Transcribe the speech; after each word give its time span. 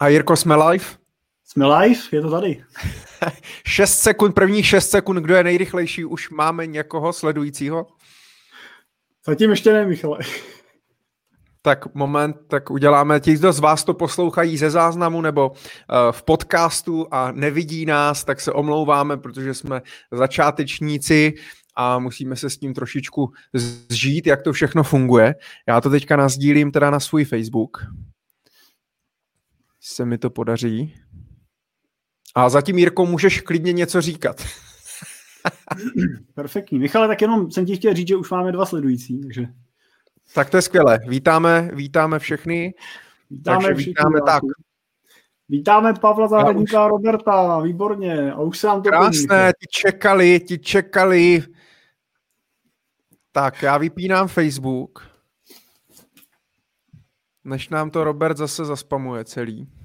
A 0.00 0.08
Jirko, 0.08 0.36
jsme 0.36 0.56
live? 0.56 0.84
Jsme 1.44 1.66
live, 1.66 2.00
je 2.12 2.20
to 2.20 2.30
tady. 2.30 2.64
6 3.66 3.98
sekund, 3.98 4.32
prvních 4.32 4.66
6 4.66 4.90
sekund, 4.90 5.16
kdo 5.16 5.34
je 5.34 5.44
nejrychlejší, 5.44 6.04
už 6.04 6.30
máme 6.30 6.66
někoho 6.66 7.12
sledujícího? 7.12 7.86
Zatím 9.26 9.50
ještě 9.50 9.72
ne, 9.72 9.86
Michale. 9.86 10.18
Tak 11.62 11.94
moment, 11.94 12.36
tak 12.48 12.70
uděláme. 12.70 13.20
Ti, 13.20 13.34
kdo 13.34 13.52
z 13.52 13.60
vás 13.60 13.84
to 13.84 13.94
poslouchají 13.94 14.58
ze 14.58 14.70
záznamu 14.70 15.20
nebo 15.20 15.50
uh, 15.50 15.56
v 16.10 16.22
podcastu 16.22 17.06
a 17.10 17.32
nevidí 17.32 17.86
nás, 17.86 18.24
tak 18.24 18.40
se 18.40 18.52
omlouváme, 18.52 19.16
protože 19.16 19.54
jsme 19.54 19.82
začátečníci 20.12 21.34
a 21.76 21.98
musíme 21.98 22.36
se 22.36 22.50
s 22.50 22.58
tím 22.58 22.74
trošičku 22.74 23.32
zžít, 23.88 24.26
jak 24.26 24.42
to 24.42 24.52
všechno 24.52 24.82
funguje. 24.82 25.34
Já 25.68 25.80
to 25.80 25.90
teďka 25.90 26.16
nazdílím 26.16 26.72
teda 26.72 26.90
na 26.90 27.00
svůj 27.00 27.24
Facebook. 27.24 27.78
Se 29.90 30.04
mi 30.04 30.18
to 30.18 30.30
podaří. 30.30 30.94
A 32.34 32.48
zatím, 32.48 32.78
Jirko, 32.78 33.06
můžeš 33.06 33.40
klidně 33.40 33.72
něco 33.72 34.00
říkat. 34.00 34.44
Perfektní. 36.34 36.78
Michale, 36.78 37.08
tak 37.08 37.22
jenom 37.22 37.50
jsem 37.50 37.66
ti 37.66 37.76
chtěl 37.76 37.94
říct, 37.94 38.08
že 38.08 38.16
už 38.16 38.30
máme 38.30 38.52
dva 38.52 38.66
sledující, 38.66 39.20
takže... 39.20 39.46
Tak 40.34 40.50
to 40.50 40.56
je 40.56 40.62
skvělé. 40.62 40.98
Vítáme, 41.08 41.70
vítáme 41.74 42.18
všechny. 42.18 42.74
Vítáme 43.30 43.64
takže 43.64 43.74
všichni, 43.74 43.90
vítáme 43.90 44.18
tak. 44.26 44.42
Vítáme 45.48 45.94
Pavla 46.00 46.28
Zahradníka 46.28 46.84
a 46.84 46.88
Roberta, 46.88 47.60
výborně. 47.60 48.32
A 48.32 48.40
už 48.40 48.58
se 48.58 48.66
nám 48.66 48.82
to 48.82 48.88
Krásné, 48.88 49.52
ti 49.60 49.66
čekali, 49.70 50.40
ti 50.40 50.58
čekali. 50.58 51.42
Tak, 53.32 53.62
já 53.62 53.78
vypínám 53.78 54.28
Facebook. 54.28 55.10
Než 57.44 57.68
nám 57.68 57.90
to 57.90 58.04
Robert 58.04 58.36
zase 58.36 58.64
zaspamuje 58.64 59.24
celý. 59.24 59.77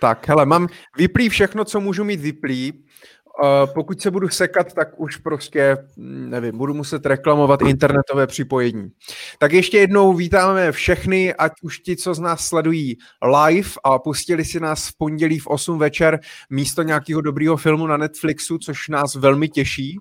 Tak, 0.00 0.28
hele, 0.28 0.46
mám 0.46 0.68
vyplý 0.96 1.28
všechno, 1.28 1.64
co 1.64 1.80
můžu 1.80 2.04
mít 2.04 2.20
vyplý. 2.20 2.72
Uh, 3.42 3.72
pokud 3.74 4.00
se 4.00 4.10
budu 4.10 4.28
sekat, 4.28 4.72
tak 4.72 5.00
už 5.00 5.16
prostě, 5.16 5.76
hm, 5.96 6.30
nevím, 6.30 6.58
budu 6.58 6.74
muset 6.74 7.06
reklamovat 7.06 7.62
internetové 7.62 8.26
připojení. 8.26 8.90
Tak 9.38 9.52
ještě 9.52 9.78
jednou 9.78 10.14
vítáme 10.14 10.72
všechny, 10.72 11.34
ať 11.34 11.52
už 11.62 11.78
ti, 11.78 11.96
co 11.96 12.14
z 12.14 12.18
nás 12.18 12.46
sledují 12.46 12.96
live 13.46 13.70
a 13.84 13.98
pustili 13.98 14.44
si 14.44 14.60
nás 14.60 14.88
v 14.88 14.98
pondělí 14.98 15.38
v 15.38 15.46
8 15.46 15.78
večer 15.78 16.20
místo 16.50 16.82
nějakého 16.82 17.20
dobrého 17.20 17.56
filmu 17.56 17.86
na 17.86 17.96
Netflixu, 17.96 18.58
což 18.58 18.88
nás 18.88 19.14
velmi 19.14 19.48
těší. 19.48 19.98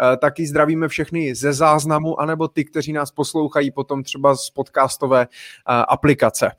Uh, 0.00 0.16
taky 0.16 0.46
zdravíme 0.46 0.88
všechny 0.88 1.34
ze 1.34 1.52
záznamu, 1.52 2.20
anebo 2.20 2.48
ty, 2.48 2.64
kteří 2.64 2.92
nás 2.92 3.10
poslouchají 3.10 3.70
potom 3.70 4.02
třeba 4.02 4.36
z 4.36 4.50
podcastové 4.50 5.26
uh, 5.26 5.84
aplikace. 5.88 6.50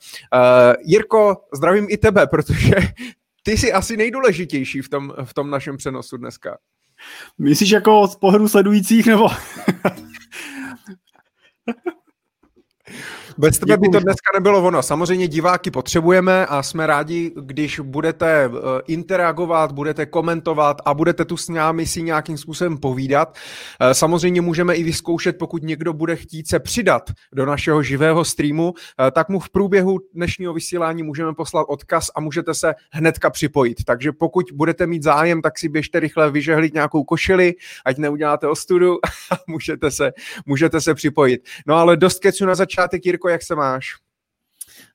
Jirko, 0.79 1.37
zdravím 1.53 1.87
i 1.89 1.97
tebe, 1.97 2.27
protože 2.27 2.75
ty 3.43 3.57
jsi 3.57 3.73
asi 3.73 3.97
nejdůležitější 3.97 4.81
v 4.81 4.89
tom, 4.89 5.13
v 5.23 5.33
tom 5.33 5.49
našem 5.49 5.77
přenosu 5.77 6.17
dneska. 6.17 6.57
Myslíš 7.37 7.69
jako 7.69 8.07
z 8.07 8.15
pohledu 8.15 8.47
sledujících, 8.47 9.07
nebo? 9.07 9.27
Bez 13.39 13.59
tebe 13.59 13.77
by 13.77 13.89
to 13.89 13.99
dneska 13.99 14.31
nebylo 14.33 14.63
ono. 14.63 14.83
Samozřejmě 14.83 15.27
diváky 15.27 15.71
potřebujeme 15.71 16.45
a 16.45 16.63
jsme 16.63 16.87
rádi, 16.87 17.31
když 17.41 17.79
budete 17.79 18.45
eh, 18.45 18.49
interagovat, 18.87 19.71
budete 19.71 20.05
komentovat 20.05 20.77
a 20.85 20.93
budete 20.93 21.25
tu 21.25 21.37
s 21.37 21.49
námi 21.49 21.85
si 21.85 22.01
nějakým 22.01 22.37
způsobem 22.37 22.77
povídat. 22.77 23.37
Eh, 23.81 23.93
samozřejmě 23.93 24.41
můžeme 24.41 24.75
i 24.75 24.83
vyzkoušet, 24.83 25.37
pokud 25.37 25.63
někdo 25.63 25.93
bude 25.93 26.15
chtít 26.15 26.47
se 26.47 26.59
přidat 26.59 27.11
do 27.33 27.45
našeho 27.45 27.83
živého 27.83 28.25
streamu, 28.25 28.73
eh, 29.07 29.11
tak 29.11 29.29
mu 29.29 29.39
v 29.39 29.49
průběhu 29.49 29.99
dnešního 30.13 30.53
vysílání 30.53 31.03
můžeme 31.03 31.33
poslat 31.33 31.65
odkaz 31.69 32.09
a 32.15 32.21
můžete 32.21 32.53
se 32.53 32.73
hnedka 32.91 33.29
připojit. 33.29 33.83
Takže 33.85 34.11
pokud 34.11 34.45
budete 34.53 34.87
mít 34.87 35.03
zájem, 35.03 35.41
tak 35.41 35.59
si 35.59 35.69
běžte 35.69 35.99
rychle 35.99 36.31
vyžehlit 36.31 36.73
nějakou 36.73 37.03
košili, 37.03 37.53
ať 37.85 37.97
neuděláte 37.97 38.47
ostudu 38.47 38.97
a 39.31 39.35
můžete 39.47 39.91
se, 39.91 40.11
můžete 40.45 40.81
se 40.81 40.93
připojit. 40.93 41.41
No 41.67 41.75
ale 41.75 41.97
dost 41.97 42.19
kecu 42.19 42.45
na 42.45 42.55
začátek, 42.55 43.05
Jirko, 43.05 43.26
jak 43.27 43.43
se 43.43 43.55
máš? 43.55 43.95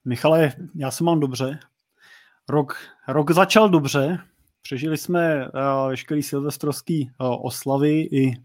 Michale, 0.04 0.52
já 0.74 0.90
se 0.90 1.04
mám 1.04 1.20
dobře. 1.20 1.58
Rok, 2.48 2.76
rok 3.08 3.30
začal 3.30 3.68
dobře. 3.68 4.18
Přežili 4.62 4.98
jsme 4.98 5.48
uh, 5.48 5.88
veškerý 5.88 6.22
silvestrovský 6.22 7.10
uh, 7.20 7.46
oslavy 7.46 8.00
i 8.00 8.28
uh, 8.28 8.36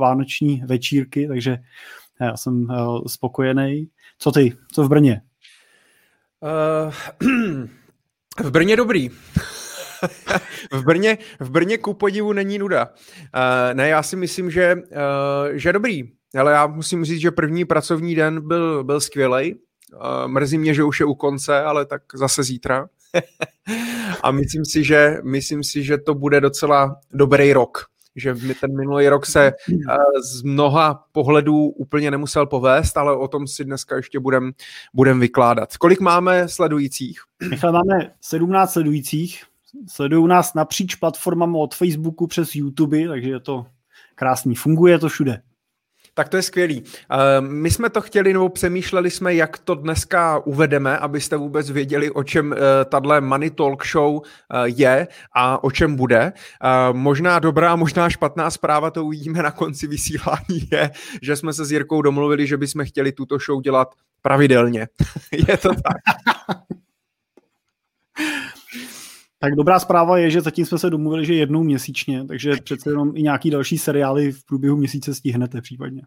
vánoční 0.00 0.62
večírky, 0.66 1.28
takže 1.28 1.58
já 2.20 2.36
jsem 2.36 2.62
uh, 2.62 3.04
spokojený. 3.06 3.88
Co 4.18 4.32
ty? 4.32 4.56
Co 4.72 4.82
v 4.82 4.88
Brně? 4.88 5.22
Uh, 6.40 6.92
v 8.44 8.50
Brně 8.50 8.76
dobrý. 8.76 9.08
v, 10.72 10.84
Brně, 10.84 11.18
v 11.40 11.50
Brně 11.50 11.78
ku 11.78 11.94
podivu 11.94 12.32
není 12.32 12.58
nuda. 12.58 12.86
Uh, 12.86 13.74
ne, 13.74 13.88
já 13.88 14.02
si 14.02 14.16
myslím, 14.16 14.50
že, 14.50 14.74
uh, 14.74 14.80
že 15.52 15.72
dobrý. 15.72 16.12
Ale 16.38 16.52
já 16.52 16.66
musím 16.66 17.04
říct, 17.04 17.20
že 17.20 17.30
první 17.30 17.64
pracovní 17.64 18.14
den 18.14 18.48
byl, 18.48 18.84
byl 18.84 19.00
skvělej. 19.00 19.54
Uh, 19.94 20.28
mrzí 20.28 20.58
mě, 20.58 20.74
že 20.74 20.84
už 20.84 21.00
je 21.00 21.06
u 21.06 21.14
konce, 21.14 21.62
ale 21.62 21.86
tak 21.86 22.02
zase 22.14 22.42
zítra. 22.42 22.88
a 24.22 24.30
myslím 24.30 24.64
si, 24.64 24.84
že, 24.84 25.18
myslím 25.22 25.64
si, 25.64 25.82
že 25.84 25.98
to 25.98 26.14
bude 26.14 26.40
docela 26.40 26.96
dobrý 27.12 27.52
rok. 27.52 27.86
Že 28.16 28.34
ten 28.60 28.76
minulý 28.76 29.08
rok 29.08 29.26
se 29.26 29.52
uh, 29.52 29.76
z 30.32 30.42
mnoha 30.42 31.04
pohledů 31.12 31.66
úplně 31.66 32.10
nemusel 32.10 32.46
povést, 32.46 32.96
ale 32.96 33.16
o 33.16 33.28
tom 33.28 33.46
si 33.46 33.64
dneska 33.64 33.96
ještě 33.96 34.20
budem, 34.20 34.52
budem 34.94 35.20
vykládat. 35.20 35.76
Kolik 35.76 36.00
máme 36.00 36.48
sledujících? 36.48 37.20
Michal, 37.50 37.72
máme 37.72 38.12
17 38.20 38.72
sledujících. 38.72 39.42
Sledují 39.88 40.28
nás 40.28 40.54
napříč 40.54 40.94
platformami 40.94 41.56
od 41.60 41.74
Facebooku 41.74 42.26
přes 42.26 42.54
YouTube, 42.54 43.08
takže 43.08 43.30
je 43.30 43.40
to 43.40 43.66
krásný. 44.14 44.54
Funguje 44.54 44.98
to 44.98 45.08
všude. 45.08 45.42
Tak 46.14 46.28
to 46.28 46.36
je 46.36 46.42
skvělý. 46.42 46.82
My 47.40 47.70
jsme 47.70 47.90
to 47.90 48.00
chtěli, 48.00 48.32
nebo 48.32 48.48
přemýšleli 48.48 49.10
jsme, 49.10 49.34
jak 49.34 49.58
to 49.58 49.74
dneska 49.74 50.38
uvedeme, 50.38 50.98
abyste 50.98 51.36
vůbec 51.36 51.70
věděli, 51.70 52.10
o 52.10 52.22
čem 52.22 52.52
eh, 52.52 52.56
tahle 52.84 53.20
Money 53.20 53.50
Talk 53.50 53.86
Show 53.86 54.20
eh, 54.24 54.62
je 54.64 55.08
a 55.34 55.64
o 55.64 55.70
čem 55.70 55.96
bude. 55.96 56.32
Možná 56.92 57.38
dobrá, 57.38 57.76
možná 57.76 58.10
špatná 58.10 58.50
zpráva, 58.50 58.90
to 58.90 59.04
uvidíme 59.04 59.42
na 59.42 59.50
konci 59.50 59.86
vysílání, 59.86 60.68
je, 60.72 60.90
že 61.22 61.36
jsme 61.36 61.52
se 61.52 61.64
s 61.64 61.72
Jirkou 61.72 62.02
domluvili, 62.02 62.46
že 62.46 62.56
bychom 62.56 62.84
chtěli 62.84 63.12
tuto 63.12 63.38
show 63.38 63.62
dělat 63.62 63.88
pravidelně. 64.22 64.88
je 65.48 65.56
to 65.56 65.68
tak. 65.68 65.96
Tak 69.42 69.54
dobrá 69.54 69.78
zpráva 69.78 70.18
je, 70.18 70.30
že 70.30 70.40
zatím 70.40 70.66
jsme 70.66 70.78
se 70.78 70.90
domluvili, 70.90 71.26
že 71.26 71.34
jednou 71.34 71.62
měsíčně, 71.62 72.24
takže 72.24 72.52
přece 72.64 72.90
jenom 72.90 73.16
i 73.16 73.22
nějaký 73.22 73.50
další 73.50 73.78
seriály 73.78 74.32
v 74.32 74.44
průběhu 74.44 74.76
měsíce 74.76 75.14
stihnete 75.14 75.60
případně. 75.60 76.02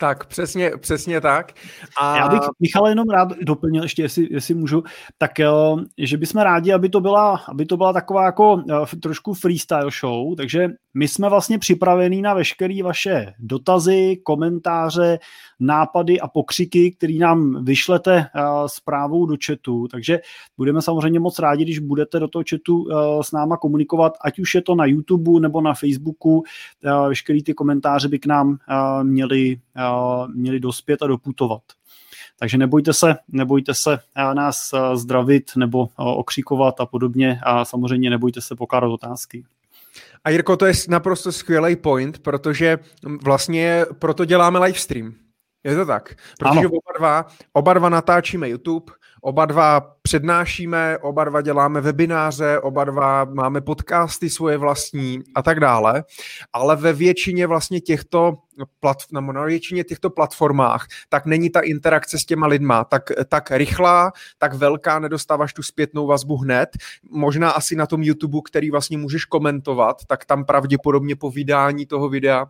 Tak, 0.00 0.26
přesně, 0.26 0.70
přesně 0.80 1.20
tak. 1.20 1.52
A... 2.00 2.16
Já 2.16 2.28
bych, 2.28 2.40
Michal, 2.60 2.88
jenom 2.88 3.08
rád 3.08 3.28
doplnil 3.42 3.82
ještě, 3.82 4.02
jestli, 4.02 4.28
jestli 4.30 4.54
můžu, 4.54 4.82
tak 5.18 5.38
jo, 5.38 5.78
že 5.98 6.16
bychom 6.16 6.42
rádi, 6.42 6.72
aby 6.72 6.88
to 6.88 7.00
byla, 7.00 7.40
aby 7.48 7.66
to 7.66 7.76
byla 7.76 7.92
taková 7.92 8.24
jako 8.24 8.54
uh, 8.54 8.86
trošku 9.02 9.34
freestyle 9.34 9.90
show, 10.00 10.36
takže 10.36 10.68
my 10.94 11.08
jsme 11.08 11.28
vlastně 11.28 11.58
připravení 11.58 12.22
na 12.22 12.34
veškeré 12.34 12.82
vaše 12.82 13.32
dotazy, 13.38 14.16
komentáře, 14.24 15.18
nápady 15.60 16.20
a 16.20 16.28
pokřiky, 16.28 16.90
které 16.90 17.14
nám 17.14 17.64
vyšlete 17.64 18.16
uh, 18.16 18.66
zprávou 18.66 19.26
do 19.26 19.36
chatu, 19.46 19.88
takže 19.88 20.20
budeme 20.56 20.82
samozřejmě 20.82 21.20
moc 21.20 21.38
rádi, 21.38 21.64
když 21.64 21.78
budete 21.78 22.20
do 22.20 22.28
toho 22.28 22.42
chatu 22.50 22.76
uh, 22.76 23.22
s 23.22 23.32
náma 23.32 23.56
komunikovat, 23.56 24.12
ať 24.24 24.38
už 24.38 24.54
je 24.54 24.62
to 24.62 24.74
na 24.74 24.84
YouTube 24.84 25.40
nebo 25.40 25.60
na 25.60 25.74
Facebooku, 25.74 26.38
uh, 26.38 27.08
veškeré 27.08 27.42
ty 27.42 27.54
komentáře 27.54 28.08
by 28.08 28.18
k 28.18 28.26
nám 28.26 28.58
měli 29.02 29.60
měli 30.34 30.60
dospět 30.60 31.02
a 31.02 31.06
doputovat. 31.06 31.62
Takže 32.38 32.58
nebojte 32.58 32.92
se, 32.92 33.16
nebojte 33.28 33.74
se 33.74 33.98
nás 34.34 34.74
zdravit 34.94 35.50
nebo 35.56 35.88
okřikovat 35.96 36.80
a 36.80 36.86
podobně 36.86 37.40
a 37.42 37.64
samozřejmě 37.64 38.10
nebojte 38.10 38.40
se 38.40 38.56
pokládat 38.56 38.88
otázky. 38.88 39.44
A 40.24 40.30
Jirko, 40.30 40.56
to 40.56 40.66
je 40.66 40.72
naprosto 40.88 41.32
skvělý 41.32 41.76
point, 41.76 42.18
protože 42.18 42.78
vlastně 43.24 43.84
proto 43.98 44.24
děláme 44.24 44.58
livestream. 44.58 45.14
Je 45.64 45.76
to 45.76 45.86
tak? 45.86 46.14
Protože 46.38 46.66
oba 46.66 46.92
dva, 46.98 47.26
oba 47.52 47.74
dva 47.74 47.88
natáčíme 47.88 48.48
YouTube, 48.48 48.92
oba 49.22 49.46
dva 49.46 49.80
přednášíme, 50.02 50.98
oba 50.98 51.24
dva 51.24 51.40
děláme 51.40 51.80
webináře, 51.80 52.58
oba 52.60 52.84
dva 52.84 53.24
máme 53.24 53.60
podcasty 53.60 54.30
svoje 54.30 54.56
vlastní 54.56 55.22
a 55.34 55.42
tak 55.42 55.60
dále, 55.60 56.04
ale 56.52 56.76
ve 56.76 56.92
většině 56.92 57.46
vlastně 57.46 57.80
těchto 57.80 58.34
platform, 58.80 59.26
na 59.32 59.44
většině 59.44 59.84
těchto 59.84 60.10
platformách, 60.10 60.86
tak 61.08 61.26
není 61.26 61.50
ta 61.50 61.60
interakce 61.60 62.18
s 62.18 62.24
těma 62.24 62.46
lidma 62.46 62.84
tak, 62.84 63.02
tak 63.28 63.50
rychlá, 63.50 64.12
tak 64.38 64.54
velká, 64.54 64.98
nedostáváš 64.98 65.52
tu 65.52 65.62
zpětnou 65.62 66.06
vazbu 66.06 66.36
hned. 66.36 66.68
Možná 67.10 67.50
asi 67.50 67.76
na 67.76 67.86
tom 67.86 68.02
YouTube, 68.02 68.38
který 68.44 68.70
vlastně 68.70 68.98
můžeš 68.98 69.24
komentovat, 69.24 70.04
tak 70.06 70.24
tam 70.24 70.44
pravděpodobně 70.44 71.16
po 71.16 71.30
vydání 71.30 71.86
toho 71.86 72.08
videa 72.08 72.46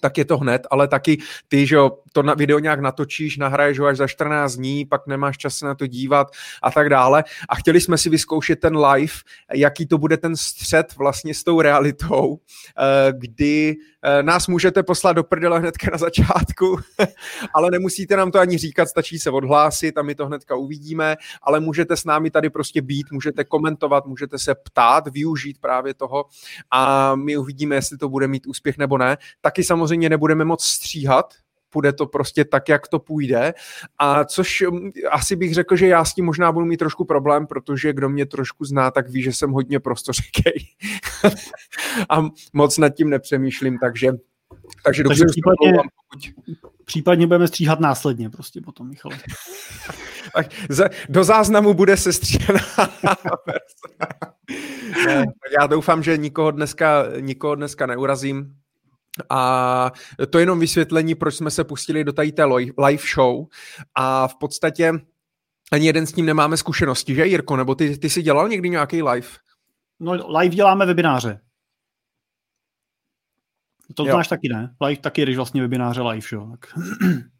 tak 0.00 0.18
je 0.18 0.24
to 0.24 0.38
hned, 0.38 0.66
ale 0.70 0.88
taky 0.88 1.18
ty, 1.48 1.66
že 1.66 1.76
jo, 1.76 1.90
to 2.12 2.22
na 2.22 2.34
video 2.34 2.58
nějak 2.58 2.80
natočíš, 2.80 3.36
nahraješ 3.36 3.78
ho 3.78 3.86
až 3.86 3.96
za 3.96 4.06
14 4.06 4.54
dní, 4.54 4.86
pak 4.86 5.06
nemáš 5.06 5.38
čas 5.38 5.54
se 5.54 5.66
na 5.66 5.74
to 5.74 5.86
dívat 5.86 6.28
a 6.62 6.70
tak 6.70 6.88
dále. 6.88 7.24
A 7.48 7.54
chtěli 7.54 7.80
jsme 7.80 7.98
si 7.98 8.10
vyzkoušet 8.10 8.60
ten 8.60 8.76
live, 8.76 9.14
jaký 9.54 9.86
to 9.86 9.98
bude 9.98 10.16
ten 10.16 10.36
střed 10.36 10.96
vlastně 10.96 11.34
s 11.34 11.44
tou 11.44 11.60
realitou, 11.60 12.38
eh, 12.78 13.12
kdy 13.12 13.76
nás 14.22 14.48
můžete 14.48 14.82
poslat 14.82 15.12
do 15.12 15.24
prdele 15.24 15.58
hnedka 15.58 15.90
na 15.92 15.98
začátku, 15.98 16.78
ale 17.54 17.70
nemusíte 17.70 18.16
nám 18.16 18.30
to 18.30 18.38
ani 18.38 18.58
říkat, 18.58 18.88
stačí 18.88 19.18
se 19.18 19.30
odhlásit 19.30 19.98
a 19.98 20.02
my 20.02 20.14
to 20.14 20.26
hnedka 20.26 20.56
uvidíme, 20.56 21.16
ale 21.42 21.60
můžete 21.60 21.96
s 21.96 22.04
námi 22.04 22.30
tady 22.30 22.50
prostě 22.50 22.82
být, 22.82 23.06
můžete 23.12 23.44
komentovat, 23.44 24.06
můžete 24.06 24.38
se 24.38 24.54
ptát, 24.54 25.08
využít 25.08 25.58
právě 25.60 25.94
toho 25.94 26.24
a 26.70 27.14
my 27.14 27.36
uvidíme, 27.36 27.74
jestli 27.74 27.98
to 27.98 28.08
bude 28.08 28.28
mít 28.28 28.46
úspěch 28.46 28.78
nebo 28.78 28.98
ne. 28.98 29.16
Taky 29.40 29.64
samozřejmě 29.64 30.10
nebudeme 30.10 30.44
moc 30.44 30.64
stříhat, 30.64 31.34
půjde 31.70 31.92
to 31.92 32.06
prostě 32.06 32.44
tak, 32.44 32.68
jak 32.68 32.88
to 32.88 32.98
půjde. 32.98 33.54
A 33.98 34.24
což 34.24 34.64
mm, 34.70 34.90
asi 35.10 35.36
bych 35.36 35.54
řekl, 35.54 35.76
že 35.76 35.86
já 35.86 36.04
s 36.04 36.14
tím 36.14 36.24
možná 36.24 36.52
budu 36.52 36.66
mít 36.66 36.76
trošku 36.76 37.04
problém, 37.04 37.46
protože 37.46 37.92
kdo 37.92 38.08
mě 38.08 38.26
trošku 38.26 38.64
zná, 38.64 38.90
tak 38.90 39.10
ví, 39.10 39.22
že 39.22 39.32
jsem 39.32 39.50
hodně 39.50 39.80
prostořekej. 39.80 40.66
a 42.10 42.28
moc 42.52 42.78
nad 42.78 42.88
tím 42.88 43.10
nepřemýšlím, 43.10 43.78
takže 43.78 44.12
takže 44.84 45.02
dobře, 45.02 45.24
takže 45.24 45.32
případně, 45.32 45.72
pokud... 45.72 46.52
případně 46.84 47.26
budeme 47.26 47.48
stříhat 47.48 47.80
následně 47.80 48.30
prostě 48.30 48.60
potom, 48.60 48.88
Michal. 48.88 49.12
tak 50.34 50.46
do 51.08 51.24
záznamu 51.24 51.74
bude 51.74 51.96
se 51.96 52.12
stříhaná 52.12 52.60
Já 55.60 55.66
doufám, 55.66 56.02
že 56.02 56.16
nikoho 56.16 56.50
dneska, 56.50 57.04
nikoho 57.20 57.54
dneska 57.54 57.86
neurazím. 57.86 58.54
A 59.30 59.92
to 60.30 60.38
je 60.38 60.42
jenom 60.42 60.60
vysvětlení, 60.60 61.14
proč 61.14 61.34
jsme 61.34 61.50
se 61.50 61.64
pustili 61.64 62.04
do 62.04 62.12
tady 62.12 62.32
té 62.32 62.44
live 62.44 63.02
show. 63.14 63.46
A 63.94 64.28
v 64.28 64.34
podstatě 64.34 64.92
ani 65.72 65.86
jeden 65.86 66.06
s 66.06 66.12
tím 66.12 66.26
nemáme 66.26 66.56
zkušenosti, 66.56 67.14
že 67.14 67.26
Jirko? 67.26 67.56
Nebo 67.56 67.74
ty, 67.74 67.98
ty 67.98 68.10
jsi 68.10 68.22
dělal 68.22 68.48
někdy 68.48 68.68
nějaký 68.68 69.02
live? 69.02 69.28
No 70.00 70.38
live 70.38 70.54
děláme 70.54 70.86
webináře. 70.86 71.40
To 73.94 74.06
jo. 74.06 74.12
znáš 74.12 74.28
taky, 74.28 74.48
ne? 74.48 74.74
Live 74.80 75.00
taky 75.00 75.22
když 75.22 75.36
vlastně 75.36 75.62
webináře 75.62 76.02
live, 76.02 76.26
jo? 76.32 76.50
Tak. 76.50 76.72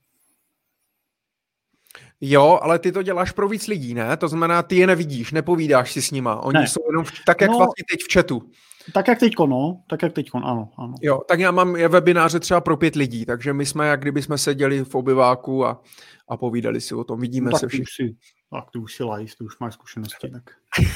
Jo, 2.21 2.59
ale 2.63 2.79
ty 2.79 2.93
to 2.93 3.03
děláš 3.03 3.33
pro 3.33 3.49
víc 3.49 3.67
lidí, 3.67 3.95
ne? 3.95 4.17
To 4.17 4.29
znamená, 4.29 4.63
ty 4.63 4.77
je 4.77 4.87
nevidíš, 4.87 5.33
nepovídáš 5.33 5.93
si 5.93 6.03
s 6.03 6.11
nima. 6.11 6.41
Oni 6.41 6.59
ne. 6.59 6.69
jsou 6.69 6.81
jenom 6.91 7.05
v, 7.05 7.13
tak, 7.27 7.41
jak 7.41 7.51
no, 7.51 7.57
vlastně 7.59 7.85
teď 7.91 8.01
v 8.01 8.13
chatu. 8.13 8.51
Tak 8.93 9.08
jak 9.08 9.19
teďko, 9.19 9.46
no. 9.46 9.81
Tak 9.90 10.02
jak 10.02 10.12
teďko, 10.12 10.38
ano, 10.38 10.70
ano. 10.79 10.94
Jo, 11.02 11.20
tak 11.29 11.40
já 11.40 11.50
mám 11.50 11.76
je 11.76 11.88
webináře 11.88 12.40
třeba 12.40 12.61
pro 12.61 12.76
pět 12.76 12.96
lidí, 12.96 13.26
takže 13.26 13.52
my 13.52 13.67
jsme, 13.67 13.88
jak 13.88 14.00
kdyby 14.00 14.23
jsme 14.23 14.38
seděli 14.38 14.85
v 14.85 14.94
obyváku 14.94 15.67
a, 15.67 15.82
a 16.29 16.37
povídali 16.37 16.81
si 16.81 16.94
o 16.94 17.05
tom. 17.05 17.20
Vidíme 17.20 17.50
tak 17.50 17.61
se 17.61 17.69
všichni. 17.69 18.14
Tak 18.50 18.64
ty 18.73 18.79
už 18.79 18.94
si 18.94 19.05
live, 19.05 19.32
ty 19.38 19.44
už 19.44 19.58
máš 19.58 19.75
zkušenosti. 19.75 20.31
Tak. 20.31 20.43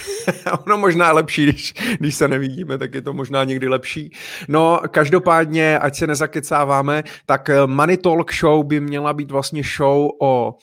ono 0.67 0.79
možná 0.79 1.13
lepší, 1.13 1.43
když, 1.43 1.75
když 1.99 2.15
se 2.15 2.29
nevidíme, 2.29 2.79
tak 2.79 2.95
je 2.95 3.03
to 3.03 3.13
možná 3.13 3.45
někdy 3.45 3.69
lepší. 3.69 4.13
No, 4.49 4.81
každopádně, 4.89 5.79
ať 5.79 5.97
se 5.97 6.07
nezakecáváme, 6.07 7.03
tak 7.27 7.51
Money 7.67 7.97
Talk 7.97 8.35
Show 8.35 8.67
by 8.67 8.81
měla 8.81 9.13
být 9.13 9.31
vlastně 9.31 9.63
show 9.77 10.11
o 10.23 10.55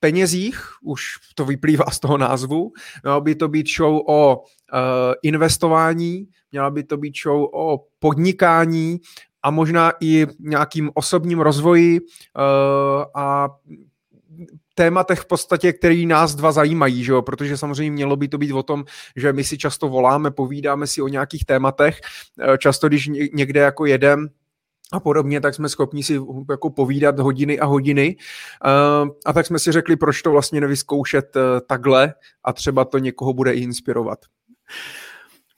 penězích, 0.00 0.60
už 0.82 1.02
to 1.34 1.44
vyplývá 1.44 1.84
z 1.90 2.00
toho 2.00 2.18
názvu, 2.18 2.72
měla 3.02 3.20
by 3.20 3.34
to 3.34 3.48
být 3.48 3.68
show 3.76 4.00
o 4.08 4.36
uh, 4.36 4.42
investování, 5.22 6.26
měla 6.52 6.70
by 6.70 6.82
to 6.82 6.96
být 6.96 7.14
show 7.22 7.48
o 7.52 7.84
podnikání 7.98 9.00
a 9.42 9.50
možná 9.50 9.92
i 10.00 10.26
nějakým 10.38 10.90
osobním 10.94 11.40
rozvoji 11.40 12.00
uh, 12.00 13.04
a 13.14 13.48
tématech 14.74 15.20
v 15.20 15.26
podstatě, 15.26 15.72
který 15.72 16.06
nás 16.06 16.34
dva 16.34 16.52
zajímají, 16.52 17.04
že 17.04 17.12
jo? 17.12 17.22
protože 17.22 17.56
samozřejmě 17.56 17.90
mělo 17.90 18.16
by 18.16 18.28
to 18.28 18.38
být 18.38 18.52
o 18.52 18.62
tom, 18.62 18.84
že 19.16 19.32
my 19.32 19.44
si 19.44 19.58
často 19.58 19.88
voláme, 19.88 20.30
povídáme 20.30 20.86
si 20.86 21.02
o 21.02 21.08
nějakých 21.08 21.44
tématech, 21.44 22.00
eh, 22.40 22.58
často 22.58 22.88
když 22.88 23.10
někde 23.32 23.60
jako 23.60 23.86
jedem, 23.86 24.28
a 24.92 25.00
podobně, 25.00 25.40
tak 25.40 25.54
jsme 25.54 25.68
schopni 25.68 26.02
si 26.02 26.20
jako 26.50 26.70
povídat 26.70 27.18
hodiny 27.18 27.60
a 27.60 27.66
hodiny. 27.66 28.16
Uh, 28.64 29.10
a 29.26 29.32
tak 29.32 29.46
jsme 29.46 29.58
si 29.58 29.72
řekli, 29.72 29.96
proč 29.96 30.22
to 30.22 30.30
vlastně 30.30 30.60
nevyzkoušet 30.60 31.36
takhle 31.66 32.14
a 32.44 32.52
třeba 32.52 32.84
to 32.84 32.98
někoho 32.98 33.32
bude 33.32 33.52
i 33.52 33.60
inspirovat. 33.60 34.18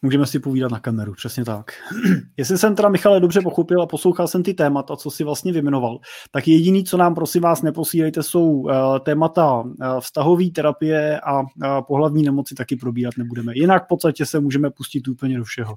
Můžeme 0.02 0.26
si 0.26 0.38
povídat 0.38 0.72
na 0.72 0.80
kameru, 0.80 1.14
přesně 1.14 1.44
tak. 1.44 1.72
Jestli 2.36 2.58
jsem 2.58 2.76
teda, 2.76 2.88
Michale, 2.88 3.20
dobře 3.20 3.40
pochopil 3.40 3.82
a 3.82 3.86
poslouchal 3.86 4.28
jsem 4.28 4.42
ty 4.42 4.54
témata, 4.54 4.96
co 4.96 5.10
si 5.10 5.24
vlastně 5.24 5.52
vymenoval, 5.52 5.98
tak 6.30 6.48
jediný, 6.48 6.84
co 6.84 6.96
nám 6.96 7.14
prosím 7.14 7.42
vás 7.42 7.62
neposílejte, 7.62 8.22
jsou 8.22 8.50
uh, 8.50 8.98
témata 8.98 9.60
uh, 9.60 9.74
vztahové 10.00 10.44
terapie 10.54 11.20
a 11.20 11.40
uh, 11.40 11.46
pohlavní 11.86 12.22
nemoci 12.22 12.54
taky 12.54 12.76
probírat 12.76 13.14
nebudeme. 13.16 13.52
Jinak 13.54 13.84
v 13.84 13.88
podstatě 13.88 14.26
se 14.26 14.40
můžeme 14.40 14.70
pustit 14.70 15.08
úplně 15.08 15.38
do 15.38 15.44
všeho. 15.44 15.76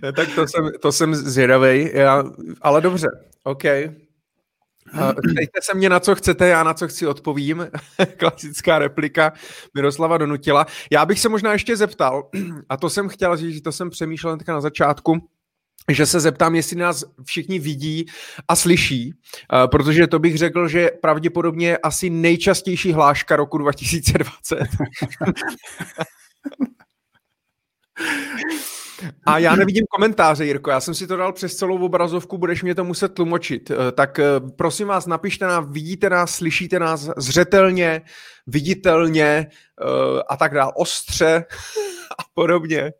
tak 0.16 0.28
to 0.34 0.46
jsem, 0.46 0.70
to 0.82 0.92
jsem 0.92 1.14
zvědavej, 1.14 1.92
já, 1.94 2.24
ale 2.62 2.80
dobře, 2.80 3.06
OK. 3.44 3.64
Ptejte 5.32 5.60
se 5.62 5.74
mě, 5.74 5.88
na 5.88 6.00
co 6.00 6.14
chcete, 6.14 6.48
já 6.48 6.64
na 6.64 6.74
co 6.74 6.88
chci 6.88 7.06
odpovím. 7.06 7.66
Klasická 8.16 8.78
replika 8.78 9.32
Miroslava 9.74 10.18
donutila. 10.18 10.66
Já 10.90 11.06
bych 11.06 11.20
se 11.20 11.28
možná 11.28 11.52
ještě 11.52 11.76
zeptal, 11.76 12.30
a 12.68 12.76
to 12.76 12.90
jsem 12.90 13.08
chtěl 13.08 13.36
říct, 13.36 13.62
to 13.62 13.72
jsem 13.72 13.90
přemýšlel 13.90 14.38
na 14.48 14.60
začátku, 14.60 15.28
že 15.88 16.06
se 16.06 16.20
zeptám, 16.20 16.54
jestli 16.54 16.76
nás 16.76 17.04
všichni 17.24 17.58
vidí 17.58 18.06
a 18.48 18.56
slyší, 18.56 19.14
protože 19.70 20.06
to 20.06 20.18
bych 20.18 20.38
řekl, 20.38 20.68
že 20.68 20.90
pravděpodobně 21.02 21.76
asi 21.76 22.10
nejčastější 22.10 22.92
hláška 22.92 23.36
roku 23.36 23.58
2020. 23.58 24.58
A 29.26 29.38
já 29.38 29.56
nevidím 29.56 29.84
komentáře, 29.90 30.44
Jirko, 30.44 30.70
já 30.70 30.80
jsem 30.80 30.94
si 30.94 31.06
to 31.06 31.16
dal 31.16 31.32
přes 31.32 31.56
celou 31.56 31.84
obrazovku, 31.84 32.38
budeš 32.38 32.62
mě 32.62 32.74
to 32.74 32.84
muset 32.84 33.14
tlumočit. 33.14 33.70
Eh, 33.70 33.92
tak 33.92 34.18
eh, 34.18 34.24
prosím 34.56 34.88
vás, 34.88 35.06
napište 35.06 35.46
nám, 35.46 35.72
vidíte 35.72 36.10
nás, 36.10 36.34
slyšíte 36.34 36.78
nás 36.78 37.10
zřetelně, 37.16 38.02
viditelně 38.46 39.46
eh, 39.46 40.22
a 40.28 40.36
tak 40.36 40.54
dál, 40.54 40.72
ostře 40.76 41.44
a 42.18 42.22
podobně. 42.34 42.92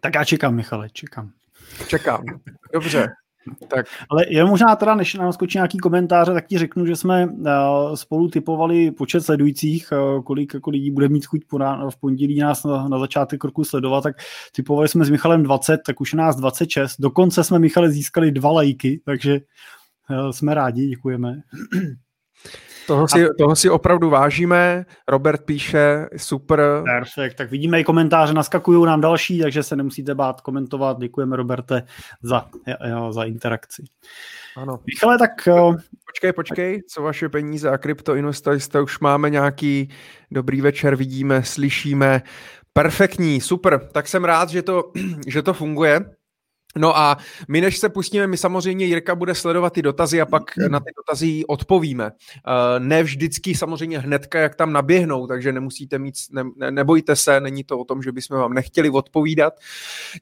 Tak 0.00 0.14
já 0.14 0.24
čekám, 0.24 0.54
Michale, 0.54 0.90
čekám. 0.90 1.30
Čekám, 1.86 2.24
dobře. 2.72 3.08
Tak. 3.68 3.86
Ale 4.10 4.24
je 4.28 4.44
možná 4.44 4.76
teda, 4.76 4.94
než 4.94 5.14
nám 5.14 5.32
skočí 5.32 5.58
nějaký 5.58 5.78
komentáře, 5.78 6.32
tak 6.32 6.46
ti 6.46 6.58
řeknu, 6.58 6.86
že 6.86 6.96
jsme 6.96 7.26
uh, 7.26 7.94
spolu 7.94 8.28
typovali 8.28 8.90
počet 8.90 9.20
sledujících, 9.20 9.92
uh, 9.92 10.22
kolik 10.22 10.54
jako 10.54 10.70
lidí 10.70 10.90
bude 10.90 11.08
mít 11.08 11.26
chuť 11.26 11.40
v 11.90 12.00
pondělí 12.00 12.38
nás 12.38 12.64
na, 12.64 12.88
na 12.88 12.98
začátek 12.98 13.44
roku 13.44 13.64
sledovat, 13.64 14.00
tak 14.00 14.16
typovali 14.52 14.88
jsme 14.88 15.04
s 15.04 15.10
Michalem 15.10 15.42
20, 15.42 15.80
tak 15.86 16.00
už 16.00 16.12
je 16.12 16.16
nás 16.16 16.36
26. 16.36 16.96
Dokonce 16.98 17.44
jsme 17.44 17.58
Michale 17.58 17.90
získali 17.90 18.30
dva 18.30 18.50
lajky, 18.50 19.00
takže 19.04 19.40
uh, 20.10 20.30
jsme 20.30 20.54
rádi, 20.54 20.86
děkujeme. 20.86 21.42
Toho 22.88 23.08
si, 23.08 23.24
a... 23.24 23.28
toho 23.38 23.56
si 23.56 23.70
opravdu 23.70 24.10
vážíme. 24.10 24.84
Robert 25.08 25.44
píše, 25.44 26.06
super. 26.16 26.60
Perfekt, 26.98 27.34
tak 27.34 27.50
vidíme 27.50 27.80
i 27.80 27.84
komentáře, 27.84 28.34
naskakují 28.34 28.86
nám 28.86 29.00
další, 29.00 29.40
takže 29.40 29.62
se 29.62 29.76
nemusíte 29.76 30.14
bát 30.14 30.40
komentovat. 30.40 30.98
Děkujeme, 30.98 31.36
Roberte, 31.36 31.82
za, 32.22 32.48
za 33.10 33.24
interakci. 33.24 33.84
Ano. 34.56 34.80
Michale, 34.86 35.18
tak... 35.18 35.48
Počkej, 36.06 36.32
počkej, 36.32 36.82
co 36.88 37.02
vaše 37.02 37.28
peníze 37.28 37.70
a 37.70 37.78
kryptoinvestorista, 37.78 38.80
už 38.80 39.00
máme 39.00 39.30
nějaký 39.30 39.88
dobrý 40.30 40.60
večer, 40.60 40.96
vidíme, 40.96 41.42
slyšíme. 41.42 42.22
Perfektní, 42.72 43.40
super, 43.40 43.88
tak 43.92 44.08
jsem 44.08 44.24
rád, 44.24 44.48
že 44.48 44.62
to, 44.62 44.92
že 45.26 45.42
to 45.42 45.54
funguje. 45.54 46.17
No 46.78 46.98
a 46.98 47.16
my, 47.48 47.60
než 47.60 47.78
se 47.78 47.88
pustíme, 47.88 48.26
my 48.26 48.36
samozřejmě 48.36 48.86
Jirka 48.86 49.14
bude 49.14 49.34
sledovat 49.34 49.72
ty 49.72 49.82
dotazy 49.82 50.20
a 50.20 50.26
pak 50.26 50.42
na 50.68 50.80
ty 50.80 50.90
dotazy 50.96 51.44
odpovíme. 51.46 52.10
Eh, 52.10 52.80
ne 52.80 53.02
vždycky 53.02 53.54
samozřejmě 53.54 53.98
hnedka, 53.98 54.38
jak 54.38 54.54
tam 54.54 54.72
naběhnou, 54.72 55.26
takže 55.26 55.52
nemusíte 55.52 55.98
mít, 55.98 56.14
ne, 56.30 56.70
nebojte 56.70 57.16
se, 57.16 57.40
není 57.40 57.64
to 57.64 57.78
o 57.78 57.84
tom, 57.84 58.02
že 58.02 58.12
bychom 58.12 58.38
vám 58.38 58.52
nechtěli 58.52 58.90
odpovídat. 58.90 59.54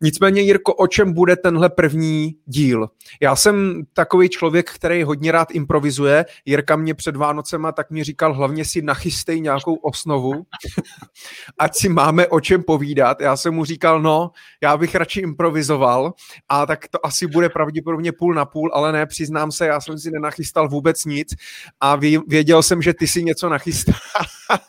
Nicméně, 0.00 0.42
Jirko, 0.42 0.74
o 0.74 0.86
čem 0.86 1.12
bude 1.12 1.36
tenhle 1.36 1.68
první 1.68 2.36
díl? 2.46 2.88
Já 3.20 3.36
jsem 3.36 3.82
takový 3.92 4.28
člověk, 4.28 4.70
který 4.70 5.02
hodně 5.02 5.32
rád 5.32 5.50
improvizuje. 5.50 6.24
Jirka 6.44 6.76
mě 6.76 6.94
před 6.94 7.16
Vánocema 7.16 7.72
tak 7.72 7.90
mi 7.90 8.04
říkal, 8.04 8.34
hlavně 8.34 8.64
si 8.64 8.82
nachystej 8.82 9.40
nějakou 9.40 9.74
osnovu, 9.74 10.32
ať 11.58 11.76
si 11.76 11.88
máme 11.88 12.26
o 12.26 12.40
čem 12.40 12.62
povídat. 12.62 13.20
Já 13.20 13.36
jsem 13.36 13.54
mu 13.54 13.64
říkal, 13.64 14.02
no, 14.02 14.30
já 14.62 14.76
bych 14.76 14.94
radši 14.94 15.20
improvizoval, 15.20 16.12
a 16.48 16.66
tak 16.66 16.88
to 16.88 17.06
asi 17.06 17.26
bude 17.26 17.48
pravděpodobně 17.48 18.12
půl 18.12 18.34
na 18.34 18.44
půl, 18.44 18.70
ale 18.74 18.92
ne, 18.92 19.06
přiznám 19.06 19.52
se, 19.52 19.66
já 19.66 19.80
jsem 19.80 19.98
si 19.98 20.10
nenachystal 20.10 20.68
vůbec 20.68 21.04
nic 21.04 21.34
a 21.80 21.96
věděl 22.26 22.62
jsem, 22.62 22.82
že 22.82 22.94
ty 22.94 23.08
si 23.08 23.24
něco 23.24 23.48
nachystáš. 23.48 23.96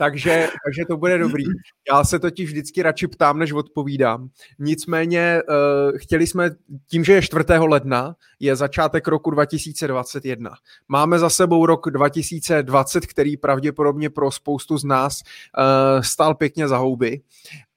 takže, 0.00 0.48
takže 0.66 0.84
to 0.88 0.96
bude 0.96 1.18
dobrý. 1.18 1.44
Já 1.92 2.04
se 2.04 2.18
totiž 2.18 2.50
vždycky 2.50 2.82
radši 2.82 3.06
ptám, 3.06 3.38
než 3.38 3.52
odpovídám. 3.52 4.28
Nicméně 4.58 5.42
uh, 5.48 5.98
chtěli 5.98 6.26
jsme, 6.26 6.50
tím, 6.86 7.04
že 7.04 7.12
je 7.12 7.22
4. 7.22 7.44
ledna, 7.58 8.14
je 8.40 8.56
začátek 8.56 9.08
roku 9.08 9.30
2021. 9.30 10.50
Máme 10.88 11.18
za 11.18 11.30
sebou 11.30 11.66
rok 11.66 11.90
2020, 11.90 13.06
který 13.06 13.36
pravděpodobně 13.36 14.10
pro 14.10 14.30
spoustu 14.30 14.78
z 14.78 14.84
nás 14.84 15.18
uh, 15.18 16.02
stál 16.02 16.34
pěkně 16.34 16.68
za 16.68 16.76
houby. 16.76 17.20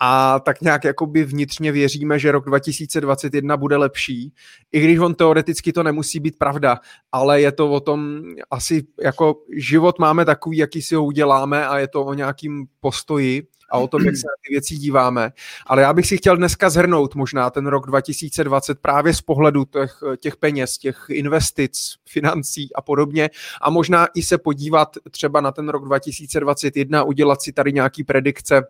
A 0.05 0.39
tak 0.39 0.62
nějak 0.62 0.83
jakoby 0.83 1.24
vnitřně 1.24 1.72
věříme, 1.72 2.19
že 2.19 2.31
rok 2.31 2.45
2021 2.45 3.57
bude 3.57 3.77
lepší, 3.77 4.33
i 4.72 4.79
když 4.79 5.00
on 5.00 5.15
teoreticky 5.15 5.74
to 5.74 5.83
nemusí 5.83 6.19
být 6.19 6.38
pravda, 6.38 6.79
ale 7.12 7.41
je 7.41 7.51
to 7.51 7.72
o 7.72 7.79
tom, 7.79 8.22
asi 8.51 8.83
jako 9.03 9.36
život 9.57 10.00
máme 10.00 10.25
takový, 10.25 10.57
jaký 10.57 10.81
si 10.81 10.95
ho 10.95 11.05
uděláme 11.05 11.67
a 11.67 11.77
je 11.77 11.88
to 11.88 12.05
o 12.05 12.13
nějakým 12.13 12.65
postoji 12.79 13.48
a 13.72 13.77
o 13.77 13.88
tom, 13.88 14.05
jak 14.05 14.15
se 14.15 14.27
na 14.27 14.33
ty 14.48 14.53
věci 14.53 14.75
díváme. 14.75 15.31
Ale 15.67 15.81
já 15.81 15.93
bych 15.93 16.07
si 16.07 16.17
chtěl 16.17 16.38
dneska 16.38 16.69
zhrnout 16.69 17.15
možná 17.15 17.50
ten 17.50 17.67
rok 17.67 17.88
2020 17.88 18.79
právě 18.79 19.13
z 19.13 19.22
pohledu 19.22 19.65
těch, 19.65 20.03
těch 20.19 20.38
peněz, 20.38 20.77
těch 20.77 21.05
investic, 21.10 21.95
financí 22.10 22.75
a 22.75 22.81
podobně 22.81 23.29
a 23.62 23.69
možná 23.69 24.07
i 24.15 24.24
se 24.24 24.38
podívat 24.38 24.98
třeba 25.12 25.41
na 25.41 25.51
ten 25.51 25.69
rok 25.69 25.86
2021, 25.86 27.03
udělat 27.03 27.41
si 27.41 27.53
tady 27.53 27.74
nějaký 27.74 28.03
predikce, 28.03 28.63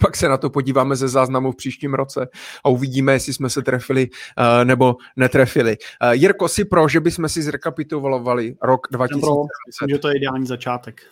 pak 0.00 0.16
se 0.16 0.28
na 0.28 0.36
to 0.36 0.50
podíváme 0.50 0.96
ze 0.96 1.08
záznamu 1.08 1.52
v 1.52 1.56
příštím 1.56 1.94
roce 1.94 2.28
a 2.64 2.68
uvidíme, 2.68 3.12
jestli 3.12 3.32
jsme 3.32 3.50
se 3.50 3.62
trefili 3.62 4.08
uh, 4.10 4.64
nebo 4.64 4.96
netrefili. 5.16 5.76
Uh, 6.02 6.10
Jirko, 6.10 6.48
si 6.48 6.64
pro, 6.64 6.88
že 6.88 7.00
bychom 7.00 7.28
si 7.28 7.42
zrekapitulovali 7.42 8.56
rok 8.62 8.86
2020? 8.90 9.26
Pro, 9.26 9.44
že 9.90 9.98
to 9.98 10.08
je 10.08 10.16
ideální 10.16 10.46
začátek. 10.46 11.02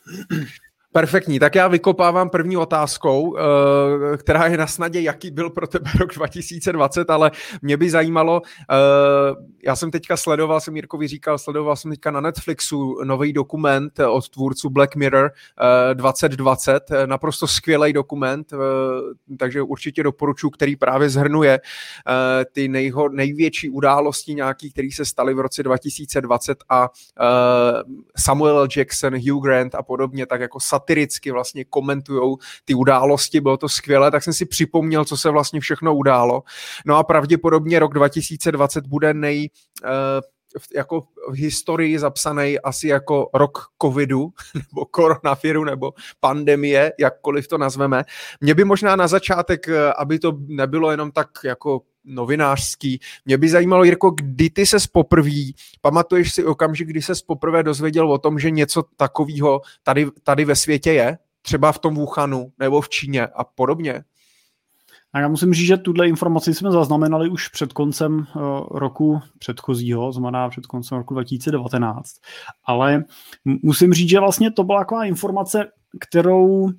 Perfektní, 0.92 1.38
tak 1.38 1.54
já 1.54 1.68
vykopávám 1.68 2.30
první 2.30 2.56
otázkou, 2.56 3.36
eh, 3.36 4.16
která 4.16 4.46
je 4.46 4.56
na 4.56 4.66
snadě, 4.66 5.00
jaký 5.00 5.30
byl 5.30 5.50
pro 5.50 5.66
tebe 5.66 5.90
rok 5.98 6.14
2020, 6.14 7.10
ale 7.10 7.30
mě 7.62 7.76
by 7.76 7.90
zajímalo, 7.90 8.42
eh, 8.44 8.74
já 9.64 9.76
jsem 9.76 9.90
teďka 9.90 10.16
sledoval, 10.16 10.60
jsem 10.60 10.76
Jirkovi 10.76 11.08
říkal, 11.08 11.38
sledoval 11.38 11.76
jsem 11.76 11.90
teďka 11.90 12.10
na 12.10 12.20
Netflixu 12.20 13.04
nový 13.04 13.32
dokument 13.32 14.00
od 14.00 14.28
tvůrců 14.28 14.70
Black 14.70 14.96
Mirror 14.96 15.30
2020, 15.94 16.90
eh, 16.90 17.06
naprosto 17.06 17.46
skvělý 17.46 17.92
dokument, 17.92 18.52
takže 19.38 19.62
určitě 19.62 20.02
doporučuji, 20.02 20.50
který 20.50 20.76
právě 20.76 21.10
zhrnuje 21.10 21.60
ty 22.52 22.68
nejho, 22.68 23.08
největší 23.08 23.70
události 23.70 24.34
nějaký, 24.34 24.72
které 24.72 24.88
se 24.92 25.04
staly 25.04 25.34
v 25.34 25.40
roce 25.40 25.62
2020 25.62 26.58
a 26.68 26.88
Samuel. 28.16 28.68
Jackson, 28.76 29.14
Hugh 29.14 29.44
Grant 29.44 29.74
a 29.74 29.82
podobně, 29.82 30.26
tak 30.26 30.40
jako 30.40 30.60
satiricky 30.78 31.30
vlastně 31.30 31.64
komentují 31.64 32.36
ty 32.64 32.74
události, 32.74 33.40
bylo 33.40 33.56
to 33.56 33.68
skvělé, 33.68 34.10
tak 34.10 34.24
jsem 34.24 34.32
si 34.32 34.46
připomněl, 34.46 35.04
co 35.04 35.16
se 35.16 35.30
vlastně 35.30 35.60
všechno 35.60 35.94
událo. 35.94 36.42
No 36.86 36.96
a 36.96 37.04
pravděpodobně 37.04 37.78
rok 37.78 37.94
2020 37.94 38.86
bude 38.86 39.14
nej, 39.14 39.50
uh, 39.84 39.90
jako 40.74 41.00
v 41.30 41.34
historii 41.34 41.98
zapsaný 41.98 42.58
asi 42.58 42.88
jako 42.88 43.30
rok 43.34 43.58
covidu, 43.82 44.32
nebo 44.54 44.86
koronaviru, 44.86 45.64
nebo 45.64 45.92
pandemie, 46.20 46.92
jakkoliv 47.00 47.48
to 47.48 47.58
nazveme. 47.58 48.04
Mě 48.40 48.54
by 48.54 48.64
možná 48.64 48.96
na 48.96 49.08
začátek, 49.08 49.68
eh, 49.68 49.92
aby 49.92 50.18
to 50.18 50.32
nebylo 50.46 50.90
jenom 50.90 51.10
tak 51.10 51.28
jako 51.44 51.80
novinářský. 52.04 53.00
Mě 53.24 53.38
by 53.38 53.48
zajímalo, 53.48 53.84
Jirko, 53.84 54.10
kdy 54.10 54.50
ty 54.50 54.66
se 54.66 54.76
poprvé, 54.92 55.52
pamatuješ 55.82 56.32
si 56.32 56.44
okamžik, 56.44 56.88
kdy 56.88 57.02
se 57.02 57.12
poprvé 57.26 57.62
dozvěděl 57.62 58.12
o 58.12 58.18
tom, 58.18 58.38
že 58.38 58.50
něco 58.50 58.82
takového 58.96 59.60
tady, 59.82 60.06
tady 60.22 60.44
ve 60.44 60.56
světě 60.56 60.92
je? 60.92 61.18
Třeba 61.42 61.72
v 61.72 61.78
tom 61.78 61.94
Wuhanu 61.94 62.52
nebo 62.58 62.80
v 62.80 62.88
Číně 62.88 63.26
a 63.26 63.44
podobně? 63.44 64.04
A 65.12 65.20
já 65.20 65.28
musím 65.28 65.54
říct, 65.54 65.66
že 65.66 65.76
tuhle 65.76 66.08
informaci 66.08 66.54
jsme 66.54 66.70
zaznamenali 66.70 67.28
už 67.28 67.48
před 67.48 67.72
koncem 67.72 68.18
uh, 68.18 68.42
roku 68.70 69.20
předchozího, 69.38 70.12
znamená 70.12 70.48
před 70.48 70.66
koncem 70.66 70.98
roku 70.98 71.14
2019. 71.14 72.10
Ale 72.64 73.04
musím 73.62 73.92
říct, 73.92 74.08
že 74.08 74.20
vlastně 74.20 74.50
to 74.50 74.64
byla 74.64 74.78
taková 74.78 75.04
informace, 75.04 75.66
kterou 76.00 76.70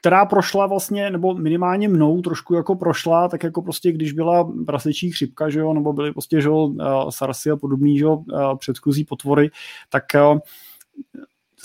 která 0.00 0.26
prošla 0.26 0.66
vlastně, 0.66 1.10
nebo 1.10 1.34
minimálně 1.34 1.88
mnou 1.88 2.22
trošku 2.22 2.54
jako 2.54 2.76
prošla, 2.76 3.28
tak 3.28 3.42
jako 3.42 3.62
prostě 3.62 3.92
když 3.92 4.12
byla 4.12 4.52
prasečí 4.66 5.10
chřipka, 5.10 5.50
že 5.50 5.60
jo, 5.60 5.74
nebo 5.74 5.92
byly 5.92 6.12
prostě, 6.12 6.40
že 6.40 6.48
jo, 6.48 6.74
SARSy 7.10 7.50
a 7.50 7.56
podobný, 7.56 7.98
že 7.98 8.04
jo, 8.04 8.24
předchozí 8.58 9.04
potvory, 9.04 9.50
tak 9.88 10.04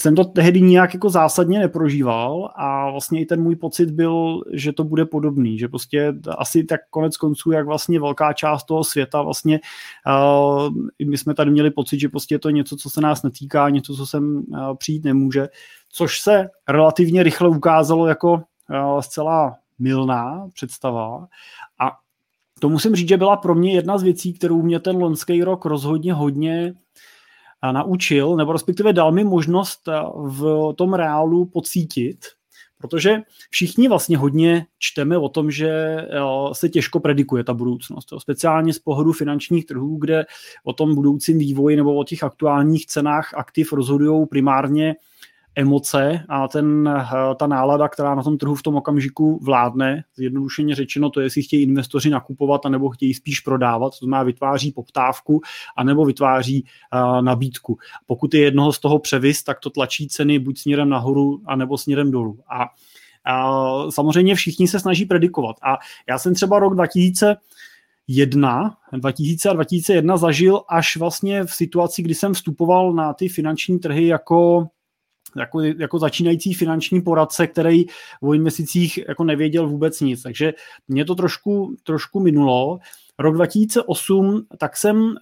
jsem 0.03 0.15
to 0.15 0.23
tehdy 0.23 0.61
nějak 0.61 0.93
jako 0.93 1.09
zásadně 1.09 1.59
neprožíval 1.59 2.51
a 2.55 2.91
vlastně 2.91 3.21
i 3.21 3.25
ten 3.25 3.41
můj 3.41 3.55
pocit 3.55 3.91
byl, 3.91 4.43
že 4.53 4.73
to 4.73 4.83
bude 4.83 5.05
podobný, 5.05 5.59
že 5.59 5.67
prostě 5.67 6.13
asi 6.37 6.63
tak 6.63 6.81
konec 6.89 7.17
konců, 7.17 7.51
jak 7.51 7.65
vlastně 7.65 7.99
velká 7.99 8.33
část 8.33 8.63
toho 8.63 8.83
světa 8.83 9.21
vlastně 9.21 9.59
uh, 10.07 10.69
my 11.09 11.17
jsme 11.17 11.33
tady 11.33 11.51
měli 11.51 11.71
pocit, 11.71 11.99
že 11.99 12.09
prostě 12.09 12.35
je 12.35 12.39
to 12.39 12.49
něco, 12.49 12.75
co 12.75 12.89
se 12.89 13.01
nás 13.01 13.23
netýká, 13.23 13.69
něco, 13.69 13.95
co 13.95 14.05
sem 14.05 14.37
uh, 14.47 14.75
přijít 14.77 15.03
nemůže, 15.03 15.47
což 15.89 16.19
se 16.19 16.49
relativně 16.69 17.23
rychle 17.23 17.49
ukázalo 17.49 18.07
jako 18.07 18.33
uh, 18.33 18.99
zcela 18.99 19.55
milná 19.79 20.47
představa. 20.53 21.27
A 21.79 21.91
to 22.59 22.69
musím 22.69 22.95
říct, 22.95 23.09
že 23.09 23.17
byla 23.17 23.37
pro 23.37 23.55
mě 23.55 23.73
jedna 23.73 23.97
z 23.97 24.03
věcí, 24.03 24.33
kterou 24.33 24.61
mě 24.61 24.79
ten 24.79 24.95
loňský 24.97 25.43
rok 25.43 25.65
rozhodně 25.65 26.13
hodně 26.13 26.73
naučil, 27.71 28.35
nebo 28.35 28.53
respektive 28.53 28.93
dal 28.93 29.11
mi 29.11 29.23
možnost 29.23 29.87
eh, 29.87 29.93
v 30.15 30.73
tom 30.77 30.93
reálu 30.93 31.45
pocítit, 31.45 32.17
protože 32.77 33.17
všichni 33.49 33.87
vlastně 33.87 34.17
hodně 34.17 34.65
čteme 34.79 35.17
o 35.17 35.29
tom, 35.29 35.51
že 35.51 35.69
eh, 35.69 36.07
se 36.53 36.69
těžko 36.69 36.99
predikuje 36.99 37.43
ta 37.43 37.53
budoucnost. 37.53 38.13
Speciálně 38.17 38.73
z 38.73 38.79
pohledu 38.79 39.11
finančních 39.11 39.65
trhů, 39.65 39.97
kde 39.97 40.25
o 40.63 40.73
tom 40.73 40.95
budoucím 40.95 41.37
vývoji 41.37 41.75
nebo 41.75 41.95
o 41.95 42.03
těch 42.03 42.23
aktuálních 42.23 42.85
cenách 42.85 43.33
aktiv 43.33 43.73
rozhodují 43.73 44.25
primárně 44.27 44.95
emoce 45.55 46.25
a 46.29 46.47
ten, 46.47 46.87
eh, 46.87 47.35
ta 47.35 47.47
nálada, 47.47 47.87
která 47.87 48.15
na 48.15 48.23
tom 48.23 48.37
trhu 48.37 48.55
v 48.55 48.63
tom 48.63 48.75
okamžiku 48.75 49.39
vládne, 49.43 50.03
zjednodušeně 50.15 50.75
řečeno, 50.75 51.09
to 51.09 51.21
jestli 51.21 51.43
chtějí 51.43 51.63
investoři 51.63 52.09
nakupovat, 52.09 52.65
anebo 52.65 52.89
chtějí 52.89 53.13
spíš 53.13 53.39
prodávat, 53.39 53.89
to 53.89 54.05
znamená 54.05 54.23
vytváří 54.23 54.71
poptávku, 54.71 55.41
anebo 55.77 56.05
vytváří 56.05 56.65
uh, 56.93 57.21
nabídku. 57.21 57.77
Pokud 58.05 58.33
je 58.33 58.41
jednoho 58.41 58.73
z 58.73 58.79
toho 58.79 58.99
převis, 58.99 59.43
tak 59.43 59.59
to 59.59 59.69
tlačí 59.69 60.07
ceny 60.07 60.39
buď 60.39 60.59
směrem 60.59 60.89
nahoru, 60.89 61.41
anebo 61.45 61.77
směrem 61.77 62.11
dolů. 62.11 62.39
A 62.49 62.65
a 63.25 63.51
samozřejmě 63.91 64.35
všichni 64.35 64.67
se 64.67 64.79
snaží 64.79 65.05
predikovat. 65.05 65.55
A 65.61 65.77
já 66.09 66.19
jsem 66.19 66.33
třeba 66.33 66.59
rok 66.59 66.73
2000 66.73 67.35
1, 68.07 68.77
2000 68.93 69.49
a 69.49 69.53
2001 69.53 70.17
zažil 70.17 70.61
až 70.69 70.97
vlastně 70.97 71.43
v 71.43 71.53
situaci, 71.53 72.01
kdy 72.01 72.15
jsem 72.15 72.33
vstupoval 72.33 72.93
na 72.93 73.13
ty 73.13 73.29
finanční 73.29 73.79
trhy 73.79 74.07
jako 74.07 74.67
jako, 75.37 75.61
jako 75.61 75.99
začínající 75.99 76.53
finanční 76.53 77.01
poradce, 77.01 77.47
který 77.47 77.85
o 78.21 78.33
investicích 78.33 78.99
jako 79.07 79.23
nevěděl 79.23 79.67
vůbec 79.67 80.01
nic. 80.01 80.21
Takže 80.21 80.53
mě 80.87 81.05
to 81.05 81.15
trošku, 81.15 81.75
trošku 81.83 82.19
minulo. 82.19 82.79
Rok 83.19 83.35
2008, 83.35 84.45
tak 84.57 84.77
jsem 84.77 84.97
uh, 85.01 85.15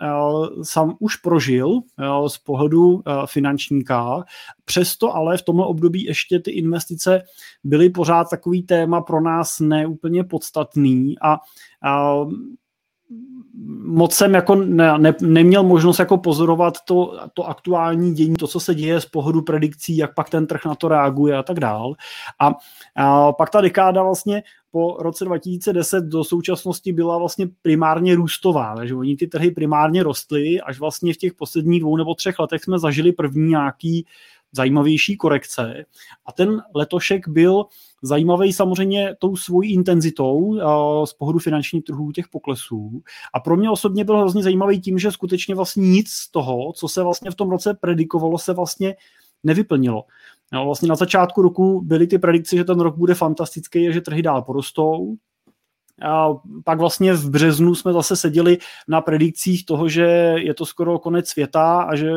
sám 0.64 0.96
už 1.00 1.16
prožil 1.16 1.68
uh, 1.68 1.82
z 2.28 2.38
pohledu 2.38 2.90
uh, 2.94 3.02
finančníka, 3.26 4.24
přesto 4.66 5.16
ale 5.16 5.38
v 5.38 5.42
tomhle 5.42 5.66
období 5.66 6.04
ještě 6.04 6.40
ty 6.40 6.52
investice 6.52 7.22
byly 7.64 7.90
pořád 7.90 8.30
takový 8.30 8.64
téma 8.64 9.02
pro 9.02 9.22
nás 9.22 9.60
neúplně 9.60 10.24
podstatný 10.24 11.16
a 11.22 11.40
moc 13.84 14.14
jsem 14.14 14.34
jako 14.34 14.56
ne, 14.56 14.98
ne, 14.98 15.16
neměl 15.22 15.64
možnost 15.64 16.00
jako 16.00 16.18
pozorovat 16.18 16.74
to, 16.86 17.20
to 17.34 17.48
aktuální 17.48 18.14
dění, 18.14 18.36
to, 18.36 18.48
co 18.48 18.60
se 18.60 18.76
děje 18.76 19.02
z 19.02 19.06
pohledu 19.06 19.42
predikcí, 19.42 19.98
jak 19.98 20.16
pak 20.16 20.30
ten 20.30 20.48
trh 20.48 20.66
na 20.66 20.76
to 20.76 20.88
reaguje 20.88 21.38
a 21.38 21.44
tak 21.44 21.60
dál. 21.60 21.94
A, 22.40 22.54
a 22.96 23.32
pak 23.32 23.50
ta 23.50 23.62
dekáda 23.62 24.04
vlastně 24.04 24.44
po 24.72 24.98
roce 25.00 25.26
2010 25.26 26.04
do 26.04 26.24
současnosti 26.24 26.94
byla 26.94 27.18
vlastně 27.18 27.48
primárně 27.62 28.16
růstová, 28.16 28.76
takže 28.76 28.96
oni 28.96 29.16
ty 29.16 29.28
trhy 29.28 29.52
primárně 29.52 30.04
rostly, 30.04 30.62
až 30.62 30.80
vlastně 30.80 31.14
v 31.14 31.18
těch 31.18 31.34
posledních 31.34 31.80
dvou 31.80 31.98
nebo 31.98 32.16
třech 32.16 32.40
letech 32.40 32.64
jsme 32.64 32.80
zažili 32.80 33.12
první 33.12 33.50
nějaký 33.50 34.06
zajímavější 34.52 35.18
korekce. 35.18 35.86
A 36.26 36.32
ten 36.32 36.62
letošek 36.76 37.28
byl 37.28 37.66
zajímavý 38.04 38.54
samozřejmě 38.54 39.16
tou 39.20 39.36
svojí 39.36 39.74
intenzitou 39.74 40.60
z 41.06 41.14
pohledu 41.14 41.40
finančních 41.40 41.84
trhů 41.84 42.12
těch 42.12 42.28
poklesů. 42.28 43.02
A 43.34 43.40
pro 43.40 43.58
mě 43.58 43.70
osobně 43.70 44.04
byl 44.04 44.20
hrozně 44.20 44.44
zajímavý 44.44 44.82
tím, 44.82 45.00
že 45.00 45.12
skutečně 45.12 45.56
vlastně 45.56 45.90
nic 45.90 46.10
z 46.10 46.32
toho, 46.32 46.74
co 46.74 46.88
se 46.88 47.04
vlastně 47.04 47.32
v 47.32 47.36
tom 47.36 47.50
roce 47.50 47.74
predikovalo, 47.74 48.38
se 48.38 48.54
vlastně 48.54 48.96
nevyplnilo. 49.44 50.04
No, 50.54 50.66
vlastně 50.66 50.90
na 50.90 50.96
začátku 50.96 51.42
roku 51.42 51.82
byly 51.82 52.08
ty 52.08 52.20
predikce, 52.20 52.58
že 52.58 52.64
ten 52.64 52.80
rok 52.80 52.98
bude 52.98 53.16
fantastický 53.16 53.88
a 53.88 53.92
že 53.92 54.02
trhy 54.02 54.22
dál 54.22 54.42
porostou. 54.42 55.16
A 56.02 56.30
pak 56.64 56.80
vlastně 56.80 57.14
v 57.14 57.30
březnu 57.30 57.76
jsme 57.76 57.94
zase 57.94 58.16
seděli 58.16 58.58
na 58.88 59.02
predikcích 59.02 59.66
toho, 59.66 59.90
že 59.90 60.36
je 60.38 60.54
to 60.54 60.66
skoro 60.66 61.00
konec 61.00 61.28
světa 61.28 61.82
a 61.82 61.96
že 61.96 62.12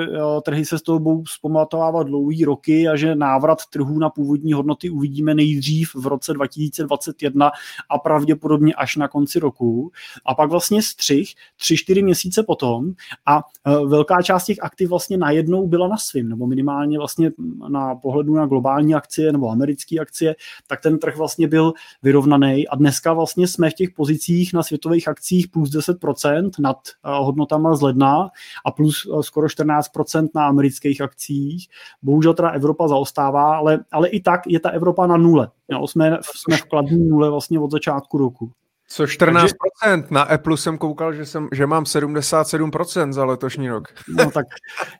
trhy 0.45 0.65
se 0.65 0.79
z 0.79 0.83
toho 0.83 0.99
budou 0.99 1.23
zpamatovávat 1.27 2.07
dlouhý 2.07 2.45
roky 2.45 2.89
a 2.89 2.97
že 2.97 3.15
návrat 3.15 3.59
trhů 3.71 3.99
na 3.99 4.11
původní 4.11 4.53
hodnoty 4.53 4.91
uvidíme 4.91 5.35
nejdřív 5.35 5.95
v 5.95 6.07
roce 6.07 6.33
2021 6.33 7.51
a 7.91 7.99
pravděpodobně 7.99 8.75
až 8.75 8.97
na 8.97 9.09
konci 9.09 9.39
roku. 9.39 9.91
A 10.27 10.35
pak 10.35 10.51
vlastně 10.51 10.83
střih 10.83 11.35
tři, 11.57 11.77
čtyři 11.77 12.03
měsíce 12.03 12.43
potom 12.43 12.93
a 13.27 13.39
e, 13.39 13.87
velká 13.87 14.23
část 14.23 14.45
těch 14.45 14.63
aktiv 14.63 14.91
vlastně 14.91 15.17
najednou 15.17 15.67
byla 15.67 15.89
na 15.89 15.97
svým, 15.97 16.29
nebo 16.29 16.47
minimálně 16.47 16.99
vlastně 16.99 17.31
na 17.69 17.95
pohledu 17.95 18.35
na 18.35 18.47
globální 18.47 18.95
akcie 18.95 19.33
nebo 19.33 19.49
americké 19.51 19.99
akcie, 19.99 20.37
tak 20.67 20.81
ten 20.81 20.99
trh 20.99 21.17
vlastně 21.17 21.49
byl 21.49 21.73
vyrovnaný 22.03 22.69
a 22.69 22.77
dneska 22.77 23.13
vlastně 23.13 23.49
jsme 23.49 23.71
v 23.75 23.77
těch 23.77 23.91
pozicích 23.91 24.53
na 24.53 24.63
světových 24.63 25.09
akcích 25.09 25.49
plus 25.49 25.71
10% 25.71 26.51
nad 26.59 26.77
eh, 26.87 26.93
hodnotama 27.05 27.77
z 27.77 27.83
ledna 27.83 28.29
a 28.65 28.71
plus 28.71 29.07
eh, 29.07 29.23
skoro 29.23 29.47
14% 29.47 30.29
na 30.35 30.47
amerických 30.47 31.01
akcích. 31.01 31.69
Bohužel 32.03 32.35
teda 32.35 32.49
Evropa 32.49 32.89
zaostává, 32.89 33.57
ale, 33.57 33.85
ale 33.93 34.09
i 34.09 34.21
tak 34.21 34.41
je 34.47 34.61
ta 34.61 34.71
Evropa 34.71 35.07
na 35.07 35.17
nule. 35.17 35.51
Jo, 35.69 35.87
jsme, 35.87 36.19
jsme 36.37 36.57
v 36.57 36.65
kladní 36.65 37.09
nule 37.09 37.31
vlastně 37.31 37.61
od 37.61 37.71
začátku 37.71 38.19
roku. 38.19 38.53
Co 38.89 39.05
14%? 39.05 39.51
Takže, 39.83 40.07
na 40.11 40.23
Apple 40.23 40.57
jsem 40.57 40.79
koukal, 40.79 41.13
že, 41.13 41.27
jsem, 41.27 41.49
že 41.53 41.67
mám 41.67 41.85
77% 41.85 43.13
za 43.13 43.25
letošní 43.25 43.69
rok. 43.69 43.89
No 44.09 44.31
tak, 44.31 44.47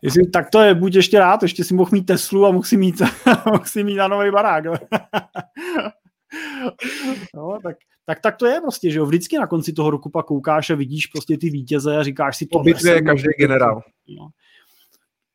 jestli, 0.03 0.27
tak 0.27 0.51
to 0.51 0.61
je, 0.61 0.75
buď 0.75 0.95
ještě 0.95 1.19
rád, 1.19 1.43
ještě 1.43 1.65
si 1.65 1.75
mohl 1.75 1.91
mít 1.93 2.07
Teslu 2.07 2.47
a 2.47 2.51
mohl 2.51 2.65
si 2.65 2.77
mít, 2.77 3.03
mohl 3.47 3.65
si 3.65 3.85
mít 3.85 3.97
na 3.97 4.09
nový 4.09 4.31
barák. 4.31 4.65
no, 7.35 7.59
tak, 7.63 7.77
tak, 8.07 8.21
tak 8.21 8.37
to 8.37 8.47
je 8.47 8.61
prostě, 8.61 8.91
že 8.91 8.99
jo, 8.99 9.07
vždycky 9.07 9.39
na 9.39 9.47
konci 9.47 9.73
toho 9.73 9.91
roku 9.91 10.11
pak 10.11 10.27
koukáš 10.27 10.71
a 10.71 10.75
vidíš 10.75 11.07
prostě 11.07 11.39
ty 11.39 11.51
vítěze 11.51 11.97
a 11.97 12.03
říkáš 12.03 12.37
si... 12.37 12.47
to. 12.47 12.59
je 12.95 13.03
každý 13.03 13.29
generál. 13.39 13.83
No. 14.19 14.29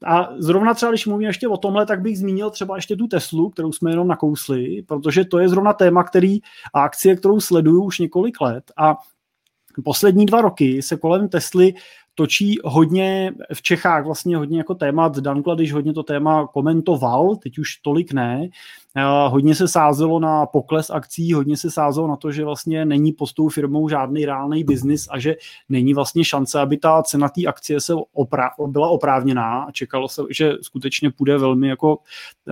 A 0.05 0.29
zrovna 0.38 0.73
třeba, 0.73 0.91
když 0.91 1.05
mluvím 1.05 1.27
ještě 1.27 1.47
o 1.47 1.57
tomhle, 1.57 1.85
tak 1.85 2.01
bych 2.01 2.17
zmínil 2.17 2.49
třeba 2.49 2.75
ještě 2.75 2.95
tu 2.95 3.07
Teslu, 3.07 3.49
kterou 3.49 3.71
jsme 3.71 3.91
jenom 3.91 4.07
nakousli, 4.07 4.83
protože 4.88 5.25
to 5.25 5.39
je 5.39 5.49
zrovna 5.49 5.73
téma, 5.73 6.03
který 6.03 6.39
a 6.73 6.83
akcie, 6.83 7.15
kterou 7.15 7.39
sleduju 7.39 7.83
už 7.83 7.99
několik 7.99 8.41
let 8.41 8.71
a 8.77 8.97
poslední 9.83 10.25
dva 10.25 10.41
roky 10.41 10.81
se 10.81 10.97
kolem 10.97 11.29
Tesly 11.29 11.73
točí 12.15 12.55
hodně 12.63 13.33
v 13.53 13.61
Čechách 13.61 14.05
vlastně 14.05 14.38
hodně 14.38 14.57
jako 14.57 14.75
témat. 14.75 15.19
Dan 15.19 15.43
Kladiš 15.43 15.73
hodně 15.73 15.93
to 15.93 16.03
téma 16.03 16.47
komentoval, 16.47 17.35
teď 17.35 17.59
už 17.59 17.75
tolik 17.75 18.13
ne. 18.13 18.49
Hodně 19.27 19.55
se 19.55 19.67
sázelo 19.67 20.19
na 20.19 20.46
pokles 20.46 20.89
akcí, 20.89 21.34
hodně 21.34 21.58
se 21.58 21.72
sázelo 21.72 22.08
na 22.08 22.15
to, 22.15 22.31
že 22.31 22.46
vlastně 22.46 22.86
není 22.86 23.12
pod 23.12 23.34
tou 23.34 23.50
firmou 23.50 23.89
žádný 23.89 24.25
reálný 24.25 24.63
biznis 24.63 25.08
a 25.12 25.19
že 25.19 25.36
není 25.69 25.93
vlastně 25.93 26.25
šance, 26.25 26.60
aby 26.60 26.77
ta 26.77 27.03
cena 27.03 27.29
té 27.29 27.46
akcie 27.46 27.81
se 27.81 27.93
opra- 27.93 28.67
byla 28.67 28.89
oprávněná 28.89 29.63
a 29.63 29.72
čekalo 29.72 30.10
se, 30.10 30.22
že 30.29 30.53
skutečně 30.62 31.12
půjde 31.12 31.38
velmi 31.38 31.67
jako 31.67 31.98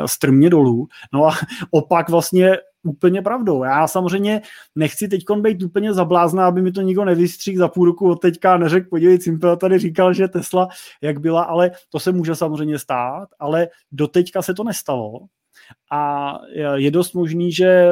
strmě 0.05 0.49
dolů. 0.49 0.87
No 1.13 1.25
a 1.25 1.33
opak 1.71 2.09
vlastně 2.09 2.57
úplně 2.83 3.21
pravdou. 3.21 3.63
Já 3.63 3.87
samozřejmě 3.87 4.41
nechci 4.75 5.07
teď 5.07 5.23
být 5.41 5.63
úplně 5.63 5.93
zablázná, 5.93 6.47
aby 6.47 6.61
mi 6.61 6.71
to 6.71 6.81
nikdo 6.81 7.05
nevystřík 7.05 7.57
za 7.57 7.67
půl 7.67 7.85
roku 7.85 8.11
od 8.11 8.15
teďka 8.15 8.53
a 8.53 8.57
neřekl, 8.57 8.89
podívej, 8.89 9.21
Simpel 9.21 9.57
tady 9.57 9.79
říkal, 9.79 10.13
že 10.13 10.27
Tesla 10.27 10.67
jak 11.01 11.19
byla, 11.19 11.43
ale 11.43 11.71
to 11.89 11.99
se 11.99 12.11
může 12.11 12.35
samozřejmě 12.35 12.79
stát, 12.79 13.29
ale 13.39 13.67
do 13.91 14.07
teďka 14.07 14.41
se 14.41 14.53
to 14.53 14.63
nestalo. 14.63 15.19
A 15.91 16.33
je 16.75 16.91
dost 16.91 17.13
možný, 17.13 17.51
že 17.51 17.91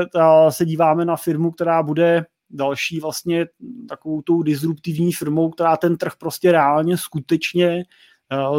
se 0.49 0.65
díváme 0.65 1.05
na 1.05 1.15
firmu, 1.15 1.51
která 1.51 1.83
bude 1.83 2.25
další 2.49 2.99
vlastně 2.99 3.45
takovou 3.89 4.21
tou 4.21 4.43
disruptivní 4.43 5.13
firmou, 5.13 5.49
která 5.49 5.77
ten 5.77 5.97
trh 5.97 6.13
prostě 6.19 6.51
reálně 6.51 6.97
skutečně 6.97 7.83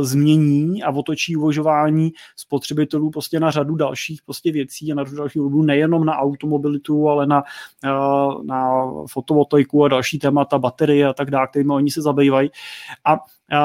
změní 0.00 0.82
a 0.82 0.90
otočí 0.90 1.37
uvažování 1.37 2.12
spotřebitelů 2.37 3.11
prostě 3.11 3.40
na 3.40 3.50
řadu 3.50 3.75
dalších 3.75 4.23
prostě 4.23 4.52
věcí 4.52 4.92
a 4.92 4.94
na 4.94 5.04
řadu 5.04 5.16
dalších 5.16 5.40
důvodů, 5.40 5.62
nejenom 5.62 6.04
na 6.04 6.16
automobilitu, 6.16 7.08
ale 7.08 7.26
na, 7.26 7.42
eh, 7.85 7.88
na 8.44 8.90
fotovoltaiku 9.11 9.85
a 9.85 9.88
další 9.88 10.18
témata, 10.18 10.58
baterie 10.58 11.06
a 11.06 11.12
tak 11.12 11.30
dále, 11.30 11.46
kterými 11.46 11.73
oni 11.73 11.90
se 11.90 12.02
zabývají. 12.02 12.50
A 13.04 13.18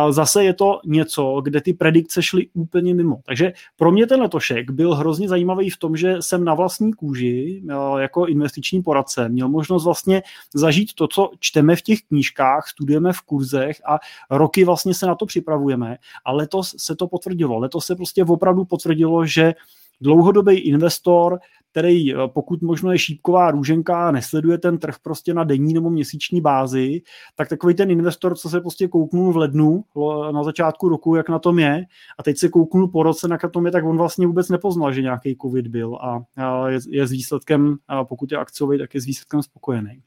zase 0.10 0.44
je 0.44 0.54
to 0.54 0.80
něco, 0.86 1.42
kde 1.44 1.62
ty 1.62 1.74
predikce 1.74 2.24
šly 2.24 2.48
úplně 2.54 2.94
mimo. 2.96 3.20
Takže 3.26 3.54
pro 3.76 3.92
mě 3.92 4.08
ten 4.08 4.22
letošek 4.22 4.72
byl 4.72 4.96
hrozně 4.96 5.30
zajímavý 5.30 5.70
v 5.70 5.78
tom, 5.78 5.98
že 5.98 6.16
jsem 6.20 6.44
na 6.44 6.54
vlastní 6.54 6.94
kůži 6.94 7.64
jako 7.98 8.26
investiční 8.28 8.82
poradce 8.84 9.30
měl 9.30 9.50
možnost 9.50 9.86
vlastně 9.86 10.24
zažít 10.54 10.94
to, 10.94 11.08
co 11.08 11.32
čteme 11.40 11.76
v 11.76 11.82
těch 11.82 12.00
knížkách, 12.02 12.68
studujeme 12.68 13.14
v 13.14 13.22
kurzech 13.22 13.82
a 13.90 14.00
roky 14.30 14.64
vlastně 14.64 14.94
se 14.94 15.06
na 15.06 15.16
to 15.16 15.26
připravujeme 15.26 15.91
a 16.26 16.32
letos 16.32 16.76
se 16.78 16.96
to 16.96 17.08
potvrdilo. 17.08 17.60
Letos 17.60 17.86
se 17.86 17.96
prostě 17.96 18.24
opravdu 18.24 18.66
potvrdilo, 18.66 19.26
že 19.26 19.54
dlouhodobý 20.02 20.60
investor 20.60 21.40
který 21.72 22.16
eh, 22.16 22.18
pokud 22.28 22.62
možno 22.62 22.92
je 22.92 23.00
šípková 23.00 23.52
růženka 23.52 24.08
a 24.08 24.12
nesleduje 24.12 24.58
ten 24.58 24.78
trh 24.78 24.96
prostě 25.04 25.34
na 25.34 25.44
denní 25.44 25.74
nebo 25.74 25.90
měsíční 25.90 26.42
bázi, 26.42 27.02
tak 27.36 27.50
takový 27.50 27.74
ten 27.74 27.92
investor, 27.92 28.38
co 28.38 28.50
se 28.50 28.62
prostě 28.62 28.88
kouknul 28.88 29.34
v 29.34 29.38
lednu 29.38 29.84
na 30.32 30.44
začátku 30.44 30.90
roku, 30.90 31.16
jak 31.16 31.30
na 31.30 31.40
tom 31.40 31.60
je, 31.60 31.86
a 32.20 32.24
teď 32.24 32.38
se 32.38 32.50
kouknul 32.50 32.88
po 32.88 33.04
roce, 33.04 33.28
jak 33.32 33.44
na 33.44 33.50
tom 33.50 33.66
je, 33.66 33.72
tak 33.72 33.86
on 33.86 33.98
vlastně 33.98 34.28
vůbec 34.28 34.50
nepoznal, 34.50 34.94
že 34.94 35.02
nějaký 35.02 35.38
covid 35.42 35.68
byl 35.68 35.96
a 35.96 36.24
je, 36.68 36.80
je 36.90 37.08
s 37.08 37.12
výsledkem, 37.12 37.78
pokud 38.04 38.32
je 38.32 38.38
akciový, 38.38 38.78
tak 38.78 38.96
je 38.96 39.02
s 39.02 39.06
výsledkem 39.06 39.44
spokojený. 39.44 40.02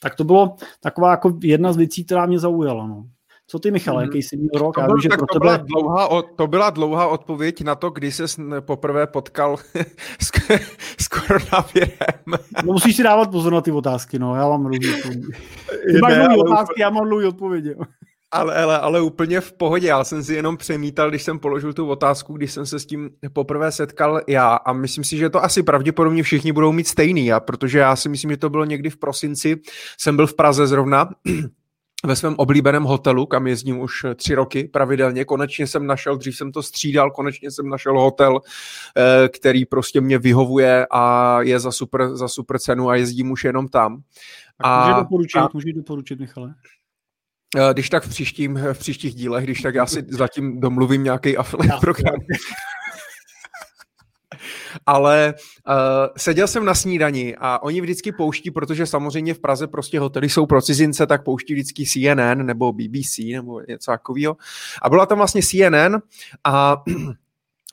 Tak 0.00 0.14
to 0.14 0.24
bylo 0.24 0.56
taková 0.80 1.10
jako 1.10 1.38
jedna 1.42 1.72
z 1.72 1.76
věcí, 1.76 2.04
která 2.04 2.26
mě 2.26 2.38
zaujala. 2.38 2.86
No. 2.86 3.04
Co 3.50 3.58
ty, 3.58 3.70
Michal, 3.70 3.96
mm. 3.96 4.02
jaký 4.02 4.22
jsi 4.22 4.36
měl 4.36 4.50
rok? 4.54 4.74
To, 4.74 4.80
byl, 4.80 4.96
vím, 4.96 5.10
pro 5.10 5.26
to, 5.26 5.38
tebe... 5.38 5.38
byla 5.38 5.56
dlouhá, 5.56 6.22
to 6.36 6.46
byla 6.46 6.70
dlouhá 6.70 7.06
odpověď 7.06 7.60
na 7.60 7.74
to, 7.74 7.90
kdy 7.90 8.12
se 8.12 8.24
poprvé 8.60 9.06
potkal 9.06 9.56
s, 10.20 10.30
s 11.00 11.08
koronavirem. 11.08 12.20
No, 12.26 12.72
musíš 12.72 12.96
si 12.96 13.02
dávat 13.02 13.30
pozor 13.30 13.52
na 13.52 13.60
ty 13.60 13.72
otázky, 13.72 14.18
no, 14.18 14.36
já 14.36 14.48
mám 14.48 14.62
dlouhý 14.62 14.94
odpovědi. 14.94 15.26
Ty 15.92 16.00
máš 16.02 16.14
dlouhý 16.14 16.36
otázky, 16.36 16.72
úplně... 16.72 16.82
já 16.82 16.90
mám 16.90 17.08
dlouhý 17.08 17.26
odpovědi. 17.26 17.74
Ale, 18.30 18.62
ale, 18.62 18.78
ale 18.78 19.00
úplně 19.00 19.40
v 19.40 19.52
pohodě, 19.52 19.88
já 19.88 20.04
jsem 20.04 20.22
si 20.22 20.34
jenom 20.34 20.56
přemítal, 20.56 21.08
když 21.08 21.22
jsem 21.22 21.38
položil 21.38 21.72
tu 21.72 21.88
otázku, 21.88 22.32
když 22.32 22.52
jsem 22.52 22.66
se 22.66 22.78
s 22.78 22.86
tím 22.86 23.10
poprvé 23.32 23.72
setkal 23.72 24.20
já 24.28 24.54
a 24.54 24.72
myslím 24.72 25.04
si, 25.04 25.16
že 25.16 25.30
to 25.30 25.44
asi 25.44 25.62
pravděpodobně 25.62 26.22
všichni 26.22 26.52
budou 26.52 26.72
mít 26.72 26.88
stejný, 26.88 27.32
a 27.32 27.40
protože 27.40 27.78
já 27.78 27.96
si 27.96 28.08
myslím, 28.08 28.30
že 28.30 28.36
to 28.36 28.50
bylo 28.50 28.64
někdy 28.64 28.90
v 28.90 28.96
prosinci, 28.96 29.56
jsem 29.98 30.16
byl 30.16 30.26
v 30.26 30.34
Praze 30.34 30.66
zrovna 30.66 31.08
ve 32.04 32.16
svém 32.16 32.34
oblíbeném 32.36 32.84
hotelu, 32.84 33.26
kam 33.26 33.46
jezdím 33.46 33.80
už 33.80 34.06
tři 34.16 34.34
roky 34.34 34.64
pravidelně. 34.64 35.24
Konečně 35.24 35.66
jsem 35.66 35.86
našel, 35.86 36.16
dřív 36.16 36.36
jsem 36.36 36.52
to 36.52 36.62
střídal, 36.62 37.10
konečně 37.10 37.50
jsem 37.50 37.68
našel 37.68 38.00
hotel, 38.00 38.40
eh, 38.96 39.28
který 39.28 39.64
prostě 39.64 40.00
mě 40.00 40.18
vyhovuje 40.18 40.86
a 40.90 41.36
je 41.42 41.60
za 41.60 41.72
super, 41.72 42.16
za 42.16 42.28
super 42.28 42.58
cenu 42.58 42.88
a 42.88 42.96
jezdím 42.96 43.30
už 43.30 43.44
jenom 43.44 43.68
tam. 43.68 44.02
A, 44.58 44.88
může 44.88 45.00
doporučit, 45.00 45.38
a, 45.38 45.48
může 45.54 45.72
doporučit, 45.72 46.20
Michale? 46.20 46.54
Eh, 47.56 47.72
když 47.72 47.90
tak 47.90 48.04
v, 48.04 48.08
příštím, 48.08 48.60
v 48.72 48.78
příštích 48.78 49.14
dílech, 49.14 49.44
když 49.44 49.62
tak 49.62 49.74
já 49.74 49.86
si 49.86 50.04
zatím 50.08 50.60
domluvím 50.60 51.04
nějaký 51.04 51.36
affiliate 51.36 51.80
program 51.80 52.14
ale 54.86 55.34
uh, 55.68 55.74
seděl 56.16 56.46
jsem 56.46 56.64
na 56.64 56.74
snídani 56.74 57.36
a 57.38 57.62
oni 57.62 57.80
vždycky 57.80 58.12
pouští, 58.12 58.50
protože 58.50 58.86
samozřejmě 58.86 59.34
v 59.34 59.38
Praze 59.38 59.66
prostě 59.66 60.00
hotely 60.00 60.28
jsou 60.28 60.46
pro 60.46 60.62
cizince, 60.62 61.06
tak 61.06 61.24
pouští 61.24 61.54
vždycky 61.54 61.86
CNN 61.86 62.46
nebo 62.46 62.72
BBC 62.72 63.18
nebo 63.32 63.60
něco 63.68 63.90
takového. 63.90 64.36
A 64.82 64.88
byla 64.88 65.06
tam 65.06 65.18
vlastně 65.18 65.42
CNN 65.42 65.96
a 66.44 66.82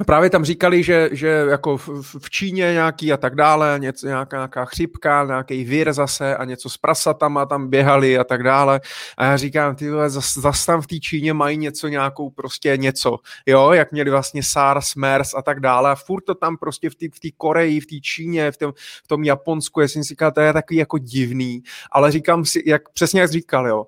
Právě 0.04 0.30
tam 0.30 0.46
říkali, 0.46 0.84
že, 0.84 1.10
že 1.12 1.28
jako 1.28 1.78
v, 1.78 2.16
v 2.20 2.30
Číně 2.30 2.74
nějaký 2.74 3.14
a 3.14 3.18
tak 3.18 3.36
dále, 3.36 3.76
něco, 3.80 4.08
nějaká, 4.08 4.38
nějaká 4.38 4.66
chřipka, 4.66 5.26
nějaký 5.26 5.64
vír 5.64 5.94
zase 5.94 6.38
a 6.38 6.46
něco 6.46 6.70
s 6.70 6.78
prasatama 6.78 7.46
tam 7.46 7.70
běhali 7.70 8.18
a 8.18 8.24
tak 8.24 8.44
dále. 8.44 8.82
A 9.18 9.26
já 9.26 9.38
říkám, 9.38 9.76
ty 9.76 9.92
vole, 9.92 10.10
zas, 10.10 10.34
zas 10.34 10.66
tam 10.66 10.82
v 10.82 10.88
té 10.88 11.00
Číně 11.00 11.34
mají 11.34 11.58
něco, 11.58 11.88
nějakou 11.88 12.30
prostě 12.30 12.78
něco, 12.78 13.18
jo, 13.46 13.72
jak 13.72 13.92
měli 13.92 14.12
vlastně 14.12 14.44
SARS, 14.44 14.96
MERS 14.96 15.34
a 15.34 15.42
tak 15.42 15.60
dále. 15.60 15.92
A 15.92 15.96
furt 15.96 16.22
to 16.22 16.36
tam 16.36 16.58
prostě 16.58 16.90
v 16.90 16.96
té 16.96 17.06
v 17.08 17.38
Koreji, 17.38 17.80
v 17.80 17.86
té 17.86 17.96
Číně, 18.02 18.52
v 18.52 18.58
tom, 18.58 18.74
v 19.04 19.08
tom 19.08 19.24
Japonsku, 19.24 19.82
já 19.82 19.88
jsem 19.88 20.04
si 20.04 20.10
říkal, 20.10 20.32
to 20.32 20.42
je 20.42 20.54
takový 20.54 20.78
jako 20.78 20.98
divný, 20.98 21.64
ale 21.92 22.12
říkám 22.12 22.46
si, 22.46 22.64
jak 22.66 22.90
přesně 22.90 23.22
jak 23.22 23.32
říkal, 23.32 23.68
jo, 23.68 23.86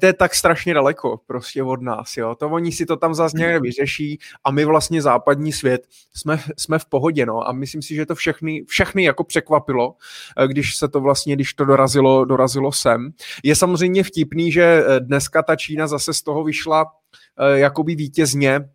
to 0.00 0.06
je 0.06 0.12
tak 0.12 0.34
strašně 0.34 0.74
daleko 0.74 1.20
prostě 1.26 1.62
od 1.62 1.82
nás, 1.82 2.16
jo. 2.16 2.34
To 2.34 2.50
oni 2.50 2.72
si 2.72 2.86
to 2.86 2.96
tam 2.96 3.14
zase 3.14 3.38
nějak 3.38 3.62
vyřeší 3.62 4.18
a 4.44 4.50
my 4.50 4.64
vlastně 4.64 5.02
západní 5.02 5.52
svět 5.52 5.86
jsme, 6.14 6.38
jsme 6.56 6.78
v 6.78 6.86
pohodě, 6.86 7.26
no. 7.26 7.48
A 7.48 7.52
myslím 7.52 7.82
si, 7.82 7.94
že 7.94 8.06
to 8.06 8.14
všechny, 8.14 8.64
všechny 8.68 9.04
jako 9.04 9.24
překvapilo, 9.24 9.94
eh, 10.38 10.48
když 10.48 10.76
se 10.76 10.88
to 10.88 11.00
vlastně, 11.00 11.36
když 11.36 11.54
to 11.54 11.64
dorazilo, 11.64 12.24
dorazilo 12.24 12.72
sem. 12.72 13.10
Je 13.42 13.56
samozřejmě 13.56 14.02
vtipný, 14.02 14.52
že 14.52 14.62
eh, 14.62 15.00
dneska 15.00 15.42
ta 15.42 15.56
Čína 15.56 15.86
zase 15.86 16.14
z 16.14 16.22
toho 16.22 16.44
vyšla 16.44 16.86
eh, 17.38 17.58
jakoby 17.58 17.94
vítězně, 17.94 18.68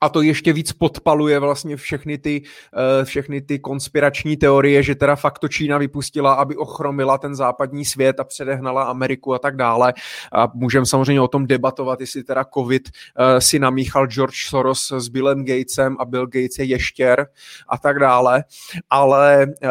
a 0.00 0.08
to 0.08 0.22
ještě 0.22 0.52
víc 0.52 0.72
podpaluje 0.72 1.38
vlastně 1.38 1.76
všechny 1.76 2.18
ty, 2.18 2.42
uh, 2.42 3.04
všechny 3.04 3.40
ty 3.40 3.58
konspirační 3.58 4.36
teorie, 4.36 4.82
že 4.82 4.94
teda 4.94 5.16
fakt 5.16 5.38
to 5.38 5.48
Čína 5.48 5.78
vypustila, 5.78 6.34
aby 6.34 6.56
ochromila 6.56 7.18
ten 7.18 7.34
západní 7.34 7.84
svět 7.84 8.20
a 8.20 8.24
předehnala 8.24 8.82
Ameriku 8.82 9.34
a 9.34 9.38
tak 9.38 9.56
dále. 9.56 9.92
A 10.32 10.48
můžeme 10.54 10.86
samozřejmě 10.86 11.20
o 11.20 11.28
tom 11.28 11.46
debatovat, 11.46 12.00
jestli 12.00 12.24
teda 12.24 12.44
covid 12.54 12.88
uh, 12.88 13.38
si 13.38 13.58
namíchal 13.58 14.06
George 14.06 14.48
Soros 14.48 14.92
s 14.92 15.08
Billem 15.08 15.44
Gatesem 15.44 15.96
a 15.98 16.04
Bill 16.04 16.26
Gates 16.26 16.58
je 16.58 16.64
ještěr 16.64 17.26
a 17.68 17.78
tak 17.78 17.98
dále. 17.98 18.44
Ale 18.90 19.46
uh, 19.46 19.70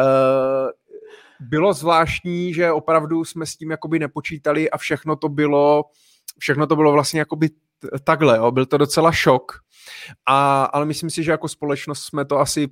bylo 1.40 1.72
zvláštní, 1.72 2.54
že 2.54 2.72
opravdu 2.72 3.24
jsme 3.24 3.46
s 3.46 3.56
tím 3.56 3.70
jakoby 3.70 3.98
nepočítali 3.98 4.70
a 4.70 4.78
všechno 4.78 5.16
to 5.16 5.28
bylo, 5.28 5.84
všechno 6.38 6.66
to 6.66 6.76
bylo 6.76 6.92
vlastně 6.92 7.20
jakoby 7.20 7.48
takhle, 8.04 8.36
jo. 8.36 8.50
byl 8.50 8.66
to 8.66 8.78
docela 8.78 9.12
šok, 9.12 9.52
a, 10.26 10.64
ale 10.64 10.86
myslím 10.86 11.10
si, 11.10 11.22
že 11.22 11.30
jako 11.30 11.48
společnost 11.48 12.02
jsme 12.02 12.24
to 12.24 12.38
asi 12.38 12.68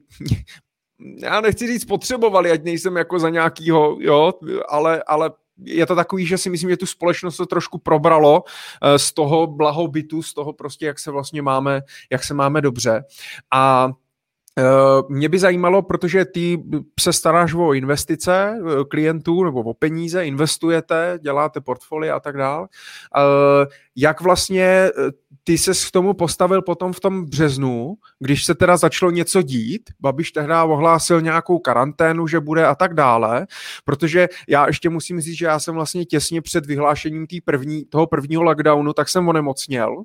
já 1.22 1.40
nechci 1.40 1.66
říct 1.66 1.84
potřebovali, 1.84 2.50
ať 2.50 2.64
nejsem 2.64 2.96
jako 2.96 3.18
za 3.18 3.28
nějakýho, 3.28 3.96
jo, 4.00 4.32
ale, 4.68 5.02
ale 5.06 5.30
je 5.64 5.86
to 5.86 5.96
takový, 5.96 6.26
že 6.26 6.38
si 6.38 6.50
myslím, 6.50 6.70
že 6.70 6.76
tu 6.76 6.86
společnost 6.86 7.36
to 7.36 7.46
trošku 7.46 7.78
probralo 7.78 8.44
eh, 8.82 8.98
z 8.98 9.12
toho 9.12 9.46
blahobytu, 9.46 10.22
z 10.22 10.34
toho 10.34 10.52
prostě, 10.52 10.86
jak 10.86 10.98
se 10.98 11.10
vlastně 11.10 11.42
máme, 11.42 11.80
jak 12.12 12.24
se 12.24 12.34
máme 12.34 12.60
dobře. 12.60 13.04
A 13.52 13.90
mě 15.08 15.28
by 15.28 15.38
zajímalo, 15.38 15.82
protože 15.82 16.24
ty 16.24 16.62
se 17.00 17.12
staráš 17.12 17.54
o 17.54 17.72
investice 17.72 18.58
eh, 18.58 18.84
klientů 18.84 19.44
nebo 19.44 19.60
o 19.60 19.74
peníze, 19.74 20.26
investujete, 20.26 21.18
děláte 21.22 21.60
portfolio 21.60 22.14
a 22.14 22.20
tak 22.20 22.36
dále. 22.36 22.68
Eh, 23.16 23.66
jak 23.96 24.20
vlastně 24.20 24.90
ty 25.44 25.58
se 25.58 25.72
k 25.88 25.90
tomu 25.90 26.14
postavil 26.14 26.62
potom 26.62 26.92
v 26.92 27.00
tom 27.00 27.24
březnu, 27.24 27.94
když 28.18 28.44
se 28.44 28.54
teda 28.54 28.76
začalo 28.76 29.10
něco 29.10 29.42
dít, 29.42 29.90
Babiš 30.00 30.32
tehdy 30.32 30.52
ohlásil 30.64 31.20
nějakou 31.20 31.58
karanténu, 31.58 32.26
že 32.26 32.40
bude 32.40 32.66
a 32.66 32.74
tak 32.74 32.94
dále, 32.94 33.46
protože 33.84 34.28
já 34.48 34.66
ještě 34.66 34.88
musím 34.88 35.20
říct, 35.20 35.36
že 35.36 35.46
já 35.46 35.58
jsem 35.58 35.74
vlastně 35.74 36.04
těsně 36.04 36.42
před 36.42 36.66
vyhlášením 36.66 37.26
tý 37.26 37.40
první, 37.40 37.84
toho 37.84 38.06
prvního 38.06 38.42
lockdownu, 38.42 38.92
tak 38.92 39.08
jsem 39.08 39.28
onemocněl 39.28 40.02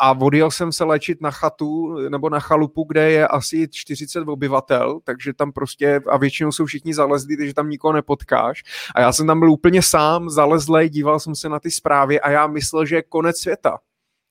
a 0.00 0.16
odjel 0.20 0.50
jsem 0.50 0.72
se 0.72 0.84
léčit 0.84 1.20
na 1.20 1.30
chatu 1.30 1.96
nebo 2.08 2.30
na 2.30 2.40
chalupu, 2.40 2.84
kde 2.88 3.10
je 3.10 3.28
asi 3.28 3.45
40 3.70 4.28
obyvatel, 4.28 5.00
takže 5.04 5.32
tam 5.32 5.52
prostě 5.52 6.00
a 6.08 6.16
většinou 6.16 6.52
jsou 6.52 6.64
všichni 6.66 6.94
zalezlí, 6.94 7.36
takže 7.36 7.54
tam 7.54 7.70
nikoho 7.70 7.92
nepotkáš 7.92 8.62
a 8.94 9.00
já 9.00 9.12
jsem 9.12 9.26
tam 9.26 9.38
byl 9.38 9.50
úplně 9.50 9.82
sám, 9.82 10.30
zalezlej, 10.30 10.88
díval 10.88 11.20
jsem 11.20 11.34
se 11.34 11.48
na 11.48 11.60
ty 11.60 11.70
zprávy 11.70 12.20
a 12.20 12.30
já 12.30 12.46
myslel, 12.46 12.86
že 12.86 12.96
je 12.96 13.02
konec 13.02 13.38
světa. 13.38 13.78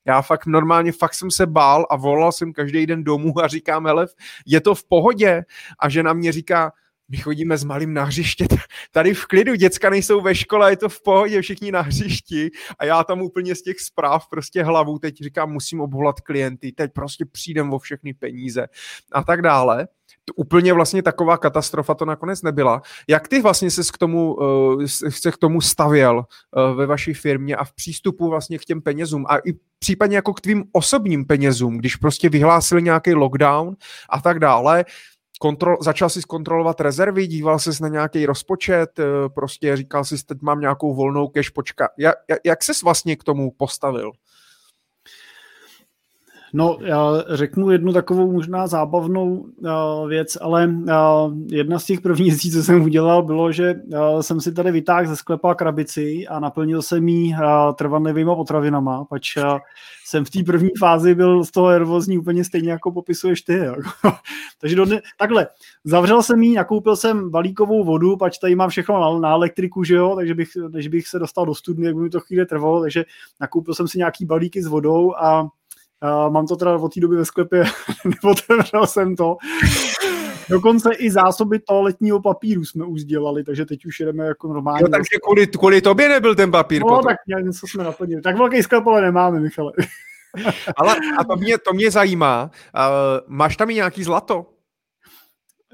Já 0.06 0.22
fakt 0.22 0.46
normálně, 0.46 0.92
fakt 0.92 1.14
jsem 1.14 1.30
se 1.30 1.46
bál 1.46 1.86
a 1.90 1.96
volal 1.96 2.32
jsem 2.32 2.52
každý 2.52 2.86
den 2.86 3.04
domů 3.04 3.38
a 3.42 3.48
říkám, 3.48 3.86
hele, 3.86 4.06
je 4.46 4.60
to 4.60 4.74
v 4.74 4.84
pohodě? 4.84 5.44
A 5.78 5.88
žena 5.88 6.12
mě 6.12 6.32
říká, 6.32 6.72
my 7.08 7.16
chodíme 7.16 7.56
s 7.56 7.64
malým 7.64 7.94
na 7.94 8.04
hřiště, 8.04 8.46
tady 8.92 9.14
v 9.14 9.26
klidu, 9.26 9.54
děcka 9.54 9.90
nejsou 9.90 10.20
ve 10.20 10.34
škole, 10.34 10.72
je 10.72 10.76
to 10.76 10.88
v 10.88 11.02
pohodě, 11.02 11.42
všichni 11.42 11.72
na 11.72 11.80
hřišti. 11.80 12.50
A 12.78 12.84
já 12.84 13.04
tam 13.04 13.22
úplně 13.22 13.54
z 13.54 13.62
těch 13.62 13.80
zpráv 13.80 14.28
prostě 14.28 14.62
hlavu 14.62 14.98
teď 14.98 15.16
říkám, 15.22 15.52
musím 15.52 15.80
obvolat 15.80 16.20
klienty, 16.20 16.72
teď 16.72 16.92
prostě 16.92 17.24
přijdem 17.24 17.72
o 17.72 17.78
všechny 17.78 18.14
peníze 18.14 18.66
a 19.12 19.24
tak 19.24 19.42
dále. 19.42 19.88
To 20.24 20.34
úplně 20.34 20.72
vlastně 20.72 21.02
taková 21.02 21.38
katastrofa 21.38 21.94
to 21.94 22.04
nakonec 22.04 22.42
nebyla. 22.42 22.82
Jak 23.08 23.28
ty 23.28 23.42
vlastně 23.42 23.70
se 23.70 23.82
k 23.92 23.98
tomu, 23.98 24.34
uh, 24.34 24.84
se 25.08 25.32
k 25.32 25.36
tomu 25.36 25.60
stavěl 25.60 26.16
uh, 26.16 26.76
ve 26.76 26.86
vaší 26.86 27.14
firmě 27.14 27.56
a 27.56 27.64
v 27.64 27.72
přístupu 27.72 28.28
vlastně 28.28 28.58
k 28.58 28.64
těm 28.64 28.82
penězům 28.82 29.24
a 29.28 29.38
i 29.38 29.52
případně 29.78 30.16
jako 30.16 30.34
k 30.34 30.40
tvým 30.40 30.64
osobním 30.72 31.24
penězům, 31.24 31.78
když 31.78 31.96
prostě 31.96 32.28
vyhlásil 32.28 32.80
nějaký 32.80 33.14
lockdown 33.14 33.76
a 34.10 34.20
tak 34.20 34.38
dále, 34.38 34.84
kontrol, 35.40 35.76
začal 35.80 36.10
si 36.10 36.22
zkontrolovat 36.22 36.80
rezervy, 36.80 37.26
díval 37.26 37.58
jsi 37.58 37.70
na 37.82 37.88
nějaký 37.88 38.26
rozpočet, 38.26 38.98
uh, 38.98 39.04
prostě 39.34 39.76
říkal 39.76 40.04
jsi, 40.04 40.24
teď 40.24 40.42
mám 40.42 40.60
nějakou 40.60 40.94
volnou 40.94 41.28
cash, 41.28 41.50
počka. 41.50 41.88
Jak, 41.98 42.14
jak 42.44 42.64
ses 42.64 42.82
vlastně 42.82 43.16
k 43.16 43.24
tomu 43.24 43.50
postavil? 43.50 44.12
No, 46.56 46.78
já 46.80 47.24
řeknu 47.28 47.70
jednu 47.70 47.92
takovou 47.92 48.32
možná 48.32 48.66
zábavnou 48.66 49.26
uh, 49.34 50.08
věc, 50.08 50.38
ale 50.40 50.66
uh, 50.66 50.84
jedna 51.46 51.78
z 51.78 51.84
těch 51.84 52.00
prvních 52.00 52.32
věcí, 52.32 52.50
co 52.50 52.62
jsem 52.62 52.82
udělal, 52.82 53.22
bylo, 53.22 53.52
že 53.52 53.74
uh, 53.74 54.20
jsem 54.20 54.40
si 54.40 54.52
tady 54.52 54.72
vytáhl 54.72 55.06
ze 55.06 55.16
sklepa 55.16 55.54
krabici 55.54 56.26
a 56.28 56.40
naplnil 56.40 56.82
jsem 56.82 57.08
jí 57.08 57.32
uh, 57.32 57.74
trvanlivýma 57.74 58.34
potravinama, 58.34 59.04
pač 59.04 59.36
uh, 59.36 59.58
jsem 60.06 60.24
v 60.24 60.30
té 60.30 60.42
první 60.42 60.70
fázi 60.78 61.14
byl 61.14 61.44
z 61.44 61.50
toho 61.50 61.70
nervózní 61.70 62.18
úplně 62.18 62.44
stejně, 62.44 62.70
jako 62.70 62.92
popisuješ 62.92 63.42
ty. 63.42 63.58
Jako. 63.58 63.82
Takže 64.60 64.76
do 64.76 64.84
dne, 64.84 65.02
takhle, 65.18 65.46
zavřel 65.84 66.22
jsem 66.22 66.42
jí, 66.42 66.54
nakoupil 66.54 66.96
jsem 66.96 67.30
balíkovou 67.30 67.84
vodu, 67.84 68.16
pač 68.16 68.38
tady 68.38 68.54
mám 68.54 68.70
všechno 68.70 69.00
na, 69.00 69.18
na 69.18 69.34
elektriku, 69.34 69.84
že 69.84 69.94
jo, 69.94 70.14
takže 70.16 70.34
bych, 70.34 70.48
než 70.68 70.88
bych 70.88 71.08
se 71.08 71.18
dostal 71.18 71.46
do 71.46 71.54
studny, 71.54 71.86
jak 71.86 71.94
by 71.94 72.02
mi 72.02 72.10
to 72.10 72.20
chvíli 72.20 72.46
trvalo, 72.46 72.80
takže 72.80 73.04
nakoupil 73.40 73.74
jsem 73.74 73.88
si 73.88 73.98
nějaký 73.98 74.24
balíky 74.24 74.62
s 74.62 74.66
vodou 74.66 75.14
a 75.16 75.48
Uh, 76.04 76.32
mám 76.32 76.46
to 76.46 76.56
teda 76.56 76.74
od 76.76 76.94
té 76.94 77.00
doby 77.00 77.16
ve 77.16 77.24
sklepě, 77.24 77.64
neotevřel 78.22 78.86
jsem 78.86 79.16
to. 79.16 79.36
Dokonce 80.48 80.90
i 80.98 81.10
zásoby 81.10 81.58
toaletního 81.58 82.22
papíru 82.22 82.64
jsme 82.64 82.84
už 82.84 83.04
dělali, 83.04 83.44
takže 83.44 83.64
teď 83.64 83.86
už 83.86 84.00
jedeme 84.00 84.26
jako 84.26 84.48
normálně. 84.48 84.82
Jo, 84.82 84.88
takže 84.88 85.18
kvůli, 85.24 85.46
kvůli 85.46 85.80
tobě 85.80 86.08
nebyl 86.08 86.34
ten 86.34 86.50
papír 86.50 86.82
No, 86.82 86.88
potom. 86.88 87.04
tak 87.04 87.44
něco 87.44 87.66
jsme 87.66 87.84
naplnili. 87.84 88.22
Tak 88.22 88.36
velký 88.36 88.62
sklep 88.62 88.86
ale 88.86 89.02
nemáme, 89.02 89.40
Michale. 89.40 89.72
ale 90.76 90.96
a 91.18 91.24
to 91.24 91.36
mě, 91.36 91.58
to 91.58 91.72
mě 91.72 91.90
zajímá. 91.90 92.50
Uh, 92.74 92.90
máš 93.26 93.56
tam 93.56 93.70
i 93.70 93.74
nějaký 93.74 94.04
zlato? 94.04 94.46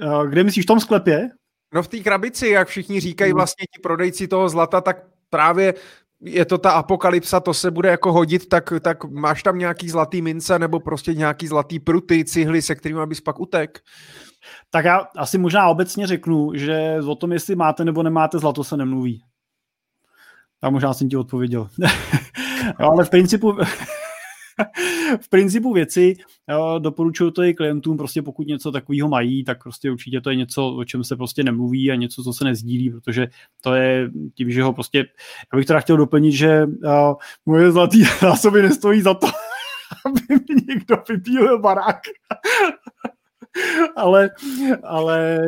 Uh, 0.04 0.26
kde 0.26 0.44
myslíš, 0.44 0.64
v 0.64 0.66
tom 0.66 0.80
sklepě? 0.80 1.28
No 1.74 1.82
v 1.82 1.88
té 1.88 1.98
krabici, 1.98 2.48
jak 2.48 2.68
všichni 2.68 3.00
říkají 3.00 3.30
hmm. 3.30 3.36
vlastně 3.36 3.66
ti 3.74 3.80
prodejci 3.82 4.28
toho 4.28 4.48
zlata, 4.48 4.80
tak 4.80 5.04
právě 5.30 5.74
je 6.24 6.44
to 6.44 6.58
ta 6.58 6.70
apokalypsa, 6.70 7.40
to 7.40 7.54
se 7.54 7.70
bude 7.70 7.88
jako 7.88 8.12
hodit, 8.12 8.48
tak, 8.48 8.72
tak 8.80 9.04
máš 9.04 9.42
tam 9.42 9.58
nějaký 9.58 9.88
zlatý 9.88 10.22
mince 10.22 10.58
nebo 10.58 10.80
prostě 10.80 11.14
nějaký 11.14 11.46
zlatý 11.46 11.80
pruty, 11.80 12.24
cihly, 12.24 12.62
se 12.62 12.74
kterými 12.74 13.06
bys 13.06 13.20
pak 13.20 13.40
utek? 13.40 13.80
Tak 14.70 14.84
já 14.84 15.06
asi 15.16 15.38
možná 15.38 15.68
obecně 15.68 16.06
řeknu, 16.06 16.54
že 16.54 16.96
o 17.06 17.14
tom, 17.14 17.32
jestli 17.32 17.56
máte 17.56 17.84
nebo 17.84 18.02
nemáte 18.02 18.38
zlato, 18.38 18.64
se 18.64 18.76
nemluví. 18.76 19.22
Tak 20.60 20.72
možná 20.72 20.94
jsem 20.94 21.08
ti 21.08 21.16
odpověděl. 21.16 21.68
jo, 22.80 22.90
ale 22.92 23.04
v 23.04 23.10
principu, 23.10 23.56
v 25.20 25.28
principu 25.28 25.72
věci 25.72 26.14
doporučuju 26.78 27.30
to 27.30 27.42
i 27.42 27.54
klientům, 27.54 27.96
prostě 27.96 28.22
pokud 28.22 28.46
něco 28.46 28.72
takového 28.72 29.08
mají, 29.08 29.44
tak 29.44 29.62
prostě 29.62 29.90
určitě 29.90 30.20
to 30.20 30.30
je 30.30 30.36
něco, 30.36 30.68
o 30.68 30.84
čem 30.84 31.04
se 31.04 31.16
prostě 31.16 31.44
nemluví 31.44 31.90
a 31.90 31.94
něco, 31.94 32.22
co 32.22 32.32
se 32.32 32.44
nezdílí, 32.44 32.90
protože 32.90 33.28
to 33.62 33.74
je 33.74 34.10
tím, 34.34 34.50
že 34.50 34.62
ho 34.62 34.72
prostě, 34.72 34.98
já 35.52 35.56
bych 35.56 35.66
teda 35.66 35.80
chtěl 35.80 35.96
doplnit, 35.96 36.32
že 36.32 36.64
uh, 36.64 37.14
moje 37.46 37.72
zlatý 37.72 38.04
zásoby 38.20 38.62
nestojí 38.62 39.00
za 39.00 39.14
to, 39.14 39.26
aby 40.06 40.20
mi 40.30 40.62
někdo 40.68 40.96
vypílil 41.08 41.58
barák 41.58 42.00
ale, 43.96 44.30
ale 44.84 45.38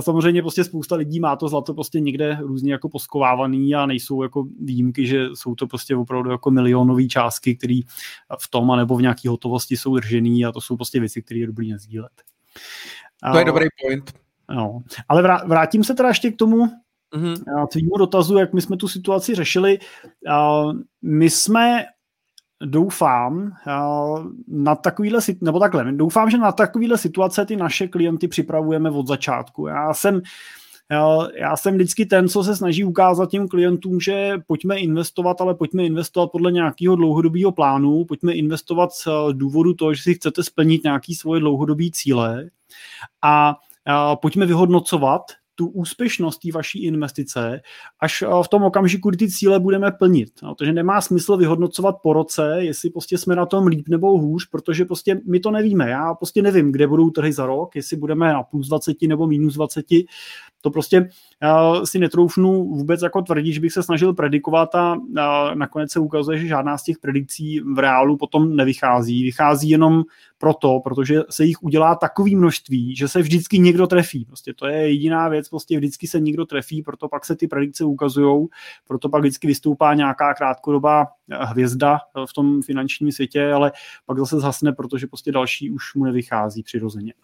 samozřejmě 0.00 0.42
prostě 0.42 0.64
spousta 0.64 0.96
lidí 0.96 1.20
má 1.20 1.36
to 1.36 1.48
zlato 1.48 1.74
prostě 1.74 2.00
někde 2.00 2.38
různě 2.40 2.72
jako 2.72 2.88
poskovávaný 2.88 3.74
a 3.74 3.86
nejsou 3.86 4.22
jako 4.22 4.46
výjimky, 4.60 5.06
že 5.06 5.26
jsou 5.34 5.54
to 5.54 5.66
prostě 5.66 5.96
opravdu 5.96 6.30
jako 6.30 6.50
milionové 6.50 7.04
částky, 7.04 7.56
které 7.56 7.80
v 8.38 8.50
tom 8.50 8.70
a 8.70 8.76
nebo 8.76 8.96
v 8.96 9.02
nějaké 9.02 9.28
hotovosti 9.28 9.76
jsou 9.76 9.96
držený 9.96 10.44
a 10.44 10.52
to 10.52 10.60
jsou 10.60 10.76
prostě 10.76 11.00
věci, 11.00 11.22
které 11.22 11.40
je 11.40 11.46
dobrý 11.46 11.72
nezdílet. 11.72 12.12
To 13.32 13.38
je 13.38 13.44
dobrý 13.44 13.66
point. 13.82 14.12
No. 14.50 14.82
Ale 15.08 15.22
vrátím 15.46 15.84
se 15.84 15.94
teda 15.94 16.08
ještě 16.08 16.30
k 16.30 16.36
tomu 16.36 16.66
mm-hmm. 17.16 17.66
tvýmu 17.66 17.98
dotazu, 17.98 18.38
jak 18.38 18.52
my 18.52 18.60
jsme 18.60 18.76
tu 18.76 18.88
situaci 18.88 19.34
řešili. 19.34 19.78
My 21.02 21.30
jsme 21.30 21.84
doufám 22.64 23.52
na 24.48 24.74
takovýhle, 24.74 25.20
nebo 25.40 25.60
takhle, 25.60 25.92
doufám, 25.92 26.30
že 26.30 26.38
na 26.38 26.52
takovýhle 26.52 26.98
situace 26.98 27.46
ty 27.46 27.56
naše 27.56 27.88
klienty 27.88 28.28
připravujeme 28.28 28.90
od 28.90 29.06
začátku. 29.06 29.66
Já 29.66 29.94
jsem 29.94 30.22
já 31.34 31.56
jsem 31.56 31.74
vždycky 31.74 32.06
ten, 32.06 32.28
co 32.28 32.44
se 32.44 32.56
snaží 32.56 32.84
ukázat 32.84 33.30
těm 33.30 33.48
klientům, 33.48 34.00
že 34.00 34.34
pojďme 34.46 34.78
investovat, 34.78 35.40
ale 35.40 35.54
pojďme 35.54 35.84
investovat 35.84 36.26
podle 36.26 36.52
nějakého 36.52 36.96
dlouhodobého 36.96 37.52
plánu, 37.52 38.04
pojďme 38.04 38.32
investovat 38.32 38.92
z 38.92 39.08
důvodu 39.32 39.74
toho, 39.74 39.94
že 39.94 40.02
si 40.02 40.14
chcete 40.14 40.42
splnit 40.42 40.84
nějaké 40.84 41.14
svoje 41.14 41.40
dlouhodobé 41.40 41.84
cíle 41.92 42.50
a 43.22 43.56
pojďme 44.14 44.46
vyhodnocovat 44.46 45.22
tu 45.62 45.68
úspěšnost 45.68 46.38
té 46.38 46.48
vaší 46.52 46.84
investice 46.84 47.60
až 48.00 48.22
eh, 48.22 48.26
v 48.42 48.48
tom 48.48 48.62
okamžiku, 48.62 49.10
kdy 49.10 49.16
ty 49.16 49.30
cíle 49.30 49.60
budeme 49.60 49.92
plnit. 49.92 50.32
No, 50.42 50.54
takže 50.54 50.72
nemá 50.72 51.00
smysl 51.00 51.36
vyhodnocovat 51.36 51.96
po 52.02 52.12
roce, 52.12 52.56
jestli 52.58 52.90
prostě 52.90 53.18
jsme 53.18 53.36
na 53.36 53.46
tom 53.46 53.66
líp 53.66 53.88
nebo 53.88 54.18
hůř, 54.18 54.48
protože 54.50 54.84
prostě 54.84 55.20
my 55.28 55.40
to 55.40 55.50
nevíme. 55.50 55.90
Já 55.90 56.14
prostě 56.14 56.42
nevím, 56.42 56.72
kde 56.72 56.86
budou 56.86 57.10
trhy 57.10 57.32
za 57.32 57.46
rok, 57.46 57.76
jestli 57.76 57.96
budeme 57.96 58.32
na 58.32 58.42
plus 58.42 58.68
20 58.68 59.02
nebo 59.02 59.26
minus 59.26 59.54
20. 59.54 59.84
To 60.60 60.70
prostě 60.70 61.00
uh, 61.00 61.84
si 61.84 61.98
netroufnu 61.98 62.64
vůbec 62.64 63.02
jako 63.02 63.22
tvrdit, 63.22 63.52
že 63.52 63.60
bych 63.60 63.72
se 63.72 63.82
snažil 63.82 64.14
predikovat 64.14 64.74
a 64.74 64.94
uh, 64.94 65.04
nakonec 65.54 65.92
se 65.92 66.00
ukazuje, 66.00 66.38
že 66.38 66.46
žádná 66.46 66.78
z 66.78 66.82
těch 66.82 66.98
predikcí 66.98 67.60
v 67.60 67.78
reálu 67.78 68.16
potom 68.16 68.56
nevychází. 68.56 69.22
Vychází 69.22 69.70
jenom 69.70 70.02
proto, 70.42 70.80
protože 70.84 71.20
se 71.30 71.44
jich 71.44 71.62
udělá 71.62 71.94
takový 71.94 72.36
množství, 72.36 72.96
že 72.96 73.08
se 73.08 73.22
vždycky 73.22 73.58
někdo 73.58 73.86
trefí. 73.86 74.24
Prostě 74.24 74.54
to 74.54 74.66
je 74.66 74.88
jediná 74.88 75.28
věc, 75.28 75.48
prostě 75.48 75.76
vždycky 75.78 76.06
se 76.06 76.20
někdo 76.20 76.46
trefí, 76.46 76.82
proto 76.82 77.08
pak 77.08 77.24
se 77.24 77.36
ty 77.36 77.48
predikce 77.48 77.84
ukazují, 77.84 78.46
proto 78.88 79.08
pak 79.08 79.20
vždycky 79.20 79.46
vystoupá 79.46 79.94
nějaká 79.94 80.34
krátkodobá 80.34 81.06
hvězda 81.30 81.98
v 82.26 82.32
tom 82.32 82.62
finančním 82.62 83.12
světě, 83.12 83.52
ale 83.52 83.72
pak 84.06 84.18
zase 84.18 84.40
zhasne, 84.40 84.72
protože 84.72 85.06
prostě 85.06 85.32
další 85.32 85.70
už 85.70 85.94
mu 85.94 86.04
nevychází 86.04 86.62
přirozeně. 86.62 87.14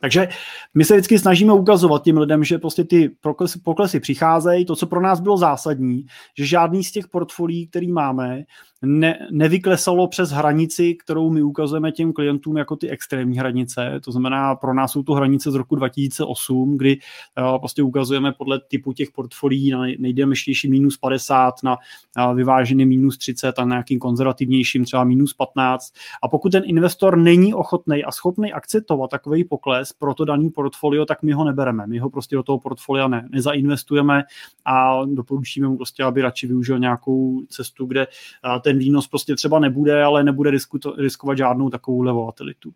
Takže 0.00 0.28
my 0.74 0.84
se 0.84 0.94
vždycky 0.94 1.18
snažíme 1.18 1.52
ukazovat 1.52 2.04
těm 2.04 2.18
lidem, 2.18 2.44
že 2.44 2.58
prostě 2.58 2.84
ty 2.84 3.08
poklesy, 3.20 3.60
poklesy 3.64 4.00
přicházejí. 4.00 4.64
To, 4.64 4.76
co 4.76 4.86
pro 4.86 5.00
nás 5.00 5.20
bylo 5.20 5.36
zásadní, 5.36 6.06
že 6.38 6.46
žádný 6.46 6.84
z 6.84 6.92
těch 6.92 7.08
portfolií, 7.08 7.66
který 7.66 7.92
máme, 7.92 8.42
ne, 8.82 9.28
nevyklesalo 9.30 10.08
přes 10.08 10.30
hranici, 10.30 10.94
kterou 10.94 11.30
my 11.30 11.42
ukazujeme 11.42 11.92
těm 11.92 12.12
klientům 12.12 12.56
jako 12.56 12.76
ty 12.76 12.88
extrémní 12.88 13.38
hranice. 13.38 14.00
To 14.04 14.12
znamená, 14.12 14.54
pro 14.54 14.74
nás 14.74 14.92
jsou 14.92 15.02
to 15.02 15.12
hranice 15.14 15.50
z 15.50 15.54
roku 15.54 15.74
2008, 15.74 16.78
kdy 16.78 16.98
uh, 17.38 17.58
prostě 17.58 17.82
ukazujeme 17.82 18.32
podle 18.32 18.60
typu 18.60 18.92
těch 18.92 19.10
portfolií 19.10 19.70
na 19.70 19.80
nejdemeštější 19.98 20.70
minus 20.70 20.96
50, 20.96 21.54
na 21.64 21.76
uh, 21.76 22.36
vyvážený 22.36 22.86
minus 22.86 23.18
30 23.18 23.58
a 23.58 23.64
na 23.64 23.68
nějakým 23.68 23.98
konzervativnějším 23.98 24.84
třeba 24.84 25.04
minus 25.04 25.34
15. 25.34 25.92
A 26.22 26.28
pokud 26.28 26.52
ten 26.52 26.62
investor 26.66 27.18
není 27.18 27.54
ochotný 27.54 28.04
a 28.04 28.10
schopný 28.10 28.52
akceptovat 28.52 29.10
takový 29.10 29.44
pokles 29.44 29.92
pro 29.92 30.14
to 30.14 30.24
daný 30.24 30.50
portfolio, 30.50 31.04
tak 31.04 31.22
my 31.22 31.32
ho 31.32 31.44
nebereme. 31.44 31.86
My 31.86 31.98
ho 31.98 32.10
prostě 32.10 32.36
do 32.36 32.42
toho 32.42 32.58
portfolia 32.58 33.08
ne, 33.08 33.28
nezainvestujeme 33.30 34.22
a 34.64 35.04
doporučíme 35.04 35.68
mu 35.68 35.76
prostě, 35.76 36.04
aby 36.04 36.22
radši 36.22 36.46
využil 36.46 36.78
nějakou 36.78 37.42
cestu, 37.48 37.86
kde 37.86 38.06
uh, 38.06 38.62
ten 38.70 38.78
výnos 38.78 39.08
prostě 39.08 39.34
třeba 39.34 39.58
nebude, 39.58 40.02
ale 40.04 40.24
nebude 40.24 40.50
riskovat 40.98 41.38
žádnou 41.38 41.70
takovou 41.70 42.04
volatilitu. 42.04 42.72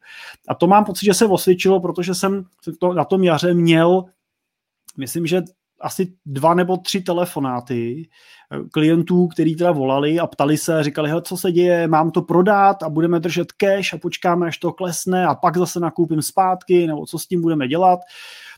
A 0.48 0.54
to 0.54 0.66
mám 0.66 0.84
pocit, 0.84 1.04
že 1.04 1.14
se 1.14 1.26
osvědčilo, 1.26 1.80
protože 1.80 2.14
jsem 2.14 2.44
to, 2.78 2.92
na 2.92 3.04
tom 3.04 3.24
jaře 3.24 3.54
měl, 3.54 4.04
myslím, 4.96 5.26
že 5.26 5.42
asi 5.80 6.12
dva 6.26 6.54
nebo 6.54 6.76
tři 6.76 7.00
telefonáty 7.00 8.08
eh, 8.52 8.68
klientů, 8.72 9.28
kteří 9.28 9.56
teda 9.56 9.72
volali 9.72 10.20
a 10.20 10.26
ptali 10.26 10.58
se, 10.58 10.82
říkali, 10.82 11.10
co 11.22 11.36
se 11.36 11.52
děje, 11.52 11.88
mám 11.88 12.10
to 12.10 12.22
prodat 12.22 12.82
a 12.82 12.88
budeme 12.88 13.20
držet 13.20 13.52
cash 13.52 13.94
a 13.94 13.98
počkáme, 13.98 14.46
až 14.46 14.58
to 14.58 14.72
klesne 14.72 15.26
a 15.26 15.34
pak 15.34 15.56
zase 15.56 15.80
nakoupím 15.80 16.22
zpátky, 16.22 16.86
nebo 16.86 17.06
co 17.06 17.18
s 17.18 17.26
tím 17.26 17.42
budeme 17.42 17.68
dělat. 17.68 18.00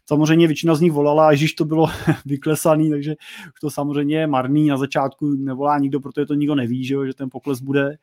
Samozřejmě 0.08 0.46
většina 0.46 0.74
z 0.74 0.80
nich 0.80 0.92
volala, 0.92 1.28
až 1.28 1.52
to 1.52 1.64
bylo 1.64 1.86
vyklesaný, 2.26 2.90
takže 2.90 3.14
to 3.60 3.70
samozřejmě 3.70 4.18
je 4.18 4.26
marný. 4.26 4.68
Na 4.68 4.76
začátku 4.76 5.26
nevolá 5.26 5.78
nikdo, 5.78 6.00
protože 6.00 6.26
to 6.26 6.34
nikdo 6.34 6.54
neví, 6.54 6.84
že, 6.84 6.94
jo, 6.94 7.06
že 7.06 7.14
ten 7.14 7.30
pokles 7.30 7.60
bude. 7.60 7.98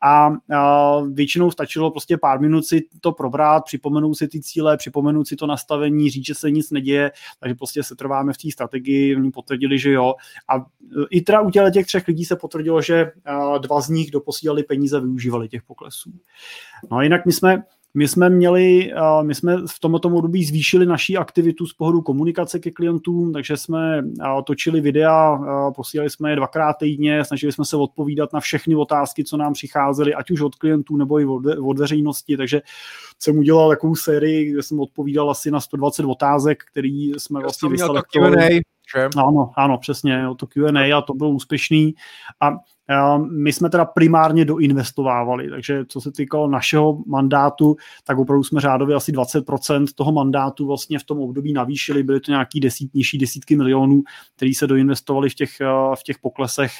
A, 0.00 0.30
a 0.56 1.00
většinou 1.00 1.50
stačilo 1.50 1.90
prostě 1.90 2.16
pár 2.16 2.40
minut 2.40 2.62
si 2.62 2.82
to 3.00 3.12
probrat, 3.12 3.64
připomenout 3.64 4.14
si 4.14 4.28
ty 4.28 4.40
cíle, 4.40 4.76
připomenout 4.76 5.28
si 5.28 5.36
to 5.36 5.46
nastavení, 5.46 6.10
říct, 6.10 6.26
že 6.26 6.34
se 6.34 6.50
nic 6.50 6.70
neděje, 6.70 7.12
takže 7.40 7.54
prostě 7.54 7.82
se 7.82 7.96
trváme 7.96 8.32
v 8.32 8.38
té 8.38 8.50
strategii, 8.52 9.16
oni 9.16 9.30
potvrdili, 9.30 9.78
že 9.78 9.92
jo. 9.92 10.14
A 10.48 10.66
i 11.10 11.20
teda 11.20 11.40
u 11.40 11.50
těch 11.50 11.86
třech 11.86 12.08
lidí 12.08 12.24
se 12.24 12.36
potvrdilo, 12.36 12.82
že 12.82 13.12
dva 13.58 13.80
z 13.80 13.88
nich 13.88 14.10
doposílali 14.10 14.62
peníze, 14.62 15.00
využívali 15.00 15.48
těch 15.48 15.62
poklesů. 15.62 16.12
No 16.90 16.96
a 16.96 17.02
jinak 17.02 17.26
my 17.26 17.32
jsme 17.32 17.62
my 17.96 18.08
jsme 18.08 18.30
měli, 18.30 18.92
my 19.22 19.34
jsme 19.34 19.56
v 19.56 19.80
tomto 19.80 20.08
období 20.08 20.44
zvýšili 20.44 20.86
naší 20.86 21.16
aktivitu 21.16 21.66
z 21.66 21.72
pohledu 21.72 22.02
komunikace 22.02 22.58
ke 22.58 22.70
klientům, 22.70 23.32
takže 23.32 23.56
jsme 23.56 24.02
točili 24.44 24.80
videa, 24.80 25.38
posílali 25.76 26.10
jsme 26.10 26.30
je 26.30 26.36
dvakrát 26.36 26.72
týdně, 26.72 27.24
snažili 27.24 27.52
jsme 27.52 27.64
se 27.64 27.76
odpovídat 27.76 28.32
na 28.32 28.40
všechny 28.40 28.74
otázky, 28.74 29.24
co 29.24 29.36
nám 29.36 29.52
přicházely, 29.52 30.14
ať 30.14 30.30
už 30.30 30.40
od 30.40 30.54
klientů 30.54 30.96
nebo 30.96 31.20
i 31.20 31.26
od 31.60 31.78
veřejnosti, 31.78 32.36
takže 32.36 32.62
jsem 33.18 33.38
udělal 33.38 33.68
takovou 33.70 33.94
sérii, 33.94 34.52
kde 34.52 34.62
jsem 34.62 34.80
odpovídal 34.80 35.30
asi 35.30 35.50
na 35.50 35.60
120 35.60 36.04
otázek, 36.04 36.64
který 36.70 37.12
jsme 37.18 37.40
vlastně 37.40 37.68
vyselektovali. 37.68 38.60
Ano, 39.16 39.50
ano, 39.56 39.78
přesně, 39.78 40.24
to 40.36 40.46
Q&A 40.46 40.98
a 40.98 41.02
to 41.02 41.14
bylo 41.14 41.30
úspěšný. 41.30 41.94
A 42.40 42.56
my 43.30 43.52
jsme 43.52 43.70
teda 43.70 43.84
primárně 43.84 44.44
doinvestovávali, 44.44 45.50
takže 45.50 45.84
co 45.88 46.00
se 46.00 46.12
týkalo 46.12 46.48
našeho 46.48 46.98
mandátu, 47.06 47.76
tak 48.04 48.18
opravdu 48.18 48.44
jsme 48.44 48.60
řádově 48.60 48.96
asi 48.96 49.12
20% 49.12 49.86
toho 49.94 50.12
mandátu 50.12 50.66
vlastně 50.66 50.98
v 50.98 51.04
tom 51.04 51.18
období 51.18 51.52
navýšili, 51.52 52.02
byly 52.02 52.20
to 52.20 52.30
nějaký 52.30 52.60
desít, 52.60 52.94
nižší 52.94 53.18
desítky 53.18 53.56
milionů, 53.56 54.02
který 54.36 54.54
se 54.54 54.66
doinvestovali 54.66 55.30
v 55.30 55.34
těch, 55.34 55.50
v 55.94 56.02
těch 56.04 56.18
poklesech. 56.18 56.72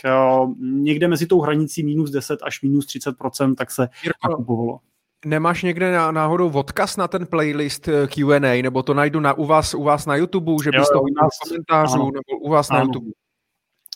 Někde 0.61 1.09
mezi 1.09 1.27
tou 1.27 1.41
hranicí 1.41 1.83
minus 1.83 2.11
10 2.11 2.39
až 2.43 2.63
minus 2.63 2.87
30%, 2.87 3.55
tak 3.55 3.71
se 3.71 3.89
Jirko, 4.05 4.31
nakupovalo. 4.31 4.81
Nemáš 5.25 5.63
někde 5.63 5.93
náhodou 6.11 6.51
odkaz 6.51 6.97
na 6.97 7.09
ten 7.09 7.27
playlist 7.27 7.89
eh, 7.89 8.07
Q&A, 8.07 8.63
nebo 8.63 8.83
to 8.83 8.95
najdu 8.95 9.21
na, 9.21 9.33
u, 9.33 9.47
vás, 9.47 9.75
u 9.75 9.83
vás 9.83 10.07
na 10.07 10.17
YouTube, 10.17 10.53
že 10.65 10.71
bys 10.71 10.89
to 10.89 11.03
udělal 11.03 11.29
komentářů, 11.49 11.95
ano. 11.95 12.05
nebo 12.05 12.41
u 12.41 12.51
vás 12.51 12.71
ano. 12.71 12.79
na 12.79 12.85
YouTube? 12.85 13.11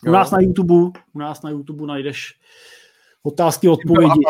U 0.07 0.11
nás 0.11 0.31
na 0.31 0.41
YouTube, 0.41 1.01
u 1.13 1.19
nás 1.19 1.43
na 1.43 1.51
YouTube 1.51 1.87
najdeš 1.87 2.41
otázky, 3.23 3.69
odpovědi. 3.69 4.21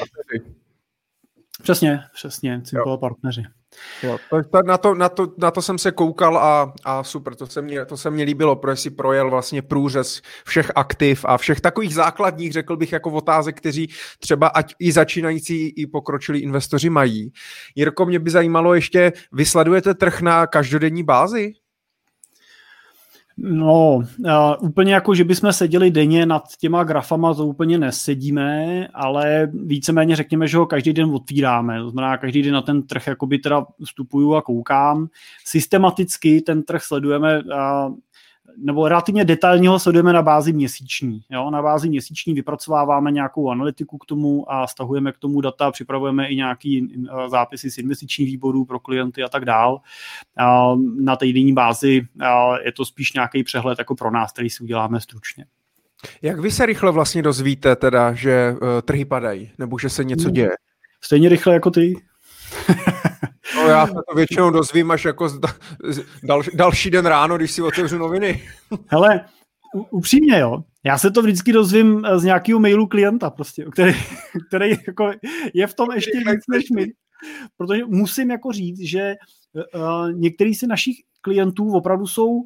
Přesně, 1.62 2.00
přesně, 2.14 2.62
Simple 2.64 2.98
partneři. 2.98 3.42
Jo, 4.02 4.18
to, 4.30 4.62
na, 4.62 4.78
to, 4.78 4.94
na, 4.94 5.08
to, 5.08 5.34
na 5.38 5.50
to 5.50 5.62
jsem 5.62 5.78
se 5.78 5.92
koukal 5.92 6.38
a, 6.38 6.74
a 6.84 7.04
super, 7.04 7.34
to 7.34 7.46
se, 7.46 7.62
mě, 7.62 7.84
to 7.84 7.96
se 7.96 8.10
mě 8.10 8.24
líbilo, 8.24 8.56
protože 8.56 8.76
si 8.76 8.90
projel 8.90 9.30
vlastně 9.30 9.62
průřez 9.62 10.22
všech 10.44 10.72
aktiv 10.74 11.24
a 11.28 11.38
všech 11.38 11.60
takových 11.60 11.94
základních, 11.94 12.52
řekl 12.52 12.76
bych, 12.76 12.92
jako 12.92 13.10
otázek, 13.10 13.56
kteří 13.56 13.90
třeba 14.18 14.46
ať 14.46 14.74
i 14.78 14.92
začínající, 14.92 15.68
i 15.68 15.86
pokročilí 15.86 16.40
investoři 16.40 16.90
mají. 16.90 17.32
Jirko, 17.74 18.06
mě 18.06 18.18
by 18.18 18.30
zajímalo 18.30 18.74
ještě, 18.74 19.12
vysledujete 19.32 19.94
trh 19.94 20.20
na 20.20 20.46
každodenní 20.46 21.02
bázi? 21.02 21.52
No, 23.36 23.96
uh, 23.96 24.04
úplně 24.60 24.94
jako, 24.94 25.14
že 25.14 25.24
bychom 25.24 25.52
seděli 25.52 25.90
denně 25.90 26.26
nad 26.26 26.42
těma 26.60 26.84
grafama, 26.84 27.34
to 27.34 27.46
úplně 27.46 27.78
nesedíme, 27.78 28.88
ale 28.94 29.50
víceméně 29.54 30.16
řekněme, 30.16 30.48
že 30.48 30.58
ho 30.58 30.66
každý 30.66 30.92
den 30.92 31.10
otvíráme. 31.14 31.80
To 31.80 31.90
znamená, 31.90 32.18
každý 32.18 32.42
den 32.42 32.54
na 32.54 32.62
ten 32.62 32.82
trh 32.82 33.06
jakoby 33.06 33.38
teda 33.38 33.66
vstupuju 33.84 34.34
a 34.34 34.42
koukám. 34.42 35.08
Systematicky 35.44 36.40
ten 36.40 36.62
trh 36.62 36.82
sledujeme 36.82 37.38
uh, 37.38 37.94
nebo 38.56 38.88
relativně 38.88 39.24
detailně 39.24 39.68
ho 39.68 39.78
sledujeme 39.78 40.12
na 40.12 40.22
bázi 40.22 40.52
měsíční. 40.52 41.22
Jo? 41.30 41.50
Na 41.50 41.62
bázi 41.62 41.88
měsíční 41.88 42.34
vypracováváme 42.34 43.10
nějakou 43.10 43.50
analytiku 43.50 43.98
k 43.98 44.06
tomu 44.06 44.52
a 44.52 44.66
stahujeme 44.66 45.12
k 45.12 45.18
tomu 45.18 45.40
data, 45.40 45.70
připravujeme 45.70 46.28
i 46.28 46.36
nějaký 46.36 46.88
eh, 47.08 47.28
zápisy 47.28 47.70
z 47.70 47.78
investičních 47.78 48.28
výborů 48.28 48.64
pro 48.64 48.78
klienty 48.80 49.22
a 49.22 49.28
tak 49.28 49.44
dál. 49.44 49.80
Na 51.00 51.16
týdenní 51.16 51.52
bázi 51.52 52.02
je 52.64 52.72
to 52.72 52.84
spíš 52.84 53.12
nějaký 53.12 53.44
přehled 53.44 53.78
jako 53.78 53.94
pro 53.94 54.10
nás, 54.10 54.32
který 54.32 54.50
si 54.50 54.62
uděláme 54.62 55.00
stručně. 55.00 55.44
Jak 56.22 56.40
vy 56.40 56.50
se 56.50 56.66
rychle 56.66 56.92
vlastně 56.92 57.22
dozvíte 57.22 57.76
teda, 57.76 58.12
že 58.12 58.52
uh, 58.52 58.68
trhy 58.84 59.04
padají, 59.04 59.50
nebo 59.58 59.78
že 59.78 59.88
se 59.88 60.04
něco 60.04 60.30
děje? 60.30 60.50
Stejně 61.00 61.28
rychle 61.28 61.54
jako 61.54 61.70
ty. 61.70 61.94
Já 63.70 63.86
se 63.86 63.92
to 63.92 64.14
většinou 64.14 64.50
dozvím 64.50 64.90
až 64.90 65.04
jako 65.04 65.28
dal, 66.22 66.42
další 66.54 66.90
den 66.90 67.06
ráno, 67.06 67.36
když 67.36 67.50
si 67.50 67.62
otevřu 67.62 67.98
noviny. 67.98 68.42
Hele, 68.86 69.24
upřímně 69.90 70.38
jo, 70.38 70.64
já 70.84 70.98
se 70.98 71.10
to 71.10 71.22
vždycky 71.22 71.52
dozvím 71.52 72.04
eh, 72.04 72.18
z 72.18 72.24
nějakého 72.24 72.60
mailu 72.60 72.86
klienta 72.86 73.30
prostě, 73.30 73.64
který, 73.72 73.92
který 74.48 74.70
jako 74.86 75.12
je 75.54 75.66
v 75.66 75.74
tom 75.74 75.88
ještě 75.94 76.18
víc 76.18 76.44
než 76.48 76.70
my. 76.70 76.86
Protože 77.56 77.84
musím 77.86 78.30
jako 78.30 78.52
říct, 78.52 78.80
že 78.80 79.14
uh, 79.74 80.12
některý 80.12 80.54
si 80.54 80.66
našich 80.66 80.96
klientů 81.20 81.72
opravdu 81.72 82.06
jsou 82.06 82.42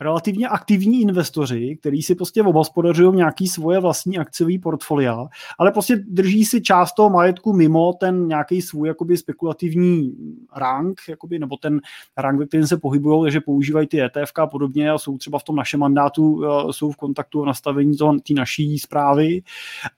relativně 0.00 0.48
aktivní 0.48 1.00
investoři, 1.00 1.76
kteří 1.80 2.02
si 2.02 2.14
prostě 2.14 2.42
obhospodařují 2.42 3.16
nějaký 3.16 3.48
svoje 3.48 3.80
vlastní 3.80 4.18
akciový 4.18 4.58
portfolia, 4.58 5.26
ale 5.58 5.72
prostě 5.72 5.96
drží 5.96 6.44
si 6.44 6.62
část 6.62 6.92
toho 6.92 7.10
majetku 7.10 7.52
mimo 7.52 7.92
ten 7.92 8.28
nějaký 8.28 8.62
svůj 8.62 8.88
jakoby 8.88 9.16
spekulativní 9.16 10.12
rank, 10.56 11.00
jakoby, 11.08 11.38
nebo 11.38 11.56
ten 11.56 11.80
rank, 12.18 12.38
ve 12.38 12.46
kterém 12.46 12.66
se 12.66 12.76
pohybují, 12.76 13.22
takže 13.22 13.40
používají 13.40 13.86
ty 13.86 14.02
ETF 14.02 14.32
a 14.38 14.46
podobně 14.46 14.90
a 14.90 14.98
jsou 14.98 15.18
třeba 15.18 15.38
v 15.38 15.44
tom 15.44 15.56
našem 15.56 15.80
mandátu, 15.80 16.32
uh, 16.32 16.70
jsou 16.70 16.90
v 16.90 16.96
kontaktu 16.96 17.40
o 17.40 17.44
nastavení 17.44 17.96
té 17.96 18.34
naší 18.34 18.78
zprávy, 18.78 19.42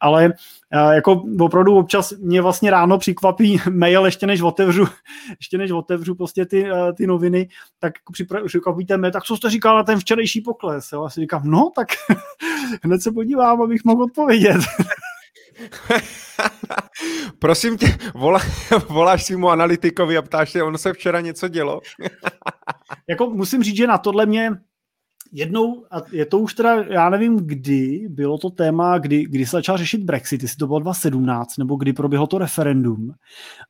ale 0.00 0.26
uh, 0.26 0.92
jako 0.92 1.22
opravdu 1.40 1.76
občas 1.76 2.12
mě 2.12 2.42
vlastně 2.42 2.70
ráno 2.70 2.98
překvapí 2.98 3.60
mail, 3.70 4.04
ještě 4.04 4.26
než 4.26 4.40
otevřu, 4.40 4.86
ještě 5.40 5.58
než 5.58 5.70
otevřu 5.70 6.14
prostě 6.14 6.46
ty, 6.46 6.72
uh, 6.72 6.92
ty 6.96 7.06
noviny, 7.06 7.48
tak 7.78 7.92
překvapíte 8.46 8.96
mě, 8.96 9.10
tak 9.10 9.22
co 9.22 9.36
jste 9.36 9.50
říkal 9.50 9.85
ten 9.86 9.98
včerejší 9.98 10.40
pokles. 10.40 10.92
Jo? 10.92 11.04
A 11.04 11.10
si 11.10 11.20
říkám, 11.20 11.42
no 11.44 11.70
tak 11.74 11.88
hned 12.82 13.02
se 13.02 13.12
podívám, 13.12 13.62
abych 13.62 13.84
mohl 13.84 14.02
odpovědět. 14.02 14.60
Prosím 17.38 17.78
tě, 17.78 17.98
volá, 18.14 18.40
voláš 18.88 19.24
svýmu 19.24 19.48
analytikovi 19.48 20.16
a 20.16 20.22
ptáš 20.22 20.50
se, 20.50 20.62
ono 20.62 20.78
se 20.78 20.92
včera 20.92 21.20
něco 21.20 21.48
dělo? 21.48 21.80
jako 23.08 23.30
musím 23.30 23.62
říct, 23.62 23.76
že 23.76 23.86
na 23.86 23.98
tohle 23.98 24.26
mě 24.26 24.50
jednou, 25.32 25.86
a 25.90 25.96
je 26.12 26.26
to 26.26 26.38
už 26.38 26.54
teda, 26.54 26.74
já 26.74 27.10
nevím 27.10 27.36
kdy, 27.36 28.06
bylo 28.08 28.38
to 28.38 28.50
téma, 28.50 28.98
kdy, 28.98 29.24
kdy 29.24 29.46
se 29.46 29.56
začal 29.56 29.76
řešit 29.76 30.04
Brexit, 30.04 30.42
jestli 30.42 30.56
to 30.56 30.66
bylo 30.66 30.78
2017, 30.78 31.56
nebo 31.56 31.76
kdy 31.76 31.92
proběhlo 31.92 32.26
to 32.26 32.38
referendum, 32.38 33.12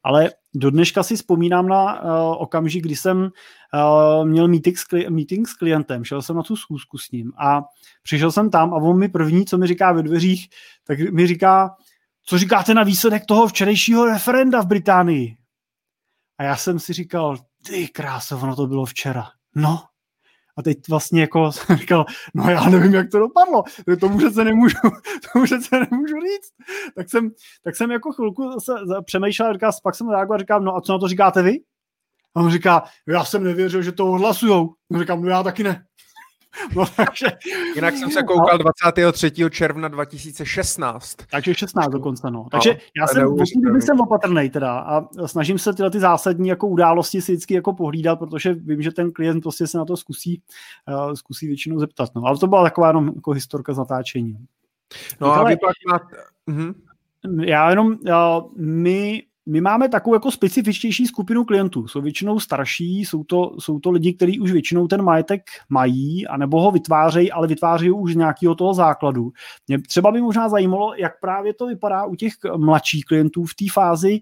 ale 0.02 0.30
do 0.54 0.70
dneška 0.70 1.02
si 1.02 1.16
vzpomínám 1.16 1.68
na 1.68 2.02
uh, 2.02 2.10
okamžik, 2.42 2.84
kdy 2.84 2.96
jsem 2.96 3.18
uh, 3.18 4.28
měl 4.28 4.48
meeting 4.48 4.78
s, 4.78 4.82
kli- 4.82 5.10
meeting 5.10 5.48
s 5.48 5.54
klientem, 5.54 6.04
šel 6.04 6.22
jsem 6.22 6.36
na 6.36 6.42
tu 6.42 6.56
schůzku 6.56 6.98
s 6.98 7.10
ním 7.10 7.32
a 7.38 7.62
přišel 8.02 8.32
jsem 8.32 8.50
tam 8.50 8.74
a 8.74 8.76
on 8.76 8.98
mi 8.98 9.08
první, 9.08 9.46
co 9.46 9.58
mi 9.58 9.66
říká 9.66 9.92
ve 9.92 10.02
dveřích, 10.02 10.48
tak 10.86 10.98
mi 11.00 11.26
říká, 11.26 11.70
co 12.24 12.38
říkáte 12.38 12.74
na 12.74 12.82
výsledek 12.82 13.26
toho 13.26 13.48
včerejšího 13.48 14.06
referenda 14.06 14.62
v 14.62 14.66
Británii? 14.66 15.36
A 16.38 16.42
já 16.42 16.56
jsem 16.56 16.78
si 16.78 16.92
říkal, 16.92 17.36
ty 17.66 17.88
krása, 17.88 18.36
ono 18.36 18.56
to 18.56 18.66
bylo 18.66 18.84
včera. 18.84 19.26
No, 19.54 19.82
a 20.56 20.62
teď 20.62 20.78
vlastně 20.88 21.20
jako 21.20 21.52
jsem 21.52 21.76
říkal, 21.76 22.04
no 22.34 22.50
já 22.50 22.70
nevím, 22.70 22.94
jak 22.94 23.10
to 23.10 23.18
dopadlo, 23.18 23.62
to 24.00 24.08
přece 24.08 24.44
nemůžu, 24.44 24.76
to 25.32 25.42
přece 25.44 25.80
nemůžu 25.90 26.14
říct. 26.14 26.52
Tak 26.96 27.10
jsem, 27.10 27.30
tak 27.64 27.76
jsem 27.76 27.90
jako 27.90 28.12
chvilku 28.12 28.60
se 28.60 28.72
přemýšlel, 29.04 29.52
říkal, 29.52 29.72
pak 29.82 29.94
jsem 29.94 30.08
reagoval 30.08 30.40
a 30.50 30.58
no 30.58 30.76
a 30.76 30.80
co 30.80 30.92
na 30.92 30.98
to 30.98 31.08
říkáte 31.08 31.42
vy? 31.42 31.58
A 32.34 32.40
on 32.40 32.50
říká, 32.50 32.82
já 33.08 33.24
jsem 33.24 33.44
nevěřil, 33.44 33.82
že 33.82 33.92
to 33.92 34.12
odhlasujou. 34.12 34.74
A 34.94 34.98
říkám, 34.98 35.22
no 35.22 35.28
já 35.28 35.42
taky 35.42 35.62
ne. 35.62 35.84
No, 36.76 36.84
takže... 36.96 37.26
Jinak 37.74 37.96
jsem 37.96 38.10
se 38.10 38.22
koukal 38.22 38.58
23. 38.58 39.32
června 39.50 39.88
2016. 39.88 41.16
Takže 41.30 41.54
16 41.54 41.88
dokonce, 41.88 42.30
no. 42.30 42.46
Takže 42.50 42.70
no, 42.70 42.76
já 42.96 43.06
jsem, 43.06 43.34
vlastně 43.34 43.80
jsem 43.80 44.00
opatrný 44.00 44.50
teda 44.50 44.78
a 44.78 45.08
snažím 45.26 45.58
se 45.58 45.72
tyhle 45.72 45.90
ty 45.90 46.00
zásadní 46.00 46.48
jako 46.48 46.68
události 46.68 47.22
si 47.22 47.32
vždycky 47.32 47.54
jako 47.54 47.72
pohlídat, 47.72 48.18
protože 48.18 48.54
vím, 48.54 48.82
že 48.82 48.92
ten 48.92 49.12
klient 49.12 49.42
prostě 49.42 49.66
se 49.66 49.78
na 49.78 49.84
to 49.84 49.96
zkusí, 49.96 50.42
uh, 50.88 51.14
zkusí 51.14 51.46
většinou 51.46 51.78
zeptat. 51.78 52.10
No. 52.14 52.24
Ale 52.24 52.38
to 52.38 52.46
byla 52.46 52.62
taková 52.62 52.86
jenom 52.86 53.12
jako 53.14 53.32
historka 53.32 53.72
z 53.72 53.78
natáčení. 53.78 54.38
No 55.20 55.32
a 55.32 55.44
vy 55.44 55.56
pak 55.56 55.74
máte... 55.88 56.16
Mhm. 56.46 56.74
Já 57.40 57.70
jenom, 57.70 57.96
já, 58.06 58.42
my 58.56 59.22
my 59.48 59.60
máme 59.60 59.88
takovou 59.88 60.14
jako 60.14 60.30
specifičtější 60.30 61.06
skupinu 61.06 61.44
klientů. 61.44 61.88
Jsou 61.88 62.00
většinou 62.00 62.40
starší, 62.40 63.00
jsou 63.00 63.24
to, 63.24 63.56
jsou 63.58 63.78
to 63.78 63.90
lidi, 63.90 64.12
kteří 64.12 64.40
už 64.40 64.52
většinou 64.52 64.88
ten 64.88 65.02
majetek 65.02 65.42
mají, 65.68 66.26
anebo 66.26 66.60
ho 66.60 66.70
vytvářejí, 66.70 67.32
ale 67.32 67.48
vytvářejí 67.48 67.90
už 67.90 68.12
z 68.12 68.16
nějakého 68.16 68.54
toho 68.54 68.74
základu. 68.74 69.30
Mě 69.68 69.82
třeba 69.82 70.12
by 70.12 70.20
možná 70.20 70.48
zajímalo, 70.48 70.94
jak 70.94 71.20
právě 71.20 71.54
to 71.54 71.66
vypadá 71.66 72.04
u 72.04 72.14
těch 72.14 72.32
mladších 72.56 73.04
klientů 73.04 73.44
v 73.44 73.54
té 73.54 73.64
fázi 73.72 74.20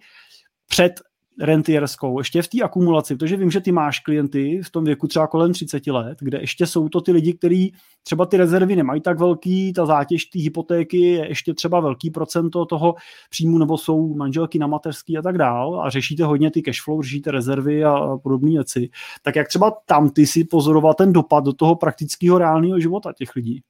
před 0.68 0.92
rentierskou, 1.40 2.18
ještě 2.18 2.42
v 2.42 2.48
té 2.48 2.62
akumulaci, 2.62 3.16
protože 3.16 3.36
vím, 3.36 3.50
že 3.50 3.60
ty 3.60 3.72
máš 3.72 4.00
klienty 4.00 4.60
v 4.64 4.70
tom 4.70 4.84
věku 4.84 5.06
třeba 5.06 5.26
kolem 5.26 5.52
30 5.52 5.86
let, 5.86 6.18
kde 6.20 6.40
ještě 6.40 6.66
jsou 6.66 6.88
to 6.88 7.00
ty 7.00 7.12
lidi, 7.12 7.32
kteří 7.32 7.74
třeba 8.02 8.26
ty 8.26 8.36
rezervy 8.36 8.76
nemají 8.76 9.00
tak 9.00 9.18
velký, 9.18 9.72
ta 9.72 9.86
zátěž 9.86 10.24
té 10.24 10.38
hypotéky 10.38 11.00
je 11.00 11.28
ještě 11.28 11.54
třeba 11.54 11.80
velký 11.80 12.10
procento 12.10 12.66
toho 12.66 12.94
příjmu, 13.30 13.58
nebo 13.58 13.78
jsou 13.78 14.14
manželky 14.14 14.58
na 14.58 14.66
mateřský 14.66 15.18
a 15.18 15.22
tak 15.22 15.38
dál 15.38 15.80
a 15.80 15.90
řešíte 15.90 16.24
hodně 16.24 16.50
ty 16.50 16.62
cashflow, 16.62 17.02
řešíte 17.02 17.30
rezervy 17.30 17.84
a 17.84 18.16
podobné 18.22 18.50
věci. 18.50 18.88
Tak 19.22 19.36
jak 19.36 19.48
třeba 19.48 19.72
tam 19.86 20.10
ty 20.10 20.26
si 20.26 20.44
pozoroval 20.44 20.94
ten 20.94 21.12
dopad 21.12 21.44
do 21.44 21.52
toho 21.52 21.76
praktického 21.76 22.38
reálného 22.38 22.80
života 22.80 23.12
těch 23.12 23.34
lidí? 23.36 23.62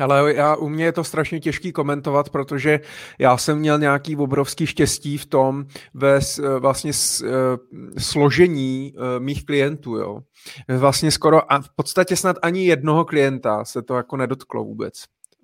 Ale 0.00 0.34
já, 0.34 0.56
u 0.56 0.68
mě 0.68 0.84
je 0.84 0.92
to 0.92 1.04
strašně 1.04 1.40
těžký 1.40 1.72
komentovat, 1.72 2.30
protože 2.30 2.80
já 3.18 3.36
jsem 3.36 3.58
měl 3.58 3.78
nějaký 3.78 4.16
obrovský 4.16 4.66
štěstí 4.66 5.18
v 5.18 5.26
tom 5.26 5.64
ve 5.94 6.20
vlastně 6.58 6.92
s, 6.92 7.20
uh, 7.20 7.28
složení 7.98 8.92
uh, 8.96 9.24
mých 9.24 9.44
klientů. 9.44 9.96
Jo. 9.96 10.20
Vlastně 10.68 11.10
skoro 11.10 11.52
a 11.52 11.60
v 11.60 11.68
podstatě 11.76 12.16
snad 12.16 12.36
ani 12.42 12.66
jednoho 12.66 13.04
klienta 13.04 13.64
se 13.64 13.82
to 13.82 13.96
jako 13.96 14.16
nedotklo 14.16 14.64
vůbec. 14.64 14.94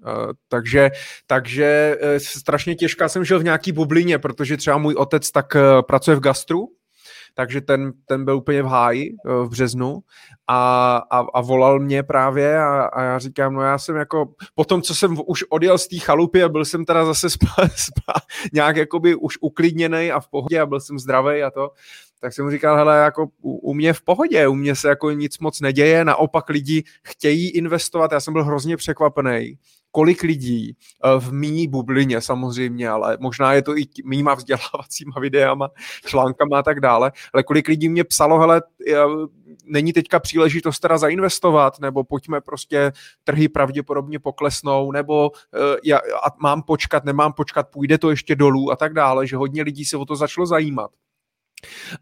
Uh, 0.07 0.33
takže, 0.49 0.91
takže 1.27 1.97
uh, 2.03 2.09
strašně 2.19 2.75
těžká 2.75 3.09
jsem 3.09 3.25
žil 3.25 3.41
v 3.41 3.45
nějaký 3.45 3.73
bublině, 3.73 4.19
protože 4.19 4.57
třeba 4.57 4.79
můj 4.79 4.95
otec 4.95 5.31
tak 5.31 5.55
uh, 5.55 5.83
pracuje 5.83 6.17
v 6.17 6.21
gastru, 6.21 6.69
takže 7.35 7.61
ten, 7.61 7.93
ten 8.07 8.25
byl 8.25 8.37
úplně 8.37 8.63
v 8.63 8.67
háji 8.67 9.17
eh, 9.27 9.45
v 9.45 9.49
březnu 9.49 10.01
a, 10.47 10.97
a, 10.97 11.19
a 11.35 11.41
volal 11.41 11.81
mě 11.81 12.03
právě 12.03 12.59
a, 12.59 12.85
a 12.85 13.03
já 13.03 13.19
říkám, 13.19 13.55
no 13.55 13.63
já 13.63 13.79
jsem 13.79 13.97
jako, 13.97 14.35
po 14.55 14.65
tom, 14.65 14.83
co 14.83 14.95
jsem 14.95 15.17
už 15.27 15.45
odjel 15.51 15.79
z 15.79 15.89
té 15.89 15.99
chalupy 15.99 16.43
a 16.43 16.49
byl 16.49 16.65
jsem 16.65 16.85
teda 16.85 17.05
zase 17.05 17.31
spá, 17.31 17.55
spá, 17.77 18.13
nějak 18.53 18.77
jakoby 18.77 19.15
už 19.15 19.39
uklidněný 19.41 20.13
a 20.13 20.21
v 20.21 20.29
pohodě 20.29 20.61
a 20.61 20.67
byl 20.67 20.81
jsem 20.81 20.99
zdravý 20.99 21.43
a 21.43 21.51
to, 21.51 21.71
tak 22.21 22.33
jsem 22.33 22.45
mu 22.45 22.51
říkal, 22.51 22.77
hele, 22.77 22.99
jako 22.99 23.29
u, 23.43 23.57
u 23.57 23.75
mě 23.75 23.93
v 23.93 24.03
pohodě, 24.03 24.49
u 24.49 24.55
mě 24.55 24.75
se 24.77 24.89
jako 24.89 25.11
nic 25.11 25.39
moc 25.39 25.61
neděje, 25.61 26.05
naopak 26.05 26.49
lidi 26.49 26.85
chtějí 27.03 27.51
investovat, 27.51 28.13
já 28.13 28.21
jsem 28.21 28.33
byl 28.33 28.45
hrozně 28.45 28.77
překvapený, 28.77 29.59
kolik 29.95 30.23
lidí 30.23 30.77
eh, 30.77 31.21
v 31.21 31.33
mý 31.33 31.69
bublině 31.69 32.21
samozřejmě, 32.21 32.89
ale 32.89 33.17
možná 33.21 33.53
je 33.53 33.63
to 33.63 33.79
i 33.79 33.87
mýma 34.05 34.35
vzdělávacíma 34.35 35.21
videama, 35.21 35.69
článkama 36.07 36.59
a 36.59 36.63
tak 36.63 36.81
dále, 36.81 37.13
ale 37.33 37.43
kolik 37.43 37.69
lidí 37.69 37.89
mě 37.89 38.05
psalo, 38.05 38.39
hele, 38.39 38.63
není 39.65 39.93
teďka 39.93 40.21
příležitost 40.21 40.81
teda 40.81 40.99
zainvestovat, 40.99 41.81
nebo 41.81 42.05
pojďme 42.05 42.41
prostě, 42.41 42.93
trhy 43.25 43.49
pravděpodobně 43.49 44.19
poklesnou, 44.19 44.93
nebo 44.93 45.31
eh, 45.55 45.77
já, 45.85 46.01
mám 46.41 46.63
počkat, 46.63 47.05
nemám 47.05 47.33
počkat, 47.33 47.69
půjde 47.71 47.99
to 47.99 48.11
ještě 48.11 48.37
dolů 48.37 48.71
a 48.73 48.77
tak 48.77 48.93
dále, 48.93 49.27
že 49.27 49.37
hodně 49.37 49.63
lidí 49.63 49.85
se 49.85 49.97
o 49.97 50.05
to 50.05 50.17
začalo 50.17 50.47
zajímat. 50.47 50.91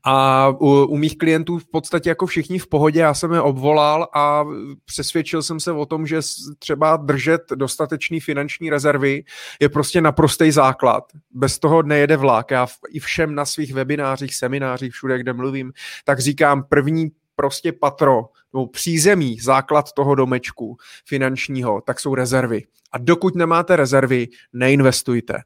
A 0.04 0.48
u, 0.48 0.86
u 0.86 0.96
mých 0.96 1.18
klientů 1.18 1.58
v 1.58 1.70
podstatě 1.70 2.08
jako 2.08 2.26
všichni 2.26 2.58
v 2.58 2.66
pohodě, 2.66 3.00
já 3.00 3.14
jsem 3.14 3.32
je 3.32 3.40
obvolal 3.40 4.08
a 4.14 4.44
přesvědčil 4.84 5.42
jsem 5.42 5.60
se 5.60 5.72
o 5.72 5.86
tom, 5.86 6.06
že 6.06 6.20
třeba 6.58 6.96
držet 6.96 7.42
dostatečný 7.54 8.20
finanční 8.20 8.70
rezervy 8.70 9.24
je 9.60 9.68
prostě 9.68 10.00
naprostý 10.00 10.50
základ. 10.50 11.04
Bez 11.30 11.58
toho 11.58 11.82
nejede 11.82 12.16
vlak. 12.16 12.50
Já 12.50 12.66
i 12.90 13.00
všem 13.00 13.34
na 13.34 13.44
svých 13.44 13.74
webinářích, 13.74 14.34
seminářích, 14.34 14.92
všude, 14.92 15.18
kde 15.18 15.32
mluvím, 15.32 15.72
tak 16.04 16.20
říkám 16.20 16.62
první 16.62 17.10
prostě 17.36 17.72
patro, 17.72 18.24
nebo 18.52 18.66
přízemí, 18.66 19.40
základ 19.40 19.92
toho 19.92 20.14
domečku 20.14 20.76
finančního, 21.06 21.80
tak 21.80 22.00
jsou 22.00 22.14
rezervy. 22.14 22.64
A 22.92 22.98
dokud 22.98 23.34
nemáte 23.34 23.76
rezervy, 23.76 24.28
neinvestujte 24.52 25.42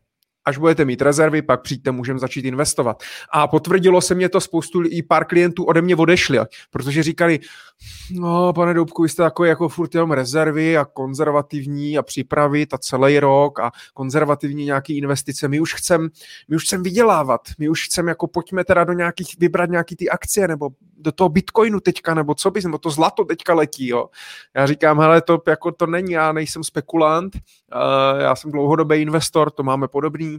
až 0.46 0.59
budete 0.59 0.85
mít 0.85 1.02
rezervy, 1.02 1.42
pak 1.42 1.62
přijďte, 1.62 1.90
můžeme 1.90 2.18
začít 2.18 2.44
investovat. 2.44 3.02
A 3.32 3.46
potvrdilo 3.46 4.00
se 4.00 4.14
mě 4.14 4.28
to 4.28 4.40
spoustu 4.40 4.82
i 4.85 5.02
pár 5.02 5.24
klientů 5.24 5.64
ode 5.64 5.82
mě 5.82 5.96
odešli, 5.96 6.38
protože 6.70 7.02
říkali, 7.02 7.40
no 8.11 8.52
pane 8.52 8.74
Doubku, 8.74 9.02
vy 9.02 9.09
jste 9.09 9.22
takový 9.22 9.48
jako 9.48 9.68
furt 9.68 9.94
jenom 9.94 10.12
rezervy 10.12 10.76
a 10.76 10.85
konzervativní 10.85 11.98
a 11.98 12.02
připravit 12.02 12.74
a 12.74 12.78
celý 12.78 13.18
rok 13.18 13.61
a 13.61 13.70
konzervativní 13.94 14.64
nějaký 14.64 14.98
investice. 14.98 15.48
My 15.48 15.61
už 15.61 15.74
chcem, 15.74 16.09
my 16.48 16.56
už 16.56 16.64
chcem 16.64 16.82
vydělávat, 16.82 17.40
my 17.59 17.68
už 17.68 17.85
chcem 17.85 18.09
jako 18.09 18.26
pojďme 18.26 18.64
teda 18.64 18.85
do 18.85 18.92
nějakých, 18.92 19.37
vybrat 19.38 19.70
nějaký 19.70 19.96
ty 19.96 20.11
akcie 20.11 20.48
nebo 20.48 20.70
do 20.98 21.12
toho 21.12 21.28
bitcoinu 21.28 21.80
teďka, 21.80 22.14
nebo 22.14 22.35
co 22.35 22.50
bys, 22.50 22.64
nebo 22.64 22.78
to 22.78 22.90
zlato 22.90 23.24
teďka 23.24 23.54
letí, 23.54 23.88
jo. 23.88 24.09
Já 24.54 24.66
říkám, 24.66 25.00
hele, 25.00 25.22
to 25.22 25.42
jako 25.48 25.72
to 25.72 25.87
není, 25.87 26.12
já 26.12 26.32
nejsem 26.32 26.64
spekulant, 26.64 27.37
uh, 27.37 28.20
já 28.20 28.37
jsem 28.37 28.50
dlouhodobý 28.50 28.96
investor, 28.96 29.50
to 29.50 29.62
máme 29.62 29.88
podobný, 29.88 30.38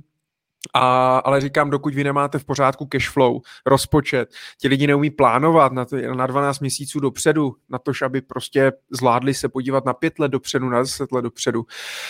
a, 0.73 1.17
ale 1.17 1.41
říkám, 1.41 1.69
dokud 1.69 1.95
vy 1.95 2.03
nemáte 2.03 2.39
v 2.39 2.45
pořádku 2.45 2.85
cash 2.85 3.09
flow, 3.09 3.41
rozpočet, 3.65 4.29
ti 4.61 4.67
lidi 4.67 4.87
neumí 4.87 5.09
plánovat 5.09 5.71
na, 5.71 5.85
to, 5.85 5.97
na 6.15 6.27
12 6.27 6.59
měsíců 6.59 6.99
dopředu, 6.99 7.55
na 7.69 7.79
to, 7.79 7.91
aby 8.05 8.21
prostě 8.21 8.71
zvládli 8.91 9.33
se 9.33 9.49
podívat 9.49 9.85
na 9.85 9.93
pět 9.93 10.19
let 10.19 10.31
dopředu, 10.31 10.69
na 10.69 10.81
10 10.81 11.11
let 11.11 11.21
dopředu. 11.21 11.65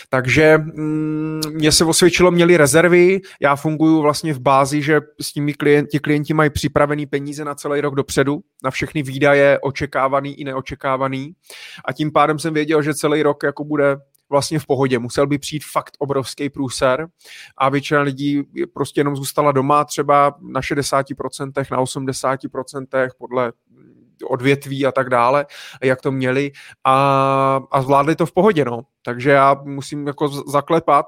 Takže 0.09 0.57
mm, 0.57 1.41
mě 1.53 1.71
se 1.71 1.85
osvědčilo, 1.85 2.31
měli 2.31 2.57
rezervy, 2.57 3.19
já 3.41 3.55
funguji 3.55 4.01
vlastně 4.01 4.33
v 4.33 4.39
bázi, 4.39 4.81
že 4.81 5.01
s 5.21 5.35
nimi 5.35 5.53
klienti, 5.53 5.99
klienti 5.99 6.33
mají 6.33 6.49
připravený 6.49 7.05
peníze 7.05 7.45
na 7.45 7.55
celý 7.55 7.81
rok 7.81 7.95
dopředu, 7.95 8.39
na 8.63 8.71
všechny 8.71 9.03
výdaje 9.03 9.59
očekávaný 9.59 10.39
i 10.39 10.43
neočekávaný 10.43 11.33
a 11.85 11.93
tím 11.93 12.11
pádem 12.11 12.39
jsem 12.39 12.53
věděl, 12.53 12.81
že 12.81 12.93
celý 12.93 13.23
rok 13.23 13.43
jako 13.43 13.63
bude 13.63 13.97
vlastně 14.29 14.59
v 14.59 14.65
pohodě. 14.65 14.99
Musel 14.99 15.27
by 15.27 15.37
přijít 15.37 15.63
fakt 15.71 15.97
obrovský 15.99 16.49
průser 16.49 17.07
a 17.57 17.69
většina 17.69 18.01
lidí 18.01 18.43
prostě 18.73 18.99
jenom 18.99 19.15
zůstala 19.15 19.51
doma 19.51 19.85
třeba 19.85 20.35
na 20.41 20.61
60%, 20.61 21.65
na 21.71 21.83
80% 21.83 23.09
podle 23.17 23.53
odvětví 24.25 24.85
a 24.85 24.91
tak 24.91 25.09
dále, 25.09 25.45
jak 25.83 26.01
to 26.01 26.11
měli 26.11 26.51
a, 26.83 27.61
a 27.71 27.81
zvládli 27.81 28.15
to 28.15 28.25
v 28.25 28.31
pohodě, 28.31 28.65
no. 28.65 28.81
Takže 29.01 29.29
já 29.29 29.55
musím 29.63 30.07
jako 30.07 30.27
zaklepat, 30.27 31.05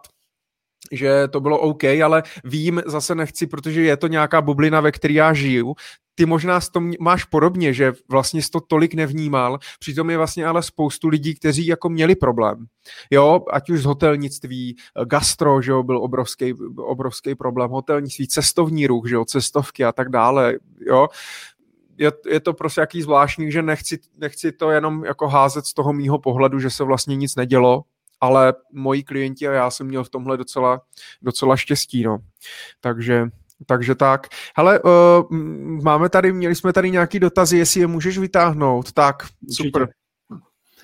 že 0.92 1.28
to 1.28 1.40
bylo 1.40 1.60
OK, 1.60 1.84
ale 1.84 2.24
vím, 2.44 2.82
zase 2.86 3.16
nechci, 3.16 3.48
protože 3.48 3.82
je 3.82 3.98
to 3.98 4.08
nějaká 4.08 4.42
bublina, 4.42 4.82
ve 4.82 4.92
které 4.92 5.14
já 5.14 5.34
žiju, 5.34 5.76
ty 6.20 6.26
možná 6.26 6.62
s 6.62 6.70
tom 6.70 6.92
máš 7.00 7.24
podobně, 7.24 7.74
že 7.74 7.94
vlastně 8.10 8.42
jsi 8.42 8.50
to 8.52 8.60
tolik 8.60 8.94
nevnímal, 8.94 9.60
přitom 9.80 10.10
je 10.10 10.18
vlastně 10.18 10.46
ale 10.46 10.64
spoustu 10.64 11.08
lidí, 11.08 11.36
kteří 11.36 11.68
jako 11.68 11.90
měli 11.90 12.16
problém. 12.16 12.66
Jo, 13.12 13.42
ať 13.52 13.70
už 13.70 13.82
z 13.82 13.86
hotelnictví, 13.86 14.76
gastro, 15.06 15.62
že 15.62 15.72
jo, 15.72 15.84
byl 15.84 15.98
obrovský, 15.98 16.54
obrovský 16.78 17.36
problém, 17.36 17.72
hotelnictví, 17.72 18.28
cestovní 18.28 18.88
ruch, 18.88 19.10
že 19.10 19.15
jo, 19.15 19.26
cestovky 19.26 19.86
a 19.86 19.92
tak 19.92 20.10
dále, 20.10 20.60
jo 20.80 21.08
je, 21.98 22.12
je 22.30 22.40
to 22.40 22.54
prostě 22.54 22.82
jaký 22.82 23.02
zvláštní, 23.02 23.52
že 23.52 23.62
nechci, 23.62 24.00
nechci 24.17 24.52
to 24.52 24.72
jenom 24.72 25.06
jako 25.06 25.28
házet 25.28 25.65
z 25.65 25.74
toho 25.74 25.94
mýho 25.94 26.20
pohledu, 26.20 26.60
že 26.60 26.70
se 26.70 26.84
vlastně 26.84 27.15
nic 27.15 27.36
nedělo, 27.36 27.84
ale 28.22 28.54
moji 28.74 29.04
klienti 29.04 29.48
a 29.48 29.52
já 29.52 29.70
jsem 29.70 29.88
měl 29.88 30.04
v 30.04 30.10
tomhle 30.10 30.38
docela, 30.38 30.82
docela 31.22 31.58
štěstí, 31.58 32.04
no. 32.04 32.17
Takže, 32.80 33.26
takže 33.66 33.96
tak. 33.96 34.28
Hele, 34.58 34.80
uh, 34.80 34.92
máme 35.84 36.10
tady, 36.10 36.34
měli 36.34 36.56
jsme 36.56 36.74
tady 36.74 36.92
nějaký 36.92 37.20
dotazy, 37.20 37.58
jestli 37.58 37.82
je 37.82 37.88
můžeš 37.88 38.18
vytáhnout. 38.18 38.92
Tak, 38.92 39.16
Určitě. 39.42 39.68
super. 39.68 39.90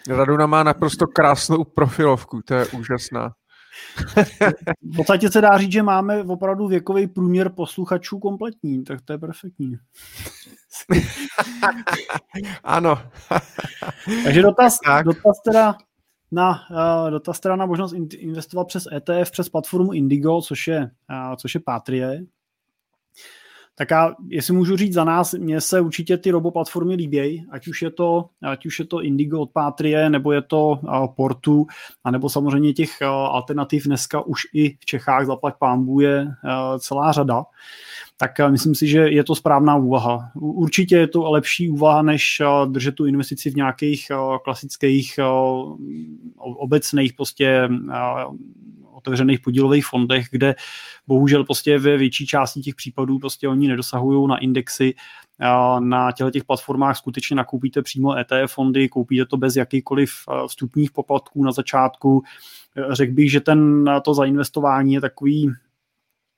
Raduna 0.09 0.45
má 0.45 0.63
naprosto 0.63 1.07
krásnou 1.07 1.63
profilovku, 1.63 2.41
to 2.45 2.53
je 2.53 2.65
úžasná. 2.65 3.31
v 4.81 4.95
podstatě 4.95 5.31
se 5.31 5.41
dá 5.41 5.57
říct, 5.57 5.71
že 5.71 5.83
máme 5.83 6.23
opravdu 6.23 6.67
věkový 6.67 7.07
průměr 7.07 7.49
posluchačů 7.49 8.19
kompletní, 8.19 8.83
tak 8.83 9.01
to 9.01 9.13
je 9.13 9.19
perfektní. 9.19 9.75
ano. 12.63 13.01
Takže 14.23 14.41
dotaz, 14.41 14.79
tak. 14.85 15.05
dotaz 15.05 15.41
teda 15.45 15.77
na, 16.31 16.59
uh, 16.71 17.11
dotaz 17.11 17.39
teda 17.39 17.55
na 17.55 17.65
možnost 17.65 17.93
investovat 18.17 18.67
přes 18.67 18.87
ETF, 18.91 19.31
přes 19.31 19.49
platformu 19.49 19.93
Indigo, 19.93 20.41
což 20.41 20.67
je, 20.67 20.79
uh, 20.81 21.35
což 21.35 21.55
je 21.55 21.61
Patrie. 21.65 22.21
Tak 23.77 23.91
já, 23.91 24.15
jestli 24.27 24.53
můžu 24.53 24.77
říct 24.77 24.93
za 24.93 25.03
nás, 25.03 25.33
mně 25.33 25.61
se 25.61 25.81
určitě 25.81 26.17
ty 26.17 26.31
roboplatformy 26.31 26.95
líbějí, 26.95 27.45
ať 27.51 27.67
už 27.67 27.81
je 27.81 27.91
to, 27.91 28.25
ať 28.43 28.65
už 28.65 28.79
je 28.79 28.85
to 28.85 29.01
Indigo 29.01 29.39
od 29.39 29.51
Patrie, 29.51 30.09
nebo 30.09 30.31
je 30.31 30.41
to 30.41 30.67
uh, 30.67 31.07
Portu, 31.15 31.67
anebo 32.03 32.29
samozřejmě 32.29 32.73
těch 32.73 32.89
uh, 33.01 33.07
alternativ 33.07 33.83
dneska 33.83 34.21
už 34.21 34.41
i 34.53 34.69
v 34.79 34.85
Čechách 34.85 35.25
zaplať 35.25 35.55
pámbu 35.59 35.99
je 35.99 36.23
uh, 36.23 36.31
celá 36.79 37.11
řada. 37.11 37.43
Tak 38.17 38.31
uh, 38.39 38.51
myslím 38.51 38.75
si, 38.75 38.87
že 38.87 38.99
je 38.99 39.23
to 39.23 39.35
správná 39.35 39.75
úvaha. 39.75 40.31
Určitě 40.35 40.95
je 40.97 41.07
to 41.07 41.31
lepší 41.31 41.69
úvaha, 41.69 42.01
než 42.01 42.41
uh, 42.41 42.71
držet 42.71 42.95
tu 42.95 43.05
investici 43.05 43.49
v 43.49 43.55
nějakých 43.55 44.07
uh, 44.11 44.37
klasických 44.43 45.19
uh, 45.19 45.77
obecných 46.37 47.13
prostě 47.13 47.69
uh, 47.71 48.35
otevřených 49.07 49.39
podílových 49.39 49.85
fondech, 49.85 50.25
kde 50.31 50.55
bohužel 51.07 51.43
prostě 51.43 51.79
ve 51.79 51.97
větší 51.97 52.27
části 52.27 52.61
těch 52.61 52.75
případů 52.75 53.19
prostě 53.19 53.47
oni 53.47 53.67
nedosahují 53.67 54.27
na 54.27 54.37
indexy, 54.37 54.93
na 55.79 56.11
těchto 56.11 56.31
těch 56.31 56.43
platformách 56.43 56.97
skutečně 56.97 57.35
nakoupíte 57.35 57.81
přímo 57.81 58.17
ETF 58.17 58.53
fondy, 58.53 58.89
koupíte 58.89 59.25
to 59.25 59.37
bez 59.37 59.55
jakýkoliv 59.55 60.09
vstupních 60.47 60.91
poplatků 60.91 61.43
na 61.43 61.51
začátku. 61.51 62.23
Řekl 62.91 63.13
bych, 63.13 63.31
že 63.31 63.41
ten, 63.41 63.85
to 64.03 64.13
zainvestování 64.13 64.93
je 64.93 65.01
takový 65.01 65.51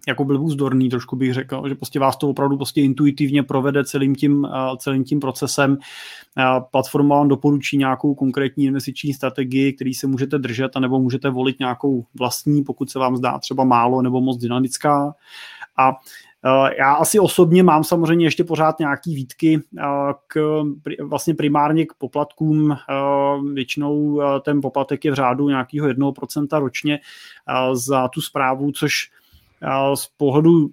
jako 0.07 0.25
byl 0.25 0.43
vzdorný, 0.43 0.89
trošku 0.89 1.15
bych 1.15 1.33
řekl, 1.33 1.69
že 1.69 1.75
prostě 1.75 1.99
vás 1.99 2.17
to 2.17 2.29
opravdu 2.29 2.57
prostě 2.57 2.81
intuitivně 2.81 3.43
provede 3.43 3.85
celým 3.85 4.15
tím, 4.15 4.47
celým 4.77 5.03
tím 5.03 5.19
procesem. 5.19 5.77
Platforma 6.71 7.15
vám 7.15 7.27
doporučí 7.27 7.77
nějakou 7.77 8.15
konkrétní 8.15 8.65
investiční 8.65 9.13
strategii, 9.13 9.73
který 9.73 9.93
se 9.93 10.07
můžete 10.07 10.37
držet, 10.37 10.71
anebo 10.75 10.99
můžete 10.99 11.29
volit 11.29 11.59
nějakou 11.59 12.05
vlastní, 12.19 12.63
pokud 12.63 12.89
se 12.89 12.99
vám 12.99 13.17
zdá 13.17 13.39
třeba 13.39 13.63
málo 13.63 14.01
nebo 14.01 14.21
moc 14.21 14.37
dynamická. 14.37 15.13
A 15.77 15.91
já 16.79 16.93
asi 16.93 17.19
osobně 17.19 17.63
mám 17.63 17.83
samozřejmě 17.83 18.25
ještě 18.25 18.43
pořád 18.43 18.79
nějaký 18.79 19.15
výtky 19.15 19.61
k 20.27 20.63
vlastně 21.01 21.33
primárně 21.33 21.85
k 21.85 21.93
poplatkům. 21.93 22.77
Většinou 23.53 24.21
ten 24.41 24.61
poplatek 24.61 25.05
je 25.05 25.11
v 25.11 25.15
řádu 25.15 25.49
nějakého 25.49 25.87
1% 25.87 26.59
ročně 26.59 26.99
za 27.73 28.07
tu 28.07 28.21
zprávu, 28.21 28.71
což 28.71 29.11
z 29.95 30.07
pohledu 30.17 30.69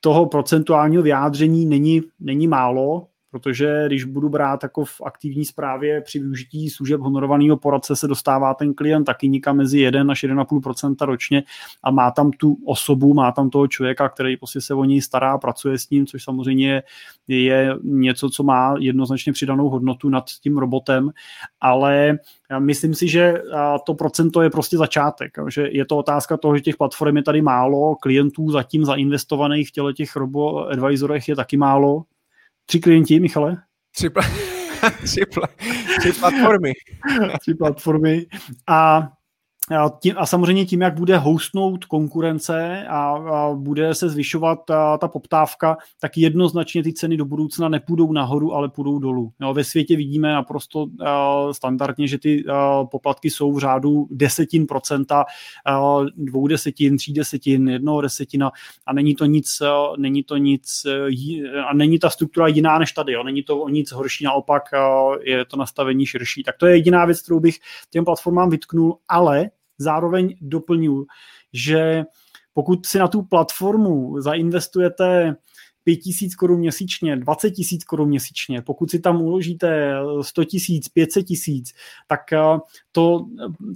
toho 0.00 0.26
procentuálního 0.26 1.02
vyjádření 1.02 1.66
není, 1.66 2.02
není 2.20 2.48
málo, 2.48 3.06
protože 3.30 3.84
když 3.86 4.04
budu 4.04 4.28
brát 4.28 4.62
jako 4.62 4.84
v 4.84 5.00
aktivní 5.04 5.44
zprávě 5.44 6.00
při 6.00 6.18
využití 6.18 6.70
služeb 6.70 7.00
honorovaného 7.00 7.56
poradce 7.56 7.96
se 7.96 8.08
dostává 8.08 8.54
ten 8.54 8.74
klient 8.74 9.04
taky 9.04 9.28
nikam 9.28 9.56
mezi 9.56 9.80
1 9.80 10.04
až 10.10 10.24
1,5% 10.24 11.06
ročně 11.06 11.42
a 11.82 11.90
má 11.90 12.10
tam 12.10 12.30
tu 12.30 12.58
osobu, 12.66 13.14
má 13.14 13.32
tam 13.32 13.50
toho 13.50 13.68
člověka, 13.68 14.08
který 14.08 14.36
prostě 14.36 14.60
se 14.60 14.74
o 14.74 14.84
něj 14.84 15.00
stará, 15.00 15.38
pracuje 15.38 15.78
s 15.78 15.90
ním, 15.90 16.06
což 16.06 16.24
samozřejmě 16.24 16.82
je 17.28 17.74
něco, 17.82 18.30
co 18.30 18.42
má 18.42 18.74
jednoznačně 18.78 19.32
přidanou 19.32 19.68
hodnotu 19.68 20.08
nad 20.08 20.24
tím 20.42 20.58
robotem, 20.58 21.10
ale 21.60 22.18
myslím 22.58 22.94
si, 22.94 23.08
že 23.08 23.42
to 23.86 23.94
procento 23.94 24.42
je 24.42 24.50
prostě 24.50 24.78
začátek, 24.78 25.32
že 25.48 25.68
je 25.70 25.84
to 25.84 25.96
otázka 25.96 26.36
toho, 26.36 26.56
že 26.56 26.62
těch 26.62 26.76
platform 26.76 27.16
je 27.16 27.22
tady 27.22 27.42
málo, 27.42 27.96
klientů 27.96 28.50
zatím 28.50 28.84
zainvestovaných 28.84 29.68
v 29.68 29.72
těle 29.72 29.92
těch 29.92 30.16
robo-advisorech 30.16 31.28
je 31.28 31.36
taky 31.36 31.56
málo, 31.56 32.04
Tři 32.70 32.80
klienti, 32.80 33.20
Michale? 33.20 33.56
Tři, 33.94 34.08
pla- 34.08 34.30
tři, 35.04 35.20
pla- 35.20 35.48
tři 35.98 36.12
platformy. 36.12 36.72
tři 37.40 37.54
platformy. 37.54 38.26
A 38.68 39.08
a, 39.78 39.90
tím, 40.00 40.14
a 40.16 40.26
samozřejmě 40.26 40.66
tím, 40.66 40.80
jak 40.80 40.98
bude 40.98 41.16
hostnout 41.16 41.84
konkurence 41.84 42.86
a, 42.88 43.10
a 43.10 43.54
bude 43.54 43.94
se 43.94 44.08
zvyšovat 44.08 44.58
ta, 44.66 44.98
ta 44.98 45.08
poptávka, 45.08 45.76
tak 46.00 46.18
jednoznačně 46.18 46.82
ty 46.82 46.92
ceny 46.92 47.16
do 47.16 47.24
budoucna 47.24 47.68
nepůjdou 47.68 48.12
nahoru, 48.12 48.54
ale 48.54 48.68
půjdou 48.68 48.98
dolů. 48.98 49.32
Jo, 49.40 49.54
ve 49.54 49.64
světě 49.64 49.96
vidíme 49.96 50.32
naprosto 50.32 50.82
uh, 50.82 50.88
standardně, 51.52 52.08
že 52.08 52.18
ty 52.18 52.44
uh, 52.44 52.54
poplatky 52.90 53.30
jsou 53.30 53.52
v 53.52 53.58
řádu 53.58 54.06
desetin 54.10 54.66
procenta, 54.66 55.24
uh, 55.78 56.06
dvou 56.16 56.46
desetin, 56.46 56.96
tří 56.96 57.12
desetin, 57.12 57.68
jednoho 57.68 58.00
desetina 58.00 58.50
a 58.86 58.92
není 58.92 59.14
to 59.14 59.24
nic, 59.24 59.60
uh, 59.60 59.96
není 59.96 60.22
to 60.22 60.36
nic 60.36 60.82
uh, 60.86 61.60
a 61.70 61.74
není 61.74 61.98
ta 61.98 62.10
struktura 62.10 62.46
jiná 62.46 62.78
než 62.78 62.92
tady. 62.92 63.12
Jo. 63.12 63.22
Není 63.22 63.42
to 63.42 63.60
o 63.60 63.68
nic 63.68 63.92
horší, 63.92 64.24
naopak 64.24 64.62
uh, 64.72 65.16
je 65.22 65.44
to 65.44 65.56
nastavení 65.56 66.06
širší. 66.06 66.42
Tak 66.42 66.56
to 66.56 66.66
je 66.66 66.76
jediná 66.76 67.04
věc, 67.04 67.22
kterou 67.22 67.40
bych 67.40 67.58
těm 67.90 68.04
platformám 68.04 68.50
vytknul, 68.50 68.98
ale 69.08 69.50
zároveň 69.80 70.36
doplňuji, 70.40 71.06
že 71.52 72.04
pokud 72.52 72.86
si 72.86 72.98
na 72.98 73.08
tu 73.08 73.22
platformu 73.22 74.20
zainvestujete 74.20 75.36
5 75.90 75.96
tisíc 75.96 76.34
korun 76.34 76.58
měsíčně, 76.58 77.16
20 77.16 77.50
tisíc 77.50 77.84
korun 77.84 78.08
měsíčně, 78.08 78.62
pokud 78.62 78.90
si 78.90 79.00
tam 79.00 79.22
uložíte 79.22 79.94
100 80.22 80.44
tisíc, 80.44 80.88
500 80.88 81.26
tisíc, 81.26 81.72
tak 82.08 82.32
eh, 82.32 82.38
to, 82.92 83.26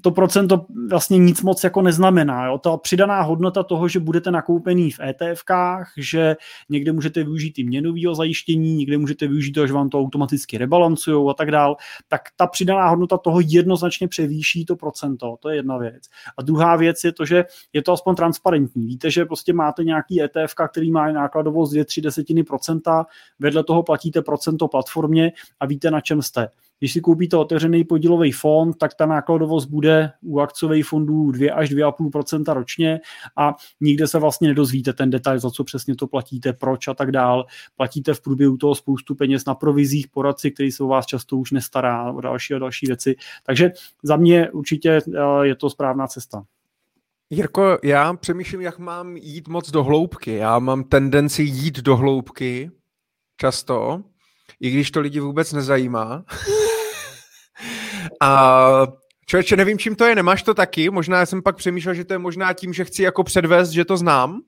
to 0.00 0.10
procento 0.10 0.66
vlastně 0.90 1.18
nic 1.18 1.42
moc 1.42 1.64
jako 1.64 1.82
neznamená. 1.82 2.46
Jo? 2.46 2.58
Ta 2.58 2.76
přidaná 2.76 3.22
hodnota 3.22 3.62
toho, 3.62 3.88
že 3.88 4.00
budete 4.00 4.30
nakoupený 4.30 4.90
v 4.90 5.00
ETFkách, 5.00 5.92
že 5.96 6.36
někde 6.68 6.92
můžete 6.92 7.24
využít 7.24 7.58
i 7.58 7.64
měnového 7.64 8.14
zajištění, 8.14 8.74
někde 8.74 8.98
můžete 8.98 9.26
využít 9.26 9.52
to, 9.52 9.66
že 9.66 9.72
vám 9.72 9.88
to 9.88 10.00
automaticky 10.00 10.58
rebalancují 10.58 11.30
a 11.30 11.34
tak 11.34 11.50
dál, 11.50 11.76
tak 12.08 12.20
ta 12.36 12.46
přidaná 12.46 12.88
hodnota 12.88 13.18
toho 13.18 13.40
jednoznačně 13.40 14.08
převýší 14.08 14.64
to 14.64 14.76
procento, 14.76 15.36
to 15.40 15.48
je 15.48 15.56
jedna 15.56 15.78
věc. 15.78 16.02
A 16.38 16.42
druhá 16.42 16.76
věc 16.76 17.04
je 17.04 17.12
to, 17.12 17.24
že 17.24 17.44
je 17.72 17.82
to 17.82 17.92
aspoň 17.92 18.14
transparentní. 18.14 18.86
Víte, 18.86 19.10
že 19.10 19.24
prostě 19.24 19.52
máte 19.52 19.84
nějaký 19.84 20.22
ETF, 20.22 20.54
který 20.70 20.90
má 20.90 21.12
nákladovost 21.12 21.72
2 21.72 21.84
3 21.84 22.03
desetiny 22.04 22.44
procenta, 22.44 23.06
vedle 23.38 23.64
toho 23.64 23.82
platíte 23.82 24.22
procento 24.22 24.68
platformě 24.68 25.32
a 25.60 25.66
víte, 25.66 25.90
na 25.90 26.00
čem 26.00 26.22
jste. 26.22 26.48
Když 26.78 26.92
si 26.92 27.00
koupíte 27.00 27.36
otevřený 27.36 27.84
podílový 27.84 28.32
fond, 28.32 28.76
tak 28.78 28.94
ta 28.94 29.06
nákladovost 29.06 29.68
bude 29.68 30.12
u 30.22 30.40
akciových 30.40 30.86
fondů 30.86 31.30
2 31.30 31.54
až 31.54 31.70
2,5% 31.70 32.54
ročně 32.54 33.00
a 33.36 33.54
nikde 33.80 34.08
se 34.08 34.18
vlastně 34.18 34.48
nedozvíte 34.48 34.92
ten 34.92 35.10
detail, 35.10 35.38
za 35.38 35.50
co 35.50 35.64
přesně 35.64 35.96
to 35.96 36.06
platíte, 36.06 36.52
proč 36.52 36.88
a 36.88 36.94
tak 36.94 37.12
dál. 37.12 37.46
Platíte 37.76 38.14
v 38.14 38.20
průběhu 38.20 38.56
toho 38.56 38.74
spoustu 38.74 39.14
peněz 39.14 39.44
na 39.44 39.54
provizích, 39.54 40.08
poradci, 40.08 40.50
který 40.50 40.72
se 40.72 40.82
o 40.82 40.86
vás 40.86 41.06
často 41.06 41.36
už 41.36 41.50
nestará 41.50 42.12
o 42.12 42.20
další 42.20 42.54
a 42.54 42.58
další 42.58 42.86
věci. 42.86 43.16
Takže 43.46 43.72
za 44.02 44.16
mě 44.16 44.50
určitě 44.50 44.90
eh, 44.90 45.46
je 45.46 45.54
to 45.54 45.70
správná 45.70 46.06
cesta. 46.06 46.44
Jirko, 47.34 47.78
já 47.82 48.14
přemýšlím, 48.14 48.60
jak 48.60 48.78
mám 48.78 49.16
jít 49.16 49.48
moc 49.48 49.70
do 49.70 49.84
hloubky. 49.84 50.34
Já 50.34 50.58
mám 50.58 50.84
tendenci 50.84 51.42
jít 51.42 51.78
do 51.78 51.96
hloubky 51.96 52.70
často, 53.40 54.02
i 54.60 54.70
když 54.70 54.90
to 54.90 55.00
lidi 55.00 55.20
vůbec 55.20 55.52
nezajímá. 55.52 56.24
A 58.20 58.86
člověče, 59.26 59.56
nevím, 59.56 59.78
čím 59.78 59.96
to 59.96 60.04
je, 60.04 60.14
nemáš 60.14 60.42
to 60.42 60.54
taky? 60.54 60.90
Možná 60.90 61.26
jsem 61.26 61.42
pak 61.42 61.56
přemýšlel, 61.56 61.94
že 61.94 62.04
to 62.04 62.14
je 62.14 62.18
možná 62.18 62.52
tím, 62.52 62.72
že 62.72 62.84
chci 62.84 63.02
jako 63.02 63.24
předvést, 63.24 63.70
že 63.70 63.84
to 63.84 63.96
znám. 63.96 64.40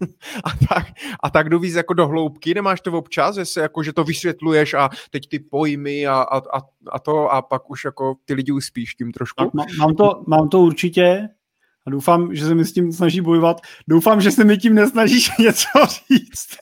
a 0.44 0.74
tak, 0.74 0.86
a 1.22 1.30
tak 1.30 1.48
jdu 1.48 1.58
víc 1.58 1.74
jako 1.74 1.94
do 1.94 2.06
hloubky, 2.06 2.54
nemáš 2.54 2.80
to 2.80 2.92
občas, 2.92 3.34
že, 3.34 3.44
se 3.44 3.60
jako, 3.60 3.82
že 3.82 3.92
to 3.92 4.04
vysvětluješ 4.04 4.74
a 4.74 4.90
teď 5.10 5.28
ty 5.28 5.38
pojmy 5.38 6.06
a, 6.06 6.14
a, 6.14 6.38
a, 6.38 6.60
a 6.92 6.98
to 6.98 7.32
a 7.32 7.42
pak 7.42 7.70
už 7.70 7.84
jako 7.84 8.14
ty 8.24 8.34
lidi 8.34 8.52
uspíš 8.52 8.94
tím 8.94 9.12
trošku. 9.12 9.50
mám, 9.78 9.94
to, 9.94 10.22
mám 10.26 10.48
to 10.48 10.58
určitě, 10.58 11.28
a 11.88 11.90
doufám, 11.90 12.34
že 12.34 12.46
se 12.46 12.54
mi 12.54 12.64
s 12.64 12.72
tím 12.72 12.92
snaží 12.92 13.20
bojovat. 13.20 13.60
Doufám, 13.88 14.20
že 14.20 14.30
se 14.30 14.44
mi 14.44 14.58
tím 14.58 14.74
nesnažíš 14.74 15.30
něco 15.38 15.68
říct. 15.86 16.56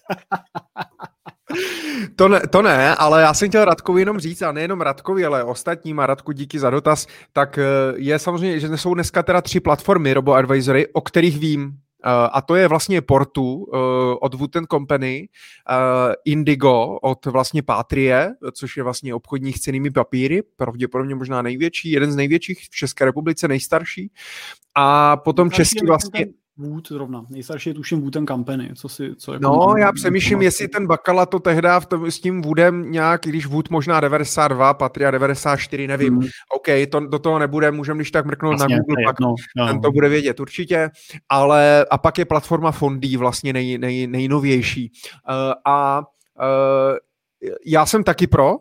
To 2.16 2.28
ne, 2.28 2.40
to 2.50 2.62
ne, 2.62 2.94
ale 2.94 3.22
já 3.22 3.34
jsem 3.34 3.48
chtěl 3.48 3.64
Radkovi 3.64 4.00
jenom 4.00 4.18
říct, 4.18 4.42
a 4.42 4.52
nejenom 4.52 4.80
Radkovi, 4.80 5.24
ale 5.24 5.44
ostatním, 5.44 6.00
a 6.00 6.06
Radku 6.06 6.32
díky 6.32 6.58
za 6.58 6.70
dotaz, 6.70 7.06
tak 7.32 7.58
eh, 7.58 7.64
je 7.96 8.18
samozřejmě, 8.18 8.60
že 8.60 8.76
jsou 8.76 8.94
dneska 8.94 9.22
teda 9.22 9.42
tři 9.42 9.60
platformy 9.60 10.14
RoboAdvisory, 10.14 10.86
o 10.92 11.00
kterých 11.00 11.38
vím. 11.38 11.72
A 12.32 12.42
to 12.42 12.54
je 12.54 12.68
vlastně 12.68 13.00
Portu 13.00 13.66
od 14.20 14.34
Wooten 14.34 14.66
Company, 14.70 15.28
Indigo 16.24 16.98
od 17.02 17.26
vlastně 17.26 17.62
Patrie, 17.62 18.34
což 18.52 18.76
je 18.76 18.82
vlastně 18.82 19.14
obchodních 19.14 19.60
cenými 19.60 19.90
papíry, 19.90 20.42
pravděpodobně 20.56 21.14
možná 21.14 21.42
největší, 21.42 21.90
jeden 21.90 22.12
z 22.12 22.16
největších 22.16 22.58
v 22.64 22.70
České 22.70 23.04
republice, 23.04 23.48
nejstarší. 23.48 24.10
A 24.74 25.16
potom 25.16 25.50
český 25.50 25.86
vlastně... 25.86 26.26
Wood 26.58 26.88
zrovna. 26.88 27.26
Nejstarší 27.30 27.70
je 27.70 27.74
tuším 27.74 28.00
Wooten 28.00 28.26
Company. 28.26 28.70
Co 28.74 28.88
si, 28.88 29.14
co 29.16 29.32
jako 29.32 29.42
no, 29.42 29.74
já 29.78 29.92
přemýšlím, 29.92 30.42
jestli 30.42 30.68
ten 30.68 30.86
Bakala 30.86 31.26
to 31.26 31.38
tehdy 31.38 31.68
v 31.80 31.86
tom, 31.86 32.10
s 32.10 32.20
tím 32.20 32.42
Woodem 32.42 32.90
nějak, 32.90 33.22
když 33.24 33.46
Wood 33.46 33.70
možná 33.70 34.00
92, 34.00 34.74
Patria 34.74 35.10
94, 35.10 35.86
nevím. 35.86 36.14
Hmm. 36.14 36.28
OK, 36.56 36.66
to, 36.90 37.00
do 37.00 37.18
toho 37.18 37.38
nebude, 37.38 37.70
můžeme 37.70 37.98
když 37.98 38.10
tak 38.10 38.26
mrknout 38.26 38.52
Jasně, 38.52 38.76
na 38.76 38.82
Google, 38.82 39.04
pak 39.04 39.20
no, 39.20 39.34
no. 39.56 39.66
ten 39.66 39.80
to 39.80 39.92
bude 39.92 40.08
vědět 40.08 40.40
určitě. 40.40 40.90
Ale 41.28 41.86
a 41.90 41.98
pak 41.98 42.18
je 42.18 42.24
platforma 42.24 42.70
Fondy 42.70 43.16
vlastně 43.16 43.52
nej, 43.52 43.78
nej, 43.78 44.06
nejnovější. 44.06 44.92
Uh, 45.28 45.54
a 45.64 45.98
uh, 45.98 46.96
já 47.66 47.86
jsem 47.86 48.04
taky 48.04 48.26
pro, 48.26 48.56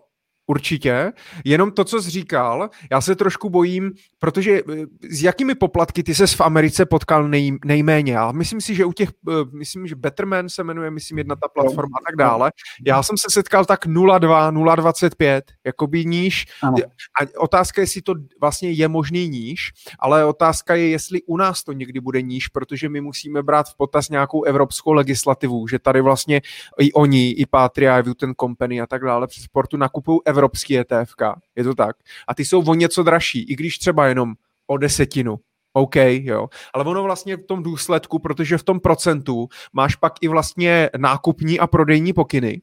Určitě. 0.48 1.14
Jenom 1.46 1.72
to, 1.72 1.84
co 1.84 2.02
jsi 2.02 2.10
říkal, 2.10 2.70
já 2.92 3.02
se 3.02 3.16
trošku 3.16 3.50
bojím, 3.50 3.92
protože 4.26 4.62
eh, 4.70 4.86
s 5.10 5.24
jakými 5.24 5.56
poplatky 5.56 6.04
ty 6.04 6.16
ses 6.16 6.34
v 6.34 6.42
Americe 6.42 6.86
potkal 6.86 7.28
nej, 7.28 7.58
nejméně? 7.66 8.14
Já 8.14 8.32
myslím 8.32 8.62
si, 8.62 8.76
že 8.76 8.86
u 8.86 8.94
těch, 8.94 9.10
eh, 9.30 9.34
myslím, 9.52 9.88
že 9.88 9.96
Betterman 9.96 10.50
se 10.50 10.64
jmenuje, 10.64 10.92
myslím, 10.92 11.18
jedna 11.18 11.36
ta 11.36 11.48
platforma 11.54 11.98
a 12.02 12.06
tak 12.10 12.16
dále. 12.16 12.52
Já 12.86 13.04
jsem 13.04 13.18
se 13.18 13.28
setkal 13.30 13.66
tak 13.66 13.86
0,2, 13.86 14.52
0,25, 14.52 15.42
jakoby 15.66 16.06
níž. 16.06 16.46
Ano. 16.64 16.78
A 17.22 17.40
otázka 17.40 17.82
je, 17.82 17.84
jestli 17.84 18.02
to 18.02 18.14
vlastně 18.42 18.72
je 18.72 18.88
možný 18.88 19.30
níž, 19.30 19.72
ale 20.00 20.26
otázka 20.26 20.76
je, 20.76 20.90
jestli 20.90 21.22
u 21.24 21.38
nás 21.38 21.64
to 21.64 21.72
někdy 21.72 22.00
bude 22.00 22.22
níž, 22.22 22.48
protože 22.48 22.90
my 22.90 23.02
musíme 23.02 23.44
brát 23.44 23.70
v 23.70 23.78
potaz 23.78 24.10
nějakou 24.10 24.44
evropskou 24.44 24.92
legislativu, 24.92 25.68
že 25.68 25.80
tady 25.80 26.02
vlastně 26.02 26.42
i 26.80 26.94
oni, 26.94 27.30
i 27.30 27.46
Patria, 27.46 28.00
i 28.00 28.14
ten 28.14 28.34
Company 28.40 28.82
a 28.82 28.88
tak 28.88 29.04
dále 29.04 29.28
přes 29.28 29.44
sportu 29.44 29.78
nakupují 29.78 30.20
evropský 30.26 30.80
ETF, 30.80 31.14
je 31.56 31.64
to 31.64 31.76
tak. 31.76 31.96
A 32.28 32.36
ty 32.36 32.46
jsou 32.46 32.64
o 32.68 32.74
něco 32.74 33.04
dražší, 33.04 33.44
i 33.44 33.56
když 33.56 33.78
třeba 33.78 34.08
jenom 34.16 34.34
o 34.68 34.78
desetinu. 34.78 35.36
OK, 35.74 35.96
jo. 35.96 36.48
Ale 36.74 36.86
ono 36.86 37.04
vlastně 37.04 37.38
v 37.38 37.44
tom 37.44 37.64
důsledku, 37.64 38.20
protože 38.20 38.58
v 38.58 38.64
tom 38.64 38.80
procentu 38.80 39.48
máš 39.74 39.96
pak 39.96 40.14
i 40.22 40.28
vlastně 40.28 40.90
nákupní 40.98 41.60
a 41.60 41.68
prodejní 41.68 42.14
pokyny, 42.14 42.62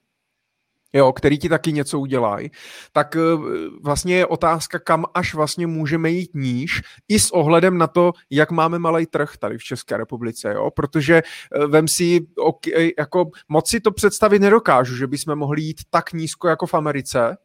jo, 0.93 1.13
který 1.13 1.39
ti 1.39 1.49
taky 1.49 1.73
něco 1.73 1.99
udělají, 2.01 2.51
tak 2.93 3.17
eh, 3.17 3.21
vlastně 3.83 4.17
je 4.17 4.27
otázka, 4.27 4.79
kam 4.79 5.05
až 5.15 5.35
vlastně 5.35 5.67
můžeme 5.67 6.11
jít 6.11 6.31
níž, 6.35 6.83
i 7.09 7.19
s 7.19 7.31
ohledem 7.31 7.79
na 7.79 7.87
to, 7.87 8.13
jak 8.31 8.51
máme 8.51 8.79
malý 8.79 9.07
trh 9.07 9.37
tady 9.37 9.59
v 9.59 9.65
České 9.65 9.97
republice, 9.97 10.53
jo, 10.53 10.71
protože 10.71 11.23
eh, 11.23 11.67
vem 11.67 11.89
si, 11.89 12.21
jako 12.99 13.31
moc 13.49 13.69
si 13.69 13.81
to 13.81 13.91
představit 13.93 14.39
nedokážu, 14.39 14.97
že 14.97 15.07
bychom 15.07 15.37
mohli 15.37 15.63
jít 15.63 15.81
tak 15.91 16.13
nízko 16.13 16.49
jako 16.49 16.67
v 16.67 16.75
Americe, 16.75 17.37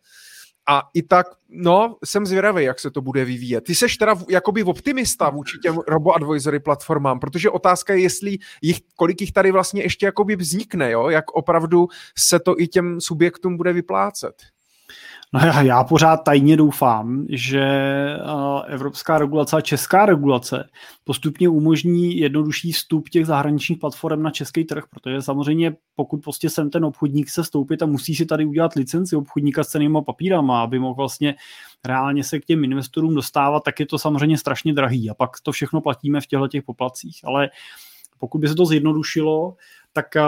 a 0.69 0.83
i 0.93 1.03
tak, 1.03 1.27
no, 1.49 1.95
jsem 2.05 2.25
zvědavý, 2.25 2.63
jak 2.63 2.79
se 2.79 2.91
to 2.91 3.01
bude 3.01 3.25
vyvíjet. 3.25 3.61
Ty 3.61 3.75
seš 3.75 3.97
teda 3.97 4.15
jakoby 4.29 4.63
optimista 4.63 5.29
vůči 5.29 5.57
těm 5.57 5.75
robo-advisory 5.87 6.59
platformám, 6.59 7.19
protože 7.19 7.49
otázka 7.49 7.93
je, 7.93 7.99
jestli 7.99 8.37
jich, 8.61 8.79
kolik 8.95 9.21
jich 9.21 9.31
tady 9.31 9.51
vlastně 9.51 9.83
ještě 9.83 10.05
jakoby 10.05 10.35
vznikne, 10.35 10.91
jo? 10.91 11.09
jak 11.09 11.31
opravdu 11.31 11.87
se 12.17 12.39
to 12.39 12.59
i 12.59 12.67
těm 12.67 13.01
subjektům 13.01 13.57
bude 13.57 13.73
vyplácet. 13.73 14.56
No 15.33 15.39
já, 15.39 15.61
já 15.61 15.83
pořád 15.83 16.17
tajně 16.17 16.57
doufám, 16.57 17.25
že 17.29 17.67
evropská 18.67 19.17
regulace 19.17 19.57
a 19.57 19.61
česká 19.61 20.05
regulace 20.05 20.69
postupně 21.03 21.49
umožní 21.49 22.17
jednodušší 22.17 22.71
vstup 22.71 23.09
těch 23.09 23.25
zahraničních 23.25 23.79
platform 23.79 24.23
na 24.23 24.31
český 24.31 24.65
trh, 24.65 24.83
protože 24.89 25.21
samozřejmě 25.21 25.75
pokud 25.95 26.17
prostě 26.17 26.49
sem 26.49 26.69
ten 26.69 26.85
obchodník 26.85 27.29
se 27.29 27.43
stoupit 27.43 27.81
a 27.81 27.85
musí 27.85 28.15
si 28.15 28.25
tady 28.25 28.45
udělat 28.45 28.73
licenci 28.73 29.15
obchodníka 29.15 29.63
s 29.63 29.67
cenýma 29.67 30.01
papírama, 30.01 30.61
aby 30.61 30.79
mohl 30.79 30.95
vlastně 30.95 31.35
reálně 31.85 32.23
se 32.23 32.39
k 32.39 32.45
těm 32.45 32.63
investorům 32.63 33.15
dostávat, 33.15 33.63
tak 33.63 33.79
je 33.79 33.85
to 33.85 33.99
samozřejmě 33.99 34.37
strašně 34.37 34.73
drahý 34.73 35.09
a 35.09 35.13
pak 35.13 35.29
to 35.43 35.51
všechno 35.51 35.81
platíme 35.81 36.21
v 36.21 36.27
těchto 36.27 36.47
těch 36.47 36.63
poplacích. 36.63 37.19
Ale 37.23 37.49
pokud 38.19 38.37
by 38.37 38.47
se 38.47 38.55
to 38.55 38.65
zjednodušilo, 38.65 39.55
tak 39.97 40.15
eh, 40.15 40.21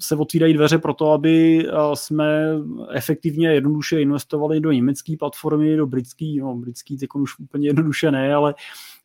se 0.00 0.16
otvírají 0.16 0.54
dveře 0.54 0.78
pro 0.78 0.94
to, 0.94 1.12
aby 1.12 1.66
eh, 1.68 1.72
jsme 1.94 2.48
efektivně 2.92 3.48
jednoduše 3.48 4.00
investovali 4.00 4.60
do 4.60 4.72
německé 4.72 5.14
platformy, 5.18 5.76
do 5.76 5.86
britský, 5.86 6.38
no 6.40 6.54
britský 6.54 6.98
teď 6.98 7.08
už 7.14 7.38
úplně 7.38 7.68
jednoduše 7.68 8.10
ne, 8.10 8.34
ale 8.34 8.54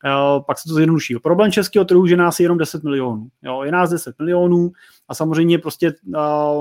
eh, 0.05 0.09
pak 0.47 0.59
se 0.59 0.69
to 0.69 0.75
zjednoduší. 0.75 1.15
Problém 1.15 1.51
českého 1.51 1.85
trhu, 1.85 2.07
že 2.07 2.17
nás 2.17 2.39
je 2.39 2.43
jenom 2.43 2.57
10 2.57 2.83
milionů. 2.83 3.27
Jo, 3.43 3.63
je 3.63 3.71
nás 3.71 3.89
10 3.89 4.19
milionů 4.19 4.71
a 5.07 5.15
samozřejmě 5.15 5.59
prostě 5.59 5.93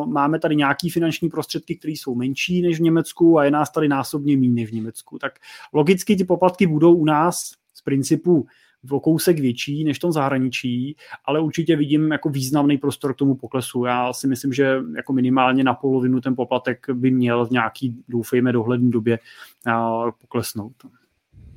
máme 0.07 0.39
tady 0.39 0.57
nějaký 0.57 0.91
finanční 0.91 1.29
prostředky, 1.29 1.77
které 1.77 1.93
jsou 1.93 2.15
menší 2.15 2.63
než 2.63 2.79
v 2.79 2.83
Německu 2.83 3.39
a 3.39 3.45
je 3.45 3.51
nás 3.51 3.71
tady 3.71 3.89
násobně 3.89 4.37
méně 4.37 4.55
než 4.55 4.71
v 4.71 4.75
Německu. 4.75 5.19
Tak 5.19 5.33
logicky 5.73 6.17
ty 6.17 6.25
poplatky 6.25 6.67
budou 6.67 6.95
u 6.95 7.05
nás 7.05 7.53
z 7.75 7.83
principu 7.83 8.47
o 8.91 9.01
kousek 9.01 9.39
větší 9.39 9.85
než 9.85 9.97
v 9.97 10.01
tom 10.01 10.13
zahraničí, 10.13 10.97
ale 11.25 11.41
určitě 11.41 11.77
vidím 11.77 12.13
jako 12.13 12.29
významný 12.29 12.79
prostor 12.79 13.15
k 13.15 13.17
tomu 13.17 13.35
poklesu. 13.35 13.85
Já 13.85 14.13
si 14.13 14.27
myslím, 14.27 14.53
že 14.53 14.81
jako 14.97 15.13
minimálně 15.13 15.65
na 15.65 15.75
polovinu 15.75 16.21
ten 16.21 16.37
poplatek 16.37 16.87
by 16.93 17.11
měl 17.11 17.47
v 17.47 17.51
nějaký, 17.51 17.97
doufejme, 18.09 18.53
dohledné 18.53 18.91
době 18.91 19.19
poklesnout. 20.21 20.73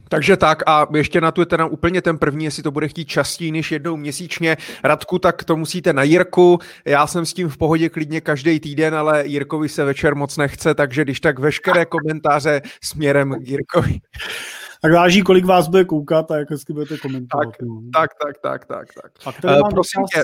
Takže 0.09 0.37
tak 0.37 0.69
a 0.69 0.87
ještě 0.95 1.21
na 1.21 1.31
tu 1.31 1.41
je 1.41 1.45
teda 1.45 1.65
úplně 1.65 2.01
ten 2.01 2.17
první, 2.17 2.45
jestli 2.45 2.63
to 2.63 2.71
bude 2.71 2.87
chtít 2.87 3.05
častěji 3.05 3.51
než 3.51 3.71
jednou 3.71 3.97
měsíčně. 3.97 4.57
Radku, 4.83 5.19
tak 5.19 5.43
to 5.43 5.57
musíte 5.57 5.93
na 5.93 6.03
Jirku. 6.03 6.59
Já 6.85 7.07
jsem 7.07 7.25
s 7.25 7.33
tím 7.33 7.49
v 7.49 7.57
pohodě 7.57 7.89
klidně 7.89 8.21
každý 8.21 8.59
týden, 8.59 8.95
ale 8.95 9.27
Jirkovi 9.27 9.69
se 9.69 9.85
večer 9.85 10.15
moc 10.15 10.37
nechce, 10.37 10.75
takže 10.75 11.03
když 11.03 11.19
tak 11.19 11.39
veškeré 11.39 11.85
komentáře 11.85 12.61
směrem 12.83 13.35
k 13.43 13.47
Jirkovi. 13.47 13.99
Tak 14.81 14.93
váží, 14.93 15.21
kolik 15.21 15.45
vás 15.45 15.67
bude 15.67 15.85
koukat 15.85 16.31
a 16.31 16.37
jak 16.37 16.51
hezky 16.51 16.73
budete 16.73 16.97
komentovat. 16.97 17.45
Tak, 17.45 17.61
no. 17.61 17.81
tak, 17.93 18.11
tak, 18.23 18.37
tak, 18.41 18.65
tak. 18.65 18.87
tak. 19.23 19.45
A 19.45 19.55
uh, 19.55 19.69
prosím 19.69 20.03
tě, 20.13 20.23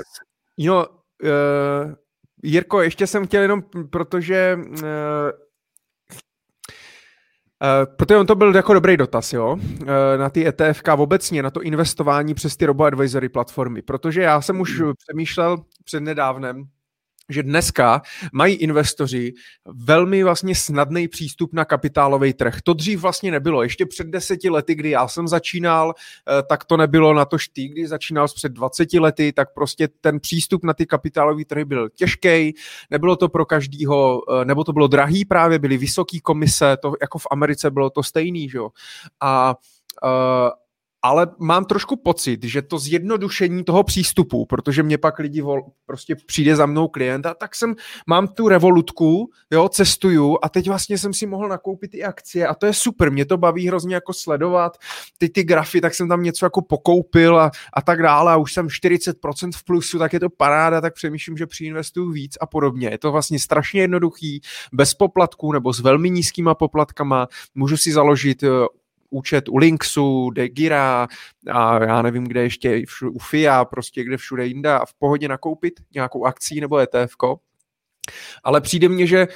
jo, 0.57 0.85
uh, 1.23 1.93
Jirko, 2.43 2.81
ještě 2.81 3.07
jsem 3.07 3.27
chtěl 3.27 3.41
jenom, 3.41 3.63
protože 3.89 4.57
uh, 4.69 4.83
Uh, 7.63 7.95
protože 7.95 8.17
on 8.17 8.25
to 8.25 8.35
byl 8.35 8.55
jako 8.55 8.73
dobrý 8.73 8.97
dotaz, 8.97 9.33
jo, 9.33 9.57
uh, 9.81 9.87
na 10.17 10.29
ty 10.29 10.47
ETFK 10.47 10.87
obecně, 10.97 11.43
na 11.43 11.51
to 11.51 11.61
investování 11.61 12.33
přes 12.33 12.57
ty 12.57 12.65
robo-advisory 12.65 13.29
platformy, 13.29 13.81
protože 13.81 14.21
já 14.21 14.41
jsem 14.41 14.59
už 14.59 14.79
hmm. 14.79 14.93
přemýšlel 15.07 15.57
před 15.83 15.99
nedávnem, 15.99 16.63
že 17.29 17.43
dneska 17.43 18.01
mají 18.33 18.55
investoři 18.55 19.33
velmi 19.65 20.23
vlastně 20.23 20.55
snadný 20.55 21.07
přístup 21.07 21.53
na 21.53 21.65
kapitálový 21.65 22.33
trh. 22.33 22.61
To 22.63 22.73
dřív 22.73 22.99
vlastně 22.99 23.31
nebylo. 23.31 23.63
Ještě 23.63 23.85
před 23.85 24.07
deseti 24.07 24.49
lety, 24.49 24.75
kdy 24.75 24.89
já 24.89 25.07
jsem 25.07 25.27
začínal, 25.27 25.93
eh, 25.93 26.43
tak 26.43 26.65
to 26.65 26.77
nebylo 26.77 27.13
na 27.13 27.25
to 27.25 27.37
ty, 27.53 27.67
kdy 27.67 27.87
začínal 27.87 28.27
před 28.27 28.51
20 28.51 28.99
lety, 28.99 29.33
tak 29.33 29.53
prostě 29.53 29.87
ten 30.01 30.19
přístup 30.19 30.63
na 30.63 30.73
ty 30.73 30.85
kapitálové 30.85 31.45
trhy 31.45 31.65
byl 31.65 31.89
těžký, 31.89 32.53
nebylo 32.91 33.15
to 33.15 33.29
pro 33.29 33.45
každýho, 33.45 34.21
eh, 34.41 34.45
nebo 34.45 34.63
to 34.63 34.73
bylo 34.73 34.87
drahý 34.87 35.25
právě, 35.25 35.59
byly 35.59 35.77
vysoké 35.77 36.19
komise, 36.19 36.77
to 36.81 36.93
jako 37.01 37.17
v 37.17 37.27
Americe 37.31 37.71
bylo 37.71 37.89
to 37.89 38.03
stejný, 38.03 38.49
že 38.49 38.57
jo. 38.57 38.69
A 39.21 39.55
uh, 40.03 40.09
ale 41.01 41.27
mám 41.39 41.65
trošku 41.65 41.95
pocit, 41.95 42.43
že 42.43 42.61
to 42.61 42.79
zjednodušení 42.79 43.63
toho 43.63 43.83
přístupu, 43.83 44.45
protože 44.45 44.83
mě 44.83 44.97
pak 44.97 45.19
lidi 45.19 45.41
vol, 45.41 45.61
prostě 45.85 46.15
přijde 46.25 46.55
za 46.55 46.65
mnou 46.65 46.87
klient 46.87 47.25
a 47.25 47.33
tak 47.33 47.55
jsem, 47.55 47.75
mám 48.07 48.27
tu 48.27 48.47
revolutku, 48.47 49.29
jo, 49.51 49.69
cestuju 49.69 50.37
a 50.43 50.49
teď 50.49 50.67
vlastně 50.67 50.97
jsem 50.97 51.13
si 51.13 51.25
mohl 51.25 51.47
nakoupit 51.47 51.93
i 51.93 52.03
akcie 52.03 52.47
a 52.47 52.55
to 52.55 52.65
je 52.65 52.73
super, 52.73 53.11
mě 53.11 53.25
to 53.25 53.37
baví 53.37 53.67
hrozně 53.67 53.95
jako 53.95 54.13
sledovat 54.13 54.77
ty, 55.17 55.29
ty 55.29 55.43
grafy, 55.43 55.81
tak 55.81 55.93
jsem 55.93 56.09
tam 56.09 56.23
něco 56.23 56.45
jako 56.45 56.61
pokoupil 56.61 57.39
a, 57.39 57.51
a 57.73 57.81
tak 57.81 58.01
dále 58.01 58.33
a 58.33 58.37
už 58.37 58.53
jsem 58.53 58.67
40% 58.67 59.51
v 59.55 59.63
plusu, 59.63 59.99
tak 59.99 60.13
je 60.13 60.19
to 60.19 60.29
paráda, 60.29 60.81
tak 60.81 60.93
přemýšlím, 60.93 61.37
že 61.37 61.47
přiinvestuju 61.47 62.11
víc 62.11 62.37
a 62.41 62.45
podobně. 62.45 62.89
Je 62.89 62.97
to 62.97 63.11
vlastně 63.11 63.39
strašně 63.39 63.81
jednoduchý, 63.81 64.41
bez 64.73 64.93
poplatků 64.93 65.51
nebo 65.51 65.73
s 65.73 65.79
velmi 65.79 66.09
nízkýma 66.09 66.55
poplatkama, 66.55 67.27
můžu 67.55 67.77
si 67.77 67.91
založit 67.91 68.43
eh, 68.43 68.49
účet 69.09 69.49
u 69.49 69.57
Linksu, 69.57 70.29
Degira 70.29 71.07
a 71.51 71.83
já 71.83 72.01
nevím, 72.01 72.23
kde 72.23 72.41
ještě, 72.41 72.83
u 73.11 73.19
FIA, 73.19 73.65
prostě 73.65 74.03
kde 74.03 74.17
všude 74.17 74.45
jinde 74.45 74.73
a 74.73 74.85
v 74.85 74.93
pohodě 74.93 75.27
nakoupit 75.27 75.73
nějakou 75.93 76.25
akcí 76.25 76.61
nebo 76.61 76.77
ETF. 76.77 77.15
Ale 78.43 78.61
přijde 78.61 78.89
mně, 78.89 79.07
že 79.07 79.27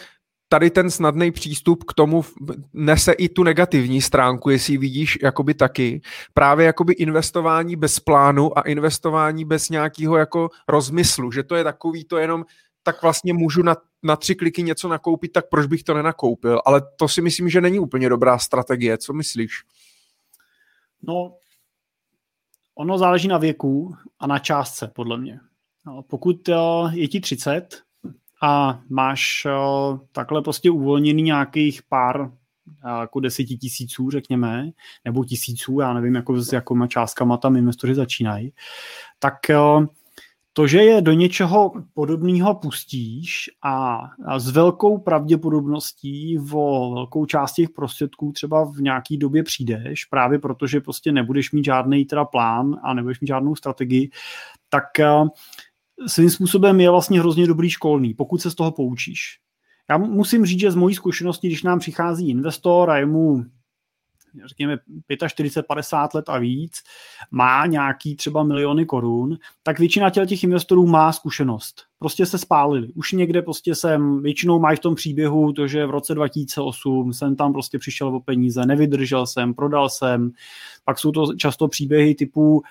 tady 0.50 0.70
ten 0.70 0.92
snadný 0.92 1.32
přístup 1.32 1.84
k 1.84 1.94
tomu 1.94 2.26
nese 2.74 3.12
i 3.12 3.30
tu 3.30 3.44
negativní 3.44 4.02
stránku, 4.02 4.50
jestli 4.50 4.78
vidíš 4.78 5.18
jakoby 5.22 5.54
taky. 5.54 6.02
Právě 6.34 6.66
jakoby 6.66 6.94
investování 6.94 7.76
bez 7.76 8.00
plánu 8.00 8.58
a 8.58 8.62
investování 8.62 9.46
bez 9.46 9.70
nějakého 9.70 10.18
jako 10.18 10.50
rozmyslu, 10.68 11.32
že 11.32 11.44
to 11.44 11.56
je 11.56 11.64
takový 11.64 12.06
to 12.06 12.18
jenom 12.18 12.46
tak 12.84 13.02
vlastně 13.02 13.34
můžu 13.34 13.64
na, 13.64 13.76
na 14.04 14.16
tři 14.16 14.36
kliky 14.36 14.64
něco 14.64 14.88
nakoupit, 14.88 15.32
tak 15.32 15.50
proč 15.50 15.66
bych 15.66 15.84
to 15.84 15.94
nenakoupil? 15.94 16.62
Ale 16.66 16.82
to 16.96 17.08
si 17.08 17.22
myslím, 17.22 17.50
že 17.50 17.62
není 17.62 17.80
úplně 17.80 18.10
dobrá 18.10 18.38
strategie. 18.38 18.98
Co 18.98 19.14
myslíš? 19.14 19.64
No, 21.04 21.36
ono 22.76 22.98
záleží 22.98 23.28
na 23.28 23.38
věku 23.38 23.96
a 24.20 24.28
na 24.28 24.40
částce, 24.40 24.92
podle 24.96 25.18
mě. 25.18 25.40
No, 25.86 26.04
pokud 26.04 26.50
eh, 26.50 26.56
je 26.92 27.08
ti 27.08 27.20
30 27.20 27.82
a 28.42 28.82
máš 28.90 29.46
eh, 29.46 29.52
takhle 30.12 30.42
prostě 30.42 30.72
uvolněný 30.72 31.24
nějakých 31.24 31.84
pár 31.84 32.32
jako 33.02 33.20
deseti 33.20 33.58
tisíců, 33.58 34.10
řekněme, 34.10 34.72
nebo 35.06 35.26
tisíců, 35.26 35.80
já 35.80 35.94
nevím, 35.94 36.16
jako 36.16 36.42
s 36.42 36.54
jakýma 36.54 36.88
částkama 36.88 37.38
tam 37.38 37.56
investoři 37.56 37.96
začínají, 37.96 38.54
tak 39.20 39.50
to, 40.54 40.68
že 40.68 40.84
je 40.84 41.02
do 41.02 41.14
něčeho 41.14 41.72
podobného 41.94 42.56
pustíš 42.56 43.50
a, 43.64 44.02
s 44.38 44.50
velkou 44.50 44.98
pravděpodobností 44.98 46.40
o 46.52 46.94
velkou 46.94 47.26
část 47.26 47.54
těch 47.54 47.70
prostředků 47.70 48.32
třeba 48.32 48.64
v 48.64 48.78
nějaký 48.78 49.18
době 49.18 49.44
přijdeš, 49.44 50.06
právě 50.06 50.40
protože 50.40 50.82
prostě 50.82 51.12
nebudeš 51.12 51.52
mít 51.52 51.66
žádný 51.66 52.06
teda 52.06 52.26
plán 52.26 52.80
a 52.84 52.94
nebudeš 52.94 53.20
mít 53.20 53.28
žádnou 53.28 53.56
strategii, 53.56 54.10
tak 54.70 54.84
uh, 55.00 55.28
svým 56.08 56.30
způsobem 56.30 56.80
je 56.80 56.90
vlastně 56.90 57.20
hrozně 57.20 57.48
dobrý 57.48 57.70
školný, 57.70 58.14
pokud 58.14 58.42
se 58.42 58.52
z 58.52 58.56
toho 58.56 58.72
poučíš. 58.72 59.40
Já 59.90 59.98
musím 59.98 60.46
říct, 60.46 60.60
že 60.60 60.72
z 60.72 60.76
mojí 60.76 60.96
zkušenosti, 60.96 61.48
když 61.48 61.64
nám 61.64 61.80
přichází 61.80 62.30
investor 62.30 62.90
a 62.90 62.98
je 62.98 63.06
mu 63.06 63.44
řekněme 64.46 64.78
45, 65.28 65.68
50 65.68 66.14
let 66.14 66.30
a 66.30 66.38
víc, 66.38 66.74
má 67.32 67.66
nějaký 67.66 68.16
třeba 68.16 68.44
miliony 68.44 68.86
korun, 68.86 69.38
tak 69.64 69.80
většina 69.80 70.10
těch 70.10 70.44
investorů 70.44 70.88
má 70.88 71.12
zkušenost. 71.12 71.84
Prostě 72.00 72.26
se 72.26 72.38
spálili. 72.38 72.88
Už 72.96 73.12
někde 73.12 73.42
prostě 73.42 73.76
jsem, 73.76 74.22
většinou 74.22 74.60
mají 74.60 74.78
v 74.78 74.80
tom 74.80 74.96
příběhu 74.96 75.54
to, 75.54 75.68
že 75.68 75.86
v 75.86 75.90
roce 75.90 76.16
2008 76.16 77.14
jsem 77.14 77.36
tam 77.36 77.54
prostě 77.54 77.80
přišel 77.80 78.16
o 78.16 78.20
peníze, 78.20 78.66
nevydržel 78.66 79.28
jsem, 79.28 79.54
prodal 79.54 79.90
jsem. 79.90 80.32
Pak 80.86 81.00
jsou 81.00 81.12
to 81.12 81.36
často 81.36 81.68
příběhy 81.68 82.16
typu 82.16 82.62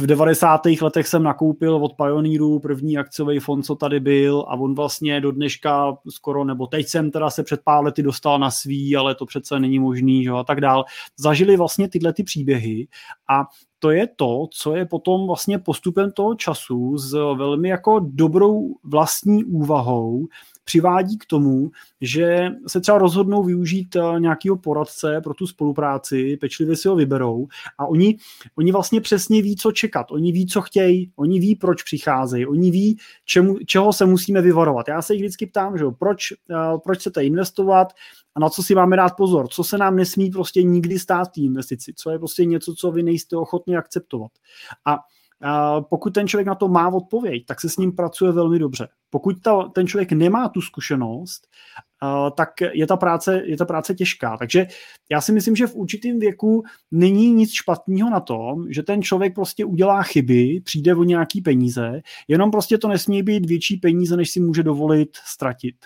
v 0.00 0.06
90. 0.06 0.60
letech 0.82 1.08
jsem 1.08 1.22
nakoupil 1.22 1.76
od 1.76 1.92
Pioneeru 1.96 2.58
první 2.58 2.98
akciový 2.98 3.38
fond, 3.38 3.62
co 3.62 3.74
tady 3.74 4.00
byl 4.00 4.44
a 4.48 4.56
on 4.56 4.74
vlastně 4.74 5.20
do 5.20 5.32
dneška 5.32 5.96
skoro, 6.08 6.44
nebo 6.44 6.66
teď 6.66 6.88
jsem 6.88 7.10
teda 7.10 7.30
se 7.30 7.42
před 7.42 7.60
pár 7.64 7.84
lety 7.84 8.02
dostal 8.02 8.38
na 8.38 8.50
svý, 8.50 8.96
ale 8.96 9.14
to 9.14 9.26
přece 9.26 9.60
není 9.60 9.78
možný, 9.78 10.24
že, 10.24 10.30
a 10.30 10.44
tak 10.44 10.60
dál. 10.60 10.84
Zažili 11.18 11.56
vlastně 11.56 11.88
tyhle 11.88 12.12
ty 12.12 12.22
příběhy 12.22 12.88
a 13.30 13.44
to 13.78 13.90
je 13.90 14.08
to, 14.16 14.46
co 14.50 14.76
je 14.76 14.86
potom 14.86 15.26
vlastně 15.26 15.58
postupem 15.58 16.12
toho 16.12 16.34
času 16.34 16.98
s 16.98 17.12
velmi 17.12 17.68
jako 17.68 18.00
dobrou 18.04 18.74
vlastní 18.84 19.44
úvahou 19.44 20.26
přivádí 20.64 21.18
k 21.18 21.26
tomu, 21.26 21.70
že 22.00 22.50
se 22.66 22.80
třeba 22.80 22.98
rozhodnou 22.98 23.42
využít 23.42 23.96
eh, 23.96 24.20
nějakého 24.20 24.56
poradce 24.56 25.20
pro 25.24 25.34
tu 25.34 25.46
spolupráci, 25.46 26.36
pečlivě 26.40 26.76
si 26.76 26.88
ho 26.88 26.96
vyberou 26.96 27.46
a 27.78 27.86
oni, 27.86 28.16
oni 28.58 28.72
vlastně 28.72 29.00
přesně 29.00 29.42
ví, 29.42 29.56
co 29.56 29.72
čekat, 29.72 30.10
oni 30.10 30.32
ví, 30.32 30.46
co 30.46 30.60
chtějí, 30.60 31.12
oni 31.16 31.40
ví, 31.40 31.54
proč 31.54 31.82
přicházejí, 31.82 32.46
oni 32.46 32.70
ví, 32.70 32.98
čemu, 33.24 33.58
čeho 33.66 33.92
se 33.92 34.06
musíme 34.06 34.42
vyvarovat. 34.42 34.88
Já 34.88 35.02
se 35.02 35.14
jich 35.14 35.22
vždycky 35.22 35.46
ptám, 35.46 35.78
že 35.78 35.84
proč, 35.98 36.32
uh, 36.32 36.80
proč 36.80 36.98
chcete 36.98 37.24
investovat, 37.24 37.88
a 38.34 38.40
na 38.40 38.48
co 38.48 38.62
si 38.62 38.74
máme 38.74 38.96
dát 38.96 39.16
pozor, 39.16 39.48
co 39.48 39.64
se 39.64 39.78
nám 39.78 39.96
nesmí 39.96 40.30
prostě 40.30 40.62
nikdy 40.62 40.98
stát 40.98 41.28
té 41.32 41.40
investici, 41.40 41.92
co 41.96 42.10
je 42.10 42.18
prostě 42.18 42.44
něco, 42.44 42.74
co 42.74 42.90
vy 42.90 43.02
nejste 43.02 43.36
ochotni 43.36 43.76
akceptovat. 43.76 44.30
A 44.86 44.98
pokud 45.88 46.14
ten 46.14 46.28
člověk 46.28 46.46
na 46.46 46.54
to 46.54 46.68
má 46.68 46.88
odpověď, 46.88 47.46
tak 47.46 47.60
se 47.60 47.68
s 47.68 47.76
ním 47.76 47.92
pracuje 47.92 48.32
velmi 48.32 48.58
dobře. 48.58 48.88
Pokud 49.10 49.42
ta, 49.42 49.62
ten 49.62 49.86
člověk 49.86 50.12
nemá 50.12 50.48
tu 50.48 50.60
zkušenost, 50.60 51.46
tak 52.36 52.50
je 52.72 52.86
ta, 52.86 52.96
práce, 52.96 53.42
je 53.44 53.56
ta 53.56 53.64
práce 53.64 53.94
těžká. 53.94 54.36
Takže 54.36 54.66
já 55.10 55.20
si 55.20 55.32
myslím, 55.32 55.56
že 55.56 55.66
v 55.66 55.74
určitém 55.74 56.18
věku 56.18 56.62
není 56.90 57.32
nic 57.32 57.52
špatného 57.52 58.10
na 58.10 58.20
tom, 58.20 58.72
že 58.72 58.82
ten 58.82 59.02
člověk 59.02 59.34
prostě 59.34 59.64
udělá 59.64 60.02
chyby, 60.02 60.60
přijde 60.64 60.94
o 60.94 61.04
nějaký 61.04 61.40
peníze, 61.40 62.02
jenom 62.28 62.50
prostě 62.50 62.78
to 62.78 62.88
nesmí 62.88 63.22
být 63.22 63.46
větší 63.46 63.76
peníze, 63.76 64.16
než 64.16 64.30
si 64.30 64.40
může 64.40 64.62
dovolit 64.62 65.16
ztratit. 65.24 65.76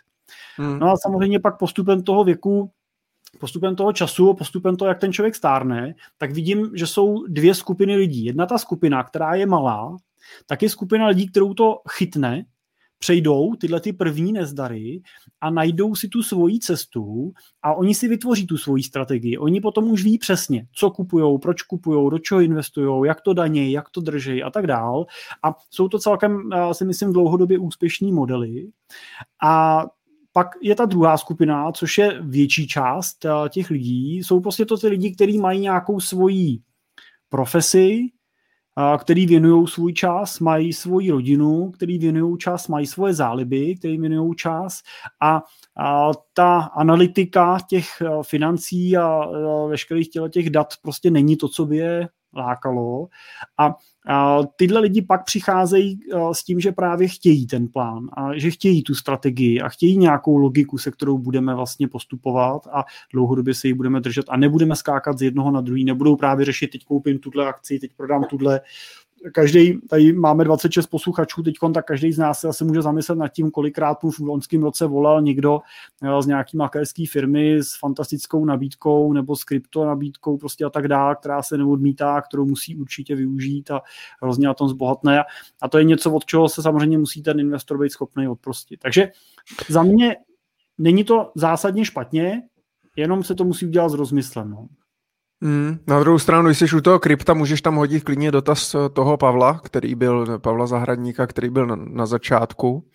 Hmm. 0.57 0.79
No 0.79 0.91
a 0.91 0.97
samozřejmě 0.97 1.41
pak 1.41 1.59
postupem 1.59 2.03
toho 2.03 2.25
věku 2.25 2.71
postupem 3.41 3.77
toho 3.77 3.93
času, 3.93 4.35
postupem 4.35 4.77
toho, 4.77 4.89
jak 4.89 4.99
ten 4.99 5.13
člověk 5.13 5.35
stárne, 5.35 5.95
tak 6.19 6.33
vidím, 6.33 6.71
že 6.75 6.87
jsou 6.87 7.27
dvě 7.27 7.55
skupiny 7.55 7.97
lidí. 7.97 8.25
Jedna 8.25 8.47
ta 8.47 8.59
skupina, 8.59 9.05
která 9.05 9.35
je 9.35 9.47
malá, 9.47 9.97
tak 10.47 10.63
je 10.63 10.69
skupina 10.69 11.07
lidí, 11.07 11.27
kterou 11.27 11.55
to 11.55 11.81
chytne, 11.91 12.45
přejdou 13.01 13.55
tyhle 13.55 13.81
ty 13.81 13.93
první 13.93 14.33
nezdary 14.33 15.03
a 15.41 15.51
najdou 15.51 15.95
si 15.95 16.09
tu 16.09 16.23
svoji 16.23 16.59
cestu 16.59 17.33
a 17.63 17.75
oni 17.75 17.95
si 17.95 18.09
vytvoří 18.09 18.47
tu 18.47 18.59
svoji 18.59 18.83
strategii. 18.83 19.39
Oni 19.39 19.61
potom 19.61 19.91
už 19.91 20.05
ví 20.05 20.19
přesně, 20.19 20.67
co 20.73 20.91
kupují, 20.91 21.39
proč 21.39 21.63
kupují, 21.63 22.11
do 22.11 22.19
čeho 22.19 22.41
investují, 22.41 23.07
jak 23.07 23.21
to 23.21 23.35
danějí, 23.35 23.73
jak 23.73 23.91
to 23.91 24.01
drží 24.01 24.43
a 24.43 24.51
tak 24.51 24.67
dál. 24.67 25.07
A 25.43 25.55
jsou 25.71 25.89
to 25.89 25.99
celkem, 25.99 26.51
si 26.73 26.85
myslím, 26.85 27.13
dlouhodobě 27.13 27.59
úspěšní 27.59 28.13
modely. 28.13 28.69
A 29.45 29.85
pak 30.33 30.49
je 30.63 30.75
ta 30.75 30.85
druhá 30.85 31.17
skupina, 31.17 31.73
což 31.73 31.99
je 31.99 32.23
větší 32.23 32.69
část 32.69 33.25
eh, 33.25 33.49
těch 33.49 33.71
lidí. 33.71 34.17
Jsou 34.17 34.41
prostě 34.41 34.65
to 34.65 34.77
ty 34.77 34.89
lidi, 34.89 35.15
kteří 35.15 35.39
mají 35.39 35.61
nějakou 35.61 36.01
svoji 36.01 36.59
profesi, 37.29 38.07
eh, 38.79 38.99
který 38.99 39.27
věnují 39.27 39.67
svůj 39.67 39.93
čas, 39.93 40.41
mají 40.41 40.73
svoji 40.73 41.11
rodinu, 41.11 41.71
který 41.71 41.99
věnují 41.99 42.39
čas, 42.39 42.69
mají 42.69 42.87
svoje 42.87 43.15
záliby, 43.15 43.77
který 43.77 43.99
věnují 43.99 44.35
čas 44.37 44.81
a, 45.23 45.43
a 45.77 46.11
ta 46.35 46.59
analytika 46.59 47.59
těch 47.69 47.89
eh, 48.01 48.09
financí 48.23 48.97
a 48.97 49.27
veškerých 49.69 50.09
těch 50.31 50.51
dat 50.51 50.75
prostě 50.83 51.11
není 51.11 51.37
to, 51.37 51.49
co 51.49 51.67
by 51.67 51.77
je 51.77 52.09
lákalo. 52.35 53.09
A 53.59 53.75
a 54.09 54.39
tyhle 54.57 54.81
lidi 54.81 55.03
pak 55.03 55.25
přicházejí 55.25 56.01
eh, 56.13 56.19
s 56.33 56.45
tím, 56.45 56.61
že 56.61 56.73
právě 56.73 57.09
chtějí 57.09 57.47
ten 57.47 57.69
plán 57.69 58.09
a 58.13 58.39
že 58.39 58.51
chtějí 58.51 58.83
tu 58.83 58.95
strategii 58.95 59.61
a 59.61 59.69
chtějí 59.69 59.97
nějakou 59.97 60.37
logiku, 60.37 60.79
se 60.79 60.91
kterou 60.91 61.19
budeme 61.19 61.55
vlastně 61.55 61.89
postupovat 61.89 62.67
a 62.73 62.85
dlouhodobě 63.13 63.55
se 63.55 63.69
ji 63.69 63.75
budeme 63.75 64.01
držet 64.01 64.27
a 64.29 64.37
nebudeme 64.37 64.77
skákat 64.77 65.19
z 65.19 65.23
jednoho 65.23 65.51
na 65.51 65.61
druhý, 65.61 65.85
nebudou 65.85 66.17
právě 66.17 66.47
řešit, 66.47 66.71
teď 66.71 66.85
koupím 66.85 67.19
tuhle 67.19 67.47
akci, 67.47 67.79
teď 67.79 67.91
prodám 67.97 68.25
tuhle, 68.25 68.61
každý, 69.33 69.81
tady 69.89 70.13
máme 70.13 70.45
26 70.45 70.87
posluchačů 70.87 71.43
teď, 71.43 71.55
tak 71.75 71.87
každý 71.87 72.13
z 72.13 72.19
nás 72.19 72.41
se 72.41 72.49
asi 72.49 72.65
může 72.65 72.83
zamyslet 72.83 73.19
nad 73.19 73.29
tím, 73.29 73.51
kolikrát 73.51 74.03
mu 74.03 74.11
v 74.11 74.19
loňském 74.19 74.63
roce 74.63 74.87
volal 74.87 75.23
někdo 75.23 75.61
z 76.21 76.27
nějaký 76.27 76.57
makerské 76.57 77.05
firmy 77.11 77.57
s 77.57 77.79
fantastickou 77.79 78.45
nabídkou 78.45 79.13
nebo 79.13 79.37
s 79.37 79.45
krypto 79.45 79.85
nabídkou 79.85 80.37
prostě 80.37 80.65
a 80.65 80.71
tak 80.71 80.89
dále, 80.89 81.17
která 81.17 81.43
se 81.43 81.59
neodmítá, 81.59 82.21
kterou 82.21 82.47
musí 82.47 82.77
určitě 82.77 83.15
využít 83.15 83.71
a 83.71 83.81
hrozně 84.23 84.47
na 84.47 84.55
tom 84.55 84.69
zbohatné. 84.69 85.25
A 85.63 85.69
to 85.69 85.79
je 85.79 85.85
něco, 85.85 86.13
od 86.13 86.25
čeho 86.25 86.49
se 86.49 86.63
samozřejmě 86.63 86.99
musí 86.99 87.23
ten 87.23 87.41
investor 87.41 87.79
být 87.79 87.93
schopný 87.93 88.29
odprostit. 88.29 88.81
Takže 88.81 89.11
za 89.69 89.83
mě 89.83 90.17
není 90.79 91.05
to 91.05 91.33
zásadně 91.35 91.85
špatně, 91.85 92.43
jenom 92.97 93.25
se 93.25 93.35
to 93.35 93.45
musí 93.45 93.67
udělat 93.67 93.89
s 93.89 93.95
rozmyslem. 93.95 94.51
No. 94.51 94.69
Mm, 95.41 95.79
na 95.87 96.01
druhou 96.01 96.19
stranu, 96.19 96.49
když 96.49 96.59
jsi 96.59 96.77
u 96.77 96.81
toho 96.81 96.99
krypta, 96.99 97.35
můžeš 97.35 97.63
tam 97.63 97.77
hodit 97.77 98.05
klidně 98.05 98.31
dotaz 98.31 98.75
eh, 98.75 98.89
toho 98.89 99.17
Pavla, 99.17 99.61
který 99.65 99.95
byl, 99.95 100.39
Pavla 100.39 100.67
Zahradníka, 100.67 101.27
který 101.27 101.51
byl 101.51 101.67
na, 101.67 101.77
na 101.77 102.07
začátku. 102.07 102.91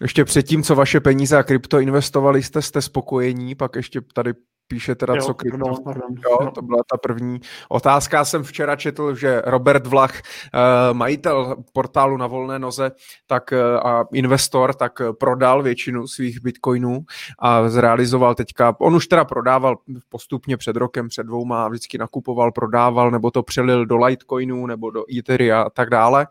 Ještě 0.00 0.24
předtím, 0.24 0.62
co 0.62 0.74
vaše 0.74 1.00
peníze 1.00 1.36
a 1.36 1.42
krypto 1.42 1.80
investovali, 1.80 2.42
jste, 2.42 2.62
jste 2.62 2.82
spokojení, 2.82 3.54
pak 3.54 3.76
ještě 3.76 4.00
tady 4.14 4.32
píše 4.68 4.94
teda, 4.94 5.14
jo, 5.14 5.22
co 5.22 5.34
krypto. 5.34 5.58
Pardon, 5.58 5.84
pardon. 5.84 6.14
Jo, 6.30 6.50
to 6.50 6.62
byla 6.62 6.82
ta 6.90 6.96
první 6.96 7.40
otázka. 7.68 8.16
Já 8.16 8.24
jsem 8.24 8.42
včera 8.42 8.76
četl, 8.76 9.14
že 9.14 9.42
Robert 9.44 9.86
Vlach, 9.86 10.20
eh, 10.20 10.60
majitel 10.92 11.56
portálu 11.72 12.16
na 12.16 12.26
volné 12.26 12.58
noze 12.58 12.92
tak 13.26 13.52
eh, 13.52 13.80
a 13.80 14.04
investor, 14.12 14.74
tak 14.74 14.92
prodal 15.18 15.62
většinu 15.62 16.06
svých 16.06 16.42
bitcoinů 16.42 17.04
a 17.38 17.68
zrealizoval 17.68 18.34
teďka, 18.34 18.76
on 18.80 18.94
už 18.94 19.06
teda 19.06 19.24
prodával 19.24 19.76
postupně 20.08 20.56
před 20.56 20.76
rokem, 20.76 21.08
před 21.08 21.22
dvouma, 21.22 21.68
vždycky 21.68 21.98
nakupoval, 21.98 22.52
prodával, 22.52 23.10
nebo 23.10 23.30
to 23.30 23.42
přelil 23.42 23.86
do 23.86 23.96
Litecoinů, 23.96 24.66
nebo 24.66 24.90
do 24.90 25.04
Etheria 25.18 25.62
a 25.62 25.70
tak 25.70 25.90
dále 25.90 26.26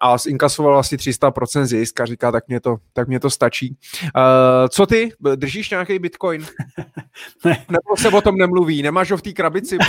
a 0.00 0.18
zinkasoval 0.18 0.78
asi 0.78 0.96
300% 0.96 1.64
zisk 1.64 2.00
a 2.00 2.06
říká, 2.06 2.32
tak 2.32 2.48
mě 2.48 2.60
to, 2.60 2.76
tak 2.92 3.08
mě 3.08 3.20
to 3.20 3.30
stačí. 3.30 3.76
Uh, 4.04 4.68
co 4.68 4.86
ty? 4.86 5.12
Držíš 5.36 5.70
nějaký 5.70 5.98
bitcoin? 5.98 6.46
ne. 7.44 7.64
Nebo 7.70 7.96
se 7.96 8.08
o 8.08 8.20
tom 8.20 8.36
nemluví? 8.36 8.82
Nemáš 8.82 9.10
ho 9.10 9.16
v 9.16 9.22
té 9.22 9.32
krabici? 9.32 9.78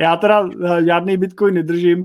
Já 0.00 0.16
teda 0.16 0.48
eh, 0.48 0.84
žádný 0.84 1.16
bitcoin 1.16 1.54
nedržím. 1.54 2.04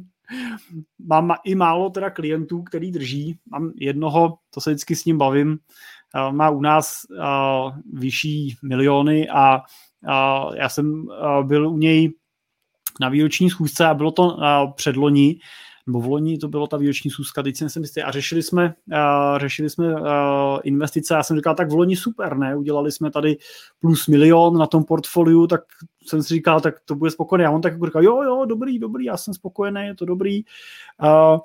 Mám 1.07 1.33
i 1.45 1.55
málo 1.55 1.89
teda 1.89 2.09
klientů, 2.09 2.63
který 2.63 2.91
drží. 2.91 3.37
Mám 3.51 3.71
jednoho, 3.75 4.37
to 4.53 4.61
se 4.61 4.69
vždycky 4.69 4.95
s 4.95 5.05
ním 5.05 5.17
bavím, 5.17 5.57
eh, 6.15 6.31
má 6.31 6.49
u 6.49 6.61
nás 6.61 6.93
vyšší 7.93 8.55
miliony 8.63 9.29
a 9.29 9.61
já 10.55 10.69
jsem 10.69 11.05
byl 11.43 11.69
u 11.69 11.77
něj 11.77 12.13
na 12.99 13.09
výroční 13.09 13.49
schůzce 13.49 13.85
a 13.85 13.93
bylo 13.93 14.11
to 14.11 14.37
předloni 14.75 15.35
nebo 15.87 16.01
v 16.01 16.05
loni 16.05 16.37
to 16.37 16.47
bylo 16.47 16.67
ta 16.67 16.77
výroční 16.77 17.11
sůzka, 17.11 17.43
teď 17.43 17.55
jsem 17.55 17.69
si 17.69 17.79
myslel, 17.79 18.07
a 18.07 18.11
řešili 18.11 18.43
jsme, 18.43 18.73
uh, 18.91 19.37
řešili 19.37 19.69
jsme 19.69 19.95
uh, 19.95 20.01
investice, 20.63 21.13
já 21.13 21.23
jsem 21.23 21.37
říkal, 21.37 21.55
tak 21.55 21.69
v 21.69 21.73
loni 21.73 21.95
super, 21.95 22.37
ne, 22.37 22.55
udělali 22.55 22.91
jsme 22.91 23.11
tady 23.11 23.37
plus 23.79 24.07
milion 24.07 24.57
na 24.57 24.67
tom 24.67 24.83
portfoliu, 24.83 25.47
tak 25.47 25.61
jsem 26.07 26.23
si 26.23 26.33
říkal, 26.33 26.61
tak 26.61 26.75
to 26.85 26.95
bude 26.95 27.11
spokojený. 27.11 27.45
A 27.45 27.51
on 27.51 27.61
tak 27.61 27.73
jako 27.73 27.85
říkal, 27.85 28.03
jo, 28.03 28.21
jo, 28.23 28.45
dobrý, 28.45 28.79
dobrý, 28.79 29.05
já 29.05 29.17
jsem 29.17 29.33
spokojený, 29.33 29.81
je 29.85 29.95
to 29.95 30.05
dobrý. 30.05 30.43
Uh, 31.03 31.39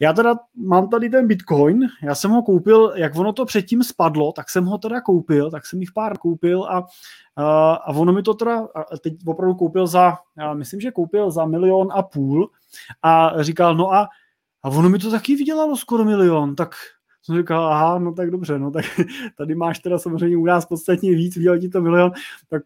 já 0.00 0.12
teda 0.12 0.34
mám 0.56 0.88
tady 0.88 1.10
ten 1.10 1.26
Bitcoin, 1.26 1.88
já 2.02 2.14
jsem 2.14 2.30
ho 2.30 2.42
koupil, 2.42 2.92
jak 2.96 3.16
ono 3.16 3.32
to 3.32 3.44
předtím 3.44 3.82
spadlo, 3.82 4.32
tak 4.32 4.50
jsem 4.50 4.64
ho 4.64 4.78
teda 4.78 5.00
koupil, 5.00 5.50
tak 5.50 5.66
jsem 5.66 5.80
jich 5.80 5.92
pár 5.92 6.18
koupil 6.18 6.64
a, 6.64 6.86
a, 7.36 7.94
ono 7.94 8.12
mi 8.12 8.22
to 8.22 8.34
teda 8.34 8.68
teď 9.00 9.14
opravdu 9.26 9.54
koupil 9.54 9.86
za, 9.86 10.16
já 10.38 10.54
myslím, 10.54 10.80
že 10.80 10.90
koupil 10.90 11.30
za 11.30 11.44
milion 11.44 11.88
a 11.92 12.02
půl 12.02 12.50
a 13.02 13.42
říkal, 13.42 13.76
no 13.76 13.92
a, 13.92 14.08
a 14.62 14.68
ono 14.68 14.88
mi 14.88 14.98
to 14.98 15.10
taky 15.10 15.36
vydělalo 15.36 15.76
skoro 15.76 16.04
milion, 16.04 16.56
tak 16.56 16.74
jsem 17.22 17.36
říkal, 17.36 17.66
aha, 17.66 17.98
no 17.98 18.12
tak 18.12 18.30
dobře, 18.30 18.58
no 18.58 18.70
tak 18.70 18.84
tady 19.38 19.54
máš 19.54 19.78
teda 19.78 19.98
samozřejmě 19.98 20.36
u 20.36 20.44
nás 20.44 20.66
podstatně 20.66 21.10
víc, 21.10 21.36
vydělal 21.36 21.58
ti 21.58 21.68
to 21.68 21.80
milion, 21.80 22.12
tak 22.48 22.62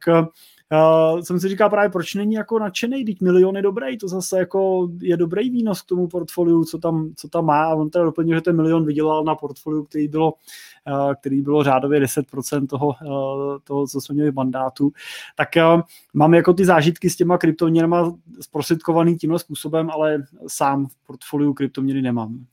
uh, 0.72 1.20
jsem 1.20 1.40
si 1.40 1.48
říkal 1.48 1.70
právě, 1.70 1.90
proč 1.90 2.14
není 2.14 2.34
jako 2.34 2.58
nadšený, 2.58 3.04
teď 3.04 3.20
milion 3.20 3.56
je 3.56 3.62
dobrý, 3.62 3.98
to 3.98 4.08
zase 4.08 4.38
jako 4.38 4.88
je 5.00 5.16
dobrý 5.16 5.50
výnos 5.50 5.82
k 5.82 5.86
tomu 5.86 6.08
portfoliu, 6.08 6.64
co 6.64 6.78
tam, 6.78 7.12
co 7.16 7.28
tam 7.28 7.44
má. 7.44 7.64
A 7.64 7.74
on 7.74 7.90
teda 7.90 8.04
doplnil, 8.04 8.36
že 8.36 8.40
ten 8.40 8.56
milion 8.56 8.84
vydělal 8.84 9.24
na 9.24 9.34
portfoliu, 9.34 9.84
který 9.84 10.08
bylo, 10.08 10.32
uh, 10.32 11.14
který 11.14 11.42
bylo 11.42 11.64
řádově 11.64 12.00
10% 12.00 12.66
toho, 12.66 12.86
uh, 12.86 13.58
toho, 13.64 13.86
co 13.86 14.00
jsme 14.00 14.14
měli 14.14 14.30
v 14.30 14.34
mandátu, 14.34 14.92
tak 15.36 15.48
uh, 15.56 15.82
mám 16.14 16.34
jako 16.34 16.52
ty 16.52 16.64
zážitky 16.64 17.10
s 17.10 17.16
těma 17.16 17.38
kryptoměnama 17.38 18.14
zprostředkovaný 18.40 19.16
tímhle 19.16 19.38
způsobem, 19.38 19.90
ale 19.90 20.22
sám 20.46 20.86
v 20.86 21.06
portfoliu 21.06 21.54
kryptoměny 21.54 22.02
nemám. 22.02 22.46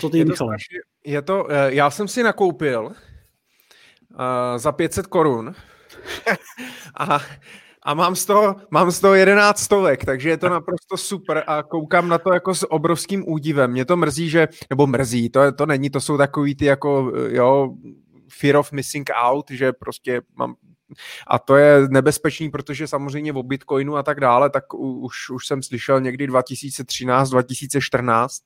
Co 0.00 0.10
ty, 0.10 0.18
je 0.18 0.24
to, 0.24 0.48
je 1.04 1.22
to, 1.22 1.46
já 1.66 1.90
jsem 1.90 2.08
si 2.08 2.22
nakoupil 2.22 2.84
uh, 2.86 2.92
za 4.56 4.72
500 4.72 5.06
korun 5.06 5.54
a, 6.98 7.20
a 7.82 7.94
mám, 7.94 8.16
z 8.16 8.24
toho, 8.24 8.56
mám 8.70 8.90
z 8.90 9.00
toho 9.00 9.14
11 9.14 9.58
stovek, 9.58 10.04
takže 10.04 10.28
je 10.28 10.36
to 10.36 10.48
naprosto 10.48 10.96
super 10.96 11.44
a 11.46 11.62
koukám 11.62 12.08
na 12.08 12.18
to 12.18 12.32
jako 12.32 12.54
s 12.54 12.72
obrovským 12.72 13.24
údivem. 13.28 13.70
Mě 13.70 13.84
to 13.84 13.96
mrzí, 13.96 14.30
že, 14.30 14.48
nebo 14.70 14.86
mrzí, 14.86 15.30
to, 15.30 15.52
to 15.52 15.66
není, 15.66 15.90
to 15.90 16.00
jsou 16.00 16.18
takový 16.18 16.54
ty 16.54 16.64
jako, 16.64 17.12
jo, 17.28 17.74
fear 18.28 18.56
of 18.56 18.72
missing 18.72 19.10
out, 19.14 19.50
že 19.50 19.72
prostě 19.72 20.22
mám 20.36 20.54
a 21.26 21.38
to 21.38 21.56
je 21.56 21.88
nebezpečný, 21.88 22.50
protože 22.50 22.86
samozřejmě 22.86 23.32
o 23.32 23.42
Bitcoinu 23.42 23.96
a 23.96 24.02
tak 24.02 24.20
dále, 24.20 24.50
tak 24.50 24.74
už, 24.74 25.30
už 25.30 25.46
jsem 25.46 25.62
slyšel 25.62 26.00
někdy 26.00 26.26
2013, 26.26 27.30
2014 27.30 28.42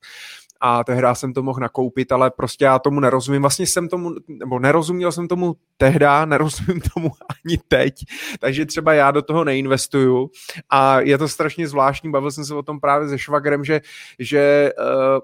a 0.61 0.83
tehdy 0.83 1.07
jsem 1.13 1.33
to 1.33 1.43
mohl 1.43 1.59
nakoupit, 1.59 2.11
ale 2.11 2.31
prostě 2.31 2.65
já 2.65 2.79
tomu 2.79 2.99
nerozumím. 2.99 3.41
Vlastně 3.41 3.67
jsem 3.67 3.87
tomu, 3.87 4.15
nebo 4.27 4.59
nerozuměl 4.59 5.11
jsem 5.11 5.27
tomu 5.27 5.55
tehdy, 5.77 6.05
nerozumím 6.25 6.81
tomu 6.93 7.11
ani 7.29 7.57
teď, 7.67 7.93
takže 8.39 8.65
třeba 8.65 8.93
já 8.93 9.11
do 9.11 9.21
toho 9.21 9.43
neinvestuju 9.43 10.29
a 10.69 10.99
je 10.99 11.17
to 11.17 11.27
strašně 11.27 11.67
zvláštní, 11.67 12.11
bavil 12.11 12.31
jsem 12.31 12.45
se 12.45 12.55
o 12.55 12.63
tom 12.63 12.79
právě 12.79 13.09
se 13.09 13.17
švagrem, 13.17 13.63
že, 13.63 13.81
že 14.19 14.71
uh, 14.79 15.19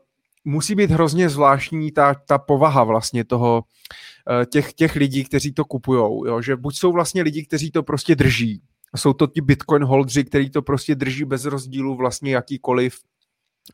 musí 0.45 0.75
být 0.75 0.91
hrozně 0.91 1.29
zvláštní 1.29 1.91
ta, 1.91 2.13
ta 2.13 2.37
povaha 2.37 2.83
vlastně 2.83 3.23
toho, 3.23 3.63
uh, 4.29 4.45
těch, 4.45 4.73
těch 4.73 4.95
lidí, 4.95 5.23
kteří 5.23 5.53
to 5.53 5.65
kupujou, 5.65 6.25
jo? 6.25 6.41
že 6.41 6.55
buď 6.55 6.77
jsou 6.77 6.91
vlastně 6.91 7.21
lidi, 7.21 7.45
kteří 7.45 7.71
to 7.71 7.83
prostě 7.83 8.15
drží, 8.15 8.61
jsou 8.95 9.13
to 9.13 9.27
ti 9.27 9.41
Bitcoin 9.41 9.83
holdři, 9.83 10.23
kteří 10.23 10.49
to 10.49 10.61
prostě 10.61 10.95
drží 10.95 11.25
bez 11.25 11.45
rozdílu 11.45 11.95
vlastně 11.95 12.31
jakýkoliv 12.35 12.93
Eh, 12.93 13.16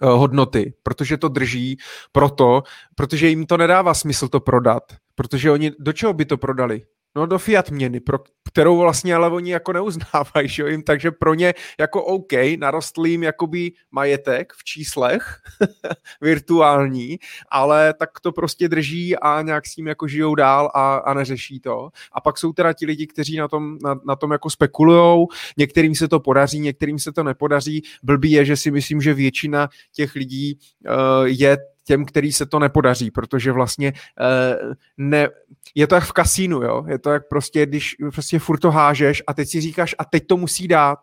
hodnoty, 0.01 0.73
protože 0.83 1.17
to 1.17 1.27
drží 1.27 1.77
proto, 2.11 2.63
protože 2.95 3.27
jim 3.27 3.45
to 3.45 3.57
nedává 3.57 3.93
smysl 3.93 4.27
to 4.27 4.39
prodat, 4.39 4.83
protože 5.15 5.51
oni, 5.51 5.71
do 5.79 5.93
čeho 5.93 6.13
by 6.13 6.25
to 6.25 6.37
prodali? 6.37 6.81
No 7.15 7.25
do 7.25 7.39
fiat 7.39 7.71
měny, 7.71 7.99
pro 7.99 8.19
kterou 8.47 8.77
vlastně 8.77 9.15
ale 9.15 9.29
oni 9.29 9.51
jako 9.51 9.73
neuznávají, 9.73 10.47
že 10.47 10.69
jim, 10.69 10.83
takže 10.83 11.11
pro 11.11 11.33
ně 11.33 11.53
jako 11.79 12.03
OK, 12.03 12.31
narostl 12.59 13.05
jim 13.05 13.23
jakoby 13.23 13.71
majetek 13.91 14.53
v 14.53 14.63
číslech 14.63 15.41
virtuální, 16.21 17.19
ale 17.49 17.93
tak 17.93 18.19
to 18.19 18.31
prostě 18.31 18.67
drží 18.67 19.17
a 19.17 19.41
nějak 19.41 19.65
s 19.65 19.75
tím 19.75 19.87
jako 19.87 20.07
žijou 20.07 20.35
dál 20.35 20.71
a, 20.73 20.95
a 20.95 21.13
neřeší 21.13 21.59
to. 21.59 21.89
A 22.11 22.21
pak 22.21 22.37
jsou 22.37 22.53
teda 22.53 22.73
ti 22.73 22.85
lidi, 22.85 23.07
kteří 23.07 23.37
na 23.37 23.47
tom, 23.47 23.77
na, 23.83 23.95
na 24.05 24.15
tom 24.15 24.31
jako 24.31 24.49
spekulujou, 24.49 25.27
některým 25.57 25.95
se 25.95 26.07
to 26.07 26.19
podaří, 26.19 26.59
některým 26.59 26.99
se 26.99 27.11
to 27.11 27.23
nepodaří. 27.23 27.83
Blbý 28.03 28.31
je, 28.31 28.45
že 28.45 28.57
si 28.57 28.71
myslím, 28.71 29.01
že 29.01 29.13
většina 29.13 29.69
těch 29.91 30.15
lidí 30.15 30.59
uh, 30.85 31.25
je 31.25 31.57
těm, 31.83 32.05
který 32.05 32.33
se 32.33 32.45
to 32.45 32.59
nepodaří, 32.59 33.11
protože 33.11 33.51
vlastně 33.51 33.93
uh, 33.93 34.73
ne, 34.97 35.29
je 35.75 35.87
to 35.87 35.95
jak 35.95 36.03
v 36.03 36.11
kasínu, 36.11 36.61
jo? 36.61 36.85
je 36.87 36.99
to 36.99 37.09
jak 37.09 37.27
prostě, 37.29 37.65
když 37.65 37.95
prostě 38.13 38.39
furt 38.39 38.59
to 38.59 38.71
hážeš 38.71 39.23
a 39.27 39.33
teď 39.33 39.49
si 39.49 39.61
říkáš 39.61 39.95
a 39.99 40.05
teď 40.05 40.27
to 40.27 40.37
musí 40.37 40.67
dát. 40.67 40.99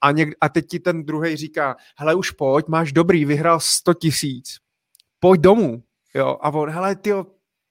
A, 0.00 0.10
něk, 0.10 0.28
a 0.40 0.48
teď 0.48 0.66
ti 0.66 0.78
ten 0.78 1.04
druhý 1.04 1.36
říká, 1.36 1.76
hele 1.98 2.14
už 2.14 2.30
pojď, 2.30 2.66
máš 2.68 2.92
dobrý, 2.92 3.24
vyhrál 3.24 3.60
100 3.60 3.94
tisíc, 3.94 4.56
pojď 5.20 5.40
domů, 5.40 5.82
jo, 6.14 6.36
a 6.40 6.50
on, 6.50 6.70
hele 6.70 6.96
ty 6.96 7.12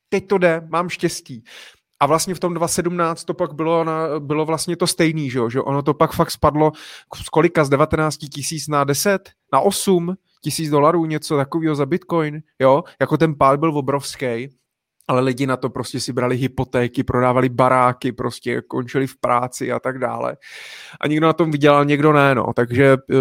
teď 0.09 0.27
to 0.27 0.37
jde, 0.37 0.67
mám 0.69 0.89
štěstí. 0.89 1.43
A 1.99 2.05
vlastně 2.05 2.35
v 2.35 2.39
tom 2.39 2.53
2017 2.53 3.23
to 3.23 3.33
pak 3.33 3.53
bylo, 3.53 3.83
na, 3.83 4.19
bylo 4.19 4.45
vlastně 4.45 4.77
to 4.77 4.87
stejný, 4.87 5.29
že, 5.29 5.39
že 5.51 5.61
ono 5.61 5.81
to 5.81 5.93
pak 5.93 6.13
fakt 6.13 6.31
spadlo 6.31 6.71
z 7.23 7.29
kolika, 7.29 7.63
z 7.63 7.69
19 7.69 8.17
tisíc 8.17 8.67
na 8.67 8.83
10, 8.83 9.29
na 9.53 9.59
8 9.59 10.15
tisíc 10.41 10.69
dolarů, 10.69 11.05
něco 11.05 11.37
takového 11.37 11.75
za 11.75 11.85
Bitcoin, 11.85 12.41
jo, 12.59 12.83
jako 13.01 13.17
ten 13.17 13.35
pád 13.35 13.59
byl 13.59 13.77
obrovský, 13.77 14.49
ale 15.07 15.21
lidi 15.21 15.47
na 15.47 15.57
to 15.57 15.69
prostě 15.69 15.99
si 15.99 16.13
brali 16.13 16.35
hypotéky, 16.37 17.03
prodávali 17.03 17.49
baráky, 17.49 18.11
prostě 18.11 18.61
končili 18.61 19.07
v 19.07 19.17
práci 19.19 19.71
a 19.71 19.79
tak 19.79 19.99
dále. 19.99 20.37
A 21.01 21.07
někdo 21.07 21.27
na 21.27 21.33
tom 21.33 21.51
vydělal, 21.51 21.85
někdo 21.85 22.13
ne, 22.13 22.35
no. 22.35 22.53
Takže 22.55 22.93
eh, 22.93 23.15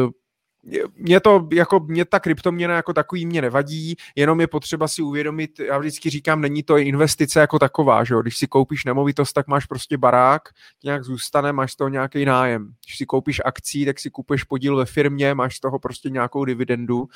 mě 0.96 1.20
to, 1.20 1.48
jako 1.52 1.80
mě 1.80 2.04
ta 2.04 2.20
kryptoměna 2.20 2.74
jako 2.74 2.92
takový 2.92 3.26
mě 3.26 3.42
nevadí, 3.42 3.96
jenom 4.16 4.40
je 4.40 4.46
potřeba 4.46 4.88
si 4.88 5.02
uvědomit, 5.02 5.60
já 5.60 5.78
vždycky 5.78 6.10
říkám, 6.10 6.40
není 6.40 6.62
to 6.62 6.76
investice 6.76 7.40
jako 7.40 7.58
taková, 7.58 8.04
že 8.04 8.14
jo? 8.14 8.22
když 8.22 8.36
si 8.36 8.46
koupíš 8.46 8.84
nemovitost, 8.84 9.32
tak 9.32 9.46
máš 9.46 9.66
prostě 9.66 9.96
barák, 9.96 10.42
nějak 10.84 11.04
zůstane, 11.04 11.52
máš 11.52 11.72
z 11.72 11.76
toho 11.76 11.88
nějaký 11.88 12.24
nájem. 12.24 12.72
Když 12.84 12.96
si 12.96 13.06
koupíš 13.06 13.40
akcí, 13.44 13.84
tak 13.84 14.00
si 14.00 14.10
kupuješ 14.10 14.44
podíl 14.44 14.76
ve 14.76 14.84
firmě, 14.84 15.34
máš 15.34 15.56
z 15.56 15.60
toho 15.60 15.78
prostě 15.78 16.10
nějakou 16.10 16.44
dividendu. 16.44 17.08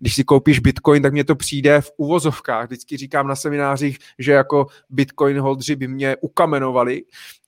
Když 0.00 0.14
si 0.14 0.24
koupíš 0.24 0.58
bitcoin, 0.58 1.02
tak 1.02 1.12
mě 1.12 1.24
to 1.24 1.36
přijde 1.36 1.80
v 1.80 1.90
uvozovkách. 1.96 2.66
Vždycky 2.66 2.96
říkám 2.96 3.26
na 3.26 3.36
seminářích, 3.36 3.98
že 4.18 4.32
jako 4.32 4.66
bitcoin 4.90 5.38
holdři 5.38 5.76
by 5.76 5.88
mě 5.88 6.16
ukamenovali, 6.20 7.02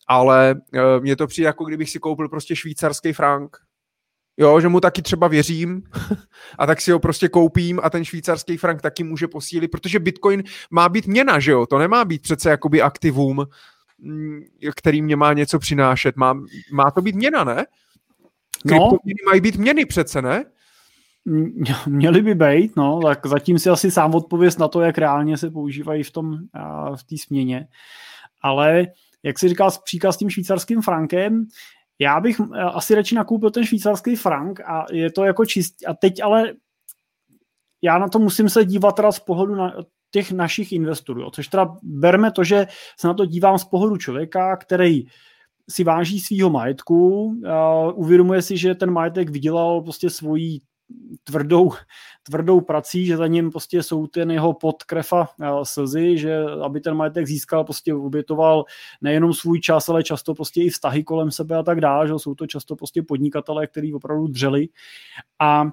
ale 0.09 0.61
eh, 0.75 1.01
mně 1.01 1.17
to 1.17 1.27
přijde 1.27 1.47
jako 1.47 1.65
kdybych 1.65 1.91
si 1.91 1.99
koupil 1.99 2.29
prostě 2.29 2.57
švýcarský 2.57 3.13
frank, 3.13 3.57
jo, 4.39 4.61
že 4.61 4.68
mu 4.68 4.80
taky 4.80 5.03
třeba 5.03 5.28
věřím 5.28 5.82
a 6.59 6.66
tak 6.66 6.80
si 6.80 6.91
ho 6.91 6.99
prostě 6.99 7.28
koupím 7.28 7.80
a 7.82 7.91
ten 7.91 8.05
švýcarský 8.05 8.57
frank 8.57 8.82
taky 8.82 9.05
může 9.05 9.28
posílit, 9.28 9.70
protože 9.70 9.99
Bitcoin 9.99 10.43
má 10.70 10.89
být 10.89 11.07
měna, 11.07 11.39
že 11.39 11.51
jo, 11.51 11.66
to 11.66 11.78
nemá 11.78 12.05
být 12.05 12.22
přece 12.22 12.51
jakoby 12.51 12.82
aktivum, 12.82 13.47
mm, 13.99 14.41
který 14.76 15.03
mě 15.03 15.16
má 15.16 15.32
něco 15.32 15.59
přinášet, 15.59 16.16
má, 16.16 16.41
má 16.72 16.91
to 16.91 17.03
být 17.03 17.14
měna, 17.14 17.45
ne? 17.45 17.66
No. 18.64 18.91
mají 19.26 19.41
být 19.41 19.57
měny 19.57 19.86
přece, 19.86 20.22
ne? 20.22 20.45
Měly 21.86 22.22
by 22.22 22.34
být, 22.34 22.76
no, 22.76 23.01
tak 23.03 23.26
zatím 23.26 23.59
si 23.59 23.70
asi 23.70 23.91
sám 23.91 24.14
odpověst 24.14 24.59
na 24.59 24.68
to, 24.68 24.80
jak 24.80 24.99
reálně 24.99 25.36
se 25.36 25.51
používají 25.51 26.03
v 26.03 26.11
tom, 26.11 26.39
v 26.97 27.05
té 27.05 27.16
směně. 27.18 27.68
Ale 28.43 28.86
jak 29.22 29.39
si 29.39 29.49
říkal 29.49 29.70
příklad 29.84 30.12
s 30.12 30.16
tím 30.16 30.30
švýcarským 30.30 30.82
frankem, 30.82 31.47
já 31.99 32.21
bych 32.21 32.41
eh, 32.41 32.61
asi 32.63 32.95
radši 32.95 33.15
nakoupil 33.15 33.51
ten 33.51 33.65
švýcarský 33.65 34.17
frank 34.17 34.61
a 34.61 34.87
je 34.93 35.13
to 35.13 35.25
jako 35.25 35.45
čist. 35.45 35.75
A 35.87 35.95
teď 35.95 36.23
ale 36.23 36.53
já 37.83 37.99
na 37.99 38.09
to 38.09 38.19
musím 38.19 38.49
se 38.49 38.65
dívat 38.65 38.93
teda 38.93 39.13
z 39.13 39.21
pohledu 39.21 39.55
na 39.55 39.75
těch 40.11 40.33
našich 40.33 40.73
investorů. 40.73 41.21
Jo. 41.21 41.31
Což 41.31 41.49
teda 41.49 41.77
berme 41.83 42.31
to, 42.33 42.45
že 42.45 42.67
se 43.01 43.09
na 43.09 43.15
to 43.15 43.25
dívám 43.27 43.59
z 43.59 43.65
pohledu 43.65 43.97
člověka, 43.97 44.57
který 44.57 45.05
si 45.71 45.85
váží 45.85 46.21
svýho 46.21 46.51
majetku, 46.51 47.25
uh, 47.25 47.35
uvědomuje 47.95 48.43
si, 48.43 48.57
že 48.57 48.75
ten 48.75 48.91
majetek 48.91 49.31
vydělal 49.31 49.83
prostě 49.83 50.11
svojí 50.11 50.63
tvrdou, 51.24 51.72
tvrdou 52.22 52.61
prací, 52.61 53.07
že 53.07 53.16
za 53.16 53.26
ním 53.26 53.51
prostě 53.51 53.82
jsou 53.82 54.07
ten 54.07 54.30
jeho 54.30 54.53
podkrefa 54.53 55.28
eh, 55.43 55.47
slzy, 55.62 56.18
že 56.18 56.41
aby 56.64 56.80
ten 56.80 56.95
majetek 56.95 57.26
získal, 57.26 57.64
prostě 57.64 57.95
obětoval 57.95 58.64
nejenom 59.01 59.32
svůj 59.32 59.61
čas, 59.61 59.89
ale 59.89 60.03
často 60.03 60.34
prostě 60.34 60.62
i 60.62 60.70
vztahy 60.70 61.05
kolem 61.05 61.30
sebe 61.30 61.57
a 61.57 61.62
tak 61.62 61.80
dále, 61.80 62.09
že 62.09 62.14
jsou 62.16 62.34
to 62.34 62.47
často 62.47 62.76
prostě 62.76 63.03
podnikatelé, 63.03 63.66
kteří 63.66 63.95
opravdu 63.95 64.26
dřeli. 64.26 64.68
A 65.39 65.70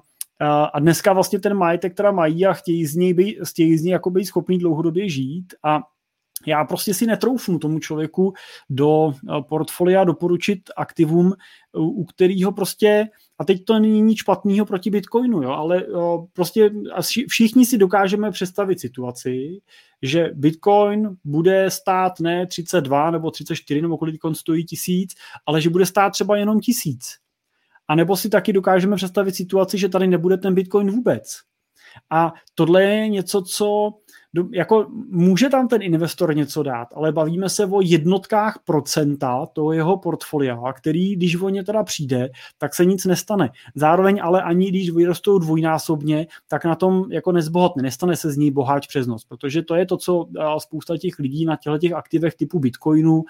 a 0.72 0.78
dneska 0.78 1.12
vlastně 1.12 1.38
ten 1.38 1.54
majetek, 1.54 1.94
která 1.94 2.12
mají 2.12 2.46
a 2.46 2.52
chtějí 2.52 2.86
z 2.86 2.96
něj 2.96 3.14
být, 3.14 3.38
chtějí 3.44 3.78
z 3.78 3.82
něj 3.82 3.92
jako 3.92 4.10
být 4.10 4.24
schopný 4.24 4.58
dlouhodobě 4.58 5.08
žít. 5.08 5.54
A 5.62 5.80
já 6.46 6.64
prostě 6.64 6.94
si 6.94 7.06
netroufnu 7.06 7.58
tomu 7.58 7.78
člověku 7.78 8.32
do 8.70 9.12
eh, 9.12 9.42
portfolia 9.48 10.04
doporučit 10.04 10.70
aktivum, 10.76 11.32
u 11.74 12.04
kterého 12.04 12.52
prostě 12.52 13.08
a 13.38 13.44
teď 13.44 13.64
to 13.64 13.78
není 13.78 14.02
nic 14.02 14.18
špatného 14.18 14.66
proti 14.66 14.90
Bitcoinu, 14.90 15.42
jo, 15.42 15.50
ale 15.50 15.84
jo, 15.90 16.26
prostě 16.32 16.70
všichni 17.28 17.66
si 17.66 17.78
dokážeme 17.78 18.30
představit 18.30 18.80
situaci, 18.80 19.60
že 20.02 20.30
Bitcoin 20.34 21.16
bude 21.24 21.70
stát 21.70 22.20
ne 22.20 22.46
32 22.46 23.10
nebo 23.10 23.30
34 23.30 23.82
nebo 23.82 23.98
kolik 23.98 24.20
stojí 24.32 24.64
tisíc, 24.64 25.14
ale 25.46 25.60
že 25.60 25.70
bude 25.70 25.86
stát 25.86 26.10
třeba 26.10 26.36
jenom 26.36 26.60
tisíc. 26.60 27.18
A 27.88 27.94
nebo 27.94 28.16
si 28.16 28.28
taky 28.28 28.52
dokážeme 28.52 28.96
představit 28.96 29.34
situaci, 29.34 29.78
že 29.78 29.88
tady 29.88 30.06
nebude 30.06 30.36
ten 30.36 30.54
Bitcoin 30.54 30.90
vůbec. 30.90 31.36
A 32.10 32.32
tohle 32.54 32.82
je 32.82 33.08
něco, 33.08 33.42
co 33.42 33.92
jako 34.52 34.86
může 35.10 35.48
tam 35.48 35.68
ten 35.68 35.82
investor 35.82 36.36
něco 36.36 36.62
dát, 36.62 36.88
ale 36.94 37.12
bavíme 37.12 37.48
se 37.48 37.66
o 37.66 37.80
jednotkách 37.80 38.58
procenta 38.64 39.46
toho 39.46 39.72
jeho 39.72 39.96
portfolia, 39.96 40.72
který, 40.72 41.16
když 41.16 41.36
o 41.42 41.48
ně 41.48 41.64
teda 41.64 41.82
přijde, 41.82 42.30
tak 42.58 42.74
se 42.74 42.84
nic 42.84 43.04
nestane. 43.04 43.50
Zároveň 43.74 44.20
ale 44.22 44.42
ani 44.42 44.68
když 44.68 44.90
vyrostou 44.90 45.38
dvojnásobně, 45.38 46.26
tak 46.48 46.64
na 46.64 46.74
tom 46.74 47.04
jako 47.10 47.32
nezbohatne, 47.32 47.82
nestane 47.82 48.16
se 48.16 48.30
z 48.30 48.36
ní 48.36 48.50
boháč 48.50 48.86
přes 48.86 49.06
noc, 49.06 49.24
protože 49.24 49.62
to 49.62 49.74
je 49.74 49.86
to, 49.86 49.96
co 49.96 50.28
spousta 50.58 50.96
těch 50.96 51.18
lidí 51.18 51.44
na 51.44 51.56
těchto 51.56 51.78
těch 51.78 51.92
aktivech 51.92 52.34
typu 52.34 52.58
Bitcoinu 52.58 53.24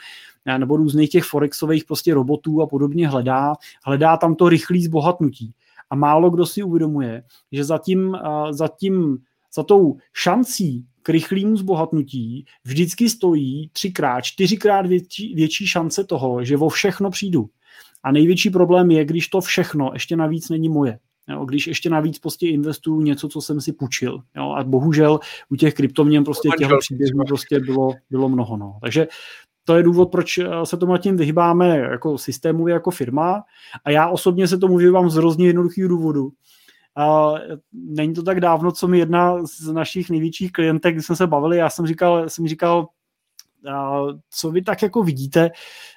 nebo 0.59 0.77
různých 0.77 1.11
těch 1.11 1.25
forexových 1.25 1.85
prostě 1.85 2.15
robotů 2.15 2.63
a 2.63 2.67
podobně 2.67 3.09
hledá, 3.09 3.55
hledá 3.85 4.17
tam 4.17 4.35
to 4.35 4.49
rychlé 4.49 4.79
zbohatnutí. 4.81 5.53
A 5.91 5.97
málo 5.97 6.31
kdo 6.31 6.47
si 6.47 6.63
uvědomuje, 6.63 7.23
že 7.53 7.65
zatím, 7.65 8.19
zatím 8.51 9.19
za 9.55 9.63
tou 9.63 9.97
šancí 10.13 10.87
k 11.07 11.09
rychlému 11.09 11.57
zbohatnutí 11.57 12.45
vždycky 12.65 13.11
stojí 13.11 13.71
třikrát, 13.73 14.21
čtyřikrát 14.21 14.87
větší, 14.87 15.35
větší 15.35 15.67
šance 15.67 16.05
toho, 16.05 16.45
že 16.45 16.57
o 16.57 16.69
všechno 16.69 17.11
přijdu. 17.11 17.47
A 18.03 18.13
největší 18.13 18.51
problém 18.51 18.91
je, 18.91 19.05
když 19.05 19.29
to 19.29 19.41
všechno 19.41 19.91
ještě 19.93 20.17
navíc 20.17 20.49
není 20.49 20.69
moje. 20.69 20.99
Jo, 21.29 21.45
když 21.45 21.67
ještě 21.67 21.91
navíc 21.91 22.19
prostě 22.19 22.49
investuju 22.49 23.01
něco, 23.01 23.29
co 23.29 23.41
jsem 23.41 23.61
si 23.61 23.73
půjčil. 23.73 24.19
Jo, 24.37 24.51
a 24.51 24.65
bohužel 24.65 25.21
u 25.49 25.57
těch 25.57 25.75
kryptoměn 25.75 26.25
prostě 26.25 26.49
těchto 26.59 26.79
příběhů 26.79 27.25
prostě 27.27 27.61
bylo, 27.61 27.93
bylo 28.11 28.29
mnoho. 28.29 28.57
No. 28.57 28.79
Takže 28.81 29.07
to 29.65 29.77
je 29.77 29.83
důvod, 29.83 30.11
proč 30.11 30.39
se 30.65 30.77
tomu 30.77 30.99
tím 30.99 31.17
vyhýbáme 31.17 31.79
jako 31.79 32.19
systémově, 32.19 32.75
jako 32.75 32.91
firma. 32.91 33.43
A 33.85 33.91
já 33.91 34.09
osobně 34.09 34.49
se 34.49 34.59
tomu 34.59 34.77
vyhýbám 34.77 35.11
z 35.11 35.15
hrozně 35.15 35.47
jednoduchých 35.47 35.89
důvodů. 35.89 36.31
A 36.97 37.35
není 37.73 38.15
to 38.15 38.23
tak 38.23 38.41
dávno, 38.41 38.73
co 38.73 38.89
mi 38.89 38.99
jedna 38.99 39.47
z 39.47 39.73
našich 39.73 40.11
největších 40.11 40.53
klientek, 40.53 40.95
když 40.95 41.07
jsme 41.07 41.17
se 41.17 41.27
bavili, 41.27 41.57
já 41.57 41.71
jsem 41.71 41.87
říkal, 41.87 42.29
jsem 42.29 42.49
říkal 42.49 42.89
co 44.31 44.51
vy 44.51 44.63
tak 44.63 44.83
jako 44.83 45.03
vidíte, 45.03 45.51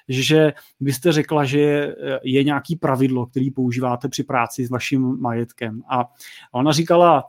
že 0.08 0.52
byste 0.80 1.12
řekla, 1.12 1.44
že 1.44 1.94
je 2.22 2.44
nějaký 2.44 2.76
pravidlo, 2.76 3.26
který 3.26 3.50
používáte 3.50 4.08
při 4.08 4.24
práci 4.24 4.66
s 4.66 4.70
vaším 4.70 5.20
majetkem. 5.20 5.82
A 5.90 6.04
ona 6.52 6.72
říkala, 6.72 7.24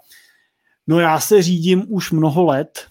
no 0.88 1.00
já 1.00 1.20
se 1.20 1.42
řídím 1.42 1.86
už 1.90 2.12
mnoho 2.12 2.46
let. 2.46 2.88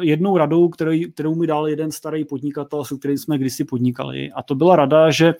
jednou 0.00 0.36
radou, 0.36 0.68
kterou, 0.68 0.92
kterou 1.12 1.34
mi 1.34 1.46
dal 1.46 1.68
jeden 1.68 1.92
starý 1.92 2.24
podnikatel, 2.24 2.84
se 2.84 2.98
kterým 2.98 3.18
jsme 3.18 3.38
kdysi 3.38 3.64
podnikali, 3.64 4.32
a 4.32 4.42
to 4.42 4.54
byla 4.54 4.76
rada, 4.76 5.10
že 5.10 5.34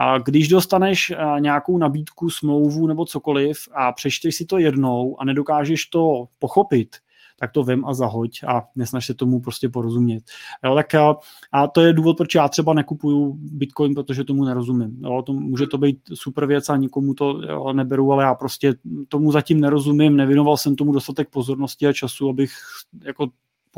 a 0.00 0.18
když 0.18 0.48
dostaneš 0.48 1.10
eh, 1.10 1.40
nějakou 1.40 1.78
nabídku, 1.78 2.30
smlouvu 2.30 2.86
nebo 2.86 3.04
cokoliv 3.04 3.68
a 3.74 3.92
přečteš 3.92 4.36
si 4.36 4.44
to 4.44 4.58
jednou 4.58 5.20
a 5.20 5.24
nedokážeš 5.24 5.86
to 5.86 6.28
pochopit, 6.38 6.96
tak 7.40 7.52
to 7.52 7.62
vem 7.62 7.84
a 7.84 7.94
zahoď 7.94 8.44
a 8.46 8.62
nesnaž 8.76 9.06
se 9.06 9.14
tomu 9.14 9.40
prostě 9.40 9.68
porozumět. 9.68 10.24
Jo, 10.64 10.74
tak 10.74 10.94
a, 10.94 11.16
a 11.52 11.66
to 11.66 11.80
je 11.80 11.92
důvod, 11.92 12.16
proč 12.16 12.34
já 12.34 12.48
třeba 12.48 12.74
nekupuju 12.74 13.38
Bitcoin, 13.40 13.94
protože 13.94 14.24
tomu 14.24 14.44
nerozumím. 14.44 15.00
Jo, 15.04 15.22
to, 15.26 15.32
může 15.32 15.66
to 15.66 15.78
být 15.78 15.98
super 16.14 16.46
věc 16.46 16.68
a 16.68 16.76
nikomu 16.76 17.14
to 17.14 17.42
jo, 17.48 17.72
neberu, 17.72 18.12
ale 18.12 18.24
já 18.24 18.34
prostě 18.34 18.74
tomu 19.08 19.32
zatím 19.32 19.60
nerozumím, 19.60 20.16
nevěnoval 20.16 20.56
jsem 20.56 20.76
tomu 20.76 20.92
dostatek 20.92 21.30
pozornosti 21.30 21.86
a 21.86 21.92
času, 21.92 22.28
abych 22.28 22.50
jako 23.04 23.28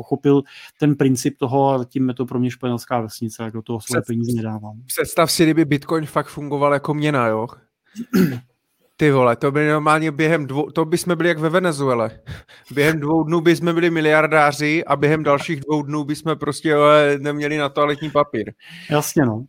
pochopil 0.01 0.41
ten 0.79 0.95
princip 0.95 1.37
toho 1.37 1.69
a 1.69 1.77
zatím 1.77 2.09
je 2.09 2.15
to 2.15 2.25
pro 2.25 2.39
mě 2.39 2.51
španělská 2.51 3.01
vesnice, 3.01 3.43
jak 3.43 3.53
do 3.53 3.61
toho 3.61 3.81
své 3.81 4.01
peníze 4.07 4.35
nedávám. 4.35 4.81
Představ 4.85 5.31
si, 5.31 5.43
kdyby 5.43 5.65
Bitcoin 5.65 6.05
fakt 6.05 6.27
fungoval 6.27 6.73
jako 6.73 6.93
měna, 6.93 7.27
jo? 7.27 7.47
Ty 8.97 9.11
vole, 9.11 9.35
to 9.35 9.51
by 9.51 9.67
normálně 9.67 10.11
během 10.11 10.47
dvou, 10.47 10.69
to 10.69 10.85
by 10.85 10.97
jsme 10.97 11.15
byli 11.15 11.29
jak 11.29 11.39
ve 11.39 11.49
Venezuele. 11.49 12.19
Během 12.71 12.99
dvou 12.99 13.23
dnů 13.23 13.41
by 13.41 13.55
jsme 13.55 13.73
byli 13.73 13.89
miliardáři 13.89 14.85
a 14.85 14.95
během 14.95 15.23
dalších 15.23 15.59
dvou 15.59 15.81
dnů 15.81 16.03
by 16.03 16.15
jsme 16.15 16.35
prostě 16.35 16.69
jo, 16.69 16.81
neměli 17.19 17.57
na 17.57 17.69
toaletní 17.69 18.09
papír. 18.09 18.53
Jasně, 18.89 19.25
no. 19.25 19.45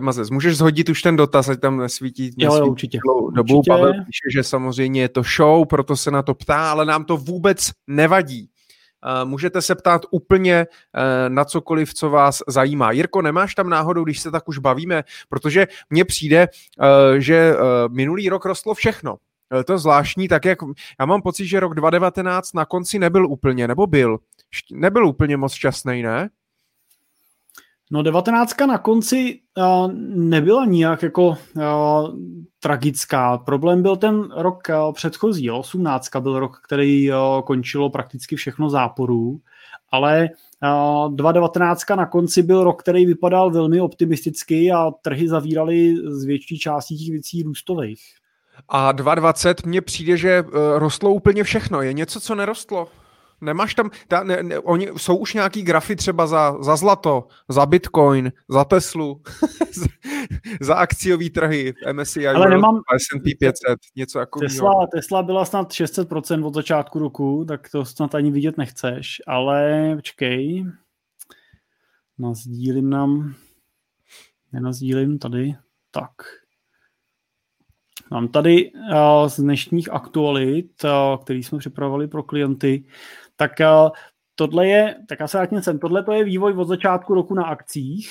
Mazes, 0.00 0.30
můžeš 0.30 0.56
zhodit 0.56 0.88
už 0.88 1.02
ten 1.02 1.16
dotaz, 1.16 1.48
ať 1.48 1.60
tam 1.60 1.76
nesvítí, 1.78 2.22
nesvítí 2.22 2.44
jo, 2.44 2.54
jo, 2.54 2.66
určitě. 2.66 2.98
dobu. 3.34 3.58
Určitě. 3.58 3.70
Pavel 3.70 3.92
píše, 3.92 4.30
že 4.32 4.42
samozřejmě 4.42 5.00
je 5.00 5.08
to 5.08 5.22
show, 5.36 5.66
proto 5.66 5.96
se 5.96 6.10
na 6.10 6.22
to 6.22 6.34
ptá, 6.34 6.70
ale 6.70 6.84
nám 6.84 7.04
to 7.04 7.16
vůbec 7.16 7.70
nevadí. 7.86 8.50
Můžete 9.24 9.62
se 9.62 9.74
ptát 9.74 10.02
úplně 10.10 10.66
eh, 10.94 11.28
na 11.28 11.44
cokoliv, 11.44 11.94
co 11.94 12.10
vás 12.10 12.42
zajímá. 12.48 12.92
Jirko, 12.92 13.22
nemáš 13.22 13.54
tam 13.54 13.68
náhodou, 13.68 14.04
když 14.04 14.20
se 14.20 14.30
tak 14.30 14.48
už 14.48 14.58
bavíme, 14.58 15.04
protože 15.28 15.66
mně 15.90 16.04
přijde, 16.04 16.48
eh, 16.48 17.20
že 17.20 17.36
eh, 17.36 17.56
minulý 17.88 18.28
rok 18.28 18.44
rostlo 18.44 18.74
všechno. 18.74 19.16
To 19.66 19.78
zvláštní, 19.78 20.28
tak 20.28 20.44
jak 20.44 20.58
já 21.00 21.06
mám 21.06 21.22
pocit, 21.22 21.46
že 21.46 21.60
rok 21.60 21.74
2019 21.74 22.52
na 22.52 22.64
konci 22.64 22.98
nebyl 22.98 23.26
úplně, 23.26 23.68
nebo 23.68 23.86
byl? 23.86 24.18
Nebyl 24.72 25.06
úplně 25.06 25.36
moc 25.36 25.52
šťastný, 25.52 26.02
ne? 26.02 26.28
No 27.94 28.02
19 28.02 28.60
na 28.66 28.78
konci 28.78 29.40
uh, 29.56 29.92
nebyla 30.14 30.64
nijak 30.64 31.02
jako 31.02 31.28
uh, 31.28 31.36
tragická. 32.60 33.38
Problém 33.38 33.82
byl 33.82 33.96
ten 33.96 34.28
rok 34.36 34.62
uh, 34.68 34.92
předchozí, 34.92 35.50
18 35.50 36.16
byl 36.20 36.38
rok, 36.38 36.60
který 36.64 37.10
uh, 37.10 37.16
končilo 37.44 37.90
prakticky 37.90 38.36
všechno 38.36 38.70
záporů, 38.70 39.40
ale 39.90 40.28
uh, 41.06 41.14
2019 41.14 41.90
na 41.96 42.06
konci 42.06 42.42
byl 42.42 42.64
rok, 42.64 42.82
který 42.82 43.06
vypadal 43.06 43.50
velmi 43.50 43.80
optimisticky 43.80 44.72
a 44.72 44.90
trhy 45.02 45.28
zavíraly 45.28 45.96
z 46.06 46.24
větší 46.24 46.58
částí 46.58 46.98
těch 46.98 47.10
věcí 47.10 47.42
růstových. 47.42 48.00
A 48.68 48.92
2020 48.92 49.66
mně 49.66 49.80
přijde, 49.80 50.16
že 50.16 50.42
uh, 50.42 50.50
rostlo 50.74 51.12
úplně 51.12 51.44
všechno. 51.44 51.82
Je 51.82 51.92
něco, 51.92 52.20
co 52.20 52.34
nerostlo? 52.34 52.88
Nemáš 53.44 53.74
tam, 53.74 53.90
ta, 54.08 54.24
ne, 54.24 54.42
ne, 54.42 54.58
oni, 54.58 54.88
jsou 54.96 55.16
už 55.16 55.34
nějaký 55.34 55.62
grafy 55.62 55.96
třeba 55.96 56.26
za, 56.26 56.62
za 56.62 56.76
zlato, 56.76 57.26
za 57.48 57.66
bitcoin, 57.66 58.32
za 58.48 58.64
Teslu, 58.64 59.22
za 60.60 60.74
akciový 60.74 61.30
trhy, 61.30 61.74
MSCI, 61.92 62.28
Ale 62.28 62.50
nemám, 62.50 62.76
S&P 62.76 63.34
500, 63.38 63.78
něco 63.96 64.18
jako 64.18 64.40
Tesla, 64.40 64.86
Tesla 64.94 65.22
byla 65.22 65.44
snad 65.44 65.70
600% 65.70 66.46
od 66.46 66.54
začátku 66.54 66.98
roku, 66.98 67.44
tak 67.48 67.68
to 67.68 67.84
snad 67.84 68.14
ani 68.14 68.30
vidět 68.30 68.58
nechceš, 68.58 69.22
ale 69.26 69.92
počkej, 69.96 70.66
nazdílím 72.18 72.90
nám, 72.90 73.34
nenazdílím 74.52 75.18
tady, 75.18 75.54
tak. 75.90 76.12
Mám 78.10 78.28
tady 78.28 78.72
uh, 78.72 79.28
z 79.28 79.40
dnešních 79.40 79.92
aktualit, 79.92 80.84
uh, 80.84 81.22
který 81.22 81.42
jsme 81.42 81.58
připravovali 81.58 82.08
pro 82.08 82.22
klienty, 82.22 82.84
tak 83.36 83.52
uh, 83.60 83.90
tohle 84.34 84.66
je, 84.66 84.96
tak 85.08 85.20
já 85.20 85.28
se 85.28 85.38
vrátím 85.38 85.62
sem, 85.62 85.78
tohle 85.78 86.02
to 86.02 86.12
je 86.12 86.24
vývoj 86.24 86.52
od 86.52 86.68
začátku 86.68 87.14
roku 87.14 87.34
na 87.34 87.44
akcích, 87.44 88.10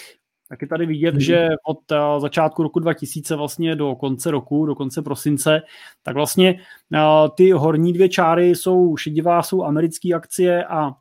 tak 0.50 0.62
je 0.62 0.68
tady 0.68 0.86
vidět, 0.86 1.12
hmm. 1.12 1.22
že 1.22 1.50
od 1.68 1.92
uh, 1.92 2.22
začátku 2.22 2.64
roku 2.64 2.80
2000 2.80 3.36
vlastně 3.36 3.76
do 3.76 3.96
konce 3.96 4.32
roku, 4.32 4.66
do 4.66 4.76
konce 4.76 5.02
prosince, 5.02 5.62
tak 6.04 6.16
vlastně 6.16 6.54
uh, 6.54 7.00
ty 7.38 7.52
horní 7.52 7.94
dvě 7.94 8.10
čáry 8.10 8.50
jsou 8.50 8.98
šedivá, 8.98 9.44
jsou 9.44 9.64
americké 9.64 10.14
akcie 10.14 10.66
a 10.66 10.92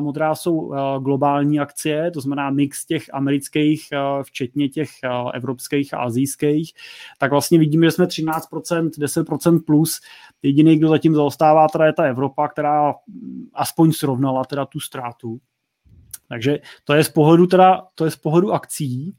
modrá 0.00 0.34
jsou 0.34 0.74
globální 0.98 1.60
akcie, 1.60 2.10
to 2.10 2.20
znamená 2.20 2.50
mix 2.50 2.86
těch 2.86 3.04
amerických, 3.12 3.88
včetně 4.22 4.68
těch 4.68 4.88
evropských 5.34 5.94
a 5.94 5.98
azijských, 5.98 6.72
tak 7.18 7.30
vlastně 7.30 7.58
vidíme, 7.58 7.86
že 7.86 7.90
jsme 7.90 8.06
13%, 8.06 8.90
10% 8.90 9.60
plus. 9.66 10.00
Jediný, 10.42 10.78
kdo 10.78 10.88
zatím 10.88 11.14
zaostává, 11.14 11.68
teda 11.68 11.86
je 11.86 11.92
ta 11.92 12.04
Evropa, 12.04 12.48
která 12.48 12.94
aspoň 13.54 13.92
srovnala 13.92 14.44
teda 14.44 14.66
tu 14.66 14.80
ztrátu. 14.80 15.38
Takže 16.28 16.58
to 16.84 16.94
je 16.94 17.04
z 17.04 17.08
pohledu, 17.08 17.46
teda, 17.46 17.82
to 17.94 18.04
je 18.04 18.10
z 18.10 18.16
pohledu 18.16 18.52
akcí. 18.52 19.14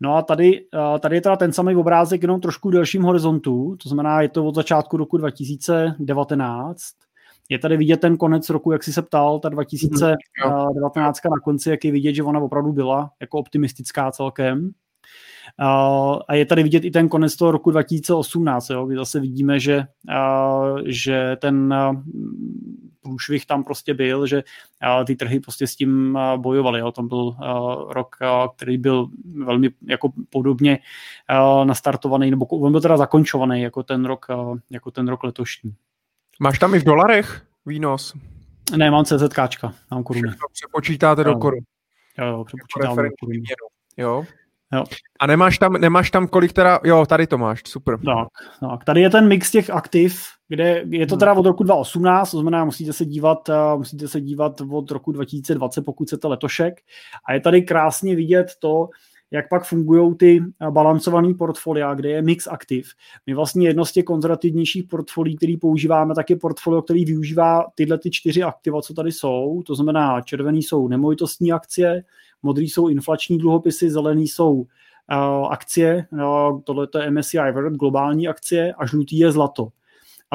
No 0.00 0.16
a 0.16 0.22
tady, 0.22 0.66
tady 1.00 1.16
je 1.16 1.20
teda 1.20 1.36
ten 1.36 1.52
samý 1.52 1.76
obrázek 1.76 2.22
jenom 2.22 2.40
trošku 2.40 2.70
delším 2.70 3.02
horizontu, 3.02 3.76
to 3.82 3.88
znamená, 3.88 4.20
je 4.20 4.28
to 4.28 4.46
od 4.46 4.54
začátku 4.54 4.96
roku 4.96 5.16
2019 5.16 6.80
je 7.48 7.58
tady 7.58 7.76
vidět 7.76 8.00
ten 8.00 8.16
konec 8.16 8.50
roku, 8.50 8.72
jak 8.72 8.84
jsi 8.84 8.92
se 8.92 9.02
ptal, 9.02 9.38
ta 9.38 9.48
2019 9.48 11.20
na 11.24 11.40
konci, 11.44 11.70
jak 11.70 11.84
je 11.84 11.92
vidět, 11.92 12.14
že 12.14 12.22
ona 12.22 12.40
opravdu 12.40 12.72
byla 12.72 13.10
jako 13.20 13.38
optimistická 13.38 14.10
celkem. 14.10 14.70
A 16.28 16.34
je 16.34 16.46
tady 16.46 16.62
vidět 16.62 16.84
i 16.84 16.90
ten 16.90 17.08
konec 17.08 17.36
toho 17.36 17.50
roku 17.52 17.70
2018, 17.70 18.70
jo, 18.70 18.86
kdy 18.86 18.96
zase 18.96 19.20
vidíme, 19.20 19.60
že, 19.60 19.84
že 20.86 21.36
ten 21.40 21.74
průšvih 23.02 23.46
tam 23.46 23.64
prostě 23.64 23.94
byl, 23.94 24.26
že 24.26 24.42
ty 25.06 25.16
trhy 25.16 25.40
prostě 25.40 25.66
s 25.66 25.76
tím 25.76 26.18
bojovaly. 26.36 26.80
Jo. 26.80 26.92
Tam 26.92 27.08
byl 27.08 27.36
rok, 27.88 28.16
který 28.56 28.78
byl 28.78 29.08
velmi 29.44 29.70
jako 29.86 30.12
podobně 30.30 30.78
nastartovaný, 31.64 32.30
nebo 32.30 32.46
on 32.46 32.72
byl 32.72 32.80
teda 32.80 32.96
zakončovaný 32.96 33.62
jako 33.62 33.82
ten 33.82 34.04
rok, 34.04 34.26
jako 34.70 34.90
ten 34.90 35.08
rok 35.08 35.24
letošní. 35.24 35.74
Máš 36.40 36.58
tam 36.58 36.74
i 36.74 36.78
v 36.78 36.84
dolarech 36.84 37.42
výnos? 37.66 38.14
Ne, 38.76 38.90
mám 38.90 39.04
CZKčka, 39.04 39.74
mám 39.90 40.02
koruny. 40.02 40.28
Všechno 40.28 40.48
přepočítáte 40.52 41.24
do 41.24 41.34
korun. 41.34 41.60
Jo, 42.18 42.26
jo, 42.26 42.44
přepočítám 42.44 42.90
jako 42.90 43.02
do 43.02 43.08
korun. 43.20 43.42
Jo. 43.96 44.24
Jo. 44.72 44.84
A 45.20 45.26
nemáš 45.26 45.58
tam, 45.58 45.72
nemáš 45.72 46.10
tam 46.10 46.28
kolik 46.28 46.52
teda, 46.52 46.80
jo, 46.84 47.06
tady 47.06 47.26
to 47.26 47.38
máš, 47.38 47.62
super. 47.66 47.98
Tak, 48.04 48.28
tak, 48.60 48.84
tady 48.84 49.00
je 49.00 49.10
ten 49.10 49.28
mix 49.28 49.50
těch 49.50 49.70
aktiv, 49.70 50.22
kde 50.48 50.84
je 50.90 51.06
to 51.06 51.14
hmm. 51.14 51.18
teda 51.18 51.32
od 51.32 51.46
roku 51.46 51.64
2018, 51.64 52.30
to 52.30 52.40
znamená, 52.40 52.64
musíte 52.64 52.92
se 52.92 53.04
dívat, 53.04 53.48
eh, 53.48 53.76
musíte 53.76 54.08
se 54.08 54.20
dívat 54.20 54.60
od 54.70 54.90
roku 54.90 55.12
2020, 55.12 55.82
pokud 55.82 56.08
to 56.20 56.28
letošek. 56.28 56.74
A 57.28 57.32
je 57.32 57.40
tady 57.40 57.62
krásně 57.62 58.16
vidět 58.16 58.46
to, 58.58 58.88
jak 59.34 59.48
pak 59.48 59.64
fungují 59.64 60.14
ty 60.14 60.40
eh, 60.60 60.70
balancované 60.70 61.34
portfolia, 61.34 61.94
kde 61.94 62.08
je 62.08 62.22
mix 62.22 62.46
aktiv. 62.46 62.88
My 63.26 63.34
vlastně 63.34 63.68
jedno 63.68 63.84
z 63.84 63.92
těch 63.92 64.04
konzervativnějších 64.04 64.84
portfolií, 64.84 65.36
který 65.36 65.56
používáme, 65.56 66.14
tak 66.14 66.30
je 66.30 66.36
portfolio, 66.36 66.82
který 66.82 67.04
využívá 67.04 67.64
tyhle 67.74 67.98
ty 67.98 68.10
čtyři 68.10 68.42
aktiva, 68.42 68.82
co 68.82 68.94
tady 68.94 69.12
jsou. 69.12 69.62
To 69.66 69.74
znamená, 69.74 70.20
červený 70.20 70.62
jsou 70.62 70.88
nemovitostní 70.88 71.52
akcie, 71.52 72.04
modrý 72.42 72.68
jsou 72.68 72.88
inflační 72.88 73.38
dluhopisy, 73.38 73.90
zelený 73.90 74.28
jsou 74.28 74.52
uh, 74.52 74.66
akcie, 75.50 76.06
uh, 76.12 76.60
tohle 76.64 76.88
je 77.02 77.10
MSCI 77.10 77.52
World, 77.52 77.74
globální 77.74 78.28
akcie 78.28 78.74
a 78.74 78.86
žlutý 78.86 79.18
je 79.18 79.32
zlato. 79.32 79.68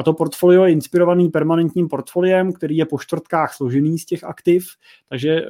A 0.00 0.02
to 0.02 0.12
portfolio 0.12 0.64
je 0.64 0.72
inspirovaný 0.72 1.28
permanentním 1.28 1.88
portfoliem, 1.88 2.52
který 2.52 2.76
je 2.76 2.86
po 2.86 2.98
čtvrtkách 2.98 3.54
složený 3.54 3.98
z 3.98 4.04
těch 4.04 4.24
aktiv, 4.24 4.66
takže 5.08 5.42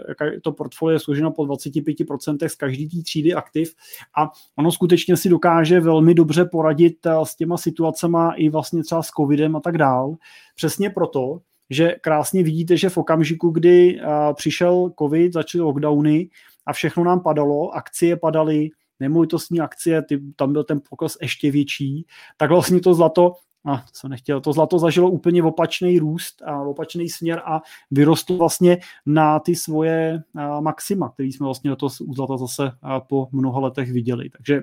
to 0.42 0.52
portfolio 0.52 0.94
je 0.94 1.00
složeno 1.00 1.30
po 1.30 1.42
25% 1.42 2.48
z 2.48 2.54
každé 2.54 2.84
té 2.96 3.02
třídy 3.02 3.34
aktiv 3.34 3.74
a 4.18 4.30
ono 4.58 4.72
skutečně 4.72 5.16
si 5.16 5.28
dokáže 5.28 5.80
velmi 5.80 6.14
dobře 6.14 6.44
poradit 6.44 7.06
eh, 7.06 7.12
s 7.24 7.36
těma 7.36 7.56
situacemi 7.56 8.18
i 8.34 8.48
vlastně 8.48 8.82
třeba 8.82 9.02
s 9.02 9.08
covidem 9.08 9.56
a 9.56 9.60
tak 9.60 9.78
dál. 9.78 10.14
Přesně 10.54 10.90
proto, 10.90 11.38
že 11.70 11.96
krásně 12.00 12.42
vidíte, 12.42 12.76
že 12.76 12.88
v 12.88 12.96
okamžiku, 12.96 13.50
kdy 13.50 14.00
přišel 14.34 14.92
covid, 14.98 15.32
začaly 15.32 15.62
lockdowny 15.62 16.28
a 16.66 16.72
všechno 16.72 17.04
nám 17.04 17.20
padalo, 17.20 17.70
akcie 17.70 18.16
padaly, 18.16 18.68
nemovitostní 19.00 19.60
akcie, 19.60 20.02
ty, 20.02 20.20
tam 20.36 20.52
byl 20.52 20.64
ten 20.64 20.80
pokles 20.90 21.16
ještě 21.22 21.50
větší, 21.50 22.06
tak 22.36 22.50
vlastně 22.50 22.80
to 22.80 22.94
zlato 22.94 23.32
a 23.66 23.84
jsem 23.92 24.10
nechtěl, 24.10 24.40
to 24.40 24.52
zlato 24.52 24.78
zažilo 24.78 25.10
úplně 25.10 25.42
opačný 25.42 25.98
růst 25.98 26.42
a 26.42 26.62
opačný 26.62 27.08
směr 27.08 27.42
a 27.44 27.60
vyrostlo 27.90 28.36
vlastně 28.36 28.78
na 29.06 29.38
ty 29.38 29.56
svoje 29.56 30.22
maxima, 30.60 31.08
který 31.10 31.32
jsme 31.32 31.44
vlastně 31.44 31.76
to 31.76 31.86
u 31.86 32.14
zlata 32.14 32.36
zase 32.36 32.72
po 33.08 33.28
mnoha 33.32 33.60
letech 33.60 33.92
viděli. 33.92 34.30
Takže 34.30 34.62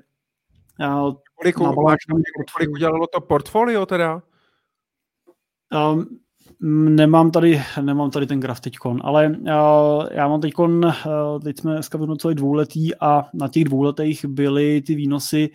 kolik, 1.35 1.57
máš, 1.57 1.99
kolik 2.53 2.69
udělalo 2.69 3.07
to 3.07 3.21
portfolio 3.21 3.85
teda? 3.85 4.21
Um, 5.91 6.19
Nemám 6.61 7.31
tady, 7.31 7.61
nemám 7.81 8.11
tady 8.11 8.27
ten 8.27 8.39
graf 8.39 8.59
teďkon, 8.59 9.01
ale 9.03 9.29
uh, 9.29 10.07
já 10.11 10.27
mám 10.27 10.41
teďkon, 10.41 10.85
uh, 10.85 10.93
teď 11.43 11.59
jsme 11.59 11.73
dneska 11.73 11.97
vyhodnoceli 11.97 12.35
dvouletý 12.35 12.95
a 12.95 13.23
na 13.33 13.47
těch 13.47 13.63
dvouletých 13.63 14.25
byly 14.25 14.81
ty 14.81 14.95
výnosy 14.95 15.49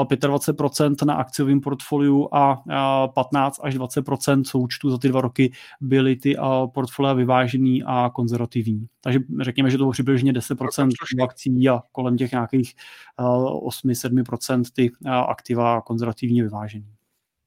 uh, 0.00 0.04
25% 0.04 1.06
na 1.06 1.14
akciovém 1.14 1.60
portfoliu 1.60 2.28
a 2.34 2.62
uh, 3.06 3.12
15 3.14 3.60
až 3.62 3.76
20% 3.76 4.42
součtu 4.44 4.90
za 4.90 4.98
ty 4.98 5.08
dva 5.08 5.20
roky 5.20 5.52
byly 5.80 6.16
ty 6.16 6.36
uh, 6.36 6.44
portfolia 6.74 7.12
vyvážený 7.12 7.82
a 7.86 8.10
konzervativní. 8.14 8.86
Takže 9.00 9.20
řekněme, 9.40 9.70
že 9.70 9.78
to 9.78 9.84
bylo 9.84 9.92
přibližně 9.92 10.32
10% 10.32 10.90
akcí 11.24 11.68
a 11.68 11.82
kolem 11.92 12.16
těch 12.16 12.32
nějakých 12.32 12.74
uh, 13.20 13.68
8-7% 13.68 14.62
ty 14.72 14.90
uh, 14.90 15.10
aktiva 15.10 15.80
konzervativně 15.80 16.42
vyvážený. 16.42 16.86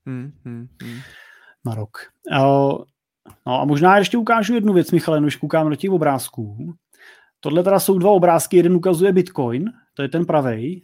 Hmm, 0.06 0.32
hmm, 0.46 0.68
hmm 0.84 1.00
na 1.66 1.76
rok. 1.76 1.98
No 3.48 3.62
a 3.62 3.66
možná 3.66 3.98
ještě 3.98 4.18
ukážu 4.18 4.54
jednu 4.54 4.74
věc, 4.74 4.92
Michale, 4.92 5.22
než 5.22 5.36
koukám 5.36 5.70
do 5.70 5.76
těch 5.76 5.92
obrázků. 5.92 6.74
Tohle 7.40 7.64
teda 7.64 7.80
jsou 7.80 7.98
dva 7.98 8.12
obrázky, 8.12 8.58
jeden 8.58 8.76
ukazuje 8.76 9.14
Bitcoin, 9.14 9.72
to 9.94 10.02
je 10.02 10.10
ten 10.10 10.26
pravej. 10.26 10.82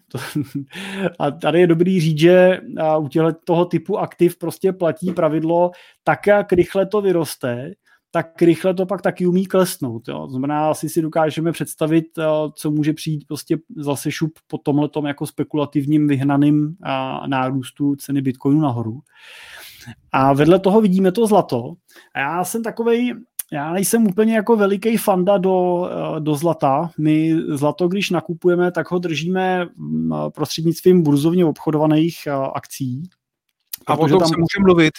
A 1.20 1.32
tady 1.32 1.60
je 1.60 1.68
dobrý 1.68 2.02
říct, 2.02 2.20
že 2.20 2.62
u 3.00 3.10
toho 3.46 3.66
typu 3.66 3.98
aktiv 3.98 4.38
prostě 4.38 4.74
platí 4.74 5.12
pravidlo, 5.12 5.72
tak 6.04 6.28
jak 6.28 6.54
rychle 6.54 6.86
to 6.86 7.02
vyroste, 7.02 7.72
tak 8.12 8.42
rychle 8.42 8.74
to 8.74 8.86
pak 8.86 9.02
taky 9.02 9.28
umí 9.28 9.46
klesnout. 9.46 10.08
Jo. 10.08 10.28
Znamená, 10.30 10.70
asi 10.70 10.90
si 10.90 11.02
dokážeme 11.02 11.52
představit, 11.52 12.06
co 12.56 12.72
může 12.72 12.94
přijít 12.94 13.28
prostě 13.28 13.58
zase 13.78 14.12
šup 14.12 14.32
po 14.48 14.58
tomhletom 14.58 15.06
jako 15.06 15.28
spekulativním 15.28 16.08
vyhnaným 16.08 16.76
nárůstu 17.28 17.96
ceny 17.96 18.22
Bitcoinu 18.22 18.62
nahoru. 18.62 19.00
A 20.12 20.34
vedle 20.34 20.60
toho 20.60 20.82
vidíme 20.82 21.12
to 21.12 21.28
zlato. 21.28 21.74
A 22.16 22.20
já 22.20 22.44
jsem 22.44 22.64
takovej, 22.64 23.14
já 23.52 23.74
nejsem 23.74 24.08
úplně 24.08 24.36
jako 24.36 24.56
veliký 24.56 24.98
fanda 24.98 25.38
do, 25.38 25.90
eh, 25.92 26.20
do 26.20 26.36
zlata. 26.36 26.90
My 26.98 27.36
zlato, 27.48 27.88
když 27.88 28.10
nakupujeme, 28.10 28.72
tak 28.72 28.92
ho 28.92 29.00
držíme 29.00 29.66
mm, 29.66 30.12
prostřednictvím 30.36 31.04
burzovně 31.04 31.46
obchodovaných 31.46 32.28
eh, 32.28 32.32
akcí. 32.56 33.04
A 33.88 33.94
o 33.94 34.08
tom 34.08 34.20
tam... 34.20 34.28
se 34.28 34.38
může 34.38 34.60
mluvit. 34.66 34.94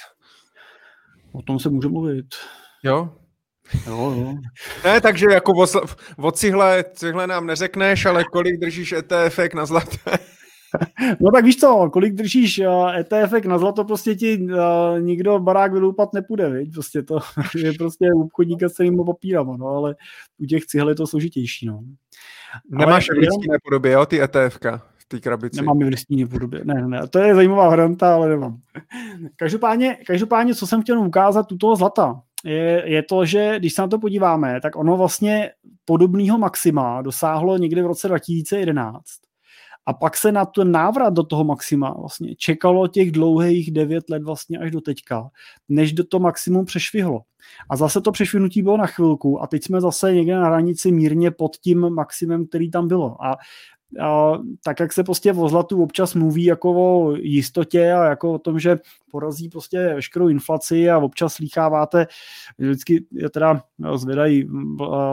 O 1.32 1.42
tom 1.42 1.58
se 1.58 1.68
může 1.68 1.88
mluvit. 1.88 2.26
Jo? 2.82 3.10
Jo, 3.86 4.14
jo. 4.16 4.34
Ne, 4.84 5.00
takže 5.00 5.26
jako 5.32 5.52
o, 5.52 5.66
o 6.18 6.32
cihle, 6.32 6.84
cihle 6.92 7.26
nám 7.26 7.46
neřekneš, 7.46 8.06
ale 8.06 8.24
kolik 8.24 8.60
držíš 8.60 8.92
ETF 8.92 9.38
na 9.54 9.66
zlaté? 9.66 10.18
No 11.20 11.30
tak 11.30 11.44
víš 11.44 11.56
co, 11.56 11.90
kolik 11.92 12.14
držíš 12.14 12.60
ETF 12.98 13.32
eh, 13.32 13.40
e 13.44 13.48
na 13.48 13.58
zlato, 13.58 13.84
prostě 13.84 14.14
ti 14.14 14.38
uh, 14.38 15.00
nikdo 15.00 15.38
barák 15.38 15.72
vyloupat 15.72 16.12
nepůjde, 16.12 16.50
viď? 16.50 16.72
Prostě 16.72 17.02
to 17.02 17.18
je 17.54 17.72
prostě 17.72 18.08
obchodníka 18.24 18.68
s 18.68 18.72
celým 18.72 19.04
papírama, 19.06 19.56
no, 19.56 19.66
ale 19.66 19.96
u 20.38 20.46
těch 20.46 20.66
cihel 20.66 20.88
je 20.88 20.94
to 20.94 21.06
složitější, 21.06 21.66
no. 21.66 21.80
Nemáš 22.70 23.10
ale, 23.10 23.18
v 23.18 23.20
listinné 23.20 23.58
podobě, 23.64 23.92
jo, 23.92 24.06
ty 24.06 24.22
ETFka 24.22 24.82
v 24.98 25.04
té 25.08 25.20
krabici? 25.20 25.56
Nemám 25.56 25.78
v 25.78 25.82
listinné 25.82 26.26
podobě, 26.26 26.60
ne, 26.64 26.88
ne, 26.88 27.08
to 27.08 27.18
je 27.18 27.34
zajímavá 27.34 27.70
hranta, 27.70 28.14
ale 28.14 28.28
nemám. 28.28 28.58
Každopádně, 29.36 29.98
každopádně, 30.06 30.54
co 30.54 30.66
jsem 30.66 30.82
chtěl 30.82 31.00
ukázat 31.00 31.52
u 31.52 31.56
toho 31.56 31.76
zlata, 31.76 32.20
je, 32.44 32.82
je 32.86 33.02
to, 33.02 33.24
že 33.24 33.58
když 33.58 33.74
se 33.74 33.82
na 33.82 33.88
to 33.88 33.98
podíváme, 33.98 34.60
tak 34.60 34.76
ono 34.76 34.96
vlastně 34.96 35.50
podobného 35.84 36.38
maxima 36.38 37.02
dosáhlo 37.02 37.58
někdy 37.58 37.82
v 37.82 37.86
roce 37.86 38.08
2011 38.08 39.02
a 39.88 39.92
pak 39.92 40.16
se 40.16 40.32
na 40.32 40.44
ten 40.44 40.72
návrat 40.72 41.14
do 41.14 41.22
toho 41.22 41.44
maxima 41.44 41.94
vlastně 41.98 42.34
čekalo 42.36 42.88
těch 42.88 43.12
dlouhých 43.12 43.70
devět 43.70 44.10
let 44.10 44.22
vlastně 44.22 44.58
až 44.58 44.70
do 44.70 44.80
teďka, 44.80 45.30
než 45.68 45.92
do 45.92 46.04
to 46.04 46.18
maximum 46.18 46.64
přešvihlo. 46.64 47.20
A 47.70 47.76
zase 47.76 48.00
to 48.00 48.12
přešvihnutí 48.12 48.62
bylo 48.62 48.76
na 48.76 48.86
chvilku 48.86 49.42
a 49.42 49.46
teď 49.46 49.64
jsme 49.64 49.80
zase 49.80 50.14
někde 50.14 50.34
na 50.34 50.46
hranici 50.46 50.92
mírně 50.92 51.30
pod 51.30 51.56
tím 51.56 51.90
maximem, 51.90 52.46
který 52.46 52.70
tam 52.70 52.88
bylo. 52.88 53.24
A 53.24 53.36
a, 54.00 54.32
tak 54.64 54.80
jak 54.80 54.92
se 54.92 55.04
prostě 55.04 55.32
o 55.32 55.48
zlatu 55.48 55.82
občas 55.82 56.14
mluví 56.14 56.44
jako 56.44 56.72
o 56.72 57.14
jistotě 57.16 57.92
a 57.92 58.04
jako 58.04 58.32
o 58.32 58.38
tom, 58.38 58.58
že 58.58 58.78
porazí 59.10 59.48
prostě 59.48 59.78
veškerou 59.94 60.28
inflaci 60.28 60.90
a 60.90 60.98
občas 60.98 61.34
slýcháváte, 61.34 62.06
vždycky 62.58 63.04
je 63.12 63.30
teda 63.30 63.62
zvedají 63.94 64.48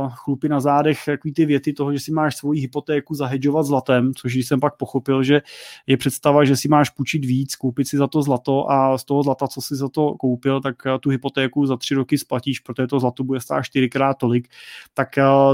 chlupy 0.09 0.49
na 0.49 0.59
zádech 0.59 0.99
takový 1.05 1.33
ty 1.33 1.45
věty 1.45 1.73
toho, 1.73 1.93
že 1.93 1.99
si 1.99 2.11
máš 2.11 2.35
svoji 2.35 2.61
hypotéku 2.61 3.15
zahedžovat 3.15 3.63
zlatem, 3.63 4.13
což 4.13 4.35
jsem 4.35 4.59
pak 4.59 4.77
pochopil, 4.77 5.23
že 5.23 5.41
je 5.87 5.97
představa, 5.97 6.45
že 6.45 6.57
si 6.57 6.67
máš 6.67 6.89
půjčit 6.89 7.25
víc, 7.25 7.55
koupit 7.55 7.87
si 7.87 7.97
za 7.97 8.07
to 8.07 8.21
zlato 8.21 8.71
a 8.71 8.97
z 8.97 9.03
toho 9.03 9.23
zlata, 9.23 9.47
co 9.47 9.61
si 9.61 9.75
za 9.75 9.89
to 9.89 10.13
koupil, 10.13 10.61
tak 10.61 10.75
tu 10.99 11.09
hypotéku 11.09 11.65
za 11.65 11.77
tři 11.77 11.95
roky 11.95 12.17
splatíš, 12.17 12.59
protože 12.59 12.87
to 12.87 12.99
zlato 12.99 13.23
bude 13.23 13.39
stát 13.39 13.63
čtyřikrát 13.63 14.17
tolik, 14.17 14.47
tak 14.93 15.09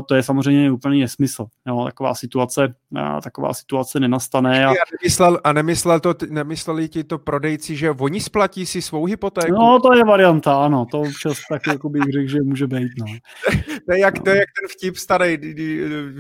to 0.08 0.16
je 0.16 0.24
samozřejmě 0.24 0.72
úplně 0.72 1.00
nesmysl. 1.00 1.46
Jo, 1.68 1.84
taková 1.86 2.16
situace, 2.16 2.76
taková 3.22 3.54
situace 3.54 4.00
nenastane. 4.00 4.66
A, 4.66 4.70
a, 4.70 4.74
nemyslel, 4.92 5.40
a 5.44 5.54
nemyslel 5.54 6.00
to, 6.00 6.16
nemysleli 6.30 6.90
ti 6.90 7.04
to 7.04 7.18
prodejci, 7.18 7.76
že 7.76 7.92
oni 7.92 8.22
splatí 8.22 8.66
si 8.66 8.82
svou 8.82 9.06
hypotéku? 9.06 9.54
No, 9.54 9.80
to 9.80 9.98
je 9.98 10.04
varianta, 10.04 10.66
ano, 10.66 10.86
to 10.92 11.00
občas 11.00 11.38
tak 11.50 11.68
jako 11.68 11.90
bych 11.90 12.04
řekl, 12.04 12.28
že 12.28 12.38
může 12.44 12.68
být, 12.68 12.92
no. 13.00 13.06
to, 13.86 13.94
je 13.94 14.00
jak, 14.00 14.20
to 14.20 14.30
je 14.30 14.36
jak 14.36 14.50
ten 14.62 14.68
vtip 14.70 14.96
starý, 14.96 15.38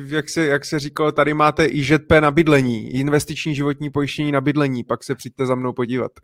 jak 0.07 0.29
se, 0.29 0.45
jak 0.45 0.65
se 0.65 0.79
říkalo, 0.79 1.11
tady 1.11 1.33
máte 1.33 1.65
IŽP 1.65 2.11
na 2.19 2.31
bydlení, 2.31 2.89
investiční 2.95 3.55
životní 3.55 3.89
pojištění 3.89 4.31
na 4.31 4.41
bydlení, 4.41 4.83
pak 4.83 5.03
se 5.03 5.15
přijďte 5.15 5.45
za 5.45 5.55
mnou 5.55 5.73
podívat. 5.73 6.11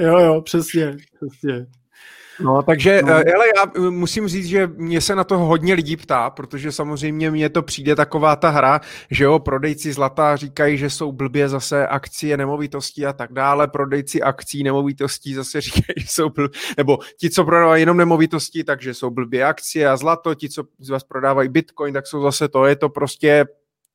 jo, 0.00 0.18
jo, 0.18 0.40
přesně, 0.40 0.96
přesně. 1.16 1.66
No, 2.40 2.62
takže 2.62 3.02
no. 3.02 3.12
ale 3.14 3.46
já 3.56 3.72
eh, 3.76 3.90
musím 3.90 4.28
říct, 4.28 4.46
že 4.46 4.66
mě 4.66 5.00
se 5.00 5.14
na 5.14 5.24
to 5.24 5.38
hodně 5.38 5.74
lidí 5.74 5.96
ptá, 5.96 6.30
protože 6.30 6.72
samozřejmě 6.72 7.30
mně 7.30 7.48
to 7.48 7.62
přijde 7.62 7.96
taková 7.96 8.36
ta 8.36 8.50
hra, 8.50 8.80
že 9.10 9.24
jo, 9.24 9.38
prodejci 9.38 9.92
zlata 9.92 10.36
říkají, 10.36 10.78
že 10.78 10.90
jsou 10.90 11.12
blbě 11.12 11.48
zase 11.48 11.86
akcie 11.86 12.36
nemovitostí 12.36 13.06
a 13.06 13.12
tak 13.12 13.32
dále, 13.32 13.68
prodejci 13.68 14.22
akcí 14.22 14.62
nemovitostí 14.62 15.34
zase 15.34 15.60
říkají, 15.60 15.94
že 15.96 16.06
jsou 16.08 16.30
blbě, 16.30 16.58
nebo 16.76 16.98
ti, 17.20 17.30
co 17.30 17.44
prodávají 17.44 17.82
jenom 17.82 17.96
nemovitosti, 17.96 18.64
takže 18.64 18.94
jsou 18.94 19.10
blbě 19.10 19.44
akcie 19.44 19.88
a 19.88 19.96
zlato, 19.96 20.34
ti, 20.34 20.48
co 20.48 20.64
z 20.78 20.88
vás 20.88 21.04
prodávají 21.04 21.48
bitcoin, 21.48 21.94
tak 21.94 22.06
jsou 22.06 22.22
zase 22.22 22.48
to, 22.48 22.66
je 22.66 22.76
to 22.76 22.88
prostě 22.88 23.46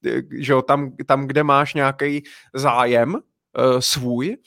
eh, 0.05 0.21
že 0.31 0.53
jo, 0.53 0.61
tam, 0.61 0.91
tam, 1.05 1.27
kde 1.27 1.43
máš 1.43 1.73
nějaký 1.73 2.23
zájem, 2.53 3.15
Eh, 3.15 3.21
svůj, 3.79 4.37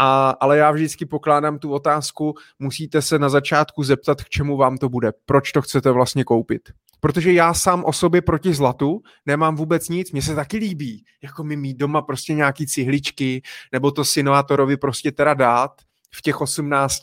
a, 0.00 0.30
ale 0.30 0.58
já 0.58 0.70
vždycky 0.70 1.06
pokládám 1.06 1.58
tu 1.58 1.72
otázku, 1.72 2.34
musíte 2.58 3.02
se 3.02 3.18
na 3.18 3.28
začátku 3.28 3.82
zeptat, 3.82 4.22
k 4.22 4.28
čemu 4.28 4.56
vám 4.56 4.78
to 4.78 4.88
bude, 4.88 5.12
proč 5.26 5.52
to 5.52 5.62
chcete 5.62 5.90
vlastně 5.90 6.24
koupit. 6.24 6.62
Protože 7.00 7.32
já 7.32 7.54
sám 7.54 7.84
o 7.84 7.92
sobě 7.92 8.22
proti 8.22 8.54
zlatu 8.54 9.02
nemám 9.26 9.56
vůbec 9.56 9.88
nic, 9.88 10.12
mně 10.12 10.22
se 10.22 10.34
taky 10.34 10.56
líbí, 10.56 11.04
jako 11.22 11.44
mi 11.44 11.56
mít 11.56 11.76
doma 11.76 12.02
prostě 12.02 12.34
nějaký 12.34 12.66
cihličky, 12.66 13.42
nebo 13.72 13.90
to 13.90 14.04
synátorovi 14.04 14.76
prostě 14.76 15.12
teda 15.12 15.34
dát, 15.34 15.70
v 16.14 16.22
těch 16.22 16.40
18, 16.40 17.02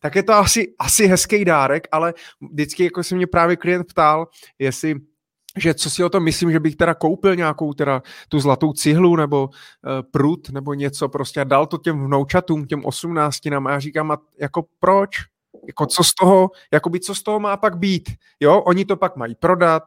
tak 0.00 0.16
je 0.16 0.22
to 0.22 0.32
asi, 0.32 0.74
asi 0.78 1.06
hezký 1.06 1.44
dárek, 1.44 1.88
ale 1.92 2.14
vždycky 2.52 2.84
jako 2.84 3.02
se 3.02 3.14
mě 3.14 3.26
právě 3.26 3.56
klient 3.56 3.84
ptal, 3.84 4.26
jestli 4.58 4.94
že 5.58 5.74
co 5.74 5.90
si 5.90 6.04
o 6.04 6.08
tom 6.08 6.24
myslím, 6.24 6.52
že 6.52 6.60
bych 6.60 6.76
teda 6.76 6.94
koupil 6.94 7.36
nějakou 7.36 7.74
teda 7.74 8.02
tu 8.28 8.40
zlatou 8.40 8.72
cihlu 8.72 9.16
nebo 9.16 9.44
uh, 9.44 9.50
prut 10.10 10.50
nebo 10.50 10.74
něco 10.74 11.08
prostě 11.08 11.40
a 11.40 11.44
dal 11.44 11.66
to 11.66 11.78
těm 11.78 12.04
vnoučatům, 12.04 12.66
těm 12.66 12.84
osmnáctinám 12.84 13.66
a 13.66 13.70
já 13.70 13.78
říkám, 13.78 14.10
a 14.10 14.18
jako 14.40 14.64
proč? 14.80 15.16
Jako 15.66 15.86
co 15.86 16.04
z 16.04 16.14
toho, 16.14 16.50
jakoby 16.72 17.00
co 17.00 17.14
z 17.14 17.22
toho 17.22 17.40
má 17.40 17.56
pak 17.56 17.78
být? 17.78 18.10
Jo, 18.40 18.60
oni 18.60 18.84
to 18.84 18.96
pak 18.96 19.16
mají 19.16 19.34
prodat, 19.34 19.82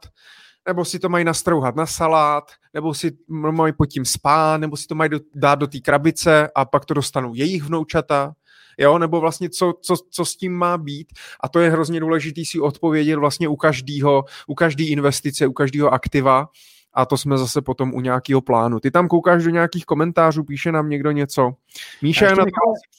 nebo 0.68 0.84
si 0.84 0.98
to 0.98 1.08
mají 1.08 1.24
nastrouhat 1.24 1.76
na 1.76 1.86
salát, 1.86 2.44
nebo 2.74 2.94
si 2.94 3.18
mají 3.28 3.72
pod 3.72 3.86
tím 3.86 4.04
spát, 4.04 4.60
nebo 4.60 4.76
si 4.76 4.86
to 4.86 4.94
mají 4.94 5.10
dát 5.34 5.54
do 5.54 5.66
té 5.66 5.80
krabice 5.80 6.50
a 6.54 6.64
pak 6.64 6.84
to 6.84 6.94
dostanou 6.94 7.34
jejich 7.34 7.62
vnoučata 7.62 8.34
jo, 8.78 8.98
nebo 8.98 9.20
vlastně 9.20 9.50
co, 9.50 9.74
co, 9.80 9.96
co 10.10 10.24
s 10.24 10.36
tím 10.36 10.54
má 10.54 10.78
být 10.78 11.12
a 11.40 11.48
to 11.48 11.60
je 11.60 11.70
hrozně 11.70 12.00
důležité 12.00 12.42
si 12.44 12.60
odpovědět 12.60 13.16
vlastně 13.16 13.48
u 13.48 13.56
každého, 13.56 14.24
u 14.46 14.54
každé 14.54 14.84
investice, 14.84 15.46
u 15.46 15.52
každého 15.52 15.92
aktiva 15.92 16.48
a 16.94 17.06
to 17.06 17.16
jsme 17.16 17.38
zase 17.38 17.62
potom 17.62 17.94
u 17.94 18.00
nějakého 18.00 18.40
plánu. 18.40 18.80
Ty 18.80 18.90
tam 18.90 19.08
koukáš 19.08 19.44
do 19.44 19.50
nějakých 19.50 19.86
komentářů, 19.86 20.44
píše 20.44 20.72
nám 20.72 20.88
někdo 20.88 21.10
něco. 21.10 21.52
Míša 22.02 22.24
je 22.24 22.30
na 22.30 22.44
to 22.44 22.50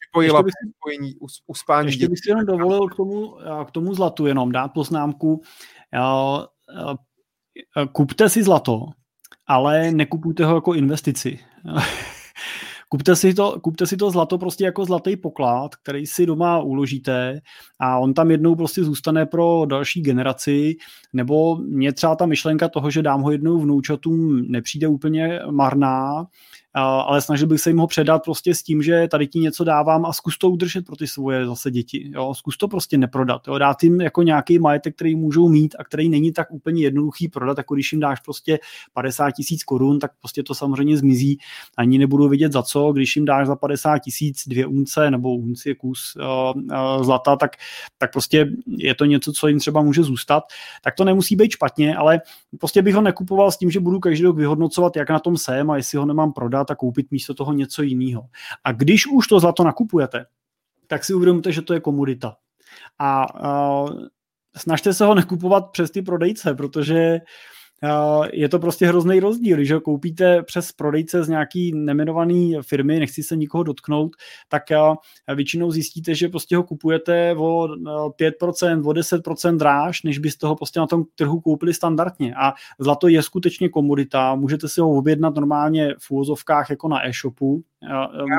připojila 0.01 0.39
ještě 0.39 0.45
bych, 0.45 0.53
připojení 0.73 1.15
u, 1.15 1.27
u 1.47 1.55
spání. 1.55 1.87
Ještě 1.87 2.09
bych 2.09 2.19
si 2.19 2.29
jenom 2.29 2.45
dovolil 2.45 2.87
k 2.87 2.95
tomu, 2.95 3.35
k 3.67 3.71
tomu 3.71 3.93
zlatu 3.93 4.25
jenom 4.25 4.51
dát 4.51 4.67
poznámku. 4.67 5.41
Kupte 7.91 8.29
si 8.29 8.43
zlato, 8.43 8.85
ale 9.47 9.91
nekupujte 9.91 10.45
ho 10.45 10.55
jako 10.55 10.73
investici. 10.73 11.39
Kupte 12.91 13.15
si, 13.15 13.33
to, 13.33 13.59
kupte 13.59 13.87
si 13.87 13.97
to 13.97 14.11
zlato 14.11 14.37
prostě 14.37 14.63
jako 14.63 14.85
zlatý 14.85 15.17
poklad, 15.17 15.75
který 15.75 16.07
si 16.07 16.25
doma 16.25 16.59
uložíte 16.59 17.41
a 17.79 17.99
on 17.99 18.13
tam 18.13 18.31
jednou 18.31 18.55
prostě 18.55 18.83
zůstane 18.83 19.25
pro 19.25 19.65
další 19.65 20.01
generaci, 20.01 20.75
nebo 21.13 21.55
mě 21.55 21.93
třeba 21.93 22.15
ta 22.15 22.25
myšlenka 22.25 22.69
toho, 22.69 22.91
že 22.91 23.01
dám 23.01 23.21
ho 23.21 23.31
jednou 23.31 23.59
vnoučatům 23.59 24.51
nepřijde 24.51 24.87
úplně 24.87 25.39
marná, 25.51 26.25
ale 26.73 27.21
snažil 27.21 27.47
bych 27.47 27.61
se 27.61 27.69
jim 27.69 27.77
ho 27.77 27.87
předat 27.87 28.23
prostě 28.23 28.55
s 28.55 28.63
tím, 28.63 28.81
že 28.81 29.07
tady 29.11 29.27
ti 29.27 29.39
něco 29.39 29.63
dávám 29.63 30.05
a 30.05 30.13
zkus 30.13 30.37
to 30.37 30.49
udržet 30.49 30.85
pro 30.85 30.95
ty 30.95 31.07
svoje 31.07 31.45
zase 31.45 31.71
děti. 31.71 32.11
Jo? 32.13 32.33
Zkus 32.33 32.57
to 32.57 32.67
prostě 32.67 32.97
neprodat. 32.97 33.47
Jo? 33.47 33.57
Dát 33.57 33.83
jim 33.83 34.01
jako 34.01 34.23
nějaký 34.23 34.59
majetek, 34.59 34.95
který 34.95 35.15
můžou 35.15 35.49
mít 35.49 35.75
a 35.79 35.83
který 35.83 36.09
není 36.09 36.31
tak 36.31 36.51
úplně 36.51 36.83
jednoduchý 36.83 37.27
prodat, 37.27 37.57
jako 37.57 37.73
když 37.75 37.91
jim 37.91 38.01
dáš 38.01 38.19
prostě 38.19 38.59
50 38.93 39.31
tisíc 39.31 39.63
korun, 39.63 39.99
tak 39.99 40.11
prostě 40.19 40.43
to 40.43 40.55
samozřejmě 40.55 40.97
zmizí. 40.97 41.39
Ani 41.77 41.97
nebudu 41.97 42.29
vidět 42.29 42.51
za 42.51 42.63
co, 42.63 42.91
když 42.91 43.15
jim 43.15 43.25
dáš 43.25 43.47
za 43.47 43.55
50 43.55 43.99
tisíc 43.99 44.47
dvě 44.47 44.65
unce 44.65 45.11
nebo 45.11 45.35
unci 45.35 45.75
kus 45.75 46.13
uh, 46.15 46.61
uh, 46.61 47.03
zlata, 47.03 47.35
tak, 47.35 47.51
tak 47.97 48.11
prostě 48.11 48.51
je 48.67 48.95
to 48.95 49.05
něco, 49.05 49.33
co 49.33 49.47
jim 49.47 49.59
třeba 49.59 49.81
může 49.81 50.03
zůstat. 50.03 50.43
Tak 50.83 50.95
to 50.95 51.03
nemusí 51.03 51.35
být 51.35 51.51
špatně, 51.51 51.95
ale 51.95 52.21
prostě 52.59 52.81
bych 52.81 52.95
ho 52.95 53.01
nekupoval 53.01 53.51
s 53.51 53.57
tím, 53.57 53.71
že 53.71 53.79
budu 53.79 53.99
každý 53.99 54.23
rok 54.23 54.37
vyhodnocovat, 54.37 54.95
jak 54.95 55.09
na 55.09 55.19
tom 55.19 55.37
jsem 55.37 55.71
a 55.71 55.77
jestli 55.77 55.97
ho 55.97 56.05
nemám 56.05 56.33
prodat 56.33 56.58
a 56.71 56.75
koupit 56.75 57.11
místo 57.11 57.33
toho 57.33 57.53
něco 57.53 57.81
jiného. 57.81 58.25
A 58.63 58.71
když 58.71 59.07
už 59.07 59.27
to 59.27 59.39
zlato 59.39 59.63
nakupujete, 59.63 60.25
tak 60.87 61.05
si 61.05 61.13
uvědomíte, 61.13 61.51
že 61.51 61.61
to 61.61 61.73
je 61.73 61.79
komodita. 61.79 62.35
A 62.99 63.25
uh, 63.83 64.07
snažte 64.57 64.93
se 64.93 65.05
ho 65.05 65.15
nekupovat 65.15 65.71
přes 65.71 65.91
ty 65.91 66.01
prodejce, 66.01 66.53
protože 66.53 67.19
je 68.33 68.49
to 68.49 68.59
prostě 68.59 68.87
hrozný 68.87 69.19
rozdíl. 69.19 69.57
Když 69.57 69.71
ho 69.71 69.81
koupíte 69.81 70.43
přes 70.43 70.71
prodejce 70.71 71.23
z 71.23 71.29
nějaký 71.29 71.71
nemenovaný 71.75 72.55
firmy, 72.61 72.99
nechci 72.99 73.23
se 73.23 73.35
nikoho 73.35 73.63
dotknout, 73.63 74.11
tak 74.49 74.63
většinou 75.35 75.71
zjistíte, 75.71 76.15
že 76.15 76.29
prostě 76.29 76.57
ho 76.57 76.63
kupujete 76.63 77.35
o 77.37 77.67
5%, 78.21 78.89
o 78.89 78.91
10% 78.91 79.57
dráž, 79.57 80.03
než 80.03 80.19
byste 80.19 80.47
ho 80.47 80.55
prostě 80.55 80.79
na 80.79 80.87
tom 80.87 81.03
trhu 81.15 81.39
koupili 81.39 81.73
standardně. 81.73 82.35
A 82.35 82.53
zlato 82.79 83.07
je 83.07 83.23
skutečně 83.23 83.69
komodita, 83.69 84.35
můžete 84.35 84.69
si 84.69 84.81
ho 84.81 84.97
objednat 84.97 85.35
normálně 85.35 85.95
v 85.99 86.11
úvozovkách 86.11 86.69
jako 86.69 86.87
na 86.87 87.07
e-shopu, 87.07 87.63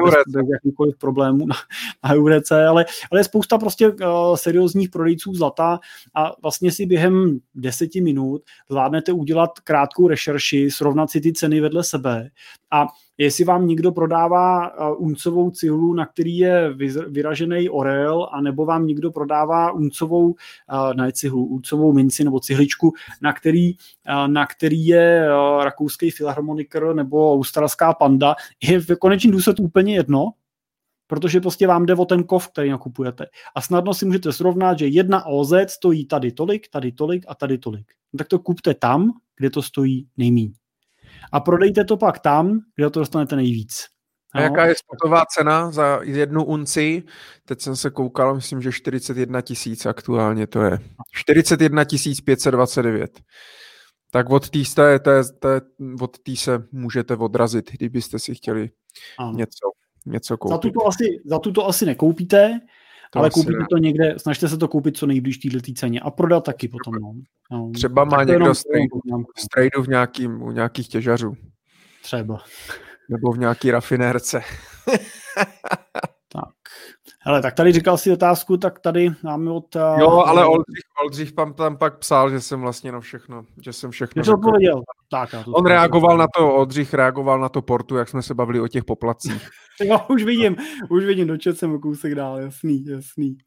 bez, 0.05 0.15
bez 0.29 0.47
jakýkoliv 0.53 0.99
problémů 0.99 1.47
na, 1.47 1.57
na 2.05 2.15
Eurece, 2.15 2.67
ale, 2.67 2.87
ale 3.11 3.21
je 3.21 3.25
spousta 3.25 3.59
prostě 3.59 3.89
uh, 3.89 3.97
seriózních 4.35 4.91
prodejců 4.91 5.35
zlata 5.35 5.81
a 6.15 6.33
vlastně 6.43 6.73
si 6.73 6.87
během 6.87 7.39
deseti 7.55 8.01
minut 8.01 8.43
zvládnete 8.71 9.13
udělat 9.13 9.51
krátkou 9.65 10.09
rešerši, 10.09 10.71
srovnat 10.71 11.11
si 11.11 11.21
ty 11.21 11.33
ceny 11.33 11.61
vedle 11.61 11.85
sebe 11.85 12.31
a 12.71 12.87
jestli 13.25 13.45
vám 13.45 13.67
někdo 13.67 13.93
prodává 13.93 14.79
uh, 14.91 15.03
uncovou 15.07 15.51
cihlu, 15.51 15.95
na 15.95 16.07
který 16.07 16.39
je 16.39 16.75
vyražený 17.09 17.69
orel, 17.69 18.29
anebo 18.33 18.67
vám 18.67 18.87
někdo 18.87 19.11
prodává 19.11 19.73
uncovou, 19.73 20.27
uh, 20.27 20.35
ne 20.95 21.13
cihlu, 21.13 21.45
uncovou 21.45 21.93
minci 21.93 22.25
nebo 22.25 22.41
cihličku, 22.41 22.93
na 23.23 23.33
který, 23.33 23.73
uh, 23.73 24.29
na 24.29 24.47
který 24.47 24.87
je 24.87 25.29
rakouský 25.63 26.11
filharmoniker 26.11 26.95
nebo 26.95 27.35
australská 27.35 27.95
panda, 27.95 28.35
je 28.63 28.81
v 28.81 28.97
konečném 28.97 29.33
důsledku 29.33 29.63
úplně 29.63 29.95
jedno, 29.95 30.33
protože 31.07 31.41
prostě 31.41 31.67
vám 31.67 31.87
jde 31.87 31.95
o 31.95 32.05
ten 32.05 32.25
kov, 32.25 32.49
který 32.49 32.71
nakupujete. 32.71 33.27
A 33.55 33.61
snadno 33.61 33.95
si 33.95 34.07
můžete 34.07 34.33
srovnat, 34.33 34.79
že 34.79 34.87
jedna 34.87 35.27
OZ 35.27 35.53
stojí 35.67 36.07
tady 36.07 36.33
tolik, 36.33 36.69
tady 36.69 36.93
tolik 36.93 37.25
a 37.29 37.35
tady 37.35 37.59
tolik. 37.59 37.87
No 38.13 38.19
tak 38.19 38.29
to 38.29 38.39
kupte 38.39 38.75
tam, 38.75 39.13
kde 39.37 39.51
to 39.51 39.63
stojí 39.63 40.09
nejméně 40.17 40.60
a 41.33 41.41
prodejte 41.41 41.85
to 41.85 41.97
pak 41.97 42.19
tam, 42.19 42.59
kde 42.77 42.91
to 42.91 43.01
dostanete 43.01 43.37
nejvíc. 43.37 43.87
A 44.35 44.41
jaká 44.41 44.67
je 44.67 44.75
spotová 44.75 45.25
cena 45.27 45.71
za 45.71 46.01
jednu 46.03 46.45
unci? 46.45 47.03
Teď 47.45 47.61
jsem 47.61 47.77
se 47.77 47.91
koukal, 47.91 48.35
myslím, 48.35 48.63
že 48.63 48.73
41 48.73 49.41
tisíc 49.41 49.87
aktuálně 49.87 50.47
to 50.47 50.63
je. 50.63 50.79
41 51.15 51.85
529. 52.25 53.21
Tak 54.11 54.31
od 54.31 54.51
té 54.51 54.59
té, 54.75 54.99
té, 54.99 55.25
té, 55.25 55.61
od 56.01 56.19
tý 56.19 56.37
se 56.37 56.63
můžete 56.73 57.17
odrazit, 57.17 57.73
kdybyste 57.73 58.19
si 58.19 58.35
chtěli 58.35 58.71
ano. 59.19 59.33
něco, 59.33 59.71
něco 60.07 60.39
koupit. 60.39 60.55
Za 60.55 60.59
tuto, 60.59 60.87
asi, 60.87 61.05
za 61.27 61.39
tuto 61.39 61.69
asi 61.69 61.87
nekoupíte, 61.87 62.61
to 63.11 63.19
ale 63.19 63.31
koupíte 63.31 63.59
ne. 63.59 63.67
to 63.71 63.79
někde, 63.79 64.15
snažte 64.17 64.49
se 64.49 64.59
to 64.59 64.69
koupit 64.69 64.97
co 64.97 65.07
nejblíž 65.07 65.39
této 65.39 65.73
ceně 65.77 66.01
a 66.01 66.11
prodat 66.11 66.45
taky 66.45 66.69
potom. 66.69 66.95
No. 66.95 67.13
No. 67.53 67.71
Třeba 67.75 68.05
má 68.05 68.25
někdo 68.25 68.55
strejdu 69.37 69.83
v 69.83 69.89
nějakým, 69.89 70.43
u 70.43 70.51
nějakých 70.51 70.89
těžařů. 70.89 71.37
Třeba. 72.03 72.45
Nebo 73.09 73.33
v 73.33 73.39
nějaký 73.39 73.71
rafinérce. 73.71 74.41
Hele, 77.23 77.43
tak 77.43 77.55
tady 77.55 77.73
říkal 77.73 77.99
si 77.99 78.13
otázku, 78.13 78.57
tak 78.57 78.79
tady 78.79 79.11
máme 79.23 79.51
od... 79.51 79.77
Uh, 79.77 80.01
jo, 80.01 80.11
ale 80.11 80.47
Oldřich, 80.47 80.85
Oldřich 81.05 81.33
tam, 81.33 81.55
tam 81.55 81.77
pak 81.77 81.99
psal, 81.99 82.31
že 82.31 82.41
jsem 82.41 82.61
vlastně 82.61 82.93
na 82.93 83.01
všechno, 83.01 83.45
že 83.65 83.73
jsem 83.73 83.91
všechno 83.91 84.23
řekl. 84.23 84.35
odpověděl. 84.35 84.83
Tak, 85.11 85.31
to 85.31 85.53
On 85.53 85.67
reagoval 85.67 86.17
na 86.17 86.27
to, 86.37 86.55
Oldřich 86.55 86.95
reagoval 86.95 87.41
na 87.41 87.49
to 87.49 87.63
portu, 87.63 87.97
jak 87.97 88.09
jsme 88.09 88.23
se 88.23 88.35
bavili 88.35 88.61
o 88.61 88.69
těch 88.69 88.85
poplacích. 88.85 89.49
jo, 89.85 90.01
už 90.11 90.25
vidím, 90.25 90.57
už 90.89 91.05
vidím, 91.05 91.27
dočet 91.27 91.59
jsem 91.59 91.81
kousek 91.81 92.15
dál, 92.15 92.39
jasný, 92.39 92.85
jasný. 92.87 93.39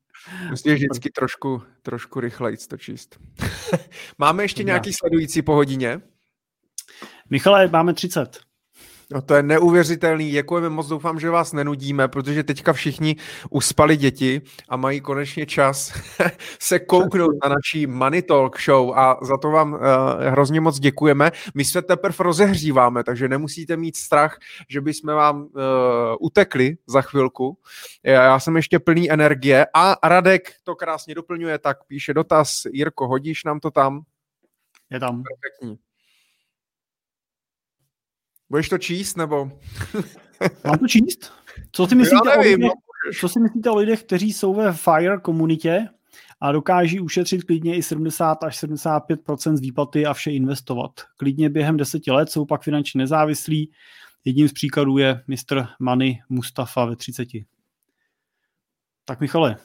Musíš 0.49 0.74
vždycky 0.74 1.09
trošku, 1.09 1.61
trošku 1.82 2.19
rychleji 2.19 2.57
to 2.57 2.78
číst. 2.78 3.19
máme 4.17 4.43
ještě 4.43 4.63
nějaký 4.63 4.93
sledující 4.93 5.41
po 5.41 5.53
hodině? 5.53 6.01
Michale, 7.30 7.67
máme 7.67 7.93
30. 7.93 8.39
No 9.11 9.21
to 9.21 9.35
je 9.35 9.43
neuvěřitelný, 9.43 10.31
děkujeme 10.31 10.69
moc, 10.69 10.87
doufám, 10.87 11.19
že 11.19 11.29
vás 11.29 11.53
nenudíme, 11.53 12.07
protože 12.07 12.43
teďka 12.43 12.73
všichni 12.73 13.15
uspali 13.49 13.97
děti 13.97 14.41
a 14.69 14.77
mají 14.77 15.01
konečně 15.01 15.45
čas 15.45 15.93
se 16.59 16.79
kouknout 16.79 17.35
na 17.43 17.49
naší 17.49 17.87
Money 17.87 18.21
Talk 18.21 18.61
show 18.61 18.93
a 18.97 19.17
za 19.21 19.37
to 19.37 19.51
vám 19.51 19.73
uh, 19.73 19.79
hrozně 20.19 20.61
moc 20.61 20.80
děkujeme. 20.80 21.31
My 21.55 21.65
se 21.65 21.81
teprve 21.81 22.15
rozehříváme, 22.19 23.03
takže 23.03 23.27
nemusíte 23.27 23.77
mít 23.77 23.95
strach, 23.95 24.38
že 24.69 24.81
bychom 24.81 25.13
vám 25.15 25.41
uh, 25.41 25.49
utekli 26.19 26.77
za 26.88 27.01
chvilku. 27.01 27.57
Já, 28.03 28.23
já 28.23 28.39
jsem 28.39 28.55
ještě 28.55 28.80
plný 28.80 29.11
energie 29.11 29.65
a 29.73 29.95
Radek 30.03 30.51
to 30.63 30.75
krásně 30.75 31.15
doplňuje, 31.15 31.59
tak 31.59 31.84
píše 31.88 32.13
dotaz, 32.13 32.61
Jirko, 32.71 33.07
hodíš 33.07 33.43
nám 33.43 33.59
to 33.59 33.71
tam? 33.71 34.01
Je 34.89 34.99
tam. 34.99 35.23
Perfektní. 35.23 35.93
Budeš 38.53 38.69
to 38.69 38.77
číst, 38.77 39.17
nebo? 39.17 39.51
Mám 40.65 40.77
to 40.77 40.88
číst? 40.88 41.31
Co 41.71 41.88
si 41.88 41.95
myslíte, 41.95 42.38
nevím, 42.38 42.63
o 42.63 42.67
lidech, 42.67 42.71
no. 43.05 43.11
co 43.19 43.30
si 43.30 43.39
myslíte 43.39 43.69
o 43.69 43.75
lidech, 43.75 44.03
kteří 44.03 44.34
jsou 44.34 44.53
ve 44.53 44.73
FIRE 44.73 45.17
komunitě 45.17 45.88
a 46.41 46.51
dokáží 46.51 46.99
ušetřit 46.99 47.43
klidně 47.43 47.77
i 47.77 47.84
70 47.84 48.43
až 48.43 48.63
75% 48.63 49.55
z 49.55 49.59
výplaty 49.61 50.05
a 50.05 50.13
vše 50.13 50.31
investovat? 50.31 50.91
Klidně 51.17 51.49
během 51.49 51.77
deseti 51.77 52.11
let 52.11 52.31
jsou 52.31 52.45
pak 52.45 52.61
finančně 52.61 52.97
nezávislí. 52.97 53.71
Jedním 54.25 54.47
z 54.47 54.53
příkladů 54.53 54.97
je 54.97 55.23
Mr. 55.27 55.65
Money 55.80 56.19
Mustafa 56.30 56.85
ve 56.85 56.95
30. 56.95 57.27
Tak 59.05 59.19
Michale. 59.19 59.57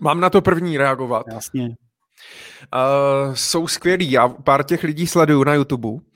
Mám 0.00 0.20
na 0.20 0.30
to 0.30 0.42
první 0.42 0.78
reagovat. 0.78 1.26
Jasně. 1.32 1.64
Uh, 1.64 3.34
jsou 3.34 3.68
skvělí. 3.68 4.10
Já 4.10 4.28
pár 4.28 4.64
těch 4.64 4.84
lidí 4.84 5.06
sleduju 5.06 5.44
na 5.44 5.54
YouTube 5.54 6.09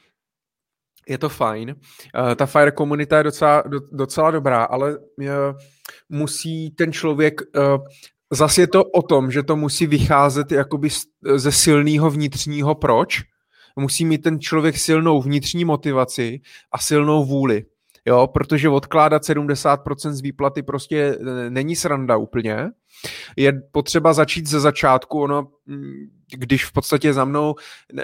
je 1.09 1.19
to 1.19 1.29
fajn. 1.29 1.71
Uh, 1.71 2.35
ta 2.35 2.47
Fire 2.47 2.71
komunita 2.71 3.19
je 3.19 3.25
docela, 3.25 3.63
do, 3.67 3.81
docela 3.93 4.31
dobrá, 4.31 4.65
ale 4.65 4.99
uh, 4.99 5.27
musí 6.09 6.71
ten 6.71 6.93
člověk, 6.93 7.41
uh, 7.41 7.85
zase 8.33 8.61
je 8.61 8.67
to 8.67 8.85
o 8.85 9.03
tom, 9.03 9.31
že 9.31 9.43
to 9.43 9.57
musí 9.57 9.87
vycházet 9.87 10.53
jakoby 10.53 10.89
ze 11.35 11.53
silného 11.53 12.11
vnitřního 12.11 12.75
proč. 12.75 13.23
Musí 13.77 14.05
mít 14.05 14.19
ten 14.19 14.41
člověk 14.41 14.79
silnou 14.79 15.23
vnitřní 15.23 15.65
motivaci 15.65 16.41
a 16.73 16.79
silnou 16.79 17.25
vůli. 17.25 17.65
Jo, 18.07 18.27
protože 18.27 18.69
odkládat 18.69 19.23
70% 19.23 20.13
z 20.13 20.21
výplaty 20.21 20.63
prostě 20.63 21.19
není 21.49 21.77
sranda 21.77 22.17
úplně. 22.17 22.71
Je 23.37 23.53
potřeba 23.73 24.13
začít 24.13 24.47
ze 24.47 24.61
začátku. 24.61 25.21
Ono 25.21 25.49
mm, 25.67 26.09
když 26.37 26.65
v 26.65 26.73
podstatě 26.73 27.13
za 27.13 27.25
mnou 27.25 27.55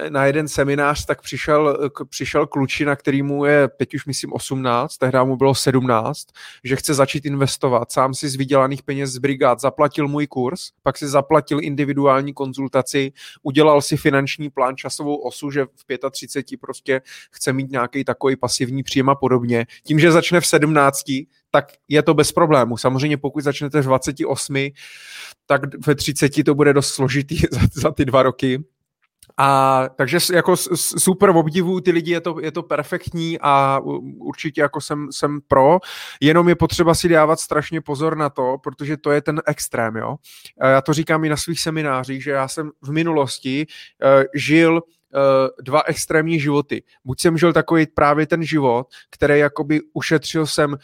na 0.09 0.25
jeden 0.25 0.49
seminář, 0.49 1.05
tak 1.07 1.23
přišel, 1.23 1.91
přišel 2.09 2.47
klučina, 2.47 2.97
který 2.97 3.23
mu 3.23 3.45
je 3.45 3.69
teď 3.69 3.95
už 3.95 4.07
myslím 4.07 4.33
18, 4.33 4.97
tehdy 4.97 5.19
mu 5.25 5.37
bylo 5.37 5.55
17, 5.55 6.27
že 6.65 6.77
chce 6.77 6.95
začít 6.95 7.27
investovat. 7.27 7.93
Sám 7.93 8.15
si 8.15 8.29
z 8.29 8.37
vydělaných 8.37 8.83
peněz 8.83 9.11
z 9.11 9.19
brigád 9.19 9.61
zaplatil 9.61 10.09
můj 10.09 10.27
kurz, 10.27 10.61
pak 10.83 10.99
si 10.99 11.09
zaplatil 11.09 11.59
individuální 11.63 12.35
konzultaci, 12.35 13.13
udělal 13.43 13.83
si 13.83 13.97
finanční 13.97 14.51
plán, 14.51 14.77
časovou 14.77 15.17
osu, 15.17 15.51
že 15.51 15.65
v 15.65 16.11
35 16.11 16.61
prostě 16.61 17.01
chce 17.31 17.53
mít 17.53 17.71
nějaký 17.71 18.05
takový 18.05 18.37
pasivní 18.37 18.83
příjem 18.83 19.09
a 19.11 19.15
podobně. 19.15 19.67
Tím, 19.85 20.01
že 20.01 20.13
začne 20.13 20.41
v 20.41 20.47
17, 20.47 21.03
tak 21.51 21.73
je 21.89 22.03
to 22.03 22.15
bez 22.15 22.33
problému. 22.33 22.77
Samozřejmě 22.77 23.17
pokud 23.17 23.45
začnete 23.45 23.81
v 23.81 23.85
28, 23.85 24.57
tak 25.47 25.61
ve 25.87 25.95
30 25.95 26.45
to 26.45 26.55
bude 26.55 26.73
dost 26.73 26.95
složitý 26.95 27.39
za, 27.51 27.61
za 27.73 27.91
ty 27.91 28.05
dva 28.05 28.23
roky. 28.23 28.65
A 29.37 29.89
takže 29.97 30.19
jako 30.33 30.57
super 30.99 31.31
obdivu 31.31 31.81
ty 31.81 31.91
lidi, 31.91 32.13
je 32.13 32.21
to, 32.21 32.41
je 32.41 32.53
to 32.53 32.63
perfektní 32.63 33.39
a 33.41 33.81
určitě 34.19 34.61
jako 34.61 34.81
jsem, 34.81 35.09
jsem 35.11 35.41
pro, 35.49 35.79
jenom 36.21 36.49
je 36.49 36.55
potřeba 36.55 36.95
si 36.95 37.09
dávat 37.09 37.41
strašně 37.41 37.81
pozor 37.81 38.17
na 38.17 38.31
to, 38.31 38.57
protože 38.63 38.97
to 38.97 39.11
je 39.11 39.23
ten 39.23 39.41
extrém, 39.47 39.97
jo. 39.97 40.17
Já 40.63 40.81
to 40.81 40.93
říkám 40.93 41.25
i 41.25 41.29
na 41.29 41.37
svých 41.37 41.61
seminářích, 41.61 42.23
že 42.23 42.31
já 42.31 42.49
jsem 42.49 42.71
v 42.83 42.93
minulosti 42.93 43.67
uh, 43.67 44.25
žil 44.35 44.75
uh, 44.75 44.81
dva 45.63 45.83
extrémní 45.87 46.41
životy. 46.41 46.83
Buď 47.05 47.21
jsem 47.21 47.39
žil 47.39 47.53
takový 47.53 47.87
právě 47.87 48.27
ten 48.27 48.45
život, 48.45 48.87
který 49.11 49.39
jakoby 49.39 49.81
ušetřil 49.93 50.47
jsem 50.47 50.77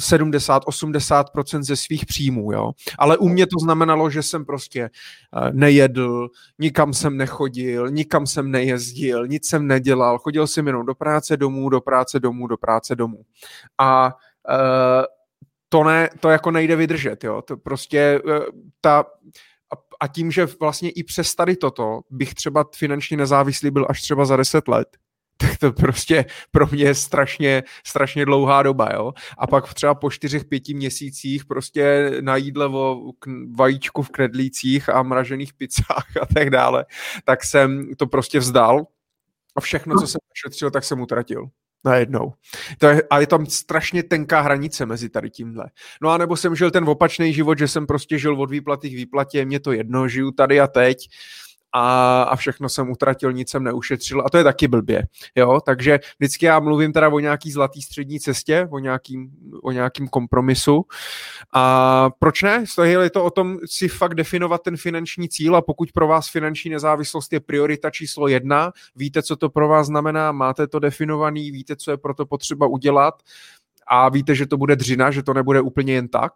70-80% 0.00 1.62
ze 1.62 1.76
svých 1.76 2.06
příjmů, 2.06 2.52
jo. 2.52 2.72
Ale 2.98 3.16
u 3.16 3.28
mě 3.28 3.46
to 3.46 3.58
znamenalo, 3.62 4.10
že 4.10 4.22
jsem 4.22 4.44
prostě 4.44 4.82
eh, 4.82 5.50
nejedl, 5.52 6.28
nikam 6.58 6.92
jsem 6.92 7.16
nechodil, 7.16 7.90
nikam 7.90 8.26
jsem 8.26 8.50
nejezdil, 8.50 9.26
nic 9.26 9.48
jsem 9.48 9.66
nedělal, 9.66 10.18
chodil 10.18 10.46
jsem 10.46 10.66
jenom 10.66 10.86
do 10.86 10.94
práce 10.94 11.36
domů, 11.36 11.68
do 11.68 11.80
práce 11.80 12.20
domů, 12.20 12.46
do 12.46 12.56
práce 12.56 12.96
domů. 12.96 13.22
A 13.80 14.06
uh, 14.06 15.04
to, 15.68 15.84
ne, 15.84 16.08
to 16.20 16.28
jako 16.28 16.50
nejde 16.50 16.76
vydržet, 16.76 17.24
jo. 17.24 17.42
To 17.42 17.56
prostě 17.56 18.20
uh, 18.24 18.32
ta 18.80 19.04
a 20.02 20.08
tím, 20.08 20.30
že 20.30 20.48
vlastně 20.60 20.90
i 20.90 21.04
přes 21.04 21.34
tady 21.34 21.56
toto 21.56 22.00
bych 22.10 22.34
třeba 22.34 22.64
finančně 22.76 23.16
nezávislý 23.16 23.70
byl 23.70 23.86
až 23.88 24.02
třeba 24.02 24.24
za 24.24 24.36
10 24.36 24.68
let, 24.68 24.88
to 25.62 25.72
prostě 25.72 26.24
pro 26.50 26.66
mě 26.66 26.84
je 26.84 26.94
strašně, 26.94 27.62
strašně 27.86 28.24
dlouhá 28.24 28.62
doba, 28.62 28.88
jo. 28.92 29.12
A 29.38 29.46
pak 29.46 29.74
třeba 29.74 29.94
po 29.94 30.10
čtyřech, 30.10 30.44
pěti 30.44 30.74
měsících 30.74 31.44
prostě 31.44 32.12
na 32.20 32.36
jídle 32.36 32.66
o 32.66 33.12
vajíčku 33.56 34.02
v 34.02 34.10
knedlících 34.10 34.88
a 34.88 35.02
mražených 35.02 35.54
pizzách 35.54 36.06
a 36.22 36.26
tak 36.34 36.50
dále, 36.50 36.84
tak 37.24 37.44
jsem 37.44 37.94
to 37.96 38.06
prostě 38.06 38.38
vzdal 38.38 38.86
a 39.56 39.60
všechno, 39.60 40.00
co 40.00 40.06
jsem 40.06 40.18
ušetřil, 40.34 40.70
tak 40.70 40.84
jsem 40.84 41.00
utratil 41.00 41.46
najednou. 41.84 42.32
To 42.78 42.86
je, 42.86 43.02
a 43.10 43.20
je 43.20 43.26
tam 43.26 43.46
strašně 43.46 44.02
tenká 44.02 44.40
hranice 44.40 44.86
mezi 44.86 45.08
tady 45.08 45.30
tímhle. 45.30 45.64
No 46.02 46.10
a 46.10 46.18
nebo 46.18 46.36
jsem 46.36 46.56
žil 46.56 46.70
ten 46.70 46.88
opačný 46.88 47.32
život, 47.32 47.58
že 47.58 47.68
jsem 47.68 47.86
prostě 47.86 48.18
žil 48.18 48.40
od 48.40 48.50
výplaty 48.50 48.90
k 48.90 48.94
výplatě, 48.94 49.44
mě 49.44 49.60
to 49.60 49.72
jedno, 49.72 50.08
žiju 50.08 50.30
tady 50.30 50.60
a 50.60 50.66
teď 50.66 51.08
a, 51.72 52.22
a 52.22 52.36
všechno 52.36 52.68
jsem 52.68 52.90
utratil, 52.90 53.32
nic 53.32 53.50
jsem 53.50 53.64
neušetřil 53.64 54.22
a 54.26 54.30
to 54.30 54.38
je 54.38 54.44
taky 54.44 54.68
blbě, 54.68 55.06
jo, 55.34 55.60
takže 55.66 56.00
vždycky 56.18 56.46
já 56.46 56.60
mluvím 56.60 56.92
teda 56.92 57.08
o 57.08 57.18
nějaký 57.18 57.52
zlatý 57.52 57.82
střední 57.82 58.20
cestě, 58.20 58.68
o 58.70 58.78
nějakým, 58.78 59.30
o 59.62 59.70
nějakým 59.70 60.08
kompromisu 60.08 60.84
a 61.52 62.10
proč 62.18 62.42
ne? 62.42 62.64
Je 62.84 63.10
to 63.10 63.24
o 63.24 63.30
tom 63.30 63.58
si 63.64 63.88
fakt 63.88 64.14
definovat 64.14 64.62
ten 64.62 64.76
finanční 64.76 65.28
cíl 65.28 65.56
a 65.56 65.62
pokud 65.62 65.92
pro 65.92 66.08
vás 66.08 66.30
finanční 66.30 66.70
nezávislost 66.70 67.32
je 67.32 67.40
priorita 67.40 67.90
číslo 67.90 68.28
jedna, 68.28 68.72
víte, 68.96 69.22
co 69.22 69.36
to 69.36 69.50
pro 69.50 69.68
vás 69.68 69.86
znamená, 69.86 70.32
máte 70.32 70.66
to 70.66 70.78
definovaný, 70.78 71.50
víte, 71.50 71.76
co 71.76 71.90
je 71.90 71.96
pro 71.96 72.14
to 72.14 72.26
potřeba 72.26 72.66
udělat 72.66 73.22
a 73.86 74.08
víte, 74.08 74.34
že 74.34 74.46
to 74.46 74.56
bude 74.56 74.76
dřina, 74.76 75.10
že 75.10 75.22
to 75.22 75.34
nebude 75.34 75.60
úplně 75.60 75.92
jen 75.94 76.08
tak, 76.08 76.32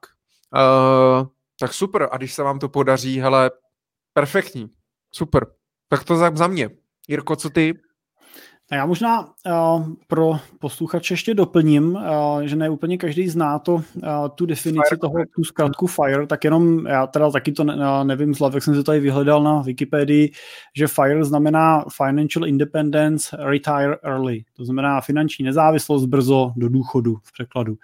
uh, 0.54 1.26
tak 1.60 1.72
super. 1.72 2.08
A 2.12 2.16
když 2.16 2.34
se 2.34 2.42
vám 2.42 2.58
to 2.58 2.68
podaří, 2.68 3.20
hele, 3.20 3.50
perfektní. 4.12 4.70
Super. 5.16 5.46
Tak 5.88 6.04
to 6.04 6.16
za, 6.16 6.30
za 6.34 6.46
mě. 6.46 6.70
Jirko, 7.08 7.36
co 7.36 7.50
ty? 7.50 7.74
Já 8.72 8.86
možná 8.86 9.20
uh, 9.20 9.86
pro 10.06 10.38
posluchače 10.58 11.14
ještě 11.14 11.34
doplním, 11.34 11.94
uh, 11.94 12.40
že 12.42 12.56
ne 12.56 12.70
úplně 12.70 12.98
každý 12.98 13.28
zná 13.28 13.58
to, 13.58 13.74
uh, 13.74 13.82
tu 14.34 14.46
definici 14.46 14.88
fire. 14.88 14.98
toho, 14.98 15.14
tu 15.36 15.44
zkrátku 15.44 15.86
FIRE, 15.86 16.26
tak 16.26 16.44
jenom 16.44 16.86
já 16.86 17.06
teda 17.06 17.30
taky 17.30 17.52
to 17.52 17.64
ne, 17.64 17.76
nevím 18.04 18.34
z 18.34 18.40
jak 18.54 18.62
jsem 18.62 18.74
se 18.74 18.82
tady 18.82 19.00
vyhledal 19.00 19.42
na 19.42 19.62
Wikipedii, 19.62 20.32
že 20.76 20.86
FIRE 20.86 21.24
znamená 21.24 21.84
Financial 21.96 22.46
Independence 22.46 23.36
Retire 23.40 23.96
Early, 24.02 24.44
to 24.56 24.64
znamená 24.64 25.00
finanční 25.00 25.44
nezávislost 25.44 26.06
brzo 26.06 26.52
do 26.56 26.68
důchodu 26.68 27.16
v 27.22 27.32
překladu. 27.32 27.72
Uh, 27.72 27.78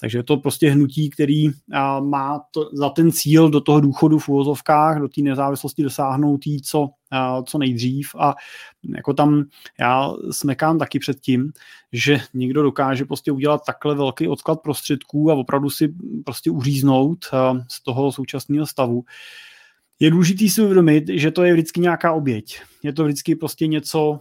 takže 0.00 0.18
je 0.18 0.22
to 0.22 0.36
prostě 0.36 0.70
hnutí, 0.70 1.10
který 1.10 1.48
má 2.00 2.40
to, 2.50 2.70
za 2.72 2.88
ten 2.88 3.12
cíl 3.12 3.50
do 3.50 3.60
toho 3.60 3.80
důchodu 3.80 4.18
v 4.18 4.28
úvozovkách, 4.28 5.00
do 5.00 5.08
té 5.08 5.20
nezávislosti 5.20 5.82
dosáhnout 5.82 6.46
jí 6.46 6.62
co, 6.62 6.88
co 7.46 7.58
nejdřív 7.58 8.14
a 8.18 8.34
jako 8.96 9.14
tam 9.14 9.44
já 9.80 10.12
smekám 10.30 10.78
taky 10.78 10.98
před 10.98 11.20
tím, 11.20 11.52
že 11.92 12.20
někdo 12.34 12.62
dokáže 12.62 13.04
prostě 13.04 13.32
udělat 13.32 13.62
takhle 13.66 13.94
velký 13.94 14.28
odklad 14.28 14.62
prostředků 14.62 15.30
a 15.30 15.34
opravdu 15.34 15.70
si 15.70 15.94
prostě 16.24 16.50
uříznout 16.50 17.18
z 17.68 17.82
toho 17.82 18.12
současného 18.12 18.66
stavu. 18.66 19.04
Je 20.00 20.10
důležité 20.10 20.48
si 20.48 20.62
uvědomit, 20.62 21.04
že 21.08 21.30
to 21.30 21.44
je 21.44 21.52
vždycky 21.52 21.80
nějaká 21.80 22.12
oběť. 22.12 22.60
Je 22.82 22.92
to 22.92 23.04
vždycky 23.04 23.36
prostě 23.36 23.66
něco, 23.66 24.20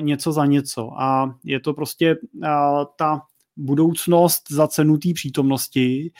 něco 0.00 0.32
za 0.32 0.46
něco 0.46 1.00
a 1.00 1.34
je 1.44 1.60
to 1.60 1.74
prostě 1.74 2.16
ta 2.96 3.22
budoucnost 3.56 4.42
za 4.50 4.68
cenu 4.68 4.98
té 4.98 5.08
přítomnosti 5.14 6.12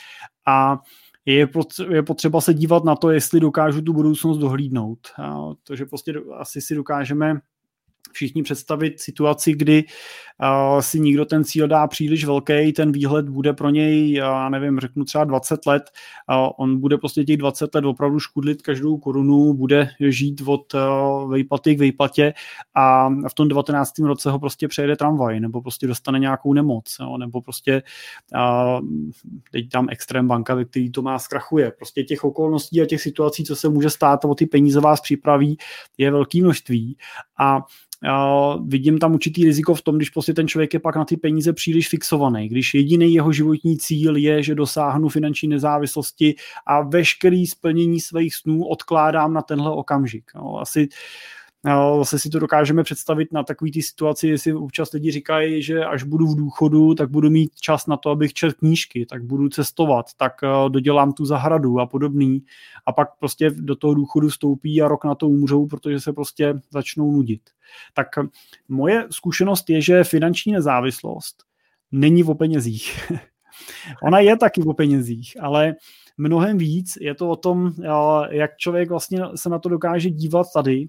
a 0.47 0.79
je, 1.25 1.47
potřeba 2.07 2.41
se 2.41 2.53
dívat 2.53 2.83
na 2.83 2.95
to, 2.95 3.09
jestli 3.09 3.39
dokážu 3.39 3.81
tu 3.81 3.93
budoucnost 3.93 4.37
dohlídnout. 4.37 4.99
To, 5.63 5.75
že 5.75 5.85
prostě 5.85 6.13
asi 6.37 6.61
si 6.61 6.75
dokážeme 6.75 7.35
všichni 8.11 8.43
představit 8.43 8.99
situaci, 8.99 9.53
kdy 9.53 9.83
uh, 9.83 10.79
si 10.79 10.99
nikdo 10.99 11.25
ten 11.25 11.43
cíl 11.43 11.67
dá 11.67 11.87
příliš 11.87 12.25
velký, 12.25 12.73
ten 12.73 12.91
výhled 12.91 13.29
bude 13.29 13.53
pro 13.53 13.69
něj, 13.69 14.13
já 14.13 14.49
nevím, 14.49 14.79
řeknu 14.79 15.05
třeba 15.05 15.23
20 15.23 15.65
let, 15.65 15.83
uh, 16.29 16.49
on 16.57 16.79
bude 16.79 16.97
prostě 16.97 17.23
těch 17.23 17.37
20 17.37 17.75
let 17.75 17.85
opravdu 17.85 18.19
škudlit 18.19 18.61
každou 18.61 18.97
korunu, 18.97 19.53
bude 19.53 19.89
žít 19.99 20.41
od 20.45 20.75
vejplaty 21.27 21.75
k 21.75 21.79
vejplatě 21.79 22.33
a 22.75 23.09
v 23.09 23.33
tom 23.33 23.47
19. 23.47 23.99
roce 23.99 24.31
ho 24.31 24.39
prostě 24.39 24.67
přejede 24.67 24.95
tramvaj, 24.95 25.39
nebo 25.39 25.61
prostě 25.61 25.87
dostane 25.87 26.19
nějakou 26.19 26.53
nemoc, 26.53 26.97
jo, 26.99 27.17
nebo 27.17 27.41
prostě 27.41 27.83
teď 29.51 29.69
tam 29.69 29.87
extrém 29.89 30.27
banka, 30.27 30.55
ve 30.55 30.65
který 30.65 30.91
to 30.91 31.01
má 31.01 31.19
zkrachuje. 31.19 31.71
Prostě 31.71 32.03
těch 32.03 32.23
okolností 32.23 32.81
a 32.81 32.85
těch 32.85 33.01
situací, 33.01 33.43
co 33.43 33.55
se 33.55 33.69
může 33.69 33.89
stát 33.89 34.25
o 34.25 34.35
ty 34.35 34.45
peníze 34.45 34.79
vás 34.79 35.01
připraví, 35.01 35.57
je 35.97 36.11
velké 36.11 36.41
množství 36.41 36.97
a 37.39 37.61
Uh, 38.09 38.67
vidím 38.67 38.99
tam 38.99 39.13
určitý 39.13 39.45
riziko 39.45 39.75
v 39.75 39.81
tom, 39.81 39.95
když 39.95 40.09
prostě 40.09 40.33
ten 40.33 40.47
člověk 40.47 40.73
je 40.73 40.79
pak 40.79 40.95
na 40.95 41.05
ty 41.05 41.17
peníze 41.17 41.53
příliš 41.53 41.89
fixovaný. 41.89 42.49
Když 42.49 42.73
jediný 42.73 43.13
jeho 43.13 43.31
životní 43.31 43.77
cíl 43.77 44.15
je, 44.15 44.43
že 44.43 44.55
dosáhnu 44.55 45.09
finanční 45.09 45.47
nezávislosti 45.47 46.35
a 46.65 46.81
veškerý 46.81 47.47
splnění 47.47 48.01
svých 48.01 48.35
snů 48.35 48.65
odkládám 48.65 49.33
na 49.33 49.41
tenhle 49.41 49.71
okamžik. 49.71 50.23
No, 50.35 50.59
asi 50.59 50.87
Zase 51.97 52.19
si 52.19 52.29
to 52.29 52.39
dokážeme 52.39 52.83
představit 52.83 53.33
na 53.33 53.43
takový 53.43 53.71
ty 53.71 53.81
situaci, 53.81 54.27
jestli 54.27 54.53
občas 54.53 54.91
lidi 54.91 55.11
říkají, 55.11 55.63
že 55.63 55.85
až 55.85 56.03
budu 56.03 56.27
v 56.27 56.35
důchodu, 56.35 56.93
tak 56.93 57.09
budu 57.09 57.29
mít 57.29 57.55
čas 57.55 57.87
na 57.87 57.97
to, 57.97 58.09
abych 58.09 58.33
četl 58.33 58.53
knížky, 58.53 59.05
tak 59.05 59.23
budu 59.23 59.49
cestovat, 59.49 60.05
tak 60.17 60.33
eh, 60.43 60.69
dodělám 60.69 61.13
tu 61.13 61.25
zahradu 61.25 61.79
a 61.79 61.85
podobný. 61.85 62.43
A 62.85 62.91
pak 62.91 63.07
prostě 63.19 63.49
do 63.49 63.75
toho 63.75 63.93
důchodu 63.93 64.27
vstoupí 64.27 64.81
a 64.81 64.87
rok 64.87 65.05
na 65.05 65.15
to 65.15 65.29
umřou, 65.29 65.67
protože 65.67 65.99
se 65.99 66.13
prostě 66.13 66.53
začnou 66.71 67.11
nudit. 67.11 67.41
Tak 67.93 68.07
moje 68.67 69.07
zkušenost 69.11 69.69
je, 69.69 69.81
že 69.81 70.03
finanční 70.03 70.51
nezávislost 70.51 71.43
není 71.91 72.23
o 72.23 72.35
penězích. 72.35 73.11
Ona 74.03 74.19
je 74.19 74.37
taky 74.37 74.63
o 74.63 74.73
penězích, 74.73 75.33
ale 75.41 75.75
mnohem 76.17 76.57
víc 76.57 76.97
je 77.01 77.15
to 77.15 77.29
o 77.29 77.35
tom, 77.35 77.71
eh, 77.83 78.35
jak 78.35 78.57
člověk 78.57 78.89
vlastně 78.89 79.21
se 79.35 79.49
na 79.49 79.59
to 79.59 79.69
dokáže 79.69 80.09
dívat 80.09 80.47
tady 80.53 80.87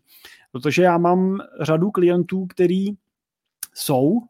Protože 0.55 0.83
já 0.83 0.99
mám 0.99 1.39
řadu 1.61 1.91
klientů, 1.91 2.47
který 2.47 2.87
jsou 3.75 4.21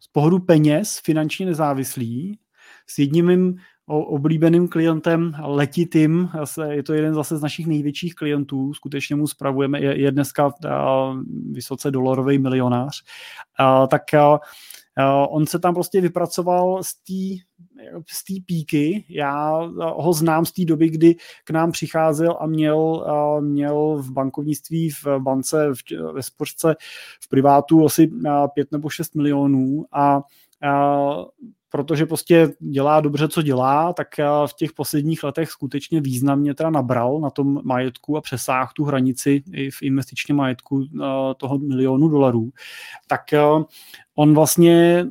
z 0.00 0.08
pohledu 0.08 0.38
peněz 0.38 1.00
finančně 1.04 1.46
nezávislí. 1.46 2.38
S 2.86 2.98
jedním 2.98 3.26
mým 3.26 3.56
oblíbeným 3.86 4.68
klientem 4.68 5.34
letitým, 5.42 6.30
je 6.68 6.82
to 6.82 6.92
jeden 6.92 7.14
zase 7.14 7.36
z 7.36 7.42
našich 7.42 7.66
největších 7.66 8.14
klientů, 8.14 8.74
skutečně 8.74 9.16
mu 9.16 9.26
spravujeme, 9.26 9.80
je, 9.80 10.00
je 10.00 10.12
dneska 10.12 10.52
vysoce 11.50 11.90
dolarový 11.90 12.38
milionář, 12.38 13.02
tak 13.88 14.02
on 15.28 15.46
se 15.46 15.58
tam 15.58 15.74
prostě 15.74 16.00
vypracoval 16.00 16.82
z 16.82 18.24
té 18.24 18.34
píky. 18.46 19.04
Já 19.08 19.60
ho 19.78 20.12
znám 20.12 20.46
z 20.46 20.52
té 20.52 20.64
doby, 20.64 20.88
kdy 20.88 21.16
k 21.44 21.50
nám 21.50 21.72
přicházel 21.72 22.36
a 22.40 22.46
měl, 22.46 23.06
měl 23.40 23.96
v 24.02 24.10
bankovnictví, 24.10 24.90
v 24.90 25.06
bance, 25.18 25.68
v, 25.74 26.12
ve 26.12 26.22
spořce, 26.22 26.76
v 27.20 27.28
privátu 27.28 27.84
asi 27.84 28.10
pět 28.54 28.72
nebo 28.72 28.90
šest 28.90 29.14
milionů 29.14 29.84
a, 29.92 30.20
a 30.62 31.14
protože 31.74 32.06
prostě 32.06 32.52
dělá 32.58 33.00
dobře, 33.00 33.28
co 33.28 33.42
dělá, 33.42 33.92
tak 33.92 34.08
v 34.46 34.54
těch 34.56 34.72
posledních 34.72 35.24
letech 35.24 35.50
skutečně 35.50 36.00
významně 36.00 36.54
teda 36.54 36.70
nabral 36.70 37.20
na 37.20 37.30
tom 37.30 37.60
majetku 37.64 38.16
a 38.16 38.20
přesáhl 38.20 38.70
tu 38.74 38.84
hranici 38.84 39.42
i 39.52 39.70
v 39.70 39.82
investičním 39.82 40.36
majetku 40.36 40.84
toho 41.36 41.58
milionu 41.58 42.08
dolarů. 42.08 42.50
Tak 43.06 43.20
on 44.14 44.34
vlastně 44.34 45.06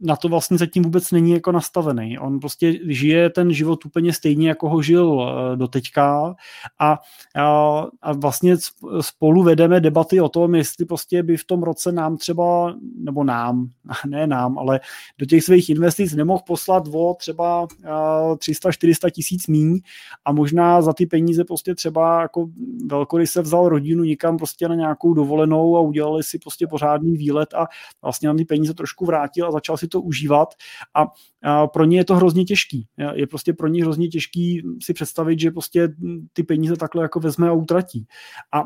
na 0.00 0.16
to 0.16 0.28
vlastně 0.28 0.58
zatím 0.58 0.82
vůbec 0.82 1.10
není 1.10 1.30
jako 1.30 1.52
nastavený. 1.52 2.18
On 2.18 2.40
prostě 2.40 2.78
žije 2.86 3.30
ten 3.30 3.52
život 3.52 3.84
úplně 3.84 4.12
stejně, 4.12 4.48
jako 4.48 4.68
ho 4.68 4.82
žil 4.82 5.22
eh, 5.22 5.56
do 5.56 5.68
teďka 5.68 6.34
a, 6.78 6.98
a, 7.36 7.86
a 8.02 8.12
vlastně 8.12 8.56
spolu 9.00 9.42
vedeme 9.42 9.80
debaty 9.80 10.20
o 10.20 10.28
tom, 10.28 10.54
jestli 10.54 10.84
prostě 10.84 11.22
by 11.22 11.36
v 11.36 11.44
tom 11.44 11.62
roce 11.62 11.92
nám 11.92 12.16
třeba, 12.16 12.74
nebo 12.98 13.24
nám, 13.24 13.68
ne 14.06 14.26
nám, 14.26 14.58
ale 14.58 14.80
do 15.18 15.26
těch 15.26 15.44
svých 15.44 15.68
investic 15.70 16.12
nemohl 16.12 16.42
poslat 16.46 16.88
o 16.92 17.14
třeba 17.18 17.66
300-400 17.66 19.10
tisíc 19.10 19.46
míň 19.46 19.80
a 20.24 20.32
možná 20.32 20.82
za 20.82 20.92
ty 20.92 21.06
peníze 21.06 21.44
prostě 21.44 21.74
třeba 21.74 22.22
jako 22.22 22.46
velkory 22.86 23.26
se 23.26 23.42
vzal 23.42 23.68
rodinu 23.68 24.04
někam 24.04 24.36
prostě 24.36 24.68
na 24.68 24.74
nějakou 24.74 25.14
dovolenou 25.14 25.76
a 25.76 25.80
udělali 25.80 26.22
si 26.22 26.38
prostě 26.38 26.66
pořádný 26.66 27.16
výlet 27.16 27.54
a 27.54 27.66
vlastně 28.02 28.28
na 28.28 28.34
ty 28.34 28.44
peníze 28.44 28.74
trošku 28.74 29.06
vrátil 29.06 29.46
a 29.46 29.50
začal 29.50 29.65
si 29.76 29.88
to 29.88 30.00
užívat 30.00 30.54
a, 30.94 31.06
a 31.42 31.66
pro 31.66 31.84
ně 31.84 31.98
je 31.98 32.04
to 32.04 32.16
hrozně 32.16 32.44
těžký. 32.44 32.88
Je 33.14 33.26
prostě 33.26 33.52
pro 33.52 33.68
ně 33.68 33.84
hrozně 33.84 34.08
těžký 34.08 34.62
si 34.82 34.94
představit, 34.94 35.40
že 35.40 35.50
prostě 35.50 35.88
ty 36.32 36.42
peníze 36.42 36.76
takhle 36.76 37.02
jako 37.02 37.20
vezme 37.20 37.48
a 37.48 37.52
utratí. 37.52 38.06
A 38.52 38.62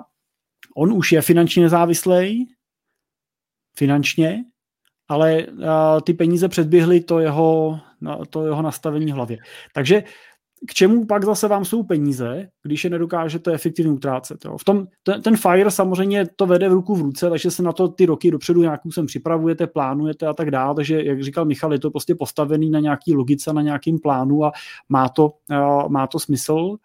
on 0.77 0.93
už 0.93 1.13
je 1.13 1.23
finančně 1.23 1.63
nezávislý, 1.63 2.47
finančně, 3.77 4.45
ale 5.09 5.47
ty 6.05 6.15
peníze 6.15 6.49
předběhly 6.49 7.01
to 7.01 7.19
jeho, 7.19 7.81
to 8.31 8.45
jeho 8.45 8.63
nastavení 8.63 9.13
v 9.13 9.15
hlavě. 9.15 9.39
Takže 9.75 10.03
k 10.67 10.75
čemu 10.75 11.07
pak 11.07 11.25
zase 11.25 11.49
vám 11.49 11.65
jsou 11.65 11.83
peníze, 11.83 12.49
když 12.63 12.85
je 12.85 12.91
nedokážete 12.91 13.53
efektivně 13.53 13.93
utrácet. 13.93 14.45
Jo? 14.45 14.59
V 14.59 14.65
tom, 14.65 14.87
ten, 15.03 15.23
ten 15.23 15.37
FIRE 15.37 15.71
samozřejmě 15.71 16.27
to 16.37 16.47
vede 16.47 16.69
v 16.69 16.73
ruku 16.73 16.95
v 16.95 17.01
ruce, 17.01 17.31
takže 17.31 17.51
se 17.51 17.63
na 17.63 17.73
to 17.73 17.89
ty 17.89 18.07
roky 18.07 18.31
dopředu 18.31 18.61
nějakou 18.63 18.91
sem 18.91 19.07
připravujete, 19.07 19.67
plánujete 19.67 20.27
a 20.27 20.33
tak 20.33 20.51
dále, 20.51 20.75
takže 20.75 21.05
jak 21.05 21.23
říkal 21.23 21.45
Michal, 21.45 21.73
je 21.73 21.79
to 21.79 21.91
prostě 21.91 22.15
postavený 22.15 22.71
na 22.71 22.81
nějaký 22.81 23.15
logice, 23.15 23.53
na 23.53 23.63
nějakým 23.63 23.99
plánu 23.99 24.45
a 24.45 24.53
má 24.89 25.09
to, 25.09 25.33
uh, 25.51 25.89
má 25.89 26.07
to 26.07 26.19
smysl, 26.19 26.53
uh, 26.53 26.77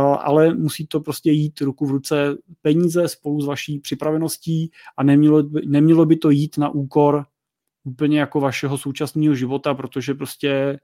ale 0.00 0.54
musí 0.54 0.86
to 0.86 1.00
prostě 1.00 1.30
jít 1.30 1.60
ruku 1.60 1.86
v 1.86 1.90
ruce 1.90 2.36
peníze 2.62 3.08
spolu 3.08 3.40
s 3.40 3.46
vaší 3.46 3.78
připraveností 3.78 4.70
a 4.96 5.02
nemělo, 5.02 5.42
nemělo 5.66 6.06
by 6.06 6.16
to 6.16 6.30
jít 6.30 6.58
na 6.58 6.68
úkor 6.68 7.24
úplně 7.84 8.20
jako 8.20 8.40
vašeho 8.40 8.78
současného 8.78 9.34
života, 9.34 9.74
protože 9.74 10.14
prostě 10.14 10.78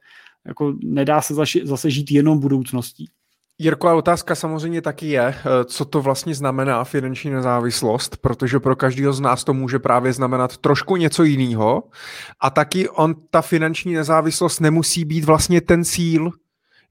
jako 0.46 0.74
nedá 0.84 1.22
se 1.22 1.34
zase 1.64 1.90
žít 1.90 2.10
jenom 2.10 2.38
budoucností. 2.38 3.08
Jirko, 3.60 3.88
a 3.88 3.94
otázka 3.94 4.34
samozřejmě 4.34 4.82
taky 4.82 5.06
je, 5.06 5.22
eh, 5.28 5.64
co 5.64 5.84
to 5.84 6.02
vlastně 6.02 6.34
znamená 6.34 6.84
finanční 6.84 7.30
nezávislost, 7.30 8.16
protože 8.16 8.60
pro 8.60 8.76
každého 8.76 9.12
z 9.12 9.20
nás 9.20 9.44
to 9.44 9.54
může 9.54 9.78
právě 9.78 10.12
znamenat 10.12 10.56
trošku 10.56 10.96
něco 10.96 11.24
jiného. 11.24 11.82
A 12.40 12.50
taky 12.50 12.88
on, 12.88 13.14
ta 13.30 13.42
finanční 13.42 13.94
nezávislost 13.94 14.60
nemusí 14.60 15.04
být 15.04 15.24
vlastně 15.24 15.60
ten 15.60 15.84
cíl, 15.84 16.30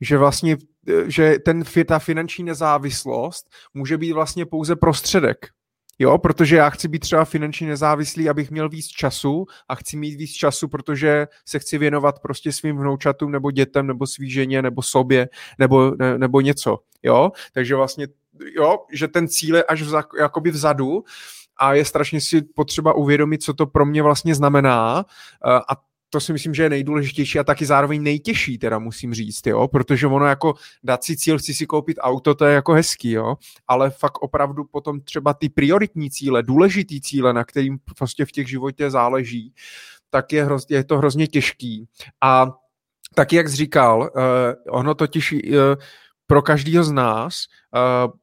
že 0.02 0.18
vlastně 0.18 0.58
eh, 0.88 1.12
že 1.12 1.36
ten, 1.46 1.64
ta 1.86 2.00
finanční 2.00 2.44
nezávislost 2.44 3.50
může 3.74 3.98
být 3.98 4.12
vlastně 4.12 4.46
pouze 4.46 4.76
prostředek. 4.76 5.57
Jo, 6.00 6.18
protože 6.18 6.56
já 6.56 6.70
chci 6.70 6.88
být 6.88 7.00
třeba 7.00 7.26
finančně 7.26 7.68
nezávislý, 7.68 8.30
abych 8.30 8.52
měl 8.52 8.70
víc 8.70 8.88
času 8.88 9.46
a 9.68 9.76
chci 9.76 9.98
mít 9.98 10.16
víc 10.16 10.32
času, 10.32 10.68
protože 10.68 11.28
se 11.46 11.60
chci 11.60 11.78
věnovat 11.78 12.20
prostě 12.20 12.52
svým 12.52 12.78
vnoučatům 12.78 13.32
nebo 13.32 13.52
dětem 13.52 13.88
nebo 13.88 14.08
svý 14.08 14.30
ženě 14.30 14.62
nebo 14.62 14.82
sobě 14.82 15.30
nebo, 15.60 15.92
ne, 16.00 16.18
nebo 16.18 16.42
něco. 16.42 16.80
Jo, 17.04 17.32
takže 17.54 17.76
vlastně, 17.76 18.08
jo, 18.56 18.78
že 18.94 19.08
ten 19.08 19.28
cíl 19.28 19.56
je 19.56 19.64
až 19.64 19.82
vza, 19.82 20.04
jakoby 20.20 20.52
vzadu 20.52 21.04
a 21.60 21.74
je 21.74 21.86
strašně 21.86 22.22
si 22.22 22.42
potřeba 22.42 22.94
uvědomit, 22.94 23.44
co 23.44 23.54
to 23.54 23.68
pro 23.68 23.86
mě 23.86 24.04
vlastně 24.04 24.36
znamená 24.36 25.06
a 25.70 25.76
to 26.10 26.20
si 26.20 26.34
myslím, 26.34 26.54
že 26.54 26.64
je 26.64 26.70
nejdůležitější 26.70 27.40
a 27.40 27.44
taky 27.44 27.66
zároveň 27.66 28.04
nejtěžší, 28.04 28.58
teda 28.58 28.80
musím 28.80 29.14
říct, 29.14 29.48
jo, 29.48 29.68
protože 29.68 30.08
ono 30.08 30.26
jako 30.26 30.54
dát 30.84 31.04
si 31.04 31.18
cíl, 31.18 31.38
chci 31.38 31.54
si 31.54 31.66
koupit 31.66 31.98
auto, 32.02 32.36
to 32.36 32.46
je 32.46 32.54
jako 32.54 32.74
hezký, 32.74 33.12
jo, 33.12 33.36
ale 33.68 33.90
fakt 33.90 34.22
opravdu 34.22 34.64
potom 34.64 35.02
třeba 35.02 35.34
ty 35.34 35.50
prioritní 35.50 36.12
cíle, 36.12 36.44
důležitý 36.44 37.02
cíle, 37.02 37.34
na 37.34 37.44
kterým 37.44 37.78
prostě 37.98 38.26
v 38.26 38.32
těch 38.32 38.50
životě 38.50 38.90
záleží, 38.90 39.54
tak 40.10 40.34
je, 40.34 40.46
hrozně, 40.46 40.78
je 40.78 40.84
to 40.84 40.98
hrozně 40.98 41.28
těžký. 41.28 41.88
A 42.22 42.52
tak 43.16 43.34
jak 43.34 43.50
jsi 43.50 43.56
říkal, 43.56 44.00
uh, 44.00 44.80
ono 44.80 44.96
totiž 44.96 45.34
uh, 45.34 45.40
pro 46.28 46.42
každého 46.42 46.84
z 46.84 46.92
nás 46.92 47.46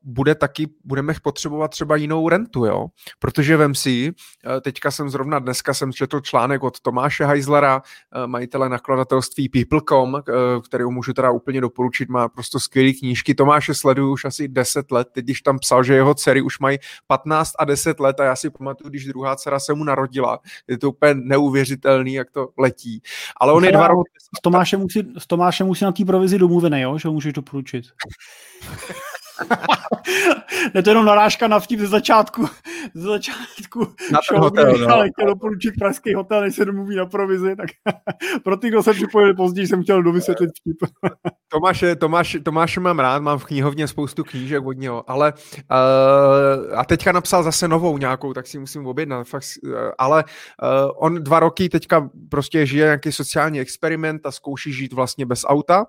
bude 0.02 0.34
taky, 0.34 0.68
budeme 0.84 1.14
potřebovat 1.22 1.68
třeba 1.68 1.96
jinou 1.96 2.28
rentu, 2.28 2.64
jo? 2.64 2.86
Protože 3.18 3.56
vem 3.56 3.74
si, 3.74 4.12
uh, 4.46 4.60
teďka 4.60 4.90
jsem 4.90 5.10
zrovna 5.10 5.38
dneska 5.38 5.74
jsem 5.74 5.92
četl 5.92 6.20
článek 6.20 6.62
od 6.62 6.80
Tomáše 6.80 7.24
Heizlera, 7.24 7.82
uh, 8.16 8.26
majitele 8.26 8.68
nakladatelství 8.68 9.48
People.com, 9.48 10.22
který 10.64 10.84
můžu 10.84 11.12
teda 11.12 11.30
úplně 11.30 11.60
doporučit, 11.60 12.08
má 12.08 12.28
prostě 12.28 12.58
skvělé 12.58 12.92
knížky. 12.92 13.34
Tomáše 13.34 13.74
sleduju 13.74 14.12
už 14.12 14.24
asi 14.24 14.48
10 14.48 14.90
let, 14.90 15.08
teď 15.12 15.24
když 15.24 15.40
tam 15.40 15.58
psal, 15.58 15.84
že 15.84 15.94
jeho 15.94 16.14
dcery 16.14 16.42
už 16.42 16.58
mají 16.58 16.78
15 17.06 17.52
a 17.58 17.64
10 17.64 18.00
let 18.00 18.20
a 18.20 18.24
já 18.24 18.36
si 18.36 18.50
pamatuju, 18.50 18.90
když 18.90 19.06
druhá 19.06 19.36
dcera 19.36 19.60
se 19.60 19.74
mu 19.74 19.84
narodila, 19.84 20.38
je 20.68 20.78
to 20.78 20.90
úplně 20.90 21.14
neuvěřitelný, 21.14 22.14
jak 22.14 22.30
to 22.30 22.48
letí. 22.58 23.02
Ale 23.40 23.52
on 23.52 23.64
je 23.64 23.72
dva 23.72 23.88
roky... 23.88 24.10
S 24.38 24.40
Tomášem 24.42 24.80
musí, 24.80 25.12
s 25.18 25.26
Tomášem 25.26 25.66
musí 25.66 25.84
na 25.84 25.92
té 25.92 26.04
provizi 26.04 26.38
domluvený, 26.38 26.80
jo? 26.80 26.98
že 26.98 27.08
ho 27.08 27.14
můžeš 27.14 27.32
doporučit. 27.32 27.84
je 30.74 30.82
to 30.82 30.90
jenom 30.90 31.04
narážka 31.04 31.48
na 31.48 31.60
vtip 31.60 31.80
ze 31.80 31.86
začátku, 31.86 32.48
ze 32.94 33.08
začátku 33.08 33.80
na 34.12 34.18
ten 34.28 34.38
hotel, 34.38 34.78
no. 34.78 34.94
ale 34.94 35.08
chtěl 35.10 35.26
doporučit 35.26 35.74
pražský 35.78 36.14
hotel, 36.14 36.40
než 36.40 36.54
se 36.54 36.64
domluví 36.64 36.96
na 36.96 37.06
provizi, 37.06 37.56
tak 37.56 37.70
pro 38.44 38.56
ty, 38.56 38.68
kdo 38.68 38.82
se 38.82 38.92
připojili 38.92 39.34
později, 39.34 39.66
jsem 39.66 39.82
chtěl 39.82 40.02
dovysvětlit 40.02 40.50
vtip. 40.60 40.76
Tomáše, 41.48 41.96
Tomáš, 41.96 42.36
Tomáše 42.44 42.80
mám 42.80 42.98
rád, 42.98 43.22
mám 43.22 43.38
v 43.38 43.44
knihovně 43.44 43.88
spoustu 43.88 44.24
knížek 44.24 44.66
od 44.66 44.72
něho, 44.72 45.10
ale 45.10 45.32
uh, 45.32 46.78
a 46.78 46.84
teďka 46.84 47.12
napsal 47.12 47.42
zase 47.42 47.68
novou 47.68 47.98
nějakou, 47.98 48.32
tak 48.32 48.46
si 48.46 48.58
musím 48.58 48.86
objednat, 48.86 49.26
fakt, 49.26 49.44
uh, 49.64 49.74
ale 49.98 50.24
uh, 50.24 50.90
on 50.96 51.24
dva 51.24 51.40
roky 51.40 51.68
teďka 51.68 52.10
prostě 52.30 52.66
žije 52.66 52.84
nějaký 52.84 53.12
sociální 53.12 53.60
experiment 53.60 54.26
a 54.26 54.30
zkouší 54.30 54.72
žít 54.72 54.92
vlastně 54.92 55.26
bez 55.26 55.44
auta, 55.46 55.86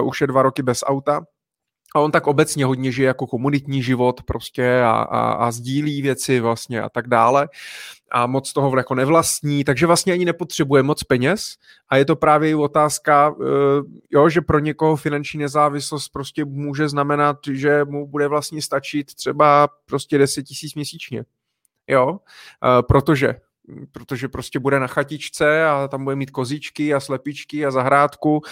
uh, 0.00 0.08
už 0.08 0.20
je 0.20 0.26
dva 0.26 0.42
roky 0.42 0.62
bez 0.62 0.84
auta, 0.86 1.20
a 1.96 2.00
on 2.00 2.10
tak 2.10 2.26
obecně 2.26 2.64
hodně 2.64 2.92
žije 2.92 3.06
jako 3.06 3.26
komunitní 3.26 3.82
život 3.82 4.22
prostě 4.22 4.80
a, 4.80 4.90
a, 4.90 5.32
a 5.32 5.50
sdílí 5.50 6.02
věci 6.02 6.40
vlastně 6.40 6.82
a 6.82 6.88
tak 6.88 7.08
dále 7.08 7.48
a 8.10 8.26
moc 8.26 8.52
toho 8.52 8.76
jako 8.76 8.94
nevlastní, 8.94 9.64
takže 9.64 9.86
vlastně 9.86 10.12
ani 10.12 10.24
nepotřebuje 10.24 10.82
moc 10.82 11.02
peněz 11.02 11.56
a 11.88 11.96
je 11.96 12.04
to 12.04 12.16
právě 12.16 12.50
i 12.50 12.54
otázka, 12.54 13.34
eh, 13.40 13.44
jo, 14.10 14.28
že 14.28 14.40
pro 14.40 14.58
někoho 14.58 14.96
finanční 14.96 15.40
nezávislost 15.40 16.08
prostě 16.08 16.44
může 16.44 16.88
znamenat, 16.88 17.36
že 17.50 17.84
mu 17.84 18.06
bude 18.06 18.28
vlastně 18.28 18.62
stačit 18.62 19.14
třeba 19.14 19.68
prostě 19.86 20.18
10 20.18 20.42
tisíc 20.42 20.74
měsíčně. 20.74 21.24
Jo, 21.88 22.18
eh, 22.64 22.82
protože 22.82 23.34
protože 23.92 24.28
prostě 24.28 24.58
bude 24.58 24.80
na 24.80 24.86
chatičce 24.86 25.66
a 25.66 25.88
tam 25.88 26.04
bude 26.04 26.16
mít 26.16 26.30
kozičky 26.30 26.94
a 26.94 27.00
slepičky 27.00 27.66
a 27.66 27.70
zahrádku 27.70 28.42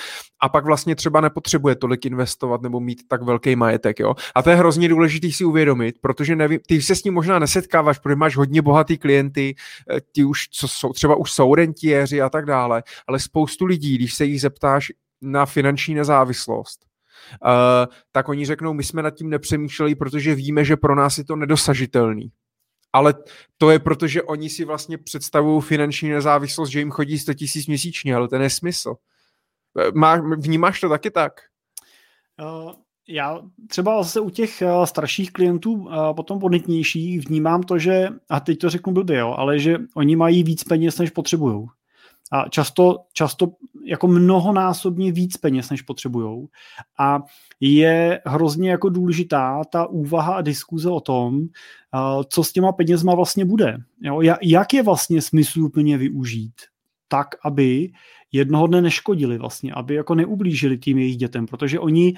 a 0.40 0.48
pak 0.48 0.64
vlastně 0.64 0.96
třeba 0.96 1.20
nepotřebuje 1.20 1.74
tolik 1.74 2.06
investovat 2.06 2.62
nebo 2.62 2.80
mít 2.80 3.08
tak 3.08 3.22
velký 3.22 3.56
majetek, 3.56 4.00
jo. 4.00 4.14
A 4.34 4.42
to 4.42 4.50
je 4.50 4.56
hrozně 4.56 4.88
důležité 4.88 5.30
si 5.30 5.44
uvědomit, 5.44 5.96
protože 6.00 6.36
nevím, 6.36 6.60
ty 6.66 6.82
se 6.82 6.96
s 6.96 7.04
ním 7.04 7.14
možná 7.14 7.38
nesetkáváš, 7.38 7.98
protože 7.98 8.16
máš 8.16 8.36
hodně 8.36 8.62
bohatý 8.62 8.98
klienty, 8.98 9.54
eh, 9.90 10.00
ti 10.12 10.24
už, 10.24 10.48
co 10.48 10.68
jsou, 10.68 10.92
třeba 10.92 11.16
už 11.16 11.32
jsou 11.32 11.54
rentiéři 11.54 12.22
a 12.22 12.30
tak 12.30 12.46
dále, 12.46 12.82
ale 13.06 13.18
spoustu 13.18 13.64
lidí, 13.64 13.94
když 13.94 14.14
se 14.14 14.24
jich 14.24 14.40
zeptáš 14.40 14.92
na 15.22 15.46
finanční 15.46 15.94
nezávislost, 15.94 16.80
Uh, 17.46 17.94
tak 18.12 18.28
oni 18.28 18.46
řeknou, 18.46 18.72
my 18.72 18.84
jsme 18.84 19.02
nad 19.02 19.10
tím 19.10 19.30
nepřemýšleli, 19.30 19.94
protože 19.94 20.34
víme, 20.34 20.64
že 20.64 20.76
pro 20.76 20.94
nás 20.94 21.18
je 21.18 21.24
to 21.24 21.36
nedosažitelný 21.36 22.32
ale 22.94 23.14
to 23.58 23.70
je 23.70 23.78
proto, 23.78 24.06
že 24.06 24.22
oni 24.22 24.50
si 24.50 24.64
vlastně 24.64 24.98
představují 24.98 25.62
finanční 25.62 26.10
nezávislost, 26.10 26.70
že 26.70 26.78
jim 26.78 26.90
chodí 26.90 27.18
100 27.18 27.34
tisíc 27.34 27.66
měsíčně, 27.66 28.14
ale 28.14 28.28
to 28.28 28.34
je 28.34 28.38
nesmysl. 28.38 28.94
Má, 29.94 30.16
vnímáš 30.36 30.80
to 30.80 30.88
taky 30.88 31.10
tak? 31.10 31.32
Uh, 32.42 32.72
já 33.08 33.42
třeba 33.68 34.02
zase 34.02 34.20
u 34.20 34.30
těch 34.30 34.62
uh, 34.62 34.84
starších 34.84 35.32
klientů, 35.32 35.88
potom 36.16 36.38
bonitnějších, 36.38 37.28
vnímám 37.28 37.62
to, 37.62 37.78
že, 37.78 38.08
a 38.28 38.40
teď 38.40 38.58
to 38.58 38.70
řeknu 38.70 38.92
blbě, 38.92 39.18
jo, 39.18 39.34
ale 39.38 39.58
že 39.58 39.76
oni 39.96 40.16
mají 40.16 40.44
víc 40.44 40.64
peněz, 40.64 40.98
než 40.98 41.10
potřebují. 41.10 41.66
A 42.32 42.48
často, 42.48 42.98
často 43.12 43.52
jako 43.84 44.08
mnohonásobně 44.08 45.12
víc 45.12 45.36
peněz, 45.36 45.70
než 45.70 45.82
potřebují. 45.82 46.46
A 46.98 47.18
je 47.60 48.20
hrozně 48.26 48.70
jako 48.70 48.88
důležitá 48.88 49.62
ta 49.72 49.86
úvaha 49.86 50.34
a 50.34 50.40
diskuze 50.40 50.90
o 50.90 51.00
tom, 51.00 51.40
co 52.28 52.44
s 52.44 52.52
těma 52.52 52.72
penězma 52.72 53.14
vlastně 53.14 53.44
bude. 53.44 53.76
Jo? 54.02 54.20
Jak 54.42 54.74
je 54.74 54.82
vlastně 54.82 55.22
smysluplně 55.22 55.98
využít 55.98 56.54
tak, 57.08 57.28
aby 57.44 57.92
jednoho 58.32 58.66
dne 58.66 58.82
neškodili 58.82 59.38
vlastně, 59.38 59.72
aby 59.72 59.94
jako 59.94 60.14
neublížili 60.14 60.78
tím 60.78 60.98
jejich 60.98 61.16
dětem, 61.16 61.46
protože 61.46 61.80
oni 61.80 62.14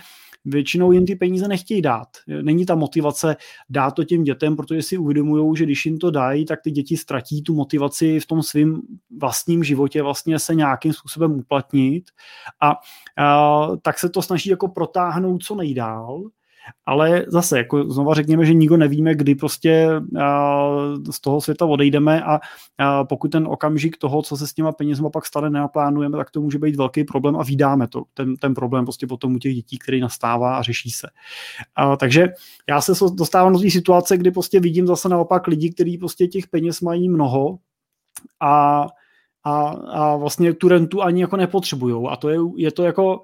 většinou 0.47 0.93
jim 0.93 1.07
ty 1.07 1.17
peníze 1.17 1.49
nechtějí 1.49 1.83
dát. 1.83 2.09
Není 2.43 2.67
ta 2.67 2.75
motivace 2.75 3.37
dát 3.71 3.91
to 3.91 4.05
těm 4.05 4.23
dětem, 4.23 4.57
protože 4.57 4.83
si 4.83 4.99
uvědomují, 4.99 5.57
že 5.57 5.65
když 5.65 5.87
jim 5.87 5.99
to 5.99 6.11
dají, 6.11 6.45
tak 6.45 6.63
ty 6.63 6.71
děti 6.71 6.97
ztratí 6.97 7.43
tu 7.43 7.55
motivaci 7.55 8.21
v 8.21 8.27
tom 8.27 8.43
svém 8.43 8.81
vlastním 9.21 9.65
životě 9.65 10.03
vlastně 10.03 10.39
se 10.39 10.55
nějakým 10.55 10.93
způsobem 10.93 11.33
uplatnit 11.33 12.11
a, 12.61 12.75
a 13.25 13.67
tak 13.83 13.99
se 13.99 14.09
to 14.09 14.23
snaží 14.23 14.51
jako 14.51 14.69
protáhnout 14.69 15.43
co 15.43 15.55
nejdál 15.55 16.23
ale 16.87 17.25
zase, 17.29 17.59
jako 17.59 17.85
znova 17.93 18.15
řekněme, 18.15 18.45
že 18.45 18.55
nikdo 18.55 18.77
nevíme, 18.77 19.15
kdy 19.15 19.35
prostě 19.35 19.89
z 21.11 21.21
toho 21.21 21.41
světa 21.41 21.67
odejdeme 21.67 22.23
a 22.25 22.41
pokud 23.05 23.29
ten 23.29 23.47
okamžik 23.47 23.97
toho, 23.97 24.23
co 24.23 24.37
se 24.37 24.47
s 24.47 24.55
těma 24.55 24.73
penězma 24.73 25.11
pak 25.11 25.27
stane, 25.27 25.51
nenaplánujeme, 25.51 26.17
tak 26.17 26.31
to 26.31 26.41
může 26.41 26.59
být 26.59 26.77
velký 26.77 27.05
problém 27.05 27.37
a 27.37 27.43
vydáme 27.43 27.89
to, 27.89 28.03
ten, 28.15 28.37
ten 28.37 28.55
problém 28.55 28.85
prostě 28.85 29.07
potom 29.07 29.35
u 29.35 29.39
těch 29.39 29.55
dětí, 29.55 29.79
který 29.79 30.01
nastává 30.01 30.57
a 30.57 30.63
řeší 30.63 30.91
se. 30.91 31.09
A, 31.77 31.97
takže 31.97 32.29
já 32.69 32.81
se 32.81 32.93
dostávám 33.15 33.53
do 33.53 33.59
té 33.59 33.71
situace, 33.71 34.17
kdy 34.17 34.31
prostě 34.31 34.61
vidím 34.61 34.87
zase 34.87 35.09
naopak 35.09 35.47
lidi, 35.47 35.71
kteří 35.71 35.99
prostě 35.99 36.27
těch 36.27 36.47
peněz 36.47 36.81
mají 36.81 37.09
mnoho 37.09 37.59
a 38.41 38.87
a, 39.47 39.69
a 39.69 40.17
vlastně 40.17 40.55
tu 40.55 40.69
rentu 40.69 41.03
ani 41.03 41.21
jako 41.21 41.37
nepotřebujou. 41.37 42.09
A 42.09 42.17
to 42.17 42.29
je, 42.29 42.39
je 42.57 42.73
to 42.73 42.83
jako, 42.83 43.21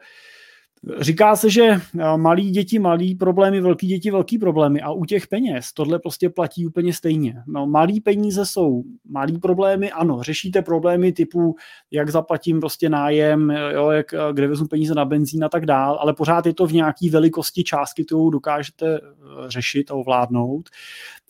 Říká 1.01 1.37
se, 1.37 1.51
že 1.51 1.81
malí 2.17 2.51
děti 2.51 2.79
malý 2.79 3.15
problémy, 3.15 3.61
velký 3.61 3.87
děti 3.87 4.11
velký 4.11 4.39
problémy 4.39 4.81
a 4.81 4.91
u 4.93 5.05
těch 5.05 5.27
peněz 5.27 5.73
tohle 5.73 5.99
prostě 5.99 6.31
platí 6.31 6.67
úplně 6.67 6.93
stejně. 6.95 7.43
No, 7.47 7.67
malý 7.67 8.01
peníze 8.01 8.47
jsou 8.47 8.83
malý 9.09 9.39
problémy, 9.39 9.93
ano, 9.93 10.23
řešíte 10.23 10.63
problémy 10.63 11.13
typu, 11.13 11.57
jak 11.91 12.11
zaplatím 12.11 12.61
prostě 12.61 12.89
nájem, 12.89 13.51
jo, 13.51 13.91
jak, 13.91 14.15
kde 14.33 14.49
vezmu 14.49 14.67
peníze 14.67 14.95
na 14.95 15.05
benzín 15.05 15.45
a 15.45 15.49
tak 15.49 15.67
dál, 15.67 15.99
ale 16.01 16.15
pořád 16.15 16.47
je 16.47 16.55
to 16.55 16.67
v 16.67 16.73
nějaký 16.73 17.11
velikosti 17.11 17.65
částky, 17.65 18.05
kterou 18.05 18.31
dokážete 18.31 18.97
eh, 18.97 19.01
řešit 19.49 19.91
a 19.91 19.95
ovládnout. 19.95 20.69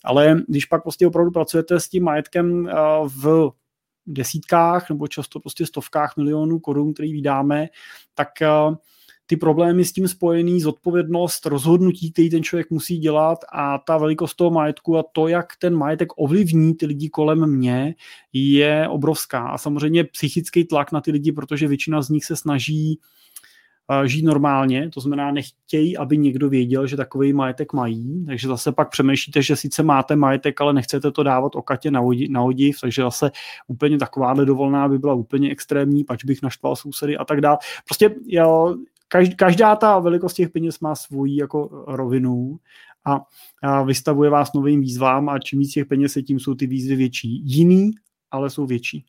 Ale 0.03 0.41
když 0.47 0.65
pak 0.65 0.83
prostě 0.83 1.07
opravdu 1.07 1.31
pracujete 1.31 1.79
s 1.79 1.89
tím 1.89 2.03
majetkem 2.03 2.67
eh, 2.67 2.73
v 3.05 3.51
desítkách 4.07 4.89
nebo 4.89 5.07
často 5.07 5.39
prostě 5.39 5.65
stovkách 5.65 6.17
milionů 6.17 6.59
korun, 6.59 6.93
který 6.93 7.13
vydáme, 7.13 7.67
tak 8.15 8.41
eh, 8.41 8.47
ty 9.27 9.37
problémy 9.37 9.85
s 9.85 9.93
tím 9.93 10.07
spojený, 10.07 10.61
zodpovědnost, 10.61 11.45
rozhodnutí, 11.45 12.11
který 12.11 12.29
ten 12.29 12.43
člověk 12.43 12.69
musí 12.69 12.97
dělat 12.97 13.39
a 13.53 13.77
ta 13.77 13.97
velikost 13.97 14.35
toho 14.35 14.51
majetku 14.51 14.97
a 14.97 15.03
to, 15.11 15.27
jak 15.27 15.45
ten 15.59 15.75
majetek 15.75 16.09
ovlivní 16.15 16.75
ty 16.75 16.85
lidi 16.85 17.09
kolem 17.09 17.49
mě, 17.49 17.95
je 18.33 18.87
obrovská. 18.87 19.47
A 19.47 19.57
samozřejmě 19.57 20.03
psychický 20.03 20.65
tlak 20.65 20.91
na 20.91 21.01
ty 21.01 21.11
lidi, 21.11 21.31
protože 21.31 21.67
většina 21.67 22.01
z 22.01 22.09
nich 22.09 22.25
se 22.25 22.35
snaží 22.35 22.99
eh, 23.91 24.07
žít 24.07 24.25
normálně, 24.25 24.89
to 24.89 24.99
znamená 24.99 25.31
nechtějí, 25.31 25.97
aby 25.97 26.17
někdo 26.17 26.49
věděl, 26.49 26.87
že 26.87 26.97
takový 26.97 27.33
majetek 27.33 27.73
mají, 27.73 28.25
takže 28.25 28.47
zase 28.47 28.71
pak 28.71 28.89
přemýšlíte, 28.89 29.41
že 29.41 29.55
sice 29.55 29.83
máte 29.83 30.15
majetek, 30.15 30.61
ale 30.61 30.73
nechcete 30.73 31.11
to 31.11 31.23
dávat 31.23 31.55
okatě 31.55 31.91
na, 31.91 32.01
odi, 32.01 32.27
na 32.29 32.41
odiv, 32.41 32.77
takže 32.81 33.01
zase 33.01 33.31
úplně 33.67 33.97
takováhle 33.97 34.45
dovolná 34.45 34.87
by 34.87 34.99
byla 34.99 35.13
úplně 35.13 35.51
extrémní, 35.51 36.03
pač 36.03 36.25
bych 36.25 36.41
naštval 36.41 36.75
sousedy 36.75 37.17
a 37.17 37.25
tak 37.25 37.41
dále. 37.41 37.57
Prostě 37.87 38.15
jo, 38.25 38.75
každá 39.35 39.75
ta 39.75 39.99
velikost 39.99 40.33
těch 40.33 40.49
peněz 40.49 40.79
má 40.79 40.95
svoji 40.95 41.35
jako 41.35 41.85
rovinu 41.87 42.59
a, 43.05 43.21
a 43.63 43.83
vystavuje 43.83 44.29
vás 44.29 44.53
novým 44.53 44.81
výzvám 44.81 45.29
a 45.29 45.39
čím 45.39 45.59
víc 45.59 45.73
těch 45.73 45.85
peněz 45.85 46.17
tím 46.27 46.39
jsou 46.39 46.55
ty 46.55 46.67
výzvy 46.67 46.95
větší. 46.95 47.41
Jiný, 47.45 47.91
ale 48.31 48.49
jsou 48.49 48.65
větší. 48.65 49.05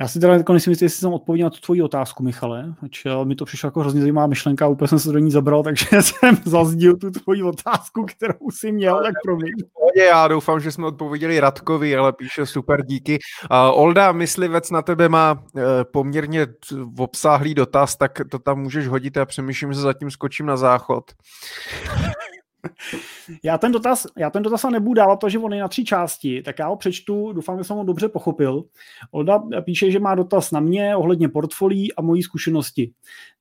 Já 0.00 0.08
si 0.08 0.20
teda 0.20 0.34
jako 0.34 0.52
nejsem 0.52 0.70
jistý, 0.70 0.84
jestli 0.84 1.00
jsem 1.00 1.12
odpověděl 1.12 1.46
na 1.46 1.50
tu 1.50 1.60
tvoji 1.60 1.82
otázku, 1.82 2.22
Michale, 2.22 2.74
ač 2.82 3.06
eh, 3.06 3.24
mi 3.24 3.34
to 3.34 3.44
přišlo 3.44 3.66
jako 3.66 3.80
hrozně 3.80 4.00
zajímavá 4.00 4.26
myšlenka, 4.26 4.68
úplně 4.68 4.88
jsem 4.88 4.98
se 4.98 5.12
do 5.12 5.18
ní 5.18 5.30
zabral, 5.30 5.62
takže 5.64 5.86
jsem 6.02 6.36
zazdil 6.44 6.96
tu 6.96 7.10
tvoji 7.10 7.42
otázku, 7.42 8.04
kterou 8.04 8.50
si 8.50 8.72
měl, 8.72 9.02
tak 9.02 9.14
promiň. 9.24 9.52
Já 9.96 10.28
doufám, 10.28 10.60
že 10.60 10.72
jsme 10.72 10.86
odpověděli 10.86 11.40
Radkovi, 11.40 11.96
ale 11.96 12.12
píše 12.12 12.46
super, 12.46 12.84
díky. 12.84 13.18
Uh, 13.50 13.80
Olda, 13.80 14.12
myslivec 14.12 14.70
na 14.70 14.82
tebe 14.82 15.08
má 15.08 15.32
uh, 15.32 15.62
poměrně 15.92 16.46
obsáhlý 16.98 17.54
dotaz, 17.54 17.96
tak 17.96 18.20
to 18.30 18.38
tam 18.38 18.60
můžeš 18.60 18.88
hodit 18.88 19.16
a 19.16 19.26
přemýšlím, 19.26 19.72
že 19.72 19.80
zatím 19.80 20.10
skočím 20.10 20.46
na 20.46 20.56
záchod. 20.56 21.04
Já 23.42 23.58
ten 23.58 23.72
dotaz, 23.72 24.06
já 24.18 24.30
ten 24.30 24.42
dotaz 24.42 24.64
nebudu 24.64 24.94
dávat, 24.94 25.16
protože 25.16 25.38
on 25.38 25.52
je 25.52 25.60
na 25.60 25.68
tři 25.68 25.84
části, 25.84 26.42
tak 26.42 26.58
já 26.58 26.68
ho 26.68 26.76
přečtu, 26.76 27.32
doufám, 27.32 27.58
že 27.58 27.64
jsem 27.64 27.76
ho 27.76 27.84
dobře 27.84 28.08
pochopil. 28.08 28.64
Olda 29.10 29.42
píše, 29.64 29.90
že 29.90 30.00
má 30.00 30.14
dotaz 30.14 30.50
na 30.50 30.60
mě 30.60 30.96
ohledně 30.96 31.28
portfolií 31.28 31.94
a 31.94 32.02
mojí 32.02 32.22
zkušenosti. 32.22 32.92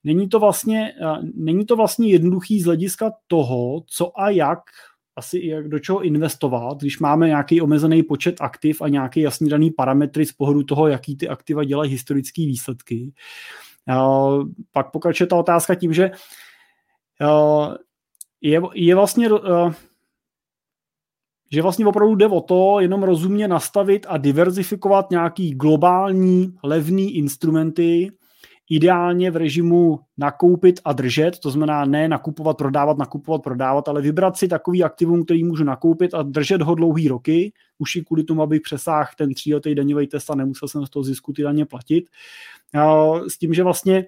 Není 0.04 0.30
to 0.30 0.40
vlastně, 0.40 0.94
není 1.36 1.66
to 1.66 1.76
vlastně 1.76 2.10
jednoduchý 2.10 2.62
z 2.62 2.66
hlediska 2.66 3.12
toho, 3.28 3.84
co 3.88 4.20
a 4.20 4.30
jak 4.30 4.60
asi 5.16 5.46
jak 5.46 5.68
do 5.68 5.80
čeho 5.80 6.02
investovat, 6.02 6.82
když 6.82 7.00
máme 7.00 7.28
nějaký 7.28 7.62
omezený 7.62 8.04
počet 8.04 8.42
aktiv 8.42 8.82
a 8.82 8.88
nějaký 8.88 9.22
jasný 9.22 9.50
daný 9.50 9.72
parametry 9.72 10.26
z 10.26 10.32
pohledu 10.32 10.64
toho, 10.64 10.88
jaký 10.88 11.18
ty 11.18 11.28
aktiva 11.28 11.64
dělají 11.64 11.92
historické 11.92 12.42
výsledky. 12.42 13.14
Pak 14.72 14.92
pokračuje 14.92 15.28
ta 15.28 15.36
otázka 15.36 15.76
tím, 15.76 15.94
že 15.94 16.12
je, 18.44 18.62
je 18.74 18.96
vlastně, 18.96 19.32
uh, 19.32 19.74
že 21.52 21.62
vlastně 21.62 21.86
opravdu 21.86 22.16
jde 22.16 22.28
o 22.28 22.42
to 22.42 22.80
jenom 22.80 23.04
rozumně 23.04 23.48
nastavit 23.48 24.06
a 24.10 24.18
diverzifikovat 24.18 25.12
nějaký 25.12 25.56
globální 25.56 26.56
levný 26.64 27.16
instrumenty, 27.16 28.12
ideálně 28.70 29.32
v 29.32 29.36
režimu 29.36 30.00
nakoupit 30.18 30.80
a 30.86 30.94
držet, 30.94 31.40
to 31.40 31.50
znamená 31.50 31.86
ne 31.86 32.08
nakupovat, 32.08 32.58
prodávat, 32.58 32.98
nakupovat, 32.98 33.44
prodávat, 33.44 33.88
ale 33.88 34.02
vybrat 34.02 34.38
si 34.38 34.48
takový 34.48 34.84
aktivum, 34.84 35.26
který 35.26 35.44
můžu 35.44 35.64
nakoupit 35.64 36.14
a 36.14 36.24
držet 36.24 36.62
ho 36.62 36.76
dlouhý 36.76 37.08
roky, 37.08 37.54
už 37.80 37.96
i 37.96 38.04
kvůli 38.04 38.24
tomu, 38.24 38.42
abych 38.42 38.62
přesáhl 38.62 39.10
ten 39.18 39.34
tříletý 39.34 39.76
daňový 39.76 40.08
test 40.08 40.30
a 40.30 40.36
nemusel 40.36 40.68
jsem 40.68 40.86
z 40.86 40.90
toho 40.90 41.04
zisku 41.04 41.34
ty 41.34 41.44
daně 41.44 41.66
platit. 41.66 42.10
S 43.28 43.38
tím, 43.38 43.54
že 43.54 43.64
vlastně 43.64 44.06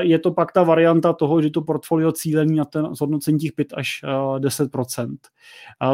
je 0.00 0.18
to 0.18 0.30
pak 0.30 0.52
ta 0.52 0.62
varianta 0.62 1.12
toho, 1.12 1.42
že 1.42 1.50
to 1.50 1.62
portfolio 1.62 2.12
cílení 2.12 2.56
na 2.56 2.64
ten 2.64 2.94
zhodnocení 2.94 3.38
těch 3.38 3.52
5 3.52 3.68
až 3.76 4.04
10% 4.38 5.16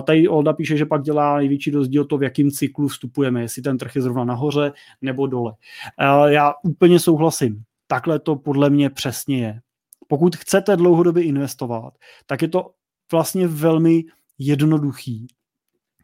Tady 0.04 0.28
Olda 0.28 0.52
píše, 0.52 0.76
že 0.76 0.86
pak 0.86 1.02
dělá 1.02 1.36
největší 1.36 1.70
rozdíl 1.70 2.04
to, 2.04 2.18
v 2.18 2.22
jakém 2.22 2.50
cyklu 2.50 2.88
vstupujeme, 2.88 3.42
jestli 3.42 3.62
ten 3.62 3.78
trh 3.78 3.96
je 3.96 4.02
zrovna 4.02 4.24
nahoře 4.24 4.72
nebo 5.02 5.26
dole. 5.26 5.52
Já 6.28 6.54
úplně 6.62 6.98
souhlasím. 6.98 7.62
Takhle 7.94 8.18
to 8.18 8.36
podle 8.36 8.70
mě 8.70 8.90
přesně 8.90 9.38
je. 9.38 9.60
Pokud 10.08 10.36
chcete 10.36 10.76
dlouhodobě 10.76 11.24
investovat, 11.24 11.94
tak 12.26 12.42
je 12.42 12.48
to 12.48 12.70
vlastně 13.12 13.48
velmi 13.48 14.04
jednoduchý 14.38 15.26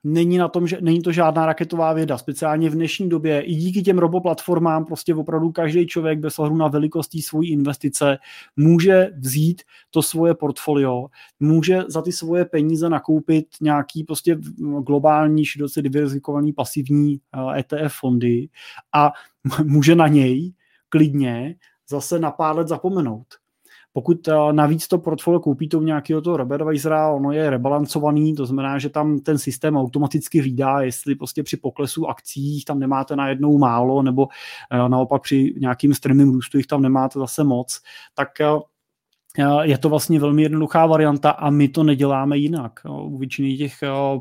není, 0.04 0.38
na 0.38 0.48
tom, 0.48 0.66
že, 0.66 0.78
není 0.80 1.02
to 1.02 1.12
žádná 1.12 1.46
raketová 1.46 1.92
věda, 1.92 2.18
speciálně 2.18 2.70
v 2.70 2.74
dnešní 2.74 3.08
době. 3.08 3.40
I 3.40 3.54
díky 3.54 3.82
těm 3.82 3.98
roboplatformám 3.98 4.84
prostě 4.84 5.14
opravdu 5.14 5.52
každý 5.52 5.86
člověk 5.86 6.18
bez 6.18 6.38
ohledu 6.38 6.56
na 6.56 6.68
velikost 6.68 7.10
svojí 7.22 7.52
investice 7.52 8.18
může 8.56 9.10
vzít 9.18 9.62
to 9.90 10.02
svoje 10.02 10.34
portfolio, 10.34 11.06
může 11.40 11.82
za 11.88 12.02
ty 12.02 12.12
svoje 12.12 12.44
peníze 12.44 12.88
nakoupit 12.88 13.46
nějaký 13.60 14.04
prostě 14.04 14.38
globální, 14.86 15.44
široce 15.44 15.82
diverzifikovaný 15.82 16.52
pasivní 16.52 17.20
ETF 17.58 17.72
eh, 17.72 17.84
e 17.84 17.88
fondy 17.88 18.48
a 18.94 19.12
může 19.64 19.94
na 19.94 20.08
něj 20.08 20.52
klidně 20.88 21.54
zase 21.90 22.18
na 22.18 22.30
pár 22.30 22.56
let 22.56 22.68
zapomenout. 22.68 23.26
Pokud 23.92 24.28
eh, 24.28 24.52
navíc 24.52 24.88
to 24.88 24.98
portfolio 24.98 25.40
koupíte 25.40 25.76
u 25.76 25.82
nějakého 25.82 26.20
toho 26.20 26.36
RoboAdvisora, 26.36 27.10
ono 27.10 27.32
je 27.32 27.50
rebalancovaný, 27.50 28.34
to 28.34 28.46
znamená, 28.46 28.78
že 28.78 28.88
tam 28.88 29.18
ten 29.18 29.38
systém 29.38 29.76
automaticky 29.76 30.40
hlídá, 30.40 30.80
jestli 30.80 31.14
prostě 31.14 31.42
při 31.42 31.56
poklesu 31.56 32.06
akcí 32.06 32.64
tam 32.64 32.78
nemáte 32.78 33.16
najednou 33.16 33.58
málo, 33.58 34.02
nebo 34.02 34.28
eh, 34.72 34.88
naopak 34.88 35.22
při 35.22 35.54
nějakým 35.58 35.94
strmým 35.94 36.32
růstu 36.32 36.56
jich 36.56 36.66
tam 36.66 36.82
nemáte 36.82 37.18
zase 37.18 37.44
moc, 37.44 37.80
tak 38.14 38.40
eh, 38.40 38.46
je 39.62 39.78
to 39.78 39.88
vlastně 39.88 40.20
velmi 40.20 40.42
jednoduchá 40.42 40.86
varianta 40.86 41.30
a 41.30 41.50
my 41.50 41.68
to 41.68 41.82
neděláme 41.82 42.38
jinak. 42.38 42.80
U 43.04 43.18
většiny 43.18 43.56
těch 43.56 43.74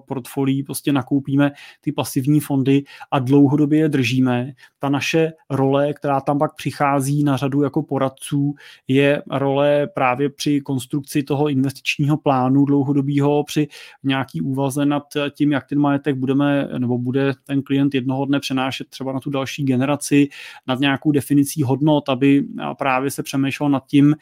portfolií 0.07 0.63
prostě 0.63 0.93
nakoupíme 0.93 1.51
ty 1.81 1.91
pasivní 1.91 2.39
fondy 2.39 2.83
a 3.11 3.19
dlouhodobě 3.19 3.79
je 3.79 3.89
držíme. 3.89 4.51
Ta 4.79 4.89
naše 4.89 5.31
role, 5.49 5.93
která 5.93 6.21
tam 6.21 6.39
pak 6.39 6.55
přichází 6.55 7.23
na 7.23 7.37
řadu 7.37 7.61
jako 7.61 7.83
poradců, 7.83 8.53
je 8.87 9.21
role 9.31 9.87
právě 9.87 10.29
při 10.29 10.61
konstrukci 10.61 11.23
toho 11.23 11.49
investičního 11.49 12.17
plánu 12.17 12.65
dlouhodobého, 12.65 13.43
při 13.43 13.67
nějaký 14.03 14.41
úvaze 14.41 14.85
nad 14.85 15.03
tím, 15.31 15.51
jak 15.51 15.67
ten 15.67 15.79
majetek 15.79 16.15
budeme, 16.15 16.67
nebo 16.77 16.97
bude 16.97 17.33
ten 17.45 17.61
klient 17.61 17.95
jednoho 17.95 18.25
dne 18.25 18.39
přenášet 18.39 18.87
třeba 18.89 19.13
na 19.13 19.19
tu 19.19 19.29
další 19.29 19.63
generaci, 19.63 20.27
nad 20.67 20.79
nějakou 20.79 21.11
definicí 21.11 21.63
hodnot, 21.63 22.09
aby 22.09 22.45
právě 22.77 23.11
se 23.11 23.23
přemýšlel 23.23 23.69
nad 23.69 23.85
tím, 23.87 24.15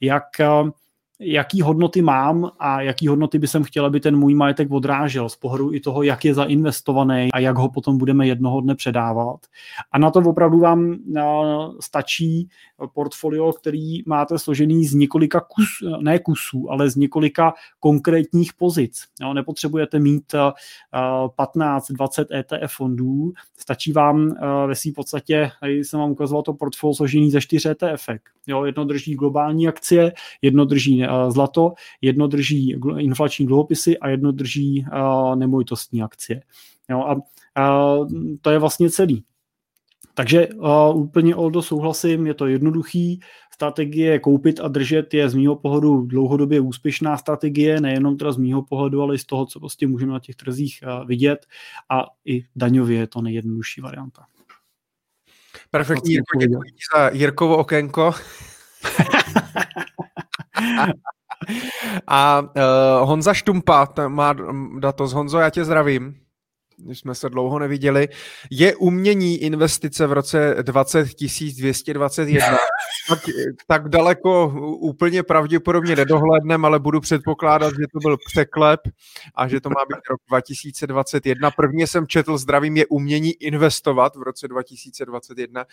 jak 0.00 0.40
eh, 0.40 0.70
jaký 1.20 1.62
hodnoty 1.62 2.02
mám 2.02 2.50
a 2.58 2.82
jaký 2.82 3.08
hodnoty 3.08 3.38
by 3.38 3.46
jsem 3.46 3.64
chtěl, 3.64 3.86
aby 3.86 4.00
ten 4.00 4.16
můj 4.16 4.34
majetek 4.34 4.70
odrážel 4.70 5.28
z 5.28 5.36
pohledu 5.36 5.74
i 5.74 5.80
toho, 5.80 6.02
jak 6.02 6.24
je 6.24 6.34
zainvestovaný 6.34 7.28
a 7.32 7.38
jak 7.38 7.56
ho 7.56 7.68
potom 7.68 7.98
budeme 7.98 8.26
jednoho 8.26 8.60
dne 8.60 8.74
předávat. 8.74 9.40
A 9.92 9.98
na 9.98 10.10
to 10.10 10.20
opravdu 10.20 10.58
vám 10.58 10.92
eh, 10.92 11.22
stačí 11.80 12.48
portfolio, 12.94 13.52
který 13.52 14.02
máte 14.06 14.38
složený 14.38 14.84
z 14.84 14.94
několika 14.94 15.40
kus, 15.40 15.68
ne 16.00 16.18
kusů, 16.18 16.70
ale 16.70 16.90
z 16.90 16.96
několika 16.96 17.54
konkrétních 17.80 18.52
pozic. 18.54 19.04
Nepotřebujete 19.32 19.98
mít 19.98 20.34
15-20 21.38 22.26
eh, 22.30 22.38
ETF 22.38 22.72
fondů, 22.76 23.32
stačí 23.58 23.92
vám 23.92 24.30
eh, 24.30 24.66
ve 24.66 24.74
svým 24.74 24.94
podstatě, 24.94 25.50
tady 25.60 25.84
jsem 25.84 26.00
vám 26.00 26.10
ukazoval 26.10 26.42
to 26.42 26.54
portfolio 26.54 26.94
složený 26.94 27.30
ze 27.30 27.40
čtyř 27.40 27.66
ETF. 27.66 28.08
Jo, 28.46 28.64
jedno 28.64 28.84
drží 28.84 29.14
globální 29.14 29.68
akcie, 29.68 30.12
jedno 30.42 30.64
drží 30.64 31.04
Eh, 31.09 31.09
zlato, 31.28 31.72
jedno 32.00 32.26
drží 32.26 32.76
inflační 32.98 33.46
dluhopisy 33.46 33.98
a 33.98 34.08
jedno 34.08 34.32
drží 34.32 34.84
nemovitostní 35.34 36.02
akcie. 36.02 36.42
Jo, 36.90 37.00
a, 37.00 37.16
a 37.62 37.96
to 38.40 38.50
je 38.50 38.58
vlastně 38.58 38.90
celý. 38.90 39.24
Takže 40.14 40.48
uh, 40.48 40.96
úplně 40.96 41.34
Oldo 41.34 41.62
souhlasím, 41.62 42.26
je 42.26 42.34
to 42.34 42.46
jednoduchý. 42.46 43.20
Strategie 43.54 44.18
koupit 44.18 44.60
a 44.60 44.68
držet 44.68 45.14
je 45.14 45.28
z 45.28 45.34
mýho 45.34 45.56
pohledu 45.56 46.02
dlouhodobě 46.02 46.60
úspěšná 46.60 47.16
strategie, 47.16 47.80
nejenom 47.80 48.16
teda 48.16 48.32
z 48.32 48.36
mýho 48.36 48.62
pohledu, 48.62 49.02
ale 49.02 49.14
i 49.14 49.18
z 49.18 49.24
toho, 49.24 49.46
co 49.46 49.60
prostě 49.60 49.86
můžeme 49.86 50.12
na 50.12 50.20
těch 50.20 50.36
trzích 50.36 50.80
uh, 50.82 51.06
vidět 51.06 51.46
a 51.90 52.06
i 52.24 52.44
daňově 52.56 52.98
je 52.98 53.06
to 53.06 53.22
nejjednodušší 53.22 53.80
varianta. 53.80 54.24
Perfektní, 55.70 56.12
Jirko, 56.12 56.38
děkuji 56.38 56.70
za 56.94 57.08
Jirkovo 57.08 57.56
okénko. 57.56 58.12
A 62.06 62.40
uh, 62.40 63.08
Honza 63.08 63.34
Štumpa 63.34 63.88
má 64.08 64.34
datos. 64.78 65.12
Honzo, 65.12 65.38
já 65.38 65.50
tě 65.50 65.64
zdravím 65.64 66.20
když 66.84 66.98
jsme 66.98 67.14
se 67.14 67.28
dlouho 67.28 67.58
neviděli, 67.58 68.08
je 68.50 68.76
umění 68.76 69.42
investice 69.42 70.06
v 70.06 70.12
roce 70.12 70.56
20221. 70.62 72.58
tak, 73.10 73.18
tak 73.66 73.88
daleko 73.88 74.54
úplně 74.78 75.22
pravděpodobně 75.22 75.96
nedohlednem, 75.96 76.64
ale 76.64 76.78
budu 76.78 77.00
předpokládat, 77.00 77.70
že 77.70 77.86
to 77.92 77.98
byl 77.98 78.16
překlep 78.26 78.80
a 79.34 79.48
že 79.48 79.60
to 79.60 79.68
má 79.68 79.80
být 79.88 80.02
rok 80.10 80.20
2021. 80.28 81.50
Prvně 81.50 81.86
jsem 81.86 82.06
četl, 82.06 82.38
zdravím 82.38 82.76
je 82.76 82.86
umění 82.86 83.32
investovat 83.32 84.16
v 84.16 84.22
roce 84.22 84.48
2021. 84.48 85.64
Uh, 85.64 85.66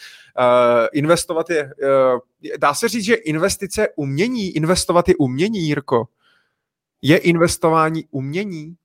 eh, 0.44 0.88
investovat 0.94 1.50
je, 1.50 1.64
uh, 1.64 2.20
dá 2.58 2.74
se 2.74 2.88
říct, 2.88 3.06
že 3.06 3.14
investice 3.16 3.88
umění, 3.96 4.50
investovat 4.50 5.10
je 5.10 5.16
umění, 5.16 5.60
Jirko? 5.60 6.08
Je 7.02 7.18
investování 7.18 8.06
umění? 8.12 8.76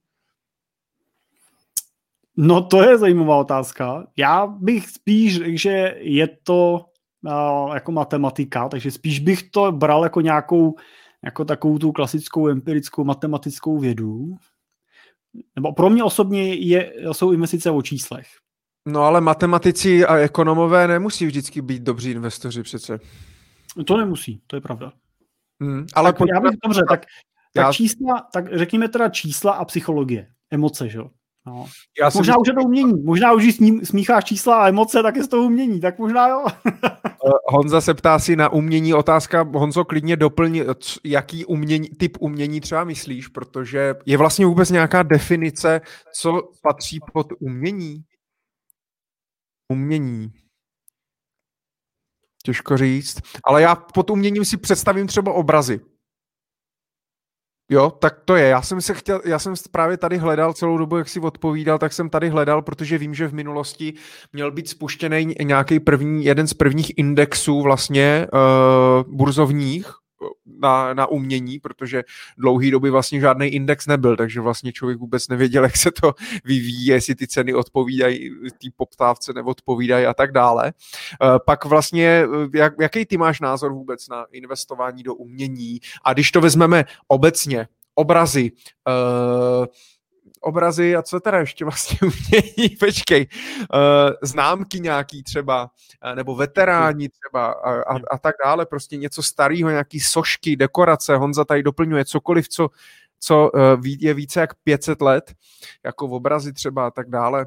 No 2.36 2.62
to 2.62 2.82
je 2.82 2.98
zajímavá 2.98 3.36
otázka. 3.36 4.06
Já 4.16 4.46
bych 4.46 4.88
spíš 4.88 5.40
že 5.44 5.94
je 5.98 6.28
to 6.42 6.84
jako 7.74 7.92
matematika, 7.92 8.68
takže 8.68 8.90
spíš 8.90 9.18
bych 9.18 9.50
to 9.50 9.72
bral 9.72 10.04
jako 10.04 10.20
nějakou 10.20 10.74
jako 11.24 11.44
takovou 11.44 11.78
tu 11.78 11.92
klasickou 11.92 12.48
empirickou 12.48 13.04
matematickou 13.04 13.78
vědu. 13.78 14.36
Nebo 15.56 15.72
pro 15.72 15.90
mě 15.90 16.04
osobně 16.04 16.54
je, 16.54 16.92
jsou 17.12 17.32
investice 17.32 17.70
o 17.70 17.82
číslech. 17.82 18.26
No 18.86 19.02
ale 19.02 19.20
matematici 19.20 20.06
a 20.06 20.16
ekonomové 20.16 20.88
nemusí 20.88 21.26
vždycky 21.26 21.62
být 21.62 21.82
dobří 21.82 22.10
investoři 22.10 22.62
přece. 22.62 22.98
To 23.86 23.96
nemusí, 23.96 24.42
to 24.46 24.56
je 24.56 24.60
pravda. 24.60 24.92
Hmm, 25.60 25.86
ale 25.94 26.12
tak 26.12 26.28
já 26.34 26.40
bych, 26.40 26.52
dobře, 26.64 26.82
tak, 26.88 27.00
tak 27.54 27.64
já... 27.64 27.72
čísla, 27.72 28.28
tak 28.32 28.56
řekněme 28.58 28.88
teda 28.88 29.08
čísla 29.08 29.52
a 29.52 29.64
psychologie, 29.64 30.28
emoce, 30.50 30.88
že 30.88 30.98
jo? 30.98 31.10
No. 31.46 31.66
Já 32.00 32.10
možná 32.14 32.38
už 32.38 32.48
je 32.48 32.54
to 32.54 32.60
umění, 32.60 33.02
možná 33.04 33.32
už 33.32 33.58
smícháš 33.84 34.24
čísla 34.24 34.62
a 34.62 34.68
emoce, 34.68 35.02
tak 35.02 35.16
je 35.16 35.28
to 35.28 35.42
umění, 35.42 35.80
tak 35.80 35.98
možná 35.98 36.28
jo. 36.28 36.44
Eh, 37.26 37.30
Honza 37.48 37.80
se 37.80 37.94
ptá 37.94 38.18
si 38.18 38.36
na 38.36 38.48
umění, 38.48 38.94
otázka, 38.94 39.42
Honzo, 39.54 39.84
klidně 39.84 40.16
doplň, 40.16 40.64
jaký 41.04 41.44
umění, 41.44 41.88
typ 41.88 42.16
umění 42.20 42.60
třeba 42.60 42.84
myslíš, 42.84 43.28
protože 43.28 43.94
je 44.06 44.18
vlastně 44.18 44.46
vůbec 44.46 44.70
nějaká 44.70 45.02
definice, 45.02 45.80
co 46.20 46.42
patří 46.62 46.98
pod 47.12 47.26
umění? 47.40 48.02
Umění. 49.72 50.32
Těžko 52.44 52.76
říct, 52.76 53.18
ale 53.44 53.62
já 53.62 53.74
pod 53.74 54.10
uměním 54.10 54.44
si 54.44 54.56
představím 54.56 55.06
třeba 55.06 55.32
obrazy. 55.32 55.80
Jo, 57.72 57.90
tak 57.90 58.18
to 58.24 58.36
je. 58.36 58.48
Já 58.48 58.62
jsem 58.62 58.80
se 58.80 58.94
chtěl, 58.94 59.20
já 59.24 59.38
jsem 59.38 59.54
právě 59.70 59.96
tady 59.96 60.18
hledal 60.18 60.52
celou 60.52 60.78
dobu, 60.78 60.96
jak 60.96 61.08
si 61.08 61.20
odpovídal, 61.20 61.78
tak 61.78 61.92
jsem 61.92 62.10
tady 62.10 62.28
hledal, 62.28 62.62
protože 62.62 62.98
vím, 62.98 63.14
že 63.14 63.28
v 63.28 63.34
minulosti 63.34 63.94
měl 64.32 64.50
být 64.50 64.68
spuštěný 64.68 65.34
nějaký 65.42 65.80
první, 65.80 66.24
jeden 66.24 66.46
z 66.46 66.54
prvních 66.54 66.98
indexů 66.98 67.62
vlastně 67.62 68.26
uh, 68.32 69.14
burzovních, 69.16 70.01
na, 70.46 70.94
na 70.94 71.06
umění, 71.06 71.58
protože 71.58 72.02
dlouhý 72.38 72.70
doby 72.70 72.90
vlastně 72.90 73.20
žádný 73.20 73.46
index 73.46 73.86
nebyl, 73.86 74.16
takže 74.16 74.40
vlastně 74.40 74.72
člověk 74.72 74.98
vůbec 74.98 75.28
nevěděl, 75.28 75.62
jak 75.72 75.76
se 75.76 75.90
to 75.90 76.14
vyvíjí, 76.44 76.86
jestli 76.86 77.14
ty 77.14 77.26
ceny 77.26 77.54
odpovídají 77.54 78.30
té 78.50 78.68
poptávce 78.76 79.32
nebo 79.32 79.50
odpovídají 79.50 80.06
a 80.06 80.14
tak 80.14 80.32
dále. 80.32 80.72
Eh, 81.22 81.38
pak 81.46 81.64
vlastně, 81.64 82.24
eh, 82.24 82.58
jak, 82.58 82.74
jaký 82.80 83.06
ty 83.06 83.16
máš 83.16 83.40
názor 83.40 83.72
vůbec 83.72 84.08
na 84.08 84.26
investování 84.32 85.02
do 85.02 85.14
umění? 85.14 85.80
A 86.04 86.12
když 86.12 86.30
to 86.30 86.40
vezmeme 86.40 86.84
obecně, 87.08 87.68
obrazy, 87.94 88.52
uh, 88.88 89.66
obrazy 90.42 90.96
a 90.96 91.02
co 91.02 91.20
teda 91.20 91.38
ještě 91.38 91.64
vlastně 91.64 91.98
umění, 92.02 92.76
počkej, 92.80 93.26
uh, 93.60 94.10
známky 94.22 94.80
nějaký 94.80 95.22
třeba, 95.22 95.70
nebo 96.14 96.34
veteráni 96.34 97.08
třeba 97.08 97.46
a, 97.46 97.72
a, 97.72 97.98
a 98.10 98.18
tak 98.18 98.34
dále, 98.44 98.66
prostě 98.66 98.96
něco 98.96 99.22
starého, 99.22 99.70
nějaký 99.70 100.00
sošky, 100.00 100.56
dekorace, 100.56 101.16
Honza 101.16 101.44
tady 101.44 101.62
doplňuje 101.62 102.04
cokoliv, 102.04 102.48
co, 102.48 102.68
co 103.20 103.50
uh, 103.50 103.60
je 103.84 104.14
více 104.14 104.40
jak 104.40 104.54
500 104.54 105.00
let, 105.00 105.34
jako 105.84 106.08
v 106.08 106.12
obrazy 106.12 106.52
třeba 106.52 106.86
a 106.86 106.90
tak 106.90 107.10
dále, 107.10 107.46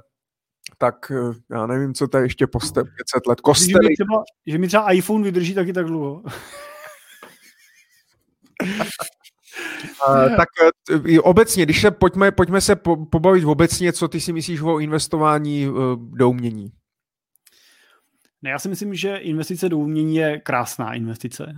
tak 0.77 1.11
já 1.51 1.67
nevím, 1.67 1.93
co 1.93 2.07
to 2.07 2.17
je 2.17 2.23
ještě 2.23 2.47
po 2.47 2.59
500 2.59 2.85
let. 3.27 3.41
Kostely. 3.41 3.71
Že 3.71 3.89
mi, 3.89 3.95
třeba, 3.95 4.23
že 4.47 4.57
mi 4.57 4.67
třeba 4.67 4.91
iPhone 4.91 5.23
vydrží 5.23 5.53
taky 5.53 5.73
tak 5.73 5.85
dlouho. 5.85 6.23
Uh, 10.09 10.35
tak 10.35 10.49
uh, 10.95 11.19
obecně, 11.23 11.65
když 11.65 11.81
se 11.81 11.91
pojďme, 11.91 12.31
pojďme 12.31 12.61
se 12.61 12.75
po, 12.75 13.05
pobavit 13.05 13.43
obecně, 13.45 13.93
co 13.93 14.07
ty 14.07 14.19
si 14.21 14.33
myslíš 14.33 14.61
o 14.61 14.79
investování 14.79 15.67
uh, 15.67 15.75
do 15.95 16.29
umění? 16.29 16.71
Ne, 18.41 18.49
já 18.49 18.59
si 18.59 18.69
myslím, 18.69 18.95
že 18.95 19.17
investice 19.17 19.69
do 19.69 19.77
umění 19.77 20.15
je 20.15 20.39
krásná 20.39 20.93
investice, 20.93 21.53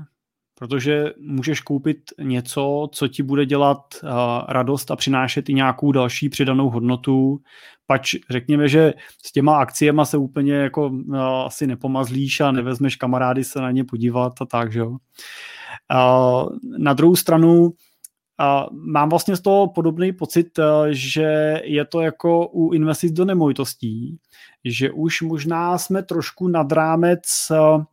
protože 0.60 1.06
můžeš 1.19 1.61
koupit 1.61 1.98
něco, 2.22 2.90
co 2.91 3.07
ti 3.07 3.24
bude 3.24 3.45
dělat 3.45 3.78
uh, 4.03 4.10
radost 4.49 4.91
a 4.91 4.95
přinášet 4.95 5.49
i 5.49 5.53
nějakou 5.53 5.91
další 5.91 6.30
přidanou 6.30 6.69
hodnotu. 6.69 7.40
Pač 7.88 8.15
řekněme, 8.30 8.68
že 8.68 8.94
s 9.26 9.32
těma 9.32 9.57
akciema 9.57 10.06
se 10.06 10.18
úplně 10.18 10.53
jako 10.53 10.88
uh, 10.88 11.18
asi 11.19 11.68
nepomazlíš 11.68 12.40
a 12.40 12.52
nevezmeš 12.52 12.95
kamarády 12.95 13.44
se 13.44 13.61
na 13.61 13.72
ně 13.72 13.84
podívat 13.84 14.34
a 14.41 14.45
tak, 14.45 14.72
že 14.72 14.80
jo. 14.80 14.90
Uh, 14.90 16.49
na 16.78 16.94
druhou 16.94 17.15
stranu 17.15 17.72
mám 18.72 19.09
vlastně 19.09 19.35
z 19.35 19.41
toho 19.41 19.68
podobný 19.68 20.14
pocit, 20.14 20.59
eh, 20.59 20.64
že 20.89 21.61
je 21.64 21.85
to 21.85 22.01
jako 22.01 22.47
u 22.47 22.73
investic 22.73 23.11
do 23.11 23.26
nemovitostí, 23.26 24.18
že 24.65 24.91
už 24.91 25.22
možná 25.22 25.77
jsme 25.77 26.03
trošku 26.03 26.47
nad 26.47 26.72
rámec 26.72 27.22
eh, 27.51 27.84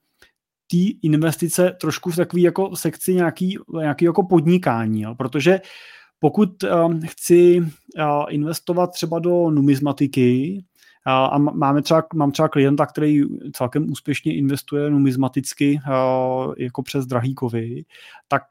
té 0.71 0.97
investice 1.03 1.77
trošku 1.81 2.11
v 2.11 2.17
takové 2.17 2.43
jako 2.43 2.77
sekci 2.77 3.15
nějaký, 3.15 3.59
nějaký 3.79 4.05
jako 4.05 4.23
podnikání, 4.23 5.03
jo? 5.03 5.15
protože 5.15 5.61
pokud 6.19 6.63
um, 6.63 7.01
chci 7.07 7.61
investovat 8.29 8.87
třeba 8.87 9.19
do 9.19 9.51
numismatiky, 9.51 10.65
uh, 11.07 11.13
a 11.13 11.39
máme 11.39 11.83
třeba, 11.83 12.03
mám 12.15 12.33
třeba 12.33 12.49
klienta, 12.49 12.87
který 12.87 13.23
celkem 13.53 13.91
úspěšně 13.93 14.37
investuje 14.37 14.91
numismaticky 14.91 15.81
uh, 15.89 16.55
jako 16.59 16.83
přes 16.83 17.07
drahý 17.07 17.35
kovy, 17.35 17.85
tak 18.29 18.43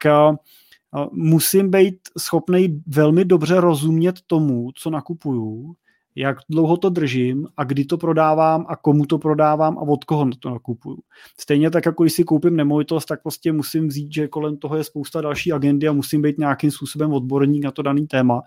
musím 1.12 1.70
být 1.70 1.96
schopný 2.18 2.82
velmi 2.86 3.24
dobře 3.24 3.60
rozumět 3.60 4.16
tomu, 4.26 4.70
co 4.74 4.90
nakupuju, 4.90 5.74
jak 6.16 6.36
dlouho 6.50 6.76
to 6.76 6.90
držím 6.90 7.46
a 7.56 7.64
kdy 7.64 7.84
to 7.84 7.98
prodávám 7.98 8.66
a 8.68 8.76
komu 8.76 9.06
to 9.06 9.18
prodávám 9.18 9.78
a 9.78 9.80
od 9.80 10.04
koho 10.04 10.30
to 10.40 10.50
nakupuju. 10.50 10.98
Stejně 11.40 11.70
tak, 11.70 11.86
jako 11.86 12.02
když 12.02 12.12
si 12.12 12.24
koupím 12.24 12.56
nemovitost, 12.56 13.04
tak 13.04 13.22
prostě 13.22 13.52
musím 13.52 13.88
vzít, 13.88 14.12
že 14.12 14.28
kolem 14.28 14.56
toho 14.56 14.76
je 14.76 14.84
spousta 14.84 15.20
další 15.20 15.52
agendy 15.52 15.88
a 15.88 15.92
musím 15.92 16.22
být 16.22 16.38
nějakým 16.38 16.70
způsobem 16.70 17.12
odborník 17.12 17.64
na 17.64 17.70
to 17.70 17.82
daný 17.82 18.06
téma. 18.06 18.42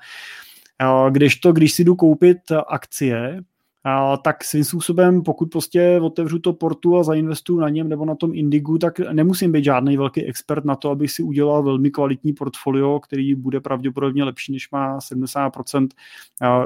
Když 1.10 1.36
to, 1.36 1.54
když 1.54 1.74
si 1.74 1.84
jdu 1.84 1.96
koupit 1.96 2.38
akcie, 2.68 3.42
a, 3.88 4.18
tak 4.18 4.44
svým 4.44 4.64
způsobem, 4.64 5.24
pokud 5.24 5.52
prostě 5.52 6.00
otevřu 6.02 6.40
to 6.40 6.54
portu 6.54 6.98
a 6.98 7.04
zainvestuju 7.04 7.60
na 7.60 7.70
něm 7.70 7.90
nebo 7.90 8.06
na 8.06 8.16
tom 8.16 8.32
Indigu, 8.34 8.78
tak 8.78 9.00
nemusím 9.00 9.52
být 9.52 9.64
žádný 9.64 9.98
velký 9.98 10.26
expert 10.26 10.66
na 10.66 10.76
to, 10.76 10.90
abych 10.90 11.12
si 11.12 11.24
udělal 11.24 11.64
velmi 11.64 11.92
kvalitní 11.92 12.34
portfolio, 12.34 13.00
který 13.00 13.36
bude 13.36 13.60
pravděpodobně 13.60 14.24
lepší, 14.24 14.52
než 14.52 14.72
má 14.72 15.00
70% 15.00 15.88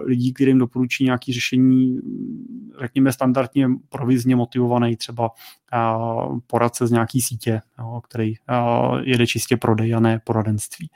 lidí, 0.04 0.34
kterým 0.34 0.58
doporučí 0.58 1.04
nějaké 1.04 1.34
řešení, 1.34 2.00
řekněme, 2.82 3.14
standardně 3.14 3.70
provizně 3.90 4.36
motivovaný 4.36 4.96
třeba 4.96 5.32
poradce 6.48 6.88
z 6.88 6.92
nějaký 6.92 7.22
sítě, 7.22 7.62
který 8.04 8.34
jede 9.02 9.28
čistě 9.28 9.58
prodej 9.58 9.96
a 9.96 10.00
ne 10.00 10.22
poradenství. 10.24 10.90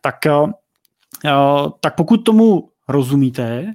Tak, 0.00 0.14
tak 1.80 1.96
pokud 1.96 2.16
tomu 2.16 2.68
rozumíte, 2.88 3.74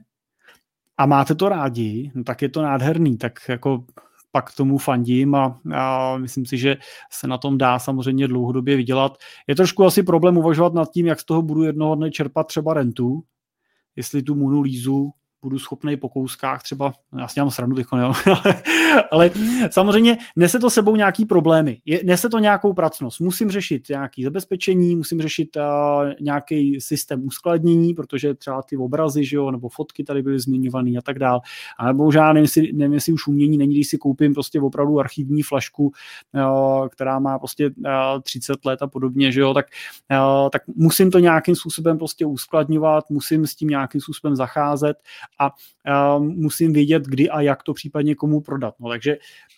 a 0.98 1.06
máte 1.06 1.36
to 1.36 1.50
rádi, 1.50 2.12
no 2.16 2.24
tak 2.24 2.42
je 2.42 2.50
to 2.50 2.62
nádherný, 2.62 3.18
tak 3.18 3.40
jako 3.50 3.86
pak 4.32 4.56
tomu 4.56 4.78
fandím 4.78 5.36
a, 5.36 5.60
a 5.76 6.18
myslím 6.18 6.46
si, 6.46 6.58
že 6.58 6.78
se 7.12 7.28
na 7.28 7.38
tom 7.38 7.58
dá 7.58 7.80
samozřejmě 7.80 8.28
dlouhodobě 8.28 8.76
vydělat. 8.76 9.18
Je 9.48 9.56
trošku 9.56 9.86
asi 9.86 10.04
problém 10.04 10.38
uvažovat 10.38 10.74
nad 10.74 10.92
tím, 10.92 11.06
jak 11.06 11.20
z 11.20 11.26
toho 11.26 11.42
budu 11.42 11.64
jednoho 11.64 11.96
dne 11.96 12.12
čerpat 12.12 12.48
třeba 12.48 12.74
rentu, 12.74 13.24
jestli 13.96 14.24
tu 14.24 14.36
Munu 14.36 14.62
Lízu 14.62 15.12
budu 15.42 15.60
schopný 15.60 15.98
po 15.98 16.10
kouskách 16.10 16.64
třeba, 16.64 16.94
já 17.20 17.28
si 17.28 17.36
dělám 17.36 17.52
srandu 17.52 17.76
teď, 17.76 17.86
ale, 17.92 18.14
ale 19.12 19.32
samozřejmě 19.72 20.18
nese 20.36 20.60
to 20.60 20.70
sebou 20.70 20.96
nějaký 20.96 21.26
problémy, 21.26 21.82
je, 21.86 22.02
nese 22.04 22.30
to 22.30 22.40
nějakou 22.40 22.74
pracnost, 22.74 23.20
musím 23.20 23.52
řešit 23.52 23.90
nějaký 23.90 24.24
zabezpečení, 24.24 24.96
musím 24.96 25.22
řešit 25.22 25.56
uh, 25.56 25.64
nějaký 26.20 26.82
systém 26.82 27.26
uskladnění, 27.26 27.94
protože 27.94 28.34
třeba 28.34 28.62
ty 28.62 28.78
obrazy, 28.78 29.26
že 29.26 29.36
jo, 29.36 29.52
nebo 29.52 29.70
fotky 29.70 30.04
tady 30.04 30.22
byly 30.22 30.40
zmiňované 30.40 30.92
a 30.98 31.02
tak 31.02 31.20
dál, 31.20 31.40
a 31.80 31.88
nebo 31.88 32.12
já 32.14 32.34
nevím, 32.34 32.44
jestli, 32.44 32.74
nevím, 32.74 32.94
jestli 32.94 33.14
už 33.14 33.28
umění 33.28 33.58
není, 33.58 33.76
když 33.76 33.88
si 33.88 33.98
koupím 33.98 34.34
prostě 34.34 34.62
opravdu 34.62 35.00
archivní 35.00 35.44
flašku, 35.44 35.92
uh, 36.34 36.88
která 36.88 37.20
má 37.20 37.40
prostě 37.40 37.70
uh, 37.70 38.22
30 38.22 38.66
let 38.66 38.82
a 38.82 38.88
podobně, 38.88 39.32
že 39.32 39.42
jo, 39.42 39.54
tak, 39.54 39.66
uh, 40.12 40.50
tak 40.50 40.62
musím 40.76 41.12
to 41.12 41.20
nějakým 41.20 41.56
způsobem 41.56 41.98
prostě 41.98 42.26
uskladňovat, 42.26 43.10
musím 43.10 43.48
s 43.48 43.56
tím 43.56 43.70
nějakým 43.70 44.02
způsobem 44.02 44.36
zacházet 44.36 44.98
a 45.40 45.52
musím 46.20 46.74
vědět, 46.74 47.04
kdy 47.04 47.30
a 47.30 47.42
jak 47.42 47.64
to 47.64 47.74
případně 47.74 48.16
komu 48.16 48.42
prodat. 48.42 48.76
No, 48.80 48.90
takže 48.90 49.18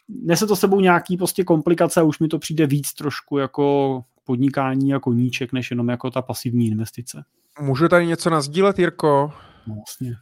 nese 0.09 0.47
to 0.47 0.55
sebou 0.55 0.79
nějaký 0.79 1.17
prostě 1.17 1.43
komplikace 1.43 1.99
a 1.99 2.03
už 2.03 2.19
mi 2.19 2.27
to 2.27 2.39
přijde 2.39 2.67
víc 2.67 2.93
trošku 2.93 3.37
jako 3.37 4.03
podnikání 4.23 4.89
jako 4.89 5.13
níček, 5.13 5.53
než 5.53 5.71
jenom 5.71 5.89
jako 5.89 6.11
ta 6.11 6.21
pasivní 6.21 6.67
investice. 6.67 7.23
Můžu 7.59 7.87
tady 7.87 8.07
něco 8.07 8.29
nazdílet, 8.29 8.79
Jirko? 8.79 9.31
No, 9.67 9.75
vlastně. 9.75 10.15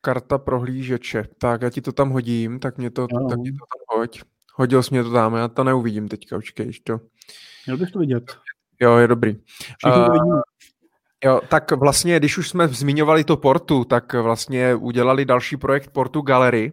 Karta 0.00 0.38
prohlížeče. 0.38 1.24
Tak 1.38 1.62
já 1.62 1.70
ti 1.70 1.80
to 1.80 1.92
tam 1.92 2.10
hodím, 2.10 2.58
tak 2.58 2.78
mě 2.78 2.90
to, 2.90 3.06
tak 3.28 3.38
mě 3.38 3.52
to 3.52 3.58
tam 3.58 3.98
hoď. 3.98 4.22
Hodil 4.54 4.82
jsi 4.82 4.94
mě 4.94 5.02
to 5.02 5.12
tam, 5.12 5.34
já 5.34 5.48
to 5.48 5.64
neuvidím 5.64 6.08
teďka, 6.08 6.36
počkej, 6.36 6.72
to. 6.84 7.00
Měl 7.66 7.78
bych 7.78 7.90
to 7.90 7.98
vidět. 7.98 8.36
Jo, 8.80 8.96
je 8.96 9.08
dobrý. 9.08 9.36
Všichni 9.58 10.04
to 10.06 10.12
vidíme. 10.12 10.40
Jo, 11.24 11.40
tak 11.48 11.70
vlastně, 11.70 12.16
když 12.16 12.38
už 12.38 12.48
jsme 12.48 12.68
zmiňovali 12.68 13.24
to 13.24 13.36
Portu, 13.36 13.84
tak 13.84 14.12
vlastně 14.14 14.74
udělali 14.74 15.24
další 15.24 15.56
projekt 15.56 15.90
Portu 15.90 16.20
Gallery, 16.20 16.72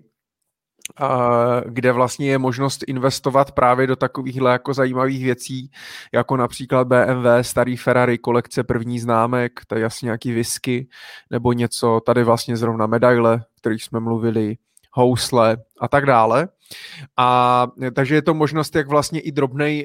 kde 1.66 1.92
vlastně 1.92 2.30
je 2.30 2.38
možnost 2.38 2.84
investovat 2.88 3.52
právě 3.52 3.88
do 3.88 3.96
takovýchhle 3.96 4.52
jako 4.52 4.74
zajímavých 4.74 5.24
věcí, 5.24 5.72
jako 6.14 6.38
například 6.38 6.88
BMW, 6.88 7.26
starý 7.42 7.78
Ferrari, 7.78 8.18
kolekce 8.18 8.64
první 8.64 9.00
známek, 9.00 9.52
tady 9.68 9.84
asi 9.84 10.06
nějaký 10.06 10.34
whisky, 10.34 10.88
nebo 11.32 11.54
něco, 11.54 12.02
tady 12.06 12.24
vlastně 12.24 12.58
zrovna 12.58 12.88
medaile, 12.88 13.44
kterých 13.58 13.84
jsme 13.84 14.00
mluvili, 14.00 14.58
housle 14.92 15.58
a 15.82 15.88
tak 15.88 16.06
dále. 16.06 16.48
A 17.18 17.68
takže 17.94 18.16
je 18.16 18.22
to 18.22 18.34
možnost, 18.34 18.76
jak 18.76 18.88
vlastně 18.88 19.20
i 19.20 19.32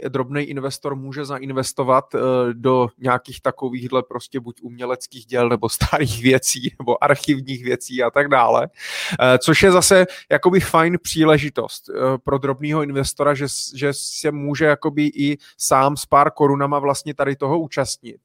drobný 0.09 0.43
investor 0.43 0.97
může 0.97 1.25
zainvestovat 1.25 2.15
uh, 2.15 2.21
do 2.53 2.89
nějakých 2.99 3.41
takovýchhle 3.41 4.03
prostě 4.03 4.41
buď 4.41 4.61
uměleckých 4.63 5.27
děl 5.27 5.49
nebo 5.49 5.69
starých 5.69 6.23
věcí 6.23 6.75
nebo 6.79 7.05
archivních 7.05 7.65
věcí 7.65 8.03
a 8.03 8.11
tak 8.11 8.29
dále. 8.29 8.63
Uh, 8.63 9.39
což 9.39 9.63
je 9.63 9.73
zase 9.73 10.07
jakoby 10.31 10.61
fajn 10.61 10.99
příležitost 11.03 11.91
pro 12.25 12.39
drobného 12.39 12.83
investora, 12.83 13.35
že, 13.35 13.47
že 13.75 13.93
se 13.93 14.31
může 14.31 14.65
jakoby 14.65 15.07
i 15.07 15.39
sám 15.59 15.97
s 15.97 16.07
pár 16.07 16.31
korunama 16.31 16.79
vlastně 16.79 17.15
tady 17.15 17.37
toho 17.37 17.61
účastnit. 17.61 18.17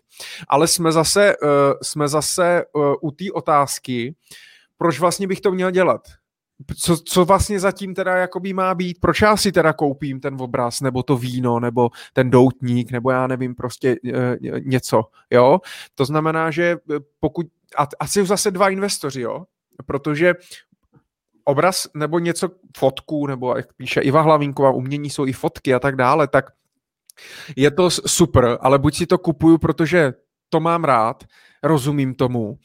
Ale 0.48 0.68
jsme 0.68 0.92
zase, 0.92 1.36
jsme 1.82 2.08
zase 2.08 2.64
u 3.02 3.12
té 3.12 3.26
otázky, 3.34 4.16
proč 4.78 5.00
vlastně 5.00 5.28
bych 5.28 5.42
to 5.42 5.52
měl 5.52 5.72
dělat? 5.72 6.02
Co, 6.78 6.98
co 6.98 7.26
vlastně 7.26 7.60
zatím 7.60 7.96
teda 7.96 8.16
jakoby 8.16 8.54
má 8.54 8.76
být, 8.76 9.00
proč 9.00 9.22
já 9.22 9.38
si 9.38 9.52
teda 9.52 9.74
koupím 9.74 10.20
ten 10.20 10.38
obraz, 10.40 10.82
nebo 10.82 11.04
to 11.04 11.18
víno, 11.18 11.60
nebo 11.60 11.90
ten 12.14 12.30
doutník, 12.30 12.92
nebo 12.92 13.12
já 13.12 13.28
nevím, 13.28 13.56
prostě 13.56 13.96
e, 14.14 14.38
něco, 14.60 15.04
jo. 15.32 15.60
To 15.96 16.06
znamená, 16.06 16.52
že 16.52 16.64
eh, 16.64 17.00
pokud, 17.20 17.46
a, 17.78 17.88
asi 18.00 18.26
zase 18.26 18.52
dva 18.52 18.70
investoři, 18.70 19.22
jo, 19.22 19.46
protože 19.86 20.34
obraz 21.44 21.88
nebo 21.96 22.20
něco, 22.20 22.50
fotku, 22.78 23.28
nebo 23.28 23.58
jak 23.58 23.74
píše 23.74 24.02
Iva 24.02 24.22
Hlavínková, 24.22 24.72
umění 24.72 25.10
jsou 25.10 25.26
i 25.26 25.34
fotky 25.34 25.74
a 25.74 25.80
tak 25.80 25.96
dále, 25.96 26.28
tak 26.28 26.46
je 27.56 27.72
to 27.72 27.90
super, 27.90 28.58
ale 28.62 28.80
buď 28.80 28.96
si 28.96 29.06
to 29.06 29.18
kupuju, 29.18 29.58
protože 29.58 30.14
to 30.50 30.60
mám 30.60 30.84
rád, 30.84 31.24
rozumím 31.64 32.16
tomu, 32.16 32.58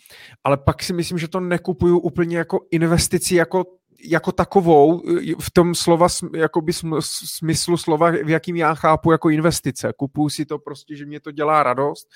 ale 0.45 0.57
pak 0.57 0.83
si 0.83 0.93
myslím, 0.93 1.19
že 1.19 1.29
to 1.29 1.41
nekupuju 1.41 1.99
úplně 1.99 2.39
jako 2.39 2.61
investici, 2.71 3.35
jako 3.35 3.65
jako 4.05 4.33
takovou 4.33 5.03
v 5.41 5.51
tom 5.51 5.75
slova, 5.75 6.07
jakoby 6.37 6.73
smyslu 7.01 7.77
slova, 7.77 8.11
v 8.11 8.29
jakým 8.29 8.57
já 8.57 8.75
chápu 8.75 9.13
jako 9.13 9.31
investice. 9.31 9.93
Kupuju 9.97 10.29
si 10.29 10.45
to 10.45 10.59
prostě, 10.59 10.97
že 10.97 11.07
mě 11.07 11.21
to 11.21 11.31
dělá 11.31 11.63
radost 11.63 12.09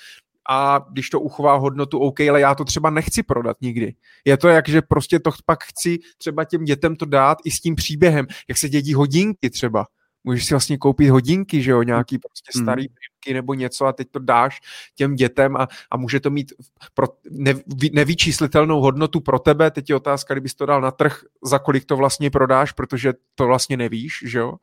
a 0.49 0.85
když 0.91 1.09
to 1.09 1.19
uchová 1.19 1.55
hodnotu, 1.55 1.99
OK, 1.99 2.19
ale 2.19 2.41
já 2.41 2.55
to 2.55 2.65
třeba 2.65 2.89
nechci 2.89 3.23
prodat 3.23 3.57
nikdy. 3.61 3.93
Je 4.25 4.37
to 4.37 4.47
jak, 4.47 4.69
že 4.69 4.81
prostě 4.81 5.19
to 5.19 5.31
pak 5.45 5.63
chci 5.63 5.99
třeba 6.17 6.45
těm 6.45 6.63
dětem 6.63 6.95
to 6.95 7.05
dát 7.05 7.37
i 7.45 7.51
s 7.51 7.59
tím 7.59 7.75
příběhem, 7.75 8.27
jak 8.47 8.57
se 8.57 8.69
dědí 8.69 8.93
hodinky 8.93 9.49
třeba 9.49 9.85
můžeš 10.29 10.45
si 10.45 10.53
vlastně 10.53 10.77
koupit 10.77 11.09
hodinky, 11.09 11.61
že 11.61 11.71
jo, 11.71 11.83
nějaký 11.83 12.17
prostě 12.17 12.51
hmm. 12.55 12.65
starý 12.65 12.83
mm. 13.29 13.33
nebo 13.33 13.53
něco 13.53 13.85
a 13.85 13.93
teď 13.93 14.07
to 14.11 14.19
dáš 14.19 14.59
těm 14.95 15.15
dětem 15.15 15.57
a, 15.57 15.67
a 15.91 15.97
může 15.97 16.19
to 16.19 16.29
mít 16.29 16.53
pro 16.93 17.07
ne, 17.31 17.53
nevyčíslitelnou 17.93 18.81
hodnotu 18.81 19.19
pro 19.19 19.39
tebe. 19.39 19.71
Teď 19.71 19.89
je 19.89 19.95
otázka, 19.95 20.33
kdybys 20.33 20.55
to 20.55 20.65
dal 20.65 20.81
na 20.81 20.91
trh, 20.91 21.19
za 21.43 21.59
kolik 21.59 21.85
to 21.85 21.97
vlastně 21.97 22.29
prodáš, 22.29 22.71
protože 22.71 23.13
to 23.35 23.47
vlastně 23.47 23.77
nevíš, 23.77 24.23
že 24.25 24.39
jo, 24.39 24.53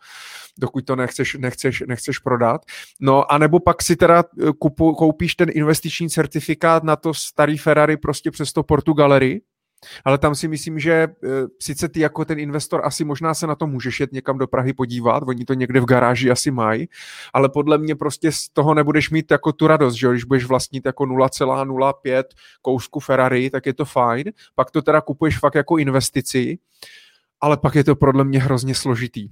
dokud 0.59 0.84
to 0.84 0.97
nechceš, 0.97 1.34
nechceš, 1.34 1.82
nechceš 1.86 2.18
prodat. 2.18 2.60
No 3.01 3.32
a 3.32 3.38
nebo 3.38 3.60
pak 3.60 3.82
si 3.82 3.97
teda 3.97 4.24
eh, 4.24 4.52
kupu, 4.59 4.94
koupíš 4.94 5.34
ten 5.34 5.48
investiční 5.52 6.10
certifikát 6.10 6.84
na 6.84 6.97
to 6.97 7.14
starý 7.14 7.59
Ferrari 7.59 7.97
prostě 7.97 8.30
přes 8.30 8.52
to 8.52 8.62
Portugalery, 8.62 9.40
ale 10.05 10.19
tam 10.19 10.35
si 10.35 10.48
myslím, 10.48 10.78
že 10.78 11.09
uh, 11.09 11.31
sice 11.61 11.89
ty 11.89 12.01
jako 12.01 12.24
ten 12.24 12.39
investor 12.39 12.81
asi 12.85 13.05
možná 13.05 13.35
se 13.35 13.47
na 13.47 13.55
to 13.55 13.66
můžeš 13.66 14.01
jet 14.01 14.12
někam 14.12 14.39
do 14.39 14.47
Prahy 14.47 14.73
podívat, 14.73 15.23
oni 15.27 15.44
to 15.44 15.55
někde 15.55 15.81
v 15.81 15.85
garáži 15.85 16.31
asi 16.31 16.51
mají, 16.51 16.89
ale 17.32 17.48
podle 17.48 17.78
mě 17.78 17.94
prostě 17.97 18.32
z 18.32 18.48
toho 18.48 18.74
nebudeš 18.74 19.11
mít 19.11 19.31
jako 19.31 19.53
tu 19.53 19.66
radost, 19.66 19.94
že 19.94 20.09
když 20.09 20.24
budeš 20.24 20.44
vlastnit 20.44 20.86
jako 20.86 21.05
0,05 21.05 22.24
kousku 22.62 23.01
Ferrari, 23.01 23.51
tak 23.51 23.66
je 23.66 23.74
to 23.74 23.85
fajn, 23.85 24.24
pak 24.55 24.70
to 24.70 24.82
teda 24.82 25.01
kupuješ 25.01 25.39
fakt 25.39 25.55
jako 25.55 25.78
investici, 25.78 26.59
ale 27.40 27.57
pak 27.57 27.74
je 27.74 27.85
to 27.85 27.97
podle 27.97 28.24
mě 28.24 28.40
hrozně 28.40 28.74
složitý 28.74 29.28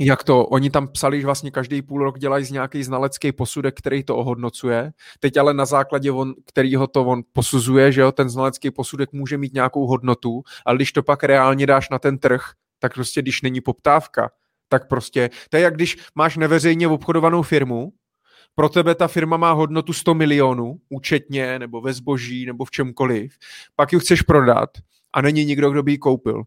jak 0.00 0.24
to, 0.24 0.46
oni 0.46 0.70
tam 0.70 0.88
psali, 0.88 1.20
že 1.20 1.26
vlastně 1.26 1.50
každý 1.50 1.82
půl 1.82 2.04
rok 2.04 2.18
dělají 2.18 2.44
z 2.44 2.50
nějaký 2.50 2.82
znalecký 2.82 3.32
posudek, 3.32 3.78
který 3.78 4.04
to 4.04 4.16
ohodnocuje. 4.16 4.92
Teď 5.20 5.36
ale 5.36 5.54
na 5.54 5.64
základě, 5.64 6.10
on, 6.12 6.34
kterýho 6.46 6.86
to 6.86 7.04
on 7.04 7.22
posuzuje, 7.32 7.92
že 7.92 8.00
jo, 8.00 8.12
ten 8.12 8.28
znalecký 8.28 8.70
posudek 8.70 9.12
může 9.12 9.38
mít 9.38 9.54
nějakou 9.54 9.86
hodnotu, 9.86 10.42
ale 10.64 10.76
když 10.76 10.92
to 10.92 11.02
pak 11.02 11.24
reálně 11.24 11.66
dáš 11.66 11.90
na 11.90 11.98
ten 11.98 12.18
trh, 12.18 12.42
tak 12.78 12.94
prostě 12.94 13.22
když 13.22 13.42
není 13.42 13.60
poptávka, 13.60 14.30
tak 14.68 14.88
prostě, 14.88 15.30
to 15.50 15.56
je 15.56 15.62
jak 15.62 15.74
když 15.74 15.98
máš 16.14 16.36
neveřejně 16.36 16.88
obchodovanou 16.88 17.42
firmu, 17.42 17.92
pro 18.54 18.68
tebe 18.68 18.94
ta 18.94 19.08
firma 19.08 19.36
má 19.36 19.52
hodnotu 19.52 19.92
100 19.92 20.14
milionů, 20.14 20.76
účetně, 20.88 21.58
nebo 21.58 21.80
ve 21.80 21.92
zboží, 21.92 22.46
nebo 22.46 22.64
v 22.64 22.70
čemkoliv, 22.70 23.38
pak 23.76 23.92
ji 23.92 23.98
chceš 23.98 24.22
prodat 24.22 24.70
a 25.12 25.22
není 25.22 25.44
nikdo, 25.44 25.70
kdo 25.70 25.82
by 25.82 25.92
ji 25.92 25.98
koupil. 25.98 26.42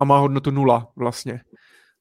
A 0.00 0.04
má 0.04 0.18
hodnotu 0.18 0.50
nula 0.50 0.88
vlastně. 0.96 1.40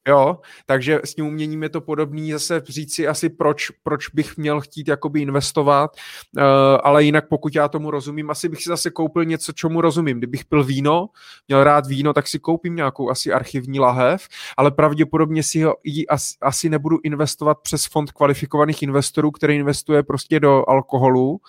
Jo, 0.07 0.37
takže 0.65 0.99
s 1.03 1.15
tím 1.15 1.25
uměním 1.27 1.63
je 1.63 1.69
to 1.69 1.81
podobný, 1.81 2.31
zase 2.31 2.61
říct 2.67 2.95
si 2.95 3.07
asi 3.07 3.29
proč, 3.29 3.69
proč 3.83 4.09
bych 4.09 4.37
měl 4.37 4.61
chtít 4.61 4.87
jakoby 4.87 5.21
investovat, 5.21 5.91
uh, 6.37 6.43
ale 6.83 7.03
jinak 7.03 7.27
pokud 7.29 7.55
já 7.55 7.67
tomu 7.67 7.91
rozumím, 7.91 8.29
asi 8.29 8.49
bych 8.49 8.63
si 8.63 8.69
zase 8.69 8.89
koupil 8.89 9.25
něco, 9.25 9.51
čemu 9.51 9.81
rozumím. 9.81 10.17
Kdybych 10.17 10.45
pil 10.45 10.63
víno, 10.63 11.09
měl 11.47 11.63
rád 11.63 11.87
víno, 11.87 12.13
tak 12.13 12.27
si 12.27 12.39
koupím 12.39 12.75
nějakou 12.75 13.09
asi 13.09 13.33
archivní 13.33 13.79
lahev, 13.79 14.27
ale 14.57 14.71
pravděpodobně 14.71 15.43
si 15.43 15.61
ho 15.61 15.75
asi, 16.09 16.35
asi 16.41 16.69
nebudu 16.69 16.97
investovat 17.03 17.57
přes 17.61 17.85
fond 17.85 18.11
kvalifikovaných 18.11 18.83
investorů, 18.83 19.31
který 19.31 19.55
investuje 19.55 20.03
prostě 20.03 20.39
do 20.39 20.69
alkoholu. 20.69 21.39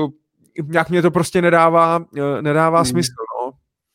Uh, 0.00 0.10
nějak 0.64 0.90
mě 0.90 1.02
to 1.02 1.10
prostě 1.10 1.42
nedává, 1.42 1.98
uh, 1.98 2.42
nedává 2.42 2.78
hmm. 2.78 2.86
smysl. 2.86 3.12
No. 3.18 3.37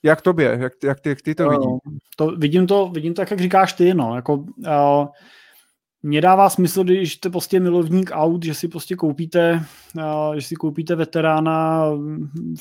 Jak 0.03 0.21
tobě? 0.21 0.57
Jak, 0.61 0.73
jak, 0.83 0.99
ty, 0.99 1.09
jak 1.09 1.21
ty 1.21 1.35
to 1.35 1.49
vidíš? 1.49 1.67
To, 2.15 2.27
vidím, 2.27 2.67
to, 2.67 2.87
vidím 2.87 3.13
to, 3.13 3.21
jak 3.21 3.39
říkáš 3.39 3.73
ty, 3.73 3.93
no. 3.93 4.15
Jako, 4.15 4.33
uh, 4.33 5.07
mně 6.03 6.21
dává 6.21 6.49
smysl, 6.49 6.83
když 6.83 7.13
jste 7.13 7.29
prostě 7.29 7.59
milovník 7.59 8.09
aut, 8.13 8.43
že 8.43 8.53
si 8.53 8.67
prostě 8.67 8.95
koupíte, 8.95 9.65
uh, 9.95 10.35
že 10.35 10.41
si 10.41 10.55
koupíte 10.55 10.95
veterána 10.95 11.85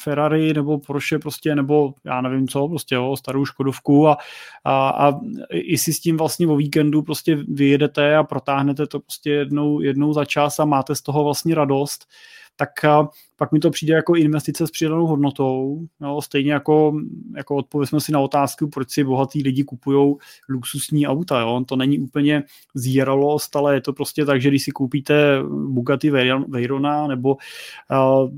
Ferrari 0.00 0.54
nebo 0.54 0.78
Porsche 0.78 1.18
prostě, 1.18 1.54
nebo 1.54 1.94
já 2.04 2.20
nevím 2.20 2.48
co, 2.48 2.68
prostě 2.68 2.94
jo, 2.94 3.16
starou 3.16 3.44
Škodovku 3.44 4.08
a, 4.08 4.18
a, 4.64 4.88
a 4.88 5.20
i 5.50 5.78
si 5.78 5.92
s 5.92 6.00
tím 6.00 6.16
vlastně 6.16 6.46
o 6.46 6.56
víkendu 6.56 7.02
prostě 7.02 7.38
vyjedete 7.48 8.16
a 8.16 8.24
protáhnete 8.24 8.86
to 8.86 9.00
prostě 9.00 9.30
jednou, 9.30 9.80
jednou 9.80 10.12
za 10.12 10.24
čas 10.24 10.60
a 10.60 10.64
máte 10.64 10.94
z 10.94 11.02
toho 11.02 11.24
vlastně 11.24 11.54
radost, 11.54 12.06
tak 12.56 12.70
pak 13.42 13.52
mi 13.52 13.58
to 13.58 13.70
přijde 13.70 13.94
jako 13.94 14.16
investice 14.16 14.66
s 14.66 14.70
přidanou 14.70 15.06
hodnotou. 15.06 15.86
No, 16.00 16.22
stejně 16.22 16.52
jako, 16.52 16.94
jako 17.36 17.56
odpověsme 17.56 18.00
si 18.00 18.12
na 18.12 18.20
otázku, 18.20 18.68
proč 18.68 18.90
si 18.90 19.04
bohatí 19.04 19.42
lidi 19.42 19.64
kupují 19.64 20.14
luxusní 20.48 21.06
auta. 21.06 21.40
Jo? 21.40 21.64
To 21.66 21.76
není 21.76 21.98
úplně 21.98 22.42
zíralost, 22.74 23.56
ale 23.56 23.74
je 23.74 23.80
to 23.80 23.92
prostě 23.92 24.24
tak, 24.24 24.42
že 24.42 24.48
když 24.48 24.62
si 24.62 24.70
koupíte 24.70 25.42
Bugatti 25.68 26.10
Veyrona 26.48 27.06
nebo 27.06 27.36
uh, 27.90 28.30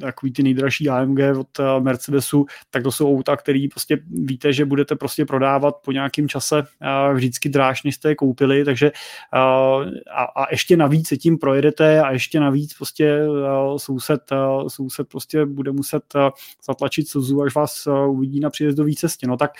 takový 0.00 0.32
ty 0.32 0.42
nejdražší 0.42 0.88
AMG 0.88 1.18
od 1.38 1.58
uh, 1.58 1.84
Mercedesu, 1.84 2.46
tak 2.70 2.82
to 2.82 2.92
jsou 2.92 3.16
auta, 3.16 3.36
které 3.36 3.66
prostě 3.70 3.98
víte, 4.10 4.52
že 4.52 4.64
budete 4.64 4.96
prostě 4.96 5.24
prodávat 5.24 5.74
po 5.84 5.92
nějakém 5.92 6.28
čase 6.28 6.58
uh, 6.58 7.14
vždycky 7.14 7.48
dráž, 7.48 7.82
než 7.82 7.94
jste 7.94 8.08
je 8.08 8.14
koupili, 8.14 8.64
takže 8.64 8.92
uh, 9.34 9.84
a, 10.10 10.22
a 10.22 10.50
ještě 10.50 10.76
navíc 10.76 11.08
se 11.08 11.16
tím 11.16 11.38
projedete 11.38 12.00
a 12.00 12.12
ještě 12.12 12.40
navíc 12.40 12.74
prostě 12.74 13.28
uh, 13.28 13.78
soused, 13.92 14.32
eh, 14.32 14.70
soused 14.70 15.08
prostě 15.08 15.46
bude 15.46 15.72
muset 15.72 16.02
eh, 16.16 16.30
zatlačit 16.66 17.08
slzu, 17.08 17.42
až 17.42 17.54
vás 17.54 17.86
eh, 17.86 18.06
uvidí 18.06 18.40
na 18.40 18.50
příjezdové 18.50 18.92
cestě. 18.92 19.26
No 19.26 19.36
tak 19.36 19.50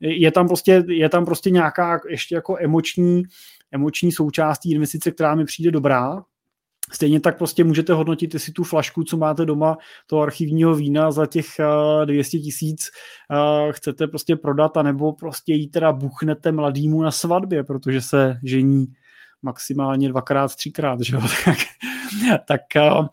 je 0.00 0.30
tam 0.30 0.48
prostě, 0.48 0.84
je 0.88 1.08
tam 1.08 1.24
prostě 1.24 1.50
nějaká 1.50 2.00
ještě 2.08 2.34
jako 2.34 2.56
emoční, 2.60 3.22
emoční 3.72 4.12
součástí 4.12 4.72
investice, 4.72 5.10
která 5.10 5.34
mi 5.34 5.44
přijde 5.44 5.70
dobrá, 5.70 6.22
Stejně 6.92 7.20
tak 7.20 7.38
prostě 7.38 7.64
můžete 7.64 7.92
hodnotit, 7.92 8.34
jestli 8.34 8.52
tu 8.52 8.64
flašku, 8.64 9.04
co 9.04 9.16
máte 9.16 9.44
doma, 9.44 9.76
toho 10.06 10.22
archivního 10.22 10.74
vína 10.74 11.12
za 11.12 11.26
těch 11.26 11.46
200 12.04 12.38
tisíc 12.38 12.90
chcete 13.70 14.06
prostě 14.06 14.36
prodat, 14.36 14.76
anebo 14.76 15.12
prostě 15.12 15.52
jí 15.52 15.68
teda 15.68 15.92
buchnete 15.92 16.52
mladýmu 16.52 17.02
na 17.02 17.10
svatbě, 17.10 17.64
protože 17.64 18.00
se 18.00 18.38
žení 18.42 18.86
maximálně 19.44 20.08
dvakrát, 20.08 20.54
třikrát, 20.56 21.00
že 21.00 21.16
jo? 21.16 21.22
tak, 21.44 21.58
tak 22.46 22.60
uh, 22.76 23.06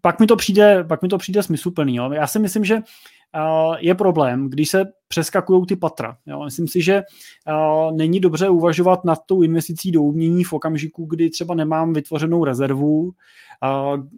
pak, 0.00 0.20
mi 0.20 0.26
to 0.26 0.36
přijde, 0.36 0.84
pak 0.84 1.02
mi 1.02 1.08
to 1.08 1.18
přijde 1.18 1.42
smysluplný. 1.42 1.96
Jo? 1.96 2.12
Já 2.12 2.26
si 2.26 2.38
myslím, 2.38 2.64
že 2.64 2.74
uh, 2.74 3.76
je 3.78 3.94
problém, 3.94 4.50
když 4.50 4.68
se 4.68 4.84
přeskakují 5.08 5.66
ty 5.66 5.76
patra. 5.76 6.16
Jo? 6.26 6.44
Myslím 6.44 6.68
si, 6.68 6.82
že 6.82 7.02
uh, 7.48 7.96
není 7.96 8.20
dobře 8.20 8.48
uvažovat 8.48 9.04
nad 9.04 9.18
tou 9.26 9.42
investicí 9.42 9.92
do 9.92 10.02
umění 10.02 10.44
v 10.44 10.52
okamžiku, 10.52 11.04
kdy 11.04 11.30
třeba 11.30 11.54
nemám 11.54 11.92
vytvořenou 11.92 12.44
rezervu 12.44 13.12
a, 13.60 13.68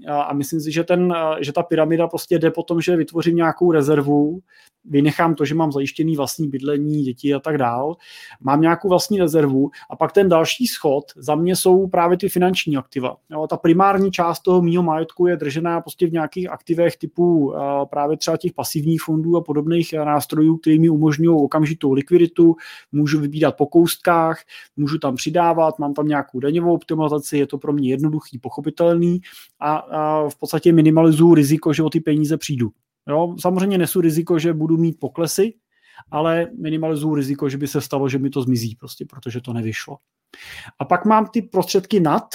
a, 0.08 0.22
a 0.22 0.32
myslím 0.32 0.60
si, 0.60 0.72
že, 0.72 0.84
ten, 0.84 1.14
že 1.40 1.52
ta 1.52 1.62
pyramida 1.62 2.08
prostě 2.08 2.38
jde 2.38 2.50
po 2.50 2.62
tom, 2.62 2.80
že 2.80 2.96
vytvořím 2.96 3.36
nějakou 3.36 3.72
rezervu, 3.72 4.40
vynechám 4.84 5.34
to, 5.34 5.44
že 5.44 5.54
mám 5.54 5.72
zajištěný 5.72 6.16
vlastní 6.16 6.48
bydlení, 6.48 7.02
děti 7.02 7.34
a 7.34 7.40
tak 7.40 7.58
dál, 7.58 7.96
mám 8.40 8.60
nějakou 8.60 8.88
vlastní 8.88 9.18
rezervu 9.18 9.70
a 9.90 9.96
pak 9.96 10.12
ten 10.12 10.28
další 10.28 10.66
schod 10.66 11.04
za 11.16 11.34
mě 11.34 11.56
jsou 11.56 11.86
právě 11.86 12.18
ty 12.18 12.28
finanční 12.28 12.76
aktiva. 12.76 13.16
Jo, 13.30 13.46
ta 13.46 13.56
primární 13.56 14.10
část 14.10 14.40
toho 14.40 14.62
mýho 14.62 14.82
majetku 14.82 15.26
je 15.26 15.36
držená 15.36 15.80
prostě 15.80 16.06
v 16.06 16.12
nějakých 16.12 16.50
aktivech 16.50 16.96
typu 16.96 17.54
právě 17.90 18.16
třeba 18.16 18.36
těch 18.36 18.52
pasivních 18.52 19.02
fondů 19.02 19.36
a 19.36 19.40
podobných 19.40 19.92
nástrojů, 19.92 20.56
které 20.77 20.81
mi 20.81 20.89
umožňují 20.89 21.44
okamžitou 21.44 21.93
likviditu, 21.93 22.57
můžu 22.93 23.20
vybírat 23.20 23.57
po 23.57 23.66
koustkách, 23.66 24.43
můžu 24.77 24.98
tam 24.98 25.16
přidávat, 25.16 25.78
mám 25.78 25.94
tam 25.94 26.09
nějakou 26.09 26.40
daňovou 26.40 26.74
optimalizaci, 26.74 27.39
je 27.39 27.47
to 27.47 27.59
pro 27.59 27.73
mě 27.73 27.89
jednoduchý, 27.89 28.39
pochopitelný 28.39 29.20
a, 29.61 29.77
a 29.77 30.28
v 30.28 30.36
podstatě 30.39 30.73
minimalizuju 30.73 31.35
riziko, 31.35 31.73
že 31.73 31.82
o 31.82 31.90
ty 31.90 32.01
peníze 32.01 32.36
přijdu. 32.36 32.70
Jo, 33.09 33.36
samozřejmě 33.40 33.78
nesu 33.78 34.01
riziko, 34.01 34.39
že 34.39 34.53
budu 34.53 34.77
mít 34.77 35.01
poklesy, 35.01 35.55
ale 36.11 36.51
minimalizuju 36.59 37.15
riziko, 37.15 37.48
že 37.48 37.59
by 37.59 37.66
se 37.66 37.81
stalo, 37.81 38.09
že 38.09 38.19
mi 38.19 38.31
to 38.31 38.43
zmizí, 38.43 38.77
prostě 38.77 39.05
protože 39.05 39.40
to 39.40 39.53
nevyšlo. 39.53 39.97
A 40.78 40.85
pak 40.85 41.05
mám 41.05 41.27
ty 41.27 41.43
prostředky 41.43 42.01
nad, 42.01 42.28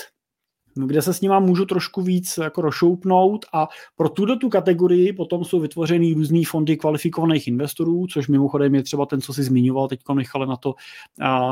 kde 0.76 1.02
se 1.02 1.14
s 1.14 1.22
nima 1.22 1.40
můžu 1.40 1.66
trošku 1.66 2.02
víc 2.02 2.40
jako 2.44 2.62
rozšoupnout 2.62 3.46
a 3.54 3.68
pro 3.96 4.10
tuto 4.10 4.36
tu 4.36 4.50
kategorii 4.50 5.14
potom 5.14 5.44
jsou 5.44 5.60
vytvořeny 5.60 6.14
různý 6.14 6.46
fondy 6.46 6.78
kvalifikovaných 6.78 7.48
investorů, 7.48 8.08
což 8.08 8.28
mimochodem 8.28 8.76
je 8.76 8.84
třeba 8.84 9.06
ten, 9.06 9.22
co 9.22 9.34
si 9.34 9.44
zmiňoval 9.44 9.88
teď 9.88 10.00
Michale 10.14 10.48
na 10.48 10.56
to, 10.56 10.74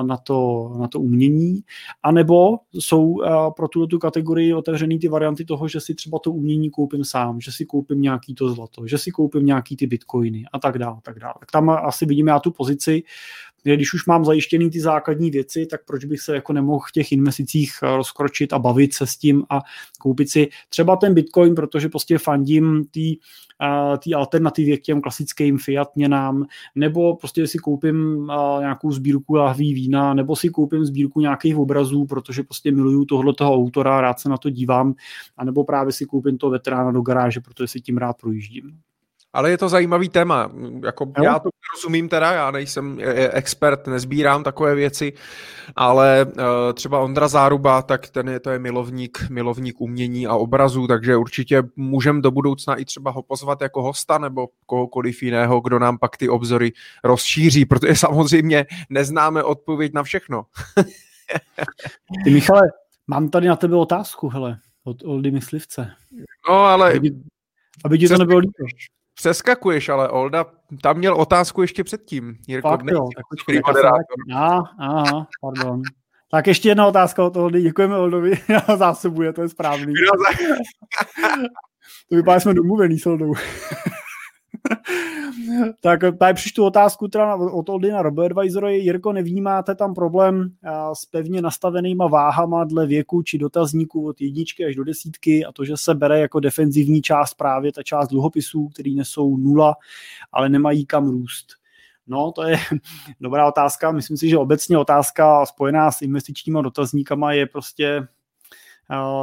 na 0.03 0.17
to, 0.17 0.71
na 0.79 0.87
to 0.87 0.99
umění, 0.99 1.61
a 2.03 2.11
nebo 2.11 2.57
jsou 2.73 3.15
pro 3.55 3.67
tuto 3.67 3.87
tu 3.87 3.99
kategorii 3.99 4.53
otevřený 4.53 4.99
ty 4.99 5.07
varianty 5.07 5.45
toho, 5.45 5.67
že 5.67 5.79
si 5.79 5.95
třeba 5.95 6.19
to 6.19 6.31
umění 6.31 6.69
koupím 6.69 7.03
sám, 7.03 7.41
že 7.41 7.51
si 7.51 7.65
koupím 7.65 8.01
nějaký 8.01 8.35
to 8.35 8.53
zlato, 8.53 8.87
že 8.87 8.97
si 8.97 9.11
koupím 9.11 9.45
nějaký 9.45 9.75
ty 9.75 9.87
bitcoiny 9.87 10.45
a 10.53 10.59
tak 10.59 10.77
dále, 10.77 10.97
tak 11.03 11.19
dále. 11.19 11.33
Tak 11.39 11.51
tam 11.51 11.69
asi 11.69 12.05
vidím 12.05 12.27
já 12.27 12.39
tu 12.39 12.51
pozici, 12.51 13.03
když 13.63 13.93
už 13.93 14.05
mám 14.05 14.25
zajištěný 14.25 14.69
ty 14.69 14.81
základní 14.81 15.31
věci, 15.31 15.65
tak 15.65 15.81
proč 15.85 16.05
bych 16.05 16.21
se 16.21 16.35
jako 16.35 16.53
nemohl 16.53 16.85
v 16.89 16.91
těch 16.91 17.11
investicích 17.11 17.73
eh, 17.83 17.97
rozkročit 17.97 18.53
a 18.53 18.59
bavit 18.59 18.93
se 18.93 19.07
s 19.07 19.17
tím 19.17 19.43
a 19.49 19.59
koupit 19.99 20.29
si 20.29 20.49
třeba 20.69 20.95
ten 20.95 21.13
Bitcoin, 21.13 21.55
protože 21.55 21.89
prostě 21.89 22.17
fandím 22.17 22.85
té 22.85 22.99
tý 23.99 24.13
alternativě 24.13 24.77
k 24.77 24.81
těm 24.81 25.01
klasickým 25.01 25.57
fiat 25.57 25.95
měnám, 25.95 26.45
nebo 26.75 27.15
prostě 27.15 27.47
si 27.47 27.57
koupím 27.57 28.27
nějakou 28.59 28.91
sbírku 28.91 29.35
lahví 29.35 29.73
vína, 29.73 30.13
nebo 30.13 30.35
si 30.35 30.49
koupím 30.49 30.85
sbírku 30.85 31.21
nějakých 31.21 31.57
obrazů, 31.57 32.05
protože 32.05 32.43
prostě 32.43 32.71
miluju 32.71 33.05
tohle 33.05 33.33
toho 33.33 33.55
autora, 33.55 34.01
rád 34.01 34.19
se 34.19 34.29
na 34.29 34.37
to 34.37 34.49
dívám, 34.49 34.93
anebo 35.37 35.63
právě 35.63 35.93
si 35.93 36.05
koupím 36.05 36.37
toho 36.37 36.51
veterána 36.51 36.91
do 36.91 37.01
garáže, 37.01 37.39
protože 37.39 37.67
si 37.67 37.81
tím 37.81 37.97
rád 37.97 38.17
projíždím. 38.21 38.79
Ale 39.33 39.49
je 39.49 39.57
to 39.57 39.69
zajímavý 39.69 40.09
téma. 40.09 40.51
Jako 40.85 41.11
já 41.23 41.39
to 41.39 41.49
rozumím 41.75 42.09
teda, 42.09 42.31
já 42.31 42.51
nejsem 42.51 42.99
expert, 43.31 43.87
nezbírám 43.87 44.43
takové 44.43 44.75
věci, 44.75 45.13
ale 45.75 46.25
uh, 46.25 46.33
třeba 46.73 46.99
Ondra 46.99 47.27
Záruba, 47.27 47.81
tak 47.81 48.09
ten 48.09 48.29
je, 48.29 48.39
to 48.39 48.49
je 48.49 48.59
milovník, 48.59 49.29
milovník 49.29 49.81
umění 49.81 50.27
a 50.27 50.35
obrazů, 50.35 50.87
takže 50.87 51.17
určitě 51.17 51.63
můžeme 51.75 52.21
do 52.21 52.31
budoucna 52.31 52.75
i 52.75 52.85
třeba 52.85 53.11
ho 53.11 53.23
pozvat 53.23 53.61
jako 53.61 53.81
hosta 53.81 54.17
nebo 54.17 54.47
kohokoliv 54.65 55.23
jiného, 55.23 55.61
kdo 55.61 55.79
nám 55.79 55.97
pak 55.97 56.17
ty 56.17 56.29
obzory 56.29 56.71
rozšíří, 57.03 57.65
protože 57.65 57.95
samozřejmě 57.95 58.65
neznáme 58.89 59.43
odpověď 59.43 59.93
na 59.93 60.03
všechno. 60.03 60.45
Ty 62.23 62.29
Michale, 62.29 62.61
mám 63.07 63.29
tady 63.29 63.47
na 63.47 63.55
tebe 63.55 63.75
otázku, 63.75 64.29
hele, 64.29 64.59
od 64.83 65.03
Oldy 65.03 65.31
Myslivce. 65.31 65.91
No, 66.49 66.55
ale... 66.55 66.93
Aby, 66.93 67.11
aby 67.85 67.97
ti 67.97 68.07
to 68.07 68.17
nebylo 68.17 68.39
líto 68.39 68.63
přeskakuješ, 69.19 69.89
ale 69.89 70.09
Olda 70.09 70.45
tam 70.81 70.97
měl 70.97 71.15
otázku 71.15 71.61
ještě 71.61 71.83
předtím. 71.83 72.37
Jirko, 72.47 72.69
Fakt 72.69 72.85
jo, 72.91 73.09
tak 73.15 73.25
počkej, 73.29 73.61
aha, 74.33 74.63
aha, 74.79 75.27
pardon. 75.41 75.81
Tak 76.31 76.47
ještě 76.47 76.69
jedna 76.69 76.87
otázka 76.87 77.23
od 77.23 77.37
Oldy. 77.37 77.61
Děkujeme 77.61 77.97
Oldovi, 77.97 78.31
zásobuje, 78.77 79.33
to 79.33 79.41
je 79.41 79.49
správný. 79.49 79.93
to 82.09 82.15
vypadá, 82.15 82.39
jsme 82.39 82.53
domluvený 82.53 82.99
s 82.99 83.05
Oldou. 83.05 83.33
tak 85.81 85.99
tady 86.19 86.33
přištu 86.33 86.65
otázku 86.65 87.07
teda 87.07 87.35
od 87.35 87.69
Oldina 87.69 88.01
RoboAdvisor. 88.01 88.65
Jirko, 88.65 89.13
nevnímáte 89.13 89.75
tam 89.75 89.93
problém 89.93 90.51
s 90.93 91.05
pevně 91.05 91.41
nastavenýma 91.41 92.07
váhama 92.07 92.63
dle 92.63 92.87
věku 92.87 93.21
či 93.21 93.37
dotazníků 93.37 94.07
od 94.07 94.21
jedničky 94.21 94.65
až 94.65 94.75
do 94.75 94.83
desítky 94.83 95.45
a 95.45 95.51
to, 95.51 95.65
že 95.65 95.77
se 95.77 95.95
bere 95.95 96.19
jako 96.19 96.39
defenzivní 96.39 97.01
část 97.01 97.33
právě 97.33 97.71
ta 97.71 97.83
část 97.83 98.07
dluhopisů, 98.07 98.67
který 98.67 98.95
nesou 98.95 99.37
nula, 99.37 99.75
ale 100.31 100.49
nemají 100.49 100.85
kam 100.85 101.09
růst. 101.09 101.47
No, 102.07 102.31
to 102.31 102.43
je 102.43 102.57
dobrá 103.21 103.47
otázka. 103.47 103.91
Myslím 103.91 104.17
si, 104.17 104.29
že 104.29 104.37
obecně 104.37 104.77
otázka 104.77 105.45
spojená 105.45 105.91
s 105.91 106.01
investičníma 106.01 106.61
dotazníkama 106.61 107.33
je 107.33 107.45
prostě 107.45 108.01
Eh, 108.01 108.18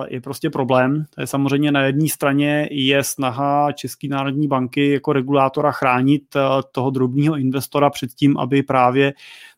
je 0.08 0.20
prostě 0.20 0.50
problém. 0.50 1.04
Samozřejmě 1.24 1.72
na 1.72 1.82
jedné 1.82 2.08
straně 2.08 2.68
je 2.70 3.04
snaha 3.04 3.72
České 3.72 4.08
národní 4.08 4.48
banky 4.48 4.90
jako 4.90 5.12
regulátora 5.12 5.72
chránit 5.72 6.36
eh, 6.36 6.40
toho 6.72 6.90
drobního 6.90 7.36
investora 7.36 7.90
před 7.90 8.10
tím, 8.14 8.38
aby 8.38 8.62
právě 8.62 9.12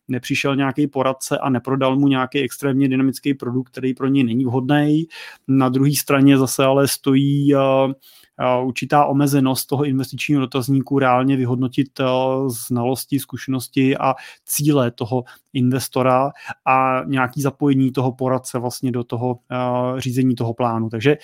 nepřišel 0.07 0.55
nějaký 0.55 0.87
poradce 0.87 1.37
a 1.37 1.49
neprodal 1.49 1.95
mu 1.95 2.07
nějaký 2.07 2.39
extrémně 2.39 2.89
dynamický 2.89 3.33
produkt, 3.33 3.69
který 3.69 3.93
pro 3.93 4.07
něj 4.07 4.23
není 4.23 4.45
vhodný. 4.45 5.07
Na 5.47 5.69
druhé 5.69 5.91
straně 5.99 6.37
zase 6.37 6.65
ale 6.65 6.87
stojí 6.87 7.55
uh, 7.55 7.61
určitá 8.65 9.05
omezenost 9.05 9.67
toho 9.67 9.85
investičního 9.85 10.41
dotazníku 10.41 10.99
reálně 10.99 11.35
vyhodnotit 11.35 11.99
eh, 11.99 12.05
znalosti, 12.47 13.19
zkušenosti 13.19 13.97
a 13.97 14.15
cíle 14.45 14.91
toho 14.91 15.23
investora 15.53 16.31
a 16.65 17.03
nějaký 17.05 17.41
zapojení 17.41 17.91
toho 17.91 18.11
poradce 18.11 18.59
vlastně 18.59 18.91
do 18.91 19.03
toho 19.03 19.39
eh, 19.51 20.01
řízení 20.01 20.35
toho 20.35 20.53
plánu. 20.53 20.89
Takže 20.89 21.17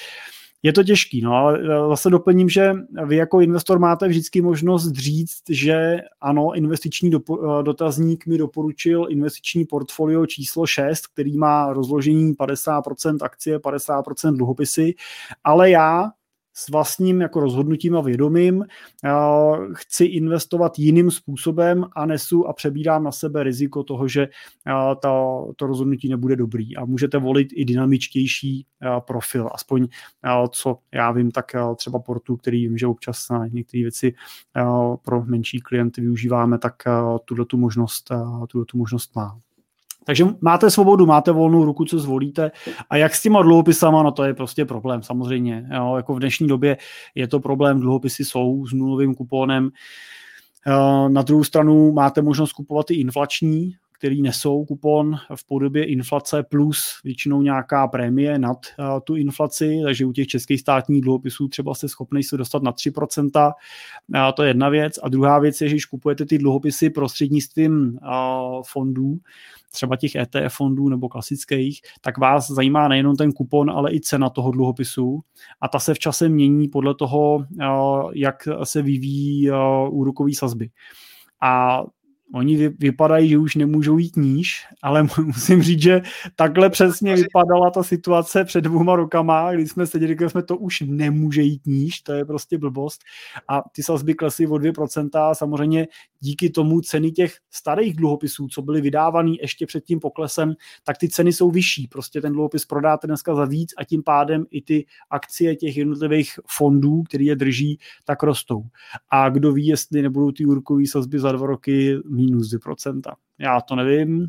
je 0.63 0.73
to 0.73 0.83
těžký, 0.83 1.21
no 1.21 1.33
ale 1.33 1.59
eh, 1.59 1.89
zase 1.89 2.09
doplním, 2.09 2.49
že 2.49 2.73
vy 3.05 3.15
jako 3.15 3.41
investor 3.41 3.79
máte 3.79 4.07
vždycky 4.07 4.41
možnost 4.41 4.91
říct, 4.91 5.43
že 5.49 5.97
ano, 6.21 6.53
investiční 6.55 7.11
dopo- 7.11 7.63
dotazník 7.63 8.25
mi 8.25 8.37
doporučil 8.37 9.07
investiční 9.09 9.65
portfolio 9.65 10.25
číslo 10.25 10.65
6, 10.65 11.07
který 11.07 11.37
má 11.37 11.73
rozložení 11.73 12.33
50% 12.33 13.17
akcie, 13.21 13.57
50% 13.59 14.37
dluhopisy, 14.37 14.93
ale 15.43 15.69
já 15.69 16.11
s 16.57 16.69
vlastním 16.69 17.21
jako 17.21 17.39
rozhodnutím 17.39 17.97
a 17.97 18.01
vědomím. 18.01 18.65
Chci 19.73 20.05
investovat 20.05 20.79
jiným 20.79 21.11
způsobem 21.11 21.85
a 21.95 22.05
nesu 22.05 22.47
a 22.47 22.53
přebírám 22.53 23.03
na 23.03 23.11
sebe 23.11 23.43
riziko 23.43 23.83
toho, 23.83 24.07
že 24.07 24.27
ta, 25.01 25.41
to 25.55 25.67
rozhodnutí 25.67 26.09
nebude 26.09 26.35
dobrý. 26.35 26.75
A 26.75 26.85
můžete 26.85 27.17
volit 27.17 27.47
i 27.53 27.65
dynamičtější 27.65 28.65
profil, 29.07 29.49
aspoň 29.53 29.87
co 30.51 30.77
já 30.93 31.11
vím, 31.11 31.31
tak 31.31 31.45
třeba 31.75 31.99
portu, 31.99 32.37
který 32.37 32.67
vím, 32.67 32.77
že 32.77 32.87
občas 32.87 33.29
na 33.29 33.47
některé 33.47 33.81
věci 33.81 34.13
pro 35.01 35.25
menší 35.25 35.59
klienty 35.59 36.01
využíváme, 36.01 36.57
tak 36.57 36.73
tuto 37.25 37.45
tu 37.45 37.57
možnost, 37.57 38.11
tuto 38.49 38.65
tu 38.65 38.77
možnost 38.77 39.15
má. 39.15 39.39
Takže 40.05 40.25
máte 40.41 40.69
svobodu, 40.69 41.05
máte 41.05 41.31
volnou 41.31 41.65
ruku, 41.65 41.85
co 41.85 41.99
zvolíte. 41.99 42.51
A 42.89 42.97
jak 42.97 43.15
s 43.15 43.21
těma 43.21 43.41
dluhopisama, 43.41 44.03
no 44.03 44.11
to 44.11 44.23
je 44.23 44.33
prostě 44.33 44.65
problém, 44.65 45.03
samozřejmě. 45.03 45.69
Jo, 45.75 45.93
jako 45.95 46.13
v 46.15 46.19
dnešní 46.19 46.47
době 46.47 46.77
je 47.15 47.27
to 47.27 47.39
problém, 47.39 47.79
dluhopisy 47.79 48.25
jsou 48.25 48.65
s 48.65 48.73
nulovým 48.73 49.15
kuponem. 49.15 49.69
Na 51.07 51.21
druhou 51.21 51.43
stranu 51.43 51.91
máte 51.91 52.21
možnost 52.21 52.53
kupovat 52.53 52.91
i 52.91 52.93
inflační, 52.93 53.75
který 53.97 54.21
nesou 54.21 54.65
kupon 54.65 55.15
v 55.35 55.47
podobě 55.47 55.85
inflace 55.85 56.43
plus 56.43 56.81
většinou 57.03 57.41
nějaká 57.41 57.87
prémie 57.87 58.39
nad 58.39 58.57
uh, 58.79 58.99
tu 59.03 59.15
inflaci, 59.15 59.79
takže 59.83 60.05
u 60.05 60.11
těch 60.11 60.27
českých 60.27 60.59
státních 60.59 61.01
dluhopisů 61.01 61.47
třeba 61.47 61.73
jste 61.73 61.87
schopni 61.87 62.23
se 62.23 62.37
dostat 62.37 62.63
na 62.63 62.71
3%. 62.71 63.51
Uh, 64.07 64.31
to 64.35 64.43
je 64.43 64.49
jedna 64.49 64.69
věc. 64.69 64.99
A 65.03 65.09
druhá 65.09 65.39
věc 65.39 65.61
je, 65.61 65.69
že 65.69 65.73
když 65.73 65.85
kupujete 65.85 66.25
ty 66.25 66.37
dluhopisy 66.37 66.89
prostřednictvím 66.89 67.99
uh, 68.01 68.63
fondů, 68.65 69.19
třeba 69.71 69.95
těch 69.95 70.15
ETF 70.15 70.55
fondů 70.55 70.89
nebo 70.89 71.09
klasických, 71.09 71.81
tak 72.01 72.17
vás 72.17 72.51
zajímá 72.51 72.87
nejenom 72.87 73.15
ten 73.15 73.31
kupon, 73.31 73.71
ale 73.71 73.93
i 73.93 73.99
cena 73.99 74.29
toho 74.29 74.51
dluhopisu 74.51 75.21
a 75.61 75.67
ta 75.67 75.79
se 75.79 75.93
v 75.93 75.99
čase 75.99 76.29
mění 76.29 76.67
podle 76.67 76.95
toho, 76.95 77.45
jak 78.13 78.47
se 78.63 78.81
vyvíjí 78.81 79.51
úrokové 79.89 80.33
sazby. 80.33 80.69
A 81.41 81.83
Oni 82.33 82.67
vypadají, 82.69 83.29
že 83.29 83.37
už 83.37 83.55
nemůžou 83.55 83.97
jít 83.97 84.15
níž, 84.15 84.65
ale 84.83 85.07
musím 85.25 85.61
říct, 85.61 85.81
že 85.81 86.01
takhle 86.35 86.69
přesně 86.69 87.15
vypadala 87.15 87.71
ta 87.71 87.83
situace 87.83 88.43
před 88.43 88.61
dvouma 88.61 88.95
rokama, 88.95 89.53
kdy 89.53 89.67
jsme 89.67 89.87
seděli, 89.87 90.13
říkali 90.13 90.29
jsme, 90.29 90.43
to 90.43 90.57
už 90.57 90.83
nemůže 90.87 91.41
jít 91.41 91.65
níž, 91.65 92.01
to 92.01 92.13
je 92.13 92.25
prostě 92.25 92.57
blbost. 92.57 93.01
A 93.47 93.61
ty 93.71 93.83
sazby 93.83 94.13
klesly 94.13 94.47
o 94.47 94.55
2% 94.55 95.09
a 95.19 95.35
samozřejmě 95.35 95.87
díky 96.19 96.49
tomu 96.49 96.81
ceny 96.81 97.11
těch 97.11 97.37
starých 97.51 97.95
dluhopisů, 97.95 98.47
co 98.47 98.61
byly 98.61 98.81
vydávaný 98.81 99.37
ještě 99.41 99.65
před 99.65 99.83
tím 99.83 99.99
poklesem, 99.99 100.53
tak 100.83 100.97
ty 100.97 101.09
ceny 101.09 101.33
jsou 101.33 101.51
vyšší. 101.51 101.87
Prostě 101.87 102.21
ten 102.21 102.33
dluhopis 102.33 102.65
prodáte 102.65 103.07
dneska 103.07 103.35
za 103.35 103.45
víc 103.45 103.73
a 103.77 103.83
tím 103.83 104.03
pádem 104.03 104.45
i 104.51 104.61
ty 104.61 104.85
akcie 105.09 105.55
těch 105.55 105.77
jednotlivých 105.77 106.39
fondů, 106.57 107.03
který 107.03 107.25
je 107.25 107.35
drží, 107.35 107.79
tak 108.03 108.23
rostou. 108.23 108.63
A 109.09 109.29
kdo 109.29 109.53
ví, 109.53 109.67
jestli 109.67 110.01
nebudou 110.01 110.31
ty 110.31 110.45
úrokové 110.45 110.83
sazby 110.87 111.19
za 111.19 111.31
dva 111.31 111.47
roky 111.47 111.97
minus 112.15 112.53
2%. 112.53 113.01
Já 113.39 113.61
to 113.61 113.75
nevím, 113.75 114.27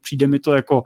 přijde 0.00 0.26
mi 0.26 0.38
to 0.38 0.54
jako 0.54 0.84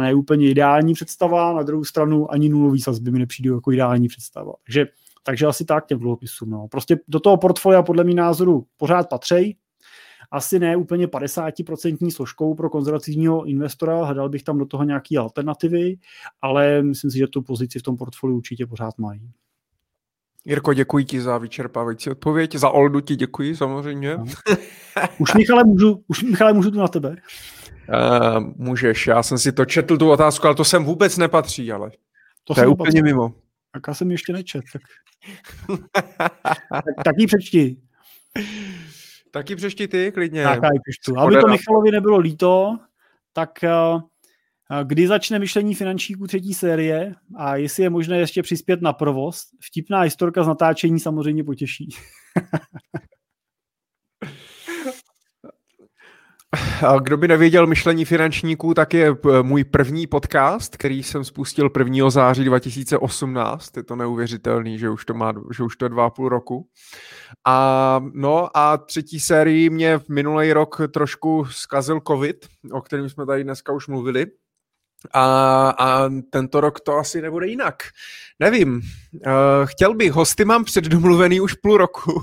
neúplně 0.00 0.50
ideální 0.50 0.94
představa, 0.94 1.52
na 1.52 1.62
druhou 1.62 1.84
stranu 1.84 2.32
ani 2.32 2.48
nulový 2.48 2.80
sazby 2.80 3.10
mi 3.10 3.18
nepřijde 3.18 3.50
jako 3.50 3.72
ideální 3.72 4.08
představa. 4.08 4.52
Takže, 4.66 4.86
takže 5.24 5.46
asi 5.46 5.64
tak 5.64 5.86
těm 5.86 5.98
dluhopisům. 5.98 6.50
No. 6.50 6.68
Prostě 6.70 6.98
do 7.08 7.20
toho 7.20 7.36
portfolia 7.36 7.82
podle 7.82 8.04
mý 8.04 8.14
názoru 8.14 8.66
pořád 8.76 9.08
patří, 9.08 9.56
asi 10.30 10.58
ne 10.58 10.76
úplně 10.76 11.06
50% 11.06 12.10
složkou 12.10 12.54
pro 12.54 12.70
konzervativního 12.70 13.44
investora, 13.44 14.04
hledal 14.04 14.28
bych 14.28 14.42
tam 14.42 14.58
do 14.58 14.66
toho 14.66 14.84
nějaké 14.84 15.18
alternativy, 15.18 15.96
ale 16.42 16.82
myslím 16.82 17.10
si, 17.10 17.18
že 17.18 17.26
tu 17.26 17.42
pozici 17.42 17.78
v 17.78 17.82
tom 17.82 17.96
portfoliu 17.96 18.36
určitě 18.36 18.66
pořád 18.66 18.98
mají. 18.98 19.30
Jirko, 20.44 20.74
děkuji 20.74 21.04
ti 21.04 21.20
za 21.20 21.38
vyčerpávající 21.38 22.10
odpověď. 22.10 22.54
Za 22.54 22.70
Oldu 22.70 23.00
ti 23.00 23.16
děkuji 23.16 23.56
samozřejmě. 23.56 24.16
No. 24.16 24.24
Už 25.18 25.34
Michale 25.34 25.64
můžu, 25.64 26.04
už 26.08 26.22
Michale 26.22 26.52
můžu 26.52 26.70
tu 26.70 26.78
na 26.78 26.88
tebe. 26.88 27.16
Uh, 27.88 28.52
můžeš, 28.56 29.06
já 29.06 29.22
jsem 29.22 29.38
si 29.38 29.52
to 29.52 29.64
četl, 29.64 29.98
tu 29.98 30.10
otázku, 30.10 30.46
ale 30.46 30.54
to 30.56 30.64
sem 30.64 30.84
vůbec 30.84 31.18
nepatří, 31.18 31.72
ale 31.72 31.90
to, 32.44 32.54
to 32.54 32.60
je 32.60 32.66
úplně 32.66 32.86
nepatří. 32.86 33.02
mimo. 33.02 33.34
Tak 33.72 33.82
já 33.88 33.94
jsem 33.94 34.10
ještě 34.10 34.32
nečet. 34.32 34.64
Tak, 34.72 34.82
tak, 36.70 36.84
tak 37.04 37.14
ji 37.18 37.26
přečti. 37.26 37.76
Taky 39.30 39.56
přečti 39.56 39.88
ty, 39.88 40.12
klidně. 40.12 40.44
Tak 40.44 40.62
já 40.62 40.68
ji 40.72 40.78
přečtu. 40.88 41.18
Aby 41.18 41.36
to 41.36 41.46
Michalovi 41.46 41.90
nebylo 41.90 42.18
líto, 42.18 42.78
tak 43.32 43.50
uh, 43.94 44.00
Kdy 44.84 45.06
začne 45.06 45.38
myšlení 45.38 45.74
finančníků 45.74 46.26
třetí 46.26 46.54
série 46.54 47.14
a 47.36 47.56
jestli 47.56 47.82
je 47.82 47.90
možné 47.90 48.18
ještě 48.18 48.42
přispět 48.42 48.82
na 48.82 48.92
provoz? 48.92 49.42
Vtipná 49.64 50.00
historka 50.00 50.44
z 50.44 50.46
natáčení 50.46 51.00
samozřejmě 51.00 51.44
potěší. 51.44 51.88
Kdo 57.02 57.16
by 57.16 57.28
nevěděl 57.28 57.66
myšlení 57.66 58.04
finančníků, 58.04 58.74
tak 58.74 58.94
je 58.94 59.16
můj 59.42 59.64
první 59.64 60.06
podcast, 60.06 60.76
který 60.76 61.02
jsem 61.02 61.24
spustil 61.24 61.70
1. 61.78 62.10
září 62.10 62.44
2018. 62.44 63.76
Je 63.76 63.82
to 63.82 63.96
neuvěřitelný, 63.96 64.78
že 64.78 64.90
už 64.90 65.04
to 65.04 65.14
má, 65.14 65.32
že 65.56 65.62
už 65.62 65.76
to 65.76 65.84
je 65.84 65.88
dva 65.88 66.06
a 66.06 66.10
půl 66.10 66.28
roku. 66.28 66.68
A 67.46 68.00
no 68.14 68.56
a 68.56 68.76
třetí 68.76 69.20
sérii 69.20 69.70
mě 69.70 69.98
v 69.98 70.08
minulý 70.08 70.52
rok 70.52 70.80
trošku 70.94 71.44
zkazil 71.44 72.00
covid, 72.06 72.48
o 72.72 72.80
kterém 72.80 73.08
jsme 73.08 73.26
tady 73.26 73.44
dneska 73.44 73.72
už 73.72 73.88
mluvili. 73.88 74.26
A, 75.14 75.68
a 75.70 76.10
tento 76.30 76.60
rok 76.60 76.80
to 76.80 76.96
asi 76.96 77.22
nebude 77.22 77.46
jinak. 77.46 77.82
Nevím. 78.38 78.80
Chtěl 79.64 79.94
bych, 79.94 80.12
hosty 80.12 80.44
mám 80.44 80.64
předdomluvený 80.64 81.40
už 81.40 81.54
půl 81.54 81.76
roku. 81.76 82.22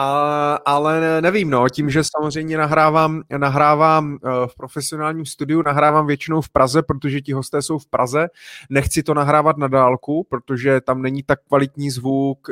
A, 0.00 0.54
ale 0.64 1.20
nevím, 1.20 1.50
no, 1.50 1.68
tím, 1.68 1.90
že 1.90 2.02
samozřejmě 2.04 2.58
nahrávám, 2.58 3.22
nahrávám 3.38 4.18
eh, 4.24 4.28
v 4.46 4.54
profesionálním 4.56 5.26
studiu, 5.26 5.62
nahrávám 5.62 6.06
většinou 6.06 6.40
v 6.40 6.48
Praze, 6.48 6.82
protože 6.82 7.20
ti 7.20 7.32
hosté 7.32 7.62
jsou 7.62 7.78
v 7.78 7.86
Praze, 7.86 8.28
nechci 8.70 9.02
to 9.02 9.14
nahrávat 9.14 9.56
na 9.56 9.68
dálku, 9.68 10.26
protože 10.30 10.80
tam 10.80 11.02
není 11.02 11.22
tak 11.22 11.38
kvalitní 11.48 11.90
zvuk, 11.90 12.50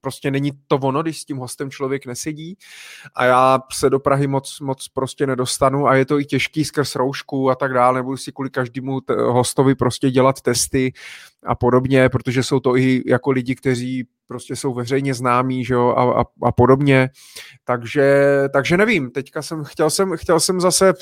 prostě 0.00 0.30
není 0.30 0.50
to 0.68 0.76
ono, 0.76 1.02
když 1.02 1.20
s 1.20 1.24
tím 1.24 1.36
hostem 1.36 1.70
člověk 1.70 2.06
nesedí 2.06 2.56
a 3.14 3.24
já 3.24 3.60
se 3.72 3.90
do 3.90 4.00
Prahy 4.00 4.26
moc, 4.26 4.60
moc 4.60 4.88
prostě 4.88 5.26
nedostanu 5.26 5.86
a 5.86 5.94
je 5.94 6.04
to 6.04 6.20
i 6.20 6.24
těžký 6.24 6.64
skrz 6.64 6.94
roušku 6.94 7.50
a 7.50 7.54
tak 7.54 7.72
dále, 7.74 7.98
nebudu 7.98 8.16
si 8.16 8.32
kvůli 8.32 8.50
každému 8.50 9.00
t- 9.00 9.14
hostovi 9.14 9.74
prostě 9.74 10.10
dělat 10.10 10.40
testy 10.40 10.92
a 11.46 11.54
podobně, 11.54 12.08
protože 12.08 12.42
jsou 12.42 12.60
to 12.60 12.76
i 12.76 13.02
jako 13.06 13.30
lidi, 13.30 13.54
kteří 13.54 14.06
prostě 14.32 14.56
jsou 14.56 14.74
veřejně 14.74 15.14
známí, 15.14 15.64
že 15.64 15.74
jo, 15.74 15.88
a, 15.88 16.20
a, 16.20 16.24
a 16.42 16.52
podobně. 16.52 16.81
Takže, 17.64 18.24
takže 18.52 18.76
nevím, 18.76 19.10
teďka 19.10 19.42
jsem, 19.42 19.64
chtěl 19.64 19.90
jsem, 19.90 20.16
chtěl 20.16 20.40
jsem 20.40 20.60
zase, 20.60 20.94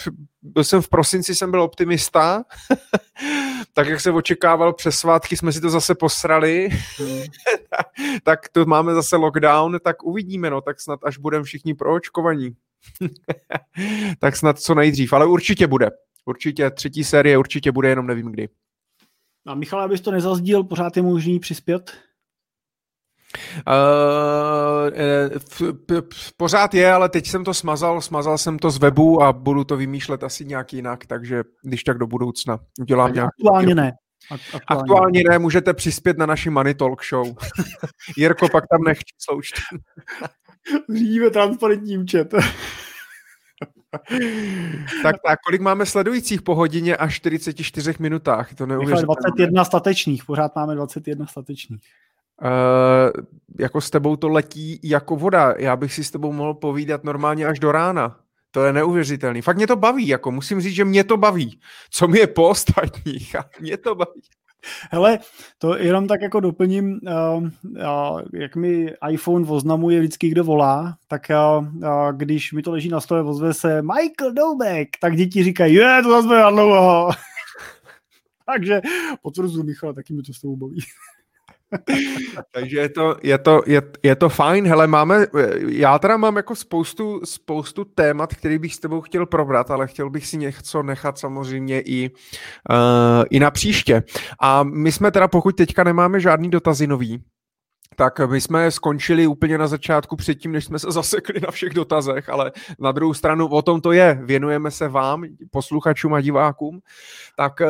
byl 0.43 0.65
jsem 0.65 0.83
v 0.83 0.89
prosinci, 0.89 1.35
jsem 1.35 1.51
byl 1.51 1.63
optimista, 1.63 2.45
tak 3.73 3.89
jak 3.89 4.01
se 4.01 4.11
očekával 4.11 4.73
přes 4.73 4.99
svátky, 4.99 5.37
jsme 5.37 5.53
si 5.53 5.61
to 5.61 5.71
zase 5.71 5.95
posrali, 5.95 6.69
tak 8.23 8.49
to 8.49 8.65
máme 8.65 8.95
zase 8.95 9.17
lockdown, 9.17 9.79
tak 9.85 10.05
uvidíme, 10.05 10.51
no, 10.51 10.61
tak 10.61 10.81
snad 10.81 11.01
až 11.05 11.19
budeme 11.19 11.45
všichni 11.45 11.75
proočkovaní. 11.75 12.57
tak 14.19 14.37
snad 14.37 14.59
co 14.59 14.75
nejdřív, 14.75 15.13
ale 15.13 15.27
určitě 15.27 15.67
bude. 15.67 15.91
Určitě 16.25 16.71
třetí 16.71 17.05
série, 17.05 17.39
určitě 17.39 17.73
bude, 17.73 17.89
jenom 17.89 18.07
nevím 18.07 18.33
kdy. 18.33 18.49
A 19.47 19.55
Michal, 19.55 19.81
abys 19.81 20.01
to 20.01 20.11
nezazdíl, 20.11 20.65
pořád 20.65 20.97
je 20.97 21.03
možný 21.03 21.41
přispět? 21.41 21.93
Uh, 23.69 24.91
pořád 26.37 26.75
je, 26.75 26.93
ale 26.93 27.09
teď 27.09 27.27
jsem 27.27 27.45
to 27.45 27.55
smazal, 27.55 28.01
smazal 28.01 28.39
jsem 28.39 28.59
to 28.59 28.71
z 28.71 28.79
webu 28.79 29.23
a 29.23 29.33
budu 29.33 29.65
to 29.65 29.77
vymýšlet 29.77 30.25
asi 30.25 30.45
nějak 30.45 30.73
jinak, 30.73 31.07
takže 31.07 31.45
když 31.63 31.85
tak 31.85 31.99
do 31.99 32.07
budoucna 32.07 32.59
udělám 32.81 33.13
nějak. 33.13 33.29
Aktuálně 33.29 33.75
ne. 33.75 33.93
Aktuálně. 34.31 34.83
Aktuálně 34.83 35.23
ne, 35.31 35.39
můžete 35.39 35.75
přispět 35.75 36.19
na 36.19 36.27
naši 36.27 36.51
Money 36.51 36.75
Talk 36.75 37.05
Show. 37.05 37.27
Jirko, 38.17 38.49
pak 38.49 38.65
tam 38.71 38.83
nech 38.83 38.99
číslo 38.99 39.41
Řídíme 40.95 41.31
transparentní 41.31 41.99
účet. 41.99 42.35
tak, 45.03 45.17
tak, 45.27 45.39
kolik 45.47 45.61
máme 45.61 45.87
sledujících 45.87 46.43
po 46.43 46.55
hodině 46.55 46.97
a 46.97 47.09
44 47.09 47.95
minutách? 47.99 48.55
To 48.55 48.67
neuvěřitelné. 48.67 49.07
21 49.07 49.65
statečných, 49.65 50.25
pořád 50.25 50.57
máme 50.57 50.75
21 50.75 51.27
statečných. 51.27 51.83
Uh, 52.43 53.25
jako 53.59 53.81
s 53.81 53.91
tebou 53.91 54.17
to 54.17 54.29
letí 54.29 54.81
jako 54.83 55.17
voda. 55.17 55.55
Já 55.59 55.77
bych 55.77 55.93
si 55.93 56.05
s 56.05 56.11
tebou 56.11 56.33
mohl 56.33 56.55
povídat 56.55 57.05
normálně 57.05 57.47
až 57.47 57.59
do 57.59 57.73
rána. 57.73 58.17
To 58.51 58.65
je 58.65 58.73
neuvěřitelný. 58.73 59.43
Fakt 59.43 59.57
mě 59.57 59.67
to 59.67 59.77
baví, 59.77 60.09
jako 60.09 60.31
musím 60.31 60.61
říct, 60.61 60.75
že 60.75 60.85
mě 60.85 61.05
to 61.05 61.17
baví. 61.17 61.61
Co 61.91 62.09
mi 62.09 62.19
je 62.19 62.27
po 62.27 62.49
ostatních 62.49 63.37
a 63.39 63.45
mě 63.61 63.77
to 63.77 63.95
baví. 63.95 64.21
Hele, 64.91 65.19
to 65.59 65.77
jenom 65.77 66.07
tak 66.07 66.23
jako 66.23 66.41
doplním, 66.41 67.01
uh, 67.37 67.43
uh, 67.43 68.21
jak 68.33 68.57
mi 68.57 68.95
iPhone 69.11 69.49
oznamuje 69.49 69.99
vždycky, 70.01 70.29
kdo 70.29 70.45
volá, 70.45 70.97
tak 71.09 71.23
uh, 71.31 71.67
uh, 71.67 72.13
když 72.13 72.53
mi 72.53 72.63
to 72.63 72.71
leží 72.71 72.89
na 72.89 73.01
stole, 73.01 73.23
ozve 73.23 73.55
se 73.55 73.83
Michael 73.83 74.33
Doubek, 74.33 74.89
tak 75.01 75.17
děti 75.17 75.45
říkají, 75.45 75.75
je, 75.75 76.03
to 76.03 76.23
zase 76.23 76.51
dlouho. 76.51 77.11
Takže 78.47 78.81
potvrzuji, 79.23 79.63
Michal, 79.63 79.95
taky 79.95 80.13
mi 80.13 80.23
to 80.23 80.33
s 80.33 80.41
tebou 80.41 80.57
baví. 80.57 80.81
Takže 82.55 82.79
je 82.79 82.89
to, 82.89 83.17
je, 83.23 83.39
to, 83.39 83.63
je, 83.67 83.83
je 84.03 84.17
to 84.17 84.29
fajn. 84.29 84.67
Hele, 84.67 84.87
máme, 84.87 85.27
já 85.69 85.99
teda 85.99 86.17
mám 86.17 86.37
jako 86.37 86.55
spoustu, 86.55 87.21
spoustu 87.25 87.85
témat, 87.85 88.35
který 88.35 88.59
bych 88.59 88.75
s 88.75 88.79
tebou 88.79 89.01
chtěl 89.01 89.27
probrat, 89.27 89.71
ale 89.71 89.87
chtěl 89.87 90.11
bych 90.11 90.27
si 90.27 90.37
něco 90.37 90.83
nechat 90.83 91.19
samozřejmě 91.19 91.81
i, 91.81 92.11
uh, 92.11 93.25
i 93.31 93.41
na 93.41 93.51
příště. 93.51 94.03
A 94.41 94.63
my 94.63 94.93
jsme 94.93 95.11
teda, 95.11 95.29
pokud 95.29 95.57
teďka 95.57 95.85
nemáme 95.85 96.21
žádný 96.21 96.51
dotazy 96.51 96.87
nový, 96.87 97.25
tak 97.97 98.21
my 98.21 98.41
jsme 98.41 98.71
skončili 98.71 99.27
úplně 99.27 99.59
na 99.59 99.67
začátku 99.67 100.17
předtím, 100.17 100.53
než 100.53 100.65
jsme 100.65 100.79
se 100.79 100.87
zasekli 100.91 101.41
na 101.41 101.51
všech 101.51 101.75
dotazech, 101.75 102.29
ale 102.29 102.53
na 102.79 102.93
druhou 102.93 103.15
stranu 103.15 103.47
o 103.47 103.63
tom 103.63 103.81
to 103.81 103.93
je. 103.93 104.21
Věnujeme 104.23 104.71
se 104.71 104.89
vám, 104.89 105.25
posluchačům 105.51 106.15
a 106.15 106.21
divákům. 106.21 106.81
Tak 107.37 107.61
eh, 107.61 107.67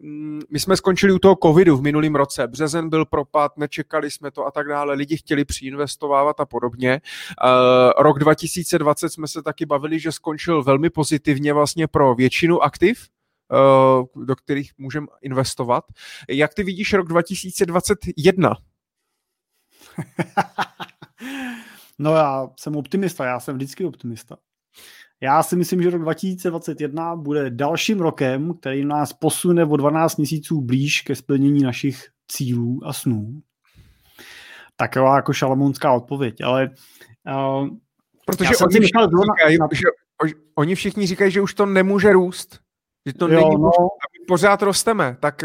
mm, 0.00 0.40
my 0.50 0.60
jsme 0.60 0.76
skončili 0.76 1.12
u 1.12 1.18
toho 1.18 1.36
covidu 1.42 1.76
v 1.76 1.82
minulém 1.82 2.14
roce. 2.14 2.46
Březen 2.46 2.88
byl 2.88 3.04
propad, 3.04 3.56
nečekali 3.56 4.10
jsme 4.10 4.30
to 4.30 4.46
a 4.46 4.50
tak 4.50 4.68
dále. 4.68 4.94
Lidi 4.94 5.16
chtěli 5.16 5.44
přiinvestovávat 5.44 6.40
a 6.40 6.46
podobně. 6.46 6.92
Eh, 6.92 8.02
rok 8.02 8.18
2020 8.18 9.08
jsme 9.08 9.28
se 9.28 9.42
taky 9.42 9.66
bavili, 9.66 9.98
že 9.98 10.12
skončil 10.12 10.62
velmi 10.62 10.90
pozitivně 10.90 11.52
vlastně 11.52 11.86
pro 11.86 12.14
většinu 12.14 12.62
aktiv, 12.62 13.06
eh, 13.52 14.24
do 14.24 14.36
kterých 14.36 14.72
můžeme 14.78 15.06
investovat. 15.22 15.84
Jak 16.28 16.54
ty 16.54 16.62
vidíš 16.62 16.92
rok 16.92 17.08
2021? 17.08 18.54
no 21.98 22.14
já 22.14 22.48
jsem 22.58 22.76
optimista, 22.76 23.24
já 23.24 23.40
jsem 23.40 23.56
vždycky 23.56 23.84
optimista. 23.84 24.36
Já 25.20 25.42
si 25.42 25.56
myslím, 25.56 25.82
že 25.82 25.90
rok 25.90 26.02
2021 26.02 27.16
bude 27.16 27.50
dalším 27.50 28.00
rokem, 28.00 28.54
který 28.54 28.84
nás 28.84 29.12
posune 29.12 29.64
o 29.64 29.76
12 29.76 30.16
měsíců 30.16 30.60
blíž 30.60 31.00
ke 31.00 31.14
splnění 31.14 31.62
našich 31.62 32.08
cílů 32.28 32.80
a 32.84 32.92
snů. 32.92 33.42
Taková 34.76 35.16
jako 35.16 35.32
šalamounská 35.32 35.92
odpověď, 35.92 36.40
ale 36.40 36.70
uh, 37.26 37.68
Protože 38.26 38.48
oni 38.48 38.80
všichni, 38.80 38.86
říkají, 38.86 39.58
na... 39.58 39.68
že, 39.72 39.84
oni 40.54 40.74
všichni 40.74 41.06
říkají, 41.06 41.30
že 41.30 41.40
už 41.40 41.54
to 41.54 41.66
nemůže 41.66 42.12
růst. 42.12 42.60
Že 43.06 43.12
to 43.12 43.28
jo, 43.28 43.34
není 43.34 43.62
no. 43.62 43.70
pořád 44.28 44.62
rosteme, 44.62 45.16
tak 45.20 45.44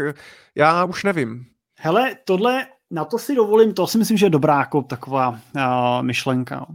já 0.54 0.84
už 0.84 1.04
nevím. 1.04 1.46
Hele, 1.78 2.14
tohle 2.24 2.66
na 2.92 3.04
to 3.04 3.18
si 3.18 3.34
dovolím, 3.34 3.74
to 3.74 3.86
si 3.86 3.98
myslím, 3.98 4.16
že 4.16 4.26
je 4.26 4.30
dobrá 4.30 4.58
jako 4.58 4.82
taková 4.82 5.28
uh, 5.30 6.02
myšlenka. 6.02 6.66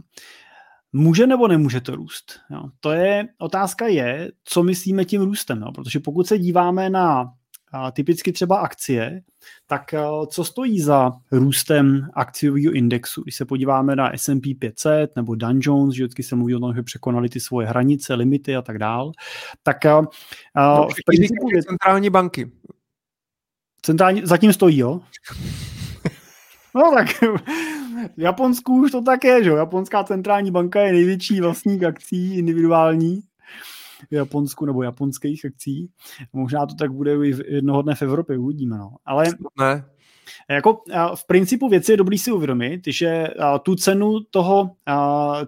Může 0.92 1.26
nebo 1.26 1.48
nemůže 1.48 1.80
to 1.80 1.96
růst? 1.96 2.40
Jo. 2.50 2.62
To 2.80 2.90
je, 2.90 3.28
otázka 3.38 3.86
je, 3.86 4.30
co 4.44 4.62
myslíme 4.62 5.04
tím 5.04 5.22
růstem, 5.22 5.62
jo. 5.62 5.72
protože 5.72 6.00
pokud 6.00 6.26
se 6.26 6.38
díváme 6.38 6.90
na 6.90 7.22
uh, 7.22 7.90
typicky 7.92 8.32
třeba 8.32 8.58
akcie, 8.58 9.20
tak 9.66 9.94
uh, 9.94 10.26
co 10.26 10.44
stojí 10.44 10.80
za 10.80 11.12
růstem 11.32 12.08
akciového 12.14 12.72
indexu? 12.72 13.22
Když 13.22 13.36
se 13.36 13.44
podíváme 13.44 13.96
na 13.96 14.12
S&P 14.16 14.54
500 14.54 15.16
nebo 15.16 15.34
Dow 15.34 15.58
Jones, 15.60 15.94
že 15.94 16.04
vždycky 16.04 16.22
se 16.22 16.36
mluví 16.36 16.54
o 16.54 16.60
tom, 16.60 16.74
že 16.74 16.82
překonali 16.82 17.28
ty 17.28 17.40
svoje 17.40 17.66
hranice, 17.66 18.14
limity 18.14 18.56
a 18.56 18.62
tak 18.62 18.78
dál, 18.78 19.12
tak 19.62 19.76
uh, 19.84 20.04
no, 20.56 20.88
v 20.88 21.04
principu, 21.06 21.48
centrální 21.68 22.10
banky. 22.10 22.50
Centrální, 23.82 24.22
zatím 24.24 24.52
stojí, 24.52 24.78
jo? 24.78 25.00
No 26.74 26.90
tak 26.94 27.06
v 28.16 28.20
Japonsku 28.20 28.80
už 28.80 28.90
to 28.90 29.02
tak 29.02 29.24
je, 29.24 29.44
že 29.44 29.50
Japonská 29.50 30.04
centrální 30.04 30.50
banka 30.50 30.80
je 30.80 30.92
největší 30.92 31.40
vlastník 31.40 31.82
akcí 31.82 32.38
individuální 32.38 33.22
v 34.10 34.14
Japonsku 34.14 34.66
nebo 34.66 34.82
japonských 34.82 35.44
akcí. 35.44 35.90
Možná 36.32 36.66
to 36.66 36.74
tak 36.74 36.92
bude 36.92 37.16
i 37.26 37.34
jednoho 37.54 37.82
dne 37.82 37.94
v 37.94 38.02
Evropě, 38.02 38.38
uvidíme. 38.38 38.78
No. 38.78 38.90
Ale 39.04 39.24
ne. 39.58 39.84
Jako 40.50 40.82
v 41.14 41.26
principu 41.26 41.68
věci 41.68 41.92
je 41.92 41.96
dobrý 41.96 42.18
si 42.18 42.32
uvědomit, 42.32 42.80
že 42.86 43.28
tu 43.62 43.74
cenu 43.74 44.20
toho, 44.30 44.70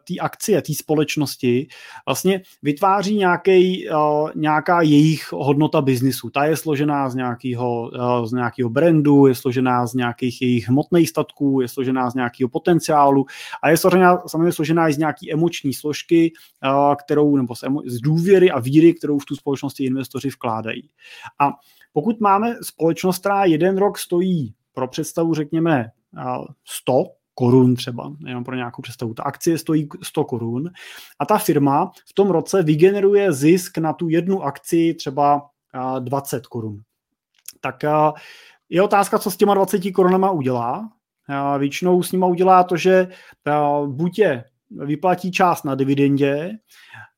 té 0.09 0.15
akcie, 0.21 0.63
té 0.63 0.75
společnosti 0.75 1.69
vlastně 2.07 2.43
vytváří 2.63 3.17
nějaký, 3.17 3.89
nějaká 4.35 4.83
jejich 4.83 5.33
hodnota 5.33 5.81
biznisu. 5.81 6.31
Ta 6.31 6.45
je 6.45 6.57
složená 6.57 7.11
z 7.11 7.15
nějakého, 7.15 7.91
z 8.25 8.33
nějakého 8.33 8.71
brandu, 8.71 9.27
je 9.27 9.35
složená 9.35 9.87
z 9.87 9.95
nějakých 9.95 10.43
jejich 10.43 10.69
hmotných 10.69 11.09
statků, 11.09 11.61
je 11.61 11.69
složená 11.69 12.11
z 12.11 12.15
nějakého 12.15 12.49
potenciálu 12.49 13.27
a 13.63 13.71
je 13.71 13.77
složená, 13.77 14.19
samozřejmě 14.27 14.53
složená 14.53 14.89
i 14.89 14.93
z 14.93 14.99
nějaké 14.99 15.33
emoční 15.33 15.75
složky, 15.75 16.33
kterou, 17.05 17.37
nebo 17.37 17.55
z, 17.87 18.01
důvěry 18.01 18.51
a 18.51 18.61
víry, 18.61 18.95
kterou 18.95 19.19
v 19.19 19.25
tu 19.25 19.37
společnosti 19.37 19.85
investoři 19.85 20.29
vkládají. 20.29 20.91
A 21.41 21.51
pokud 21.93 22.21
máme 22.21 22.57
společnost, 22.63 23.19
která 23.19 23.45
jeden 23.45 23.79
rok 23.79 23.99
stojí 23.99 24.55
pro 24.81 24.89
představu 24.89 25.35
řekněme 25.35 25.87
100 26.65 27.05
korun 27.35 27.77
třeba, 27.77 28.13
jenom 28.27 28.45
pro 28.45 28.55
nějakou 28.55 28.83
představu. 28.83 29.15
Ta 29.15 29.23
akcie 29.23 29.59
stojí 29.59 29.89
100 30.03 30.25
korun 30.25 30.71
a 31.19 31.27
ta 31.27 31.39
firma 31.39 31.93
v 32.09 32.13
tom 32.15 32.31
roce 32.31 32.63
vygeneruje 32.63 33.33
zisk 33.33 33.79
na 33.79 33.93
tu 33.93 34.09
jednu 34.09 34.43
akci 34.43 34.95
třeba 34.95 35.43
20 35.99 36.47
korun. 36.47 36.81
Tak 37.61 37.77
je 38.69 38.83
otázka, 38.83 39.19
co 39.19 39.31
s 39.31 39.37
těma 39.37 39.55
20 39.55 39.91
korunama 39.91 40.31
udělá. 40.31 40.89
Většinou 41.59 42.03
s 42.03 42.13
nima 42.13 42.27
udělá 42.27 42.65
to, 42.65 42.77
že 42.77 43.09
buď 43.87 44.19
je 44.19 44.45
vyplatí 44.71 45.31
část 45.31 45.65
na 45.65 45.75
dividendě, 45.75 46.51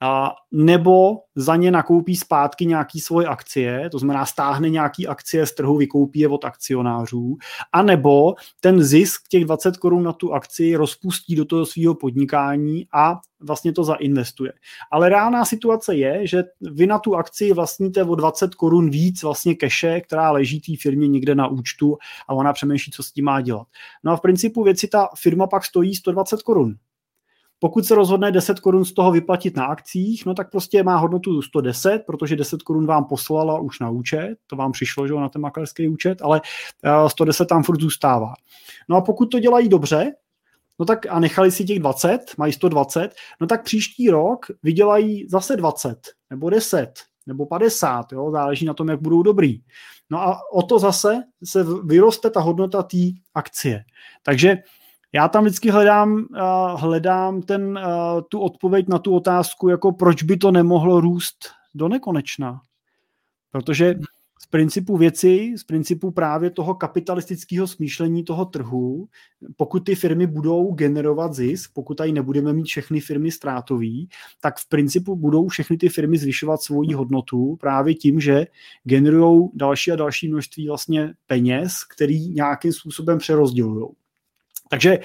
a, 0.01 0.33
nebo 0.53 1.15
za 1.37 1.57
ně 1.57 1.71
nakoupí 1.71 2.17
zpátky 2.17 2.67
nějaký 2.67 3.01
svoje 3.01 3.27
akcie, 3.27 3.91
to 3.91 3.99
znamená 3.99 4.27
stáhne 4.27 4.71
nějaký 4.71 5.07
akcie 5.07 5.47
z 5.47 5.55
trhu, 5.55 5.77
vykoupí 5.77 6.19
je 6.19 6.29
od 6.29 6.45
akcionářů, 6.45 7.37
a 7.73 7.83
nebo 7.83 8.35
ten 8.61 8.83
zisk 8.83 9.23
těch 9.29 9.45
20 9.45 9.77
korun 9.77 10.03
na 10.03 10.13
tu 10.13 10.33
akci 10.33 10.77
rozpustí 10.77 11.37
do 11.37 11.45
toho 11.45 11.67
svého 11.67 11.95
podnikání 11.95 12.87
a 12.95 13.21
vlastně 13.41 13.73
to 13.73 13.85
zainvestuje. 13.85 14.53
Ale 14.93 15.09
reálná 15.09 15.45
situace 15.45 15.97
je, 15.97 16.27
že 16.27 16.45
vy 16.61 16.87
na 16.87 16.99
tu 16.99 17.17
akci 17.17 17.53
vlastníte 17.53 18.05
o 18.05 18.15
20 18.15 18.55
korun 18.55 18.91
víc 18.91 19.23
vlastně 19.23 19.55
keše, 19.55 20.01
která 20.01 20.31
leží 20.31 20.61
té 20.61 20.73
firmě 20.83 21.09
někde 21.09 21.35
na 21.35 21.47
účtu 21.47 21.97
a 22.29 22.35
ona 22.35 22.53
přemýšlí, 22.53 22.93
co 22.93 23.03
s 23.03 23.13
tím 23.13 23.25
má 23.25 23.41
dělat. 23.41 23.67
No 24.05 24.13
a 24.13 24.17
v 24.17 24.21
principu 24.21 24.65
věci 24.65 24.89
ta 24.89 25.09
firma 25.19 25.47
pak 25.47 25.65
stojí 25.65 25.95
120 25.95 26.43
korun. 26.43 26.75
Pokud 27.63 27.87
se 27.87 27.95
rozhodne 27.95 28.33
10 28.33 28.61
korun 28.61 28.85
z 28.85 28.93
toho 28.93 29.13
vyplatit 29.13 29.57
na 29.57 29.65
akcích, 29.65 30.27
no 30.27 30.35
tak 30.35 30.51
prostě 30.51 30.83
má 30.83 30.97
hodnotu 30.97 31.43
110, 31.43 32.03
protože 32.07 32.37
10 32.37 32.63
korun 32.63 32.87
vám 32.87 33.05
poslala 33.05 33.61
už 33.61 33.81
na 33.81 33.91
účet, 33.91 34.37
to 34.47 34.57
vám 34.57 34.73
přišlo, 34.73 35.09
že 35.09 35.15
na 35.15 35.29
ten 35.29 35.43
maklerský 35.43 35.89
účet, 35.89 36.23
ale 36.23 36.41
110 37.09 37.43
eh, 37.43 37.47
tam 37.47 37.63
furt 37.63 37.81
zůstává. 37.81 38.35
No 38.89 38.97
a 38.97 39.01
pokud 39.01 39.27
to 39.27 39.39
dělají 39.39 39.69
dobře, 39.69 40.13
no 40.79 40.87
tak 40.87 41.07
a 41.11 41.21
nechali 41.21 41.51
si 41.51 41.65
těch 41.65 41.79
20, 41.79 42.19
mají 42.39 42.53
120, 42.53 43.15
no 43.41 43.47
tak 43.47 43.65
příští 43.65 44.11
rok 44.11 44.47
vydělají 44.63 45.27
zase 45.29 45.57
20, 45.57 45.99
nebo 46.31 46.51
10, 46.51 46.93
nebo 47.27 47.47
50, 47.47 48.13
jo, 48.13 48.31
záleží 48.31 48.67
na 48.67 48.75
tom, 48.75 48.89
jak 48.89 49.01
budou 49.01 49.23
dobrý. 49.23 49.61
No 50.11 50.21
a 50.21 50.41
o 50.53 50.63
to 50.63 50.79
zase 50.79 51.23
se 51.45 51.65
vyroste 51.85 52.31
ta 52.31 52.41
hodnota 52.41 52.83
té 52.83 52.99
akcie. 53.35 53.85
Takže 54.23 54.57
já 55.13 55.29
tam 55.29 55.45
vždycky 55.45 55.71
hledám, 55.71 56.13
uh, 56.15 56.81
hledám 56.81 57.43
ten, 57.43 57.79
uh, 57.79 58.21
tu 58.29 58.41
odpověď 58.41 58.89
na 58.89 58.99
tu 58.99 59.15
otázku, 59.15 59.69
jako 59.69 59.93
proč 59.93 60.23
by 60.23 60.37
to 60.37 60.51
nemohlo 60.51 61.01
růst 61.01 61.37
do 61.75 61.89
nekonečna. 61.89 62.61
Protože 63.51 63.95
z 64.43 64.47
principu 64.47 64.97
věci, 64.97 65.55
z 65.57 65.65
principu 65.65 66.11
právě 66.11 66.51
toho 66.51 66.75
kapitalistického 66.75 67.67
smýšlení 67.67 68.25
toho 68.25 68.45
trhu, 68.45 69.09
pokud 69.57 69.81
ty 69.81 69.95
firmy 69.95 70.27
budou 70.27 70.73
generovat 70.73 71.35
zisk, 71.35 71.71
pokud 71.75 71.95
tady 71.95 72.13
nebudeme 72.13 72.53
mít 72.53 72.65
všechny 72.65 73.01
firmy 73.01 73.31
ztrátový, 73.31 74.09
tak 74.41 74.59
v 74.59 74.69
principu 74.69 75.17
budou 75.17 75.49
všechny 75.49 75.77
ty 75.77 75.89
firmy 75.89 76.19
zvyšovat 76.19 76.63
svoji 76.63 76.93
hodnotu 76.93 77.57
právě 77.61 77.95
tím, 77.95 78.21
že 78.21 78.47
generují 78.85 79.49
další 79.55 79.93
a 79.93 79.97
další 79.97 80.29
množství 80.29 80.69
vlastně 80.69 81.15
peněz, 81.27 81.85
který 81.85 82.29
nějakým 82.29 82.73
způsobem 82.73 83.19
přerozdělují. 83.19 83.87
Takže 84.73 84.99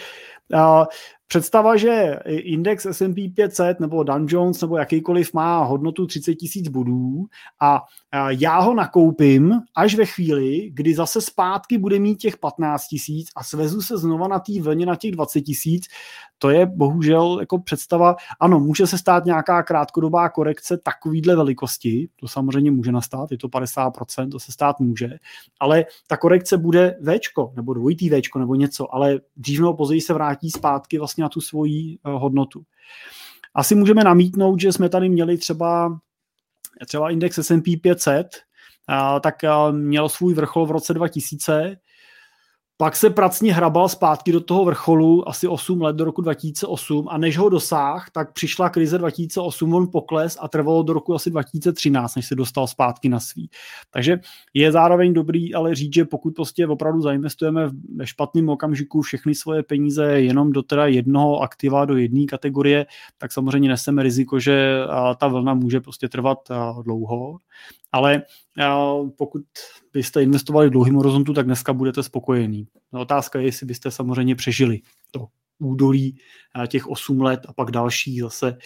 představa, 1.28 1.78
že 1.78 2.20
index 2.26 2.86
S&P 2.86 3.30
500 3.30 3.80
nebo 3.80 4.04
Dow 4.04 4.26
Jones 4.28 4.62
nebo 4.62 4.78
jakýkoliv 4.78 5.34
má 5.34 5.64
hodnotu 5.64 6.06
30 6.06 6.36
tisíc 6.36 6.68
bodů 6.68 7.26
a 7.62 7.84
já 8.30 8.60
ho 8.60 8.74
nakoupím 8.74 9.54
až 9.76 9.96
ve 9.96 10.06
chvíli, 10.06 10.70
kdy 10.74 10.96
zase 10.96 11.22
zpátky 11.22 11.78
bude 11.78 12.00
mít 12.00 12.16
těch 12.16 12.38
15 12.38 12.88
tisíc 12.88 13.30
a 13.36 13.44
svezu 13.44 13.82
se 13.82 13.98
znova 13.98 14.28
na 14.28 14.40
té 14.40 14.62
vlně 14.62 14.86
na 14.86 14.96
těch 14.96 15.12
20 15.12 15.42
tisíc, 15.42 15.86
to 16.40 16.50
je 16.50 16.66
bohužel 16.66 17.38
jako 17.40 17.60
představa, 17.60 18.16
ano, 18.40 18.60
může 18.60 18.88
se 18.88 18.98
stát 18.98 19.26
nějaká 19.26 19.64
krátkodobá 19.64 20.30
korekce 20.30 20.78
takovýhle 20.78 21.36
velikosti, 21.36 22.10
to 22.16 22.28
samozřejmě 22.28 22.72
může 22.72 22.92
nastat, 22.92 23.32
je 23.32 23.38
to 23.38 23.48
50%, 23.48 24.30
to 24.30 24.40
se 24.40 24.52
stát 24.52 24.80
může, 24.80 25.10
ale 25.60 25.86
ta 26.08 26.18
korekce 26.18 26.58
bude 26.58 26.98
Včko, 27.02 27.54
nebo 27.56 27.74
dvojitý 27.74 28.10
Včko, 28.10 28.40
nebo 28.40 28.56
něco, 28.56 28.96
ale 28.96 29.20
dřív 29.36 29.60
nebo 29.60 29.74
později 29.74 30.02
se 30.02 30.14
vrátí 30.14 30.52
zpátky 30.52 30.98
vlastně 30.98 31.17
na 31.22 31.30
tu 31.30 31.42
svoji 31.42 31.98
uh, 32.04 32.22
hodnotu. 32.22 32.64
Asi 33.56 33.76
můžeme 33.76 34.04
namítnout, 34.04 34.60
že 34.60 34.74
jsme 34.74 34.90
tady 34.90 35.10
měli 35.10 35.38
třeba 35.38 36.00
třeba 36.86 37.10
index 37.10 37.40
S&P 37.40 37.78
500, 37.78 38.28
uh, 38.90 39.20
tak 39.20 39.36
měl 39.72 40.10
svůj 40.10 40.34
vrchol 40.34 40.66
v 40.66 40.72
roce 40.72 40.94
2000, 40.94 41.78
pak 42.80 42.96
se 42.96 43.10
pracně 43.10 43.54
hrabal 43.54 43.90
zpátky 43.90 44.32
do 44.32 44.42
toho 44.42 44.66
vrcholu 44.66 45.30
asi 45.30 45.48
8 45.48 45.82
let 45.82 45.96
do 45.96 46.06
roku 46.06 46.22
2008 46.22 47.08
a 47.10 47.18
než 47.18 47.38
ho 47.38 47.50
dosáh, 47.50 48.10
tak 48.10 48.34
přišla 48.34 48.70
krize 48.70 48.98
2008, 48.98 49.74
on 49.74 49.88
pokles 49.92 50.38
a 50.42 50.48
trvalo 50.48 50.84
do 50.84 50.94
roku 50.94 51.16
asi 51.16 51.30
2013, 51.30 52.16
než 52.16 52.26
se 52.26 52.36
dostal 52.36 52.68
zpátky 52.68 53.10
na 53.10 53.20
svý. 53.20 53.50
Takže 53.92 54.20
je 54.54 54.72
zároveň 54.72 55.14
dobrý 55.14 55.54
ale 55.54 55.76
říct, 55.76 55.94
že 55.94 56.06
pokud 56.06 56.36
prostě 56.36 56.68
opravdu 56.68 57.02
zainvestujeme 57.02 57.70
ve 57.96 58.08
špatném 58.08 58.50
okamžiku 58.50 59.02
všechny 59.02 59.36
svoje 59.36 59.64
peníze 59.64 60.04
jenom 60.04 60.52
do 60.52 60.64
teda 60.64 60.88
jednoho 60.88 61.40
aktiva, 61.40 61.86
do 61.86 61.98
jedné 61.98 62.26
kategorie, 62.26 62.86
tak 63.18 63.34
samozřejmě 63.34 63.70
neseme 63.70 64.04
riziko, 64.04 64.40
že 64.40 64.80
ta 65.18 65.28
vlna 65.28 65.54
může 65.54 65.82
prostě 65.82 66.10
trvat 66.10 66.40
dlouho 66.84 67.38
ale 67.98 68.22
uh, 68.60 69.10
pokud 69.10 69.42
byste 69.94 70.24
investovali 70.24 70.68
v 70.68 70.72
dlouhým 70.72 70.96
horizontu, 70.96 71.34
tak 71.34 71.46
dneska 71.46 71.74
budete 71.74 72.04
spokojení. 72.04 72.68
No, 72.94 73.02
otázka 73.02 73.40
je, 73.40 73.46
jestli 73.46 73.66
byste 73.66 73.92
samozřejmě 73.92 74.36
přežili 74.36 74.82
to 75.12 75.28
údolí 75.60 76.18
těch 76.68 76.88
8 76.88 77.22
let 77.22 77.40
a 77.48 77.54
pak 77.54 77.72
další 77.72 78.20
zase 78.20 78.58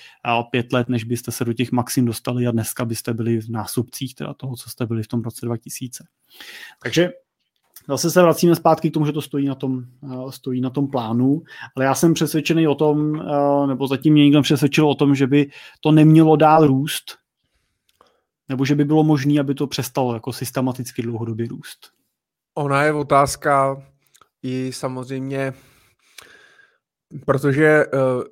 5 0.51 0.73
let, 0.73 0.89
než 0.89 1.03
byste 1.03 1.31
se 1.31 1.45
do 1.45 1.53
těch 1.53 1.71
maxim 1.71 2.05
dostali 2.05 2.47
a 2.47 2.51
dneska 2.51 2.85
byste 2.85 3.13
byli 3.13 3.41
v 3.41 3.49
násobcích 3.49 4.15
teda 4.15 4.33
toho, 4.33 4.55
co 4.55 4.69
jste 4.69 4.85
byli 4.85 5.03
v 5.03 5.07
tom 5.07 5.21
roce 5.21 5.45
2000. 5.45 6.03
Takže 6.83 7.09
Zase 7.87 8.11
se 8.11 8.21
vracíme 8.21 8.55
zpátky 8.55 8.89
k 8.89 8.93
tomu, 8.93 9.05
že 9.05 9.11
to 9.11 9.21
stojí 9.21 9.47
na 9.47 9.55
tom, 9.55 9.83
stojí 10.29 10.61
na 10.61 10.69
tom 10.69 10.87
plánu, 10.87 11.41
ale 11.75 11.85
já 11.85 11.95
jsem 11.95 12.13
přesvědčený 12.13 12.67
o 12.67 12.75
tom, 12.75 13.23
nebo 13.67 13.87
zatím 13.87 14.13
mě 14.13 14.23
někdo 14.23 14.41
přesvědčil 14.41 14.89
o 14.89 14.95
tom, 14.95 15.15
že 15.15 15.27
by 15.27 15.49
to 15.79 15.91
nemělo 15.91 16.35
dál 16.35 16.67
růst, 16.67 17.17
nebo 18.51 18.65
že 18.65 18.75
by 18.75 18.85
bylo 18.85 19.03
možné, 19.03 19.39
aby 19.39 19.55
to 19.55 19.67
přestalo 19.67 20.13
jako 20.13 20.33
systematicky 20.33 21.01
dlouhodobě 21.01 21.47
růst? 21.47 21.91
Ona 22.57 22.83
je 22.83 22.93
otázka 22.93 23.83
i 24.43 24.71
samozřejmě, 24.73 25.53
protože 27.25 27.85
uh, 27.85 28.23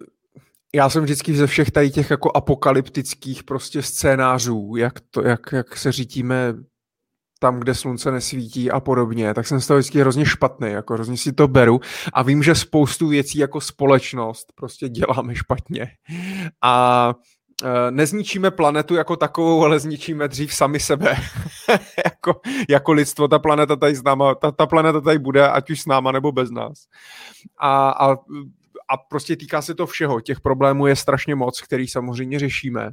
já 0.75 0.89
jsem 0.89 1.03
vždycky 1.03 1.35
ze 1.35 1.47
všech 1.47 1.71
tady 1.71 1.91
těch 1.91 2.09
jako 2.09 2.31
apokalyptických 2.35 3.43
prostě 3.43 3.81
scénářů, 3.81 4.75
jak, 4.77 4.99
to, 4.99 5.21
jak, 5.21 5.39
jak 5.51 5.77
se 5.77 5.91
řítíme 5.91 6.53
tam, 7.41 7.59
kde 7.59 7.75
slunce 7.75 8.11
nesvítí 8.11 8.71
a 8.71 8.79
podobně, 8.79 9.33
tak 9.33 9.47
jsem 9.47 9.61
z 9.61 9.67
toho 9.67 9.79
vždycky 9.79 9.99
hrozně 9.99 10.25
špatný, 10.25 10.71
jako 10.71 10.93
hrozně 10.93 11.17
si 11.17 11.33
to 11.33 11.47
beru 11.47 11.79
a 12.13 12.23
vím, 12.23 12.43
že 12.43 12.55
spoustu 12.55 13.07
věcí 13.07 13.37
jako 13.37 13.61
společnost 13.61 14.53
prostě 14.55 14.89
děláme 14.89 15.35
špatně. 15.35 15.87
A 16.63 17.13
Eh, 17.13 17.38
nezničíme 17.89 18.51
planetu 18.51 18.95
jako 18.95 19.15
takovou, 19.15 19.63
ale 19.63 19.79
zničíme 19.79 20.27
dřív 20.27 20.53
sami 20.53 20.79
sebe. 20.79 21.15
jako, 22.05 22.41
jako 22.69 22.91
lidstvo, 22.91 23.27
ta 23.27 23.39
planeta 23.39 23.75
tady 23.75 23.95
s 23.95 24.03
náma, 24.03 24.35
ta, 24.35 24.51
ta 24.51 24.65
planeta 24.65 25.01
tady 25.01 25.19
bude, 25.19 25.49
ať 25.49 25.69
už 25.69 25.81
s 25.81 25.85
náma 25.85 26.11
nebo 26.11 26.31
bez 26.31 26.51
nás. 26.51 26.87
A, 27.57 27.89
a 27.89 28.17
a 28.89 28.97
prostě 28.97 29.35
týká 29.35 29.61
se 29.61 29.75
to 29.75 29.87
všeho. 29.87 30.21
Těch 30.21 30.41
problémů 30.41 30.87
je 30.87 30.95
strašně 30.95 31.35
moc, 31.35 31.61
který 31.61 31.87
samozřejmě 31.87 32.39
řešíme, 32.39 32.91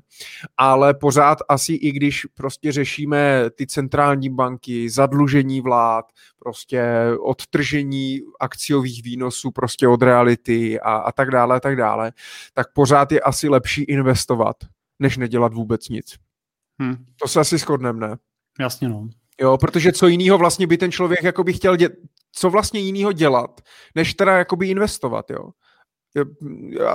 ale 0.57 0.95
pořád 0.95 1.39
asi 1.49 1.73
i 1.73 1.93
když 1.93 2.27
prostě 2.35 2.73
řešíme 2.73 3.43
ty 3.55 3.67
centrální 3.67 4.31
banky, 4.31 4.91
zadlužení 4.91 5.61
vlád, 5.61 6.05
prostě 6.39 6.85
odtržení 7.21 8.21
akciových 8.41 9.03
výnosů 9.03 9.51
prostě 9.51 9.89
od 9.89 10.03
reality 10.03 10.81
a, 10.81 10.93
a 10.97 11.13
tak 11.13 11.31
dále 11.31 11.57
a 11.57 11.61
tak 11.61 11.77
dále, 11.77 12.13
tak 12.55 12.73
pořád 12.73 13.13
je 13.13 13.21
asi 13.21 13.49
lepší 13.49 13.83
investovat, 13.83 14.57
než 14.99 15.17
nedělat 15.17 15.55
vůbec 15.55 15.89
nic. 15.89 16.17
Hmm. 16.81 17.05
To 17.23 17.29
se 17.29 17.41
asi 17.41 17.59
shodneme, 17.59 18.09
ne? 18.09 18.17
Jasně, 18.61 18.89
no. 18.89 19.09
Jo, 19.41 19.59
protože 19.59 19.93
co 19.93 20.07
jiného 20.07 20.39
vlastně 20.39 20.67
by 20.67 20.79
ten 20.79 20.93
člověk 20.93 21.23
jako 21.23 21.45
by 21.45 21.53
chtěl 21.53 21.77
dělat, 21.77 21.93
co 22.33 22.51
vlastně 22.51 22.81
jiného 22.81 23.13
dělat, 23.13 23.61
než 23.95 24.15
teda 24.15 24.39
jakoby 24.39 24.69
investovat, 24.69 25.31
jo 25.31 25.51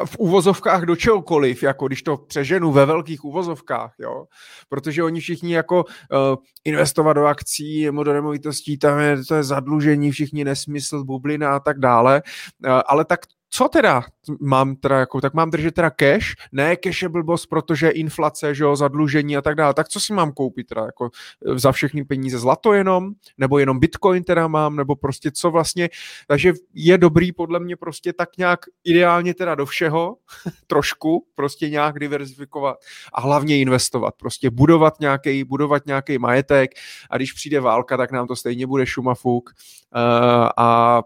v 0.06 0.18
uvozovkách 0.18 0.84
do 0.84 0.96
čehokoliv, 0.96 1.64
jako 1.64 1.88
když 1.88 2.04
to 2.04 2.18
přeženu 2.18 2.72
ve 2.72 2.86
velkých 2.86 3.26
uvozovkách, 3.26 3.94
jo, 4.00 4.26
protože 4.70 5.04
oni 5.04 5.20
všichni 5.20 5.54
jako 5.54 5.84
uh, 5.84 6.36
investovat 6.66 7.14
do 7.14 7.26
akcí 7.26 7.86
do 8.04 8.14
nemovitostí, 8.14 8.78
tam 8.78 9.00
je 9.00 9.26
to 9.26 9.36
je 9.36 9.44
zadlužení, 9.44 10.12
všichni 10.12 10.44
nesmysl, 10.44 11.04
bublina 11.04 11.56
a 11.56 11.60
tak 11.60 11.80
dále, 11.80 12.22
uh, 12.66 12.82
ale 12.88 13.06
tak 13.06 13.20
co 13.54 13.68
teda 13.68 14.04
mám 14.40 14.76
teda, 14.76 15.00
jako, 15.00 15.22
tak 15.22 15.34
mám 15.34 15.50
držet 15.50 15.76
teda 15.76 15.90
cash? 15.90 16.26
Ne, 16.52 16.76
cash 16.76 17.02
je 17.02 17.10
blbost, 17.10 17.46
protože 17.46 17.90
inflace, 17.90 18.56
že 18.56 18.64
jo, 18.64 18.76
zadlužení 18.76 19.38
a 19.38 19.42
tak 19.42 19.56
dále. 19.56 19.74
Tak 19.74 19.90
co 19.90 20.00
si 20.00 20.14
mám 20.14 20.32
koupit 20.32 20.68
teda, 20.68 20.82
jako 20.82 21.10
za 21.56 21.72
všechny 21.72 22.06
peníze 22.06 22.40
zlato 22.40 22.74
jenom? 22.74 23.12
Nebo 23.38 23.60
jenom 23.60 23.80
bitcoin 23.80 24.24
teda 24.24 24.48
mám? 24.48 24.76
Nebo 24.76 24.96
prostě 24.96 25.32
co 25.32 25.52
vlastně? 25.52 25.90
Takže 26.28 26.54
je 26.74 26.98
dobrý 26.98 27.32
podle 27.32 27.60
mě 27.60 27.76
prostě 27.76 28.14
tak 28.14 28.38
nějak 28.38 28.60
ideálně 28.84 29.34
teda 29.34 29.56
do 29.56 29.66
všeho, 29.66 30.18
trošku, 30.68 31.26
prostě 31.36 31.70
nějak 31.70 32.00
diverzifikovat 32.00 32.78
a 33.14 33.22
hlavně 33.22 33.60
investovat, 33.60 34.14
prostě 34.18 34.50
budovat 34.50 35.00
nějaký, 35.00 35.44
budovat 35.44 35.86
nějaký 35.86 36.18
majetek 36.18 36.72
a 37.10 37.18
když 37.18 37.34
přijde 37.34 37.60
válka, 37.60 37.98
tak 37.98 38.12
nám 38.12 38.28
to 38.28 38.36
stejně 38.36 38.68
bude 38.68 38.86
šumafuk 38.86 39.50
uh, 39.96 40.50
a 40.58 41.02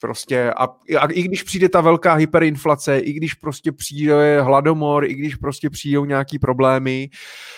Prostě 0.00 0.52
a, 0.52 0.64
a 0.98 1.06
i 1.10 1.22
když 1.22 1.42
přijde 1.42 1.68
ta 1.68 1.80
velká 1.80 2.14
hyperinflace, 2.14 2.98
i 2.98 3.12
když 3.12 3.34
prostě 3.34 3.72
přijde 3.72 4.42
hladomor, 4.42 5.04
i 5.04 5.14
když 5.14 5.34
prostě 5.34 5.70
přijdou 5.70 6.04
nějaký 6.04 6.38
problémy, 6.38 7.10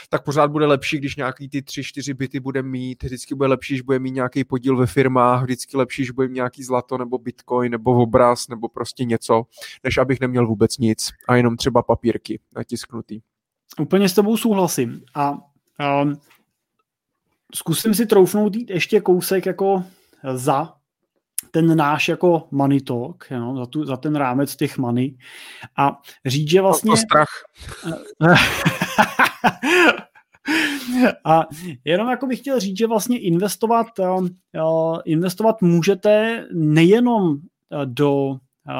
tak 0.09 0.25
pořád 0.25 0.51
bude 0.51 0.67
lepší, 0.67 0.99
když 0.99 1.17
nějaký 1.17 1.49
ty 1.49 1.63
tři, 1.63 1.85
čtyři 1.85 2.15
byty 2.15 2.41
bude 2.41 2.63
mít, 2.63 3.03
vždycky 3.03 3.35
bude 3.35 3.49
lepší, 3.49 3.75
když 3.75 3.83
bude 3.83 3.99
mít 3.99 4.11
nějaký 4.11 4.45
podíl 4.45 4.77
ve 4.77 4.87
firmách, 4.87 5.43
vždycky 5.43 5.77
lepší, 5.77 6.03
když 6.03 6.11
bude 6.11 6.29
mít 6.29 6.35
nějaký 6.35 6.65
zlato 6.65 6.99
nebo 6.99 7.19
bitcoin 7.19 7.73
nebo 7.73 8.03
obraz 8.03 8.49
nebo 8.49 8.69
prostě 8.69 9.05
něco, 9.05 9.43
než 9.85 9.99
abych 9.99 10.21
neměl 10.21 10.47
vůbec 10.47 10.79
nic 10.79 11.11
a 11.29 11.37
jenom 11.37 11.57
třeba 11.57 11.83
papírky 11.83 12.41
natisknutý. 12.57 13.21
Úplně 13.81 14.09
s 14.09 14.15
tebou 14.15 14.37
souhlasím 14.37 15.03
a 15.15 15.33
um, 16.03 16.21
zkusím 17.55 17.95
si 17.95 18.07
troufnout 18.07 18.57
ještě 18.69 19.01
kousek 19.01 19.47
jako 19.47 19.85
za 20.35 20.80
ten 21.51 21.77
náš 21.77 22.09
jako 22.09 22.49
money 22.51 22.81
talk, 22.81 23.27
jo, 23.31 23.57
za, 23.57 23.67
tu, 23.67 23.85
za 23.85 23.97
ten 23.97 24.17
rámec 24.17 24.57
těch 24.57 24.79
money 24.79 25.17
a 25.79 26.01
říct, 26.27 26.51
že 26.51 26.61
vlastně... 26.61 26.91
To 26.91 26.97
strach. 26.97 27.29
a 31.25 31.47
jenom 31.85 32.09
jako 32.09 32.27
bych 32.27 32.39
chtěl 32.39 32.61
říct, 32.61 32.79
že 32.79 32.87
vlastně 32.87 33.19
investovat, 33.19 33.87
uh, 33.99 34.29
investovat 35.05 35.63
můžete 35.63 36.45
nejenom 36.53 37.37
eh, 37.37 37.87
do 37.87 38.37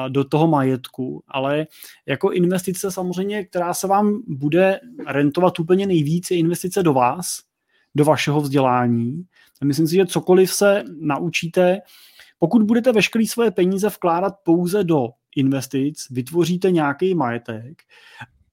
do 0.09 0.23
toho 0.23 0.47
majetku, 0.47 1.23
ale 1.27 1.67
jako 2.05 2.31
investice 2.31 2.91
samozřejmě, 2.91 3.45
která 3.45 3.73
se 3.73 3.87
vám 3.87 4.21
bude 4.27 4.79
rentovat 5.07 5.59
úplně 5.59 5.87
nejvíc, 5.87 6.31
je 6.31 6.37
investice 6.37 6.83
do 6.83 6.93
vás, 6.93 7.39
do 7.95 8.05
vašeho 8.05 8.41
vzdělání. 8.41 9.23
Myslím 9.63 9.87
si, 9.87 9.95
že 9.95 10.05
cokoliv 10.05 10.53
se 10.53 10.83
naučíte, 10.99 11.79
pokud 12.43 12.63
budete 12.63 12.91
veškeré 12.91 13.25
svoje 13.27 13.51
peníze 13.51 13.89
vkládat 13.89 14.33
pouze 14.43 14.83
do 14.83 15.07
investic, 15.35 16.07
vytvoříte 16.11 16.71
nějaký 16.71 17.15
majetek 17.15 17.81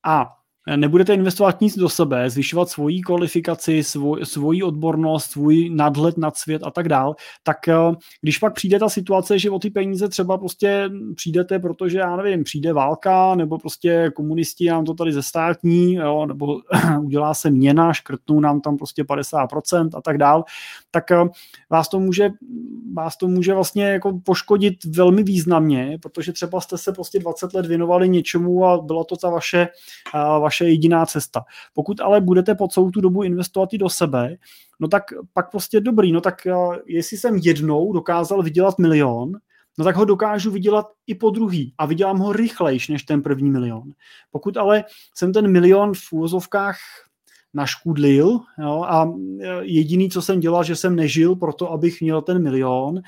a 0.03 0.38
nebudete 0.77 1.15
investovat 1.15 1.61
nic 1.61 1.79
do 1.79 1.89
sebe, 1.89 2.31
zvyšovat 2.31 2.69
svoji 2.69 3.01
kvalifikaci, 3.01 3.85
svoj, 3.85 4.21
svoji 4.25 4.63
odbornost, 4.63 5.31
svůj 5.31 5.71
nadhled 5.71 6.19
nad 6.19 6.37
svět 6.37 6.63
a 6.65 6.71
tak 6.71 6.89
dál, 6.89 7.15
tak 7.43 7.69
eh, 7.69 7.75
když 8.23 8.39
pak 8.39 8.55
přijde 8.55 8.79
ta 8.79 8.89
situace, 8.89 9.39
že 9.39 9.51
o 9.51 9.59
ty 9.59 9.71
peníze 9.71 10.09
třeba 10.09 10.39
prostě 10.39 10.91
přijdete, 11.15 11.59
protože 11.59 11.99
já 11.99 12.17
nevím, 12.17 12.45
přijde 12.45 12.73
válka, 12.73 13.35
nebo 13.35 13.59
prostě 13.59 14.11
komunisti 14.15 14.69
nám 14.69 14.85
to 14.85 14.95
tady 14.95 15.13
zestátní, 15.13 15.95
jo, 15.95 16.27
nebo 16.27 16.61
udělá 17.03 17.35
se 17.35 17.51
měna, 17.51 17.93
škrtnou 17.93 18.41
nám 18.41 18.61
tam 18.61 18.77
prostě 18.77 19.03
50% 19.03 19.91
a 19.95 20.03
tak 20.03 20.19
dál, 20.19 20.45
tak 20.91 21.11
eh, 21.11 21.25
vás 21.71 21.89
to 21.89 22.01
může, 22.01 22.31
vás 22.95 23.17
to 23.17 23.29
může 23.29 23.55
vlastně 23.55 23.85
jako 23.85 24.21
poškodit 24.25 24.85
velmi 24.85 25.23
významně, 25.23 25.99
protože 26.03 26.33
třeba 26.33 26.61
jste 26.61 26.79
se 26.79 26.93
prostě 26.93 27.19
20 27.19 27.55
let 27.55 27.67
věnovali 27.67 28.09
něčemu 28.09 28.65
a 28.65 28.81
byla 28.81 29.05
to 29.05 29.17
ta 29.17 29.31
vaše, 29.31 29.59
eh, 29.61 30.19
vaše 30.59 30.71
jediná 30.71 31.07
cesta. 31.07 31.45
Pokud 31.75 32.01
ale 32.01 32.21
budete 32.21 32.55
po 32.55 32.69
celou 32.69 32.91
tu 32.91 33.01
dobu 33.01 33.23
investovat 33.23 33.73
i 33.73 33.79
do 33.79 33.89
sebe, 33.89 34.37
no 34.81 34.89
tak 34.89 35.05
pak 35.33 35.51
prostě 35.51 35.81
dobrý, 35.81 36.13
no 36.13 36.21
tak 36.21 36.47
eh, 36.47 36.55
jestli 36.87 37.17
jsem 37.17 37.37
jednou 37.37 37.93
dokázal 37.93 38.43
vydělat 38.43 38.79
milion, 38.79 39.33
no 39.79 39.85
tak 39.85 39.97
ho 39.97 40.05
dokážu 40.05 40.51
vydělat 40.51 40.87
i 41.07 41.15
po 41.15 41.31
druhý 41.31 41.75
a 41.79 41.87
vydělám 41.87 42.19
ho 42.19 42.33
rychlejš 42.33 42.89
než 42.89 43.03
ten 43.03 43.23
první 43.23 43.51
milion. 43.51 43.93
Pokud 44.31 44.57
ale 44.57 44.85
jsem 45.15 45.33
ten 45.33 45.53
milion 45.53 45.95
v 45.95 46.13
úvozovkách 46.13 46.77
naškudlil 47.55 48.41
jo, 48.59 48.83
a 48.89 49.13
e, 49.41 49.47
jediný, 49.63 50.11
co 50.11 50.23
jsem 50.23 50.41
dělal, 50.41 50.65
že 50.65 50.77
jsem 50.77 50.97
nežil 50.97 51.37
proto, 51.37 51.73
abych 51.73 52.01
měl 52.01 52.23
ten 52.23 52.43
milion, 52.43 53.01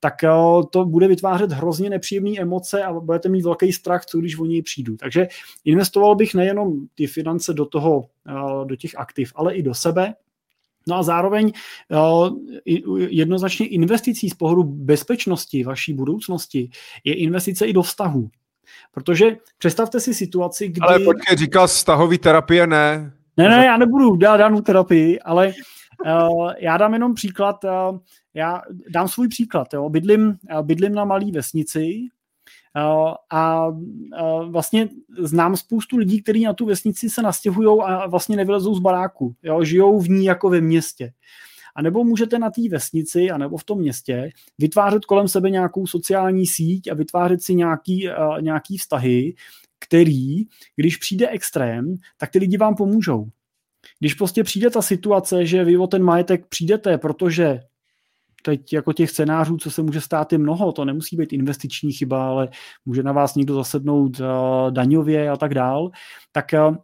tak 0.00 0.22
jo, 0.22 0.64
to 0.70 0.84
bude 0.84 1.08
vytvářet 1.08 1.52
hrozně 1.52 1.90
nepříjemné 1.90 2.38
emoce 2.38 2.84
a 2.84 2.92
budete 2.92 3.28
mít 3.28 3.44
velký 3.44 3.72
strach, 3.72 4.06
co 4.06 4.18
když 4.18 4.38
o 4.38 4.46
něj 4.46 4.62
přijdu. 4.62 4.96
Takže 4.96 5.28
investoval 5.64 6.14
bych 6.14 6.34
nejenom 6.34 6.86
ty 6.94 7.06
finance 7.06 7.54
do 7.54 7.66
toho, 7.66 8.04
e, 8.28 8.64
do 8.64 8.76
těch 8.76 8.98
aktiv, 8.98 9.32
ale 9.36 9.54
i 9.54 9.62
do 9.62 9.74
sebe, 9.74 10.14
No 10.88 10.96
a 10.96 11.02
zároveň 11.02 11.52
jednoznačně 13.08 13.66
investicí 13.66 14.30
z 14.30 14.34
pohledu 14.34 14.62
bezpečnosti 14.64 15.64
vaší 15.64 15.92
budoucnosti 15.92 16.70
je 17.04 17.14
investice 17.14 17.66
i 17.66 17.72
do 17.72 17.82
vztahu. 17.82 18.30
Protože 18.92 19.36
představte 19.58 20.00
si 20.00 20.14
situaci, 20.14 20.68
kdy... 20.68 20.80
Ale 20.80 20.98
počkej, 20.98 21.36
říkal 21.36 21.66
vztahový 21.66 22.18
terapie 22.18 22.66
ne. 22.66 23.12
Ne, 23.38 23.48
ne, 23.48 23.66
já 23.66 23.76
nebudu 23.76 24.16
dát 24.16 24.36
danou 24.36 24.60
terapii, 24.60 25.20
ale 25.20 25.52
uh, 26.06 26.52
já 26.58 26.76
dám 26.76 26.92
jenom 26.92 27.14
příklad, 27.14 27.64
uh, 27.64 27.98
já 28.34 28.62
dám 28.90 29.08
svůj 29.08 29.28
příklad, 29.28 29.74
jo. 29.74 29.88
Bydlím, 29.88 30.38
uh, 30.54 30.62
bydlím 30.62 30.94
na 30.94 31.04
malé 31.04 31.30
vesnici 31.32 32.00
uh, 32.76 33.14
a 33.30 33.66
uh, 33.66 34.50
vlastně 34.50 34.88
znám 35.18 35.56
spoustu 35.56 35.96
lidí, 35.96 36.22
kteří 36.22 36.44
na 36.44 36.52
tu 36.52 36.66
vesnici 36.66 37.10
se 37.10 37.22
nastěhují 37.22 37.80
a 37.84 38.06
vlastně 38.06 38.36
nevylezou 38.36 38.74
z 38.74 38.80
baráku, 38.80 39.34
jo. 39.42 39.64
žijou 39.64 40.00
v 40.00 40.08
ní 40.08 40.24
jako 40.24 40.50
ve 40.50 40.60
městě. 40.60 41.12
A 41.76 41.82
nebo 41.82 42.04
můžete 42.04 42.38
na 42.38 42.50
té 42.50 42.68
vesnici 42.70 43.30
a 43.30 43.38
nebo 43.38 43.56
v 43.56 43.64
tom 43.64 43.78
městě 43.78 44.30
vytvářet 44.58 45.04
kolem 45.04 45.28
sebe 45.28 45.50
nějakou 45.50 45.86
sociální 45.86 46.46
síť 46.46 46.90
a 46.90 46.94
vytvářet 46.94 47.42
si 47.42 47.54
nějaký, 47.54 48.08
uh, 48.08 48.40
nějaký 48.40 48.78
vztahy, 48.78 49.34
který, 49.78 50.44
když 50.76 50.96
přijde 50.96 51.28
extrém, 51.28 51.96
tak 52.16 52.30
ty 52.30 52.38
lidi 52.38 52.56
vám 52.56 52.74
pomůžou. 52.74 53.28
Když 53.98 54.14
prostě 54.14 54.44
přijde 54.44 54.70
ta 54.70 54.82
situace, 54.82 55.46
že 55.46 55.64
vy 55.64 55.78
o 55.78 55.86
ten 55.86 56.02
majetek 56.02 56.46
přijdete, 56.46 56.98
protože 56.98 57.60
teď 58.42 58.72
jako 58.72 58.92
těch 58.92 59.10
scénářů, 59.10 59.56
co 59.56 59.70
se 59.70 59.82
může 59.82 60.00
stát, 60.00 60.32
je 60.32 60.38
mnoho. 60.38 60.72
To 60.72 60.84
nemusí 60.84 61.16
být 61.16 61.32
investiční 61.32 61.92
chyba, 61.92 62.28
ale 62.28 62.48
může 62.84 63.02
na 63.02 63.12
vás 63.12 63.34
někdo 63.34 63.54
zasednout 63.54 64.20
uh, 64.20 64.26
daňově 64.70 65.30
a 65.30 65.36
tak 65.36 65.54
dál. 65.54 65.90
Tak 66.32 66.46
uh, 66.68 66.76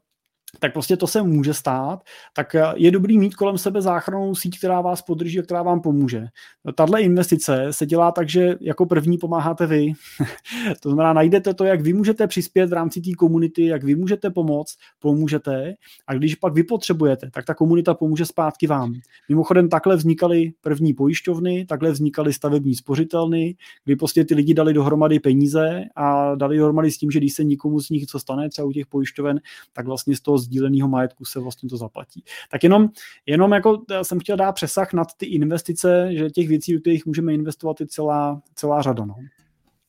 tak 0.58 0.72
prostě 0.72 0.96
to 0.96 1.06
se 1.06 1.22
může 1.22 1.54
stát, 1.54 2.02
tak 2.34 2.54
eh, 2.54 2.62
je 2.76 2.90
dobrý 2.90 3.18
mít 3.18 3.34
kolem 3.34 3.58
sebe 3.58 3.82
záchrannou 3.82 4.34
síť, 4.34 4.58
která 4.58 4.80
vás 4.80 5.02
podrží 5.02 5.38
a 5.38 5.42
která 5.42 5.62
vám 5.62 5.80
pomůže. 5.80 6.26
Tahle 6.74 7.02
investice 7.02 7.66
se 7.70 7.86
dělá 7.86 8.12
tak, 8.12 8.28
že 8.28 8.54
jako 8.60 8.86
první 8.86 9.18
pomáháte 9.18 9.66
vy. 9.66 9.92
to 10.80 10.90
znamená, 10.90 11.12
najdete 11.12 11.54
to, 11.54 11.64
jak 11.64 11.80
vy 11.80 11.92
můžete 11.92 12.26
přispět 12.26 12.70
v 12.70 12.72
rámci 12.72 13.00
té 13.00 13.10
komunity, 13.18 13.66
jak 13.66 13.84
vy 13.84 13.94
můžete 13.94 14.30
pomoct, 14.30 14.76
pomůžete 14.98 15.74
a 16.06 16.14
když 16.14 16.34
pak 16.34 16.54
vy 16.54 16.62
potřebujete, 16.62 17.30
tak 17.30 17.44
ta 17.44 17.54
komunita 17.54 17.94
pomůže 17.94 18.26
zpátky 18.26 18.66
vám. 18.66 18.94
Mimochodem 19.28 19.68
takhle 19.68 19.96
vznikaly 19.96 20.52
první 20.60 20.94
pojišťovny, 20.94 21.66
takhle 21.66 21.90
vznikaly 21.90 22.32
stavební 22.32 22.74
spořitelny, 22.74 23.56
kdy 23.84 23.96
prostě 23.96 24.24
ty 24.24 24.34
lidi 24.34 24.54
dali 24.54 24.74
dohromady 24.74 25.20
peníze 25.20 25.84
a 25.96 26.34
dali 26.34 26.58
dohromady 26.58 26.90
s 26.90 26.98
tím, 26.98 27.10
že 27.10 27.18
když 27.18 27.34
se 27.34 27.44
nikomu 27.44 27.80
z 27.80 27.90
nich 27.90 28.00
něco 28.00 28.18
stane, 28.18 28.48
třeba 28.48 28.68
u 28.68 28.72
těch 28.72 28.86
pojišťoven, 28.86 29.40
tak 29.72 29.86
vlastně 29.86 30.16
z 30.16 30.20
toho 30.20 30.38
sdíleného 30.44 30.88
majetku 30.88 31.24
se 31.24 31.40
vlastně 31.40 31.68
to 31.68 31.76
zaplatí. 31.76 32.24
Tak 32.50 32.62
jenom, 32.62 32.88
jenom 33.26 33.52
jako 33.52 33.82
jsem 34.02 34.20
chtěl 34.20 34.36
dát 34.36 34.52
přesah 34.52 34.92
nad 34.92 35.08
ty 35.16 35.26
investice, 35.26 36.08
že 36.12 36.30
těch 36.30 36.48
věcí, 36.48 36.72
do 36.72 36.80
kterých 36.80 37.06
můžeme 37.06 37.34
investovat, 37.34 37.80
je 37.80 37.86
celá, 37.86 38.42
celá 38.54 38.82
řada. 38.82 39.04
No. 39.04 39.14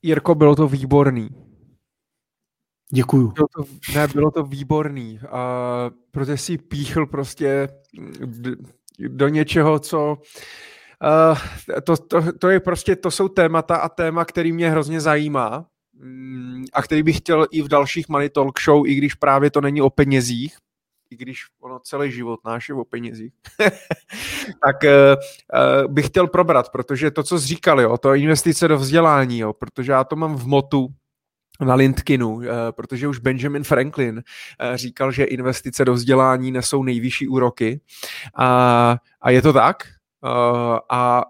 Jirko, 0.02 0.36
bylo 0.36 0.56
to 0.56 0.68
výborný. 0.68 1.30
Děkuju. 2.92 3.32
Bylo 3.32 3.48
to, 3.56 3.64
ne, 3.96 4.08
bylo 4.08 4.32
to 4.32 4.44
výborný, 4.44 5.20
uh, 5.24 5.30
protože 6.12 6.38
si 6.38 6.58
píchl 6.58 7.06
prostě 7.06 7.70
do 9.08 9.28
něčeho, 9.28 9.80
co 9.80 10.18
uh, 11.32 11.38
to, 11.84 11.98
to, 11.98 12.34
to 12.40 12.50
je 12.50 12.60
prostě, 12.60 12.96
to 12.96 13.12
jsou 13.12 13.28
témata 13.28 13.76
a 13.76 13.90
téma, 13.90 14.26
který 14.26 14.52
mě 14.52 14.70
hrozně 14.70 15.02
zajímá 15.02 15.66
Mm, 15.66 15.75
a 16.74 16.82
který 16.82 17.04
bych 17.04 17.18
chtěl 17.18 17.48
i 17.52 17.62
v 17.62 17.68
dalších 17.68 18.10
Money 18.10 18.30
Talk 18.30 18.60
Show, 18.62 18.88
i 18.88 18.96
když 18.96 19.14
právě 19.14 19.52
to 19.52 19.62
není 19.62 19.82
o 19.82 19.90
penězích, 19.90 20.58
i 21.10 21.16
když 21.16 21.44
ono 21.62 21.80
celý 21.80 22.12
život 22.12 22.40
náš 22.46 22.70
je 22.70 22.76
o 22.76 22.86
penězích, 22.86 23.34
tak 24.66 24.76
uh, 24.84 25.94
bych 25.94 26.08
chtěl 26.08 26.28
probrat, 26.28 26.70
protože 26.70 27.12
to, 27.12 27.24
co 27.24 27.40
jsi 27.40 27.48
říkal, 27.48 27.82
jo, 27.82 27.98
to 27.98 28.14
investice 28.14 28.68
do 28.68 28.78
vzdělání, 28.78 29.40
jo, 29.40 29.54
protože 29.54 29.92
já 29.92 30.04
to 30.04 30.16
mám 30.16 30.36
v 30.36 30.46
motu, 30.46 30.88
na 31.60 31.76
Lindkinu, 31.76 32.42
protože 32.72 33.08
už 33.08 33.20
Benjamin 33.20 33.64
Franklin 33.64 34.24
říkal, 34.76 35.12
že 35.12 35.24
investice 35.24 35.86
do 35.86 35.94
vzdělání 35.94 36.52
nesou 36.52 36.84
nejvyšší 36.84 37.28
úroky. 37.28 37.82
A, 38.36 38.98
a 39.22 39.30
je 39.30 39.42
to 39.42 39.54
tak? 39.54 39.95
Uh, 40.26 40.80
a 40.90 41.26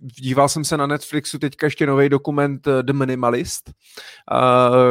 díval 0.00 0.48
jsem 0.48 0.64
se 0.64 0.76
na 0.76 0.86
Netflixu 0.86 1.38
teďka 1.38 1.66
ještě 1.66 1.86
nový 1.86 2.08
dokument 2.08 2.68
The 2.82 2.92
Minimalist, 2.92 3.70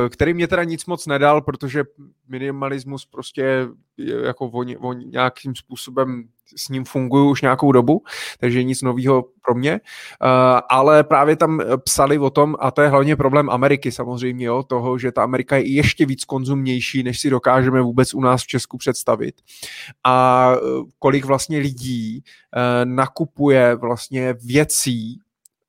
který 0.10 0.34
mě 0.34 0.48
teda 0.48 0.64
nic 0.64 0.86
moc 0.86 1.08
nedal, 1.08 1.42
protože 1.42 1.84
minimalismus 2.28 3.06
prostě 3.06 3.68
jako 3.98 4.46
o, 4.46 4.66
o 4.80 4.94
nějakým 4.94 5.56
způsobem 5.56 6.30
s 6.56 6.70
ním 6.70 6.86
funguju 6.86 7.30
už 7.30 7.42
nějakou 7.42 7.72
dobu, 7.72 8.04
takže 8.40 8.64
nic 8.64 8.82
nového 8.82 9.26
pro 9.46 9.56
mě, 9.56 9.74
uh, 9.74 10.60
ale 10.70 11.04
právě 11.04 11.36
tam 11.36 11.62
psali 11.84 12.18
o 12.18 12.30
tom, 12.30 12.56
a 12.60 12.72
to 12.72 12.82
je 12.82 12.90
hlavně 12.90 13.16
problém 13.16 13.50
Ameriky 13.50 13.92
samozřejmě, 13.92 14.46
jo, 14.46 14.64
toho, 14.64 14.98
že 14.98 15.12
ta 15.12 15.24
Amerika 15.24 15.58
je 15.58 15.74
ještě 15.74 16.06
víc 16.06 16.26
konzumnější, 16.26 17.04
než 17.04 17.20
si 17.20 17.30
dokážeme 17.30 17.82
vůbec 17.82 18.14
u 18.14 18.22
nás 18.22 18.44
v 18.44 18.48
Česku 18.48 18.78
představit. 18.78 19.36
A 20.06 20.52
kolik 21.00 21.26
vlastně 21.26 21.60
lidí 21.60 22.24
nakupuje 22.84 23.76
vlastně 23.76 24.36
věcí, 24.46 25.20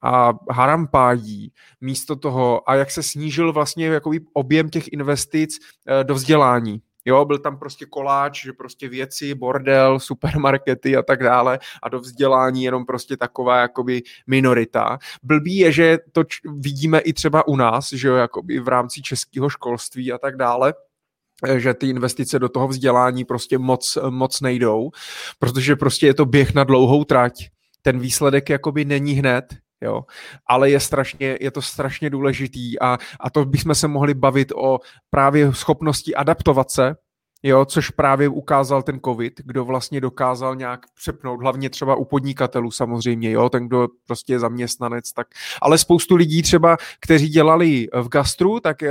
a 0.03 0.33
harampádí 0.51 1.53
místo 1.81 2.17
toho 2.17 2.71
a 2.71 2.75
jak 2.75 2.91
se 2.91 3.03
snížil 3.03 3.53
vlastně 3.53 3.87
jakoby 3.87 4.21
objem 4.33 4.71
těch 4.71 4.93
investic 4.93 5.59
do 6.03 6.15
vzdělání. 6.15 6.83
Jo, 7.05 7.25
byl 7.25 7.39
tam 7.39 7.59
prostě 7.59 7.87
koláč, 7.87 8.43
že 8.43 8.53
prostě 8.53 8.89
věci, 8.89 9.35
bordel, 9.35 9.99
supermarkety 10.01 10.97
a 10.97 11.03
tak 11.03 11.23
dále 11.23 11.59
a 11.83 11.89
do 11.89 12.01
vzdělání 12.01 12.65
jenom 12.65 12.87
prostě 12.87 13.17
taková 13.17 13.61
jakoby 13.61 14.03
minorita. 14.27 14.99
Blbý 15.23 15.57
je, 15.57 15.73
že 15.73 15.99
to 16.13 16.25
č- 16.25 16.41
vidíme 16.57 16.99
i 16.99 17.13
třeba 17.13 17.49
u 17.49 17.57
nás, 17.57 17.93
že 17.93 18.09
jo, 18.09 18.15
jakoby 18.15 18.61
v 18.61 18.69
rámci 18.69 19.03
českého 19.03 19.49
školství 19.49 20.13
a 20.13 20.19
tak 20.19 20.37
dále, 20.37 20.75
eh, 21.49 21.61
že 21.61 21.75
ty 21.75 21.89
investice 21.89 22.39
do 22.39 22.49
toho 22.49 22.69
vzdělání 22.69 23.25
prostě 23.25 23.59
moc, 23.59 23.99
moc 24.11 24.41
nejdou, 24.41 24.91
protože 25.39 25.77
prostě 25.77 26.07
je 26.07 26.15
to 26.15 26.25
běh 26.27 26.55
na 26.55 26.65
dlouhou 26.65 27.05
trať. 27.05 27.49
Ten 27.83 27.99
výsledek 27.99 28.51
jakoby 28.51 28.85
není 28.85 29.13
hned, 29.13 29.45
jo. 29.81 30.05
Ale 30.47 30.71
je 30.71 30.81
strašně, 30.81 31.39
je 31.41 31.51
to 31.51 31.63
strašně 31.63 32.11
důležitý 32.11 32.81
a, 32.81 32.99
a 33.21 33.31
to 33.31 33.45
bychom 33.45 33.75
se 33.75 33.89
mohli 33.89 34.15
bavit 34.15 34.53
o 34.53 34.79
právě 35.11 35.53
schopnosti 35.53 36.15
adaptovat 36.15 36.71
se, 36.71 36.97
jo, 37.43 37.65
což 37.65 37.91
právě 37.91 38.29
ukázal 38.29 38.83
ten 38.83 39.01
covid, 39.05 39.41
kdo 39.45 39.65
vlastně 39.65 40.01
dokázal 40.01 40.57
nějak 40.57 40.81
přepnout, 40.95 41.41
hlavně 41.41 41.71
třeba 41.71 41.95
u 41.95 42.05
podnikatelů 42.05 42.71
samozřejmě, 42.71 43.31
jo, 43.31 43.49
ten, 43.49 43.67
kdo 43.67 43.89
prostě 44.07 44.33
je 44.33 44.39
zaměstnanec, 44.39 45.13
tak, 45.13 45.27
ale 45.63 45.79
spoustu 45.79 46.17
lidí 46.17 46.43
třeba, 46.43 46.77
kteří 47.01 47.29
dělali 47.29 47.89
v 48.03 48.09
gastru, 48.09 48.61
tak 48.61 48.83
eh, 48.83 48.91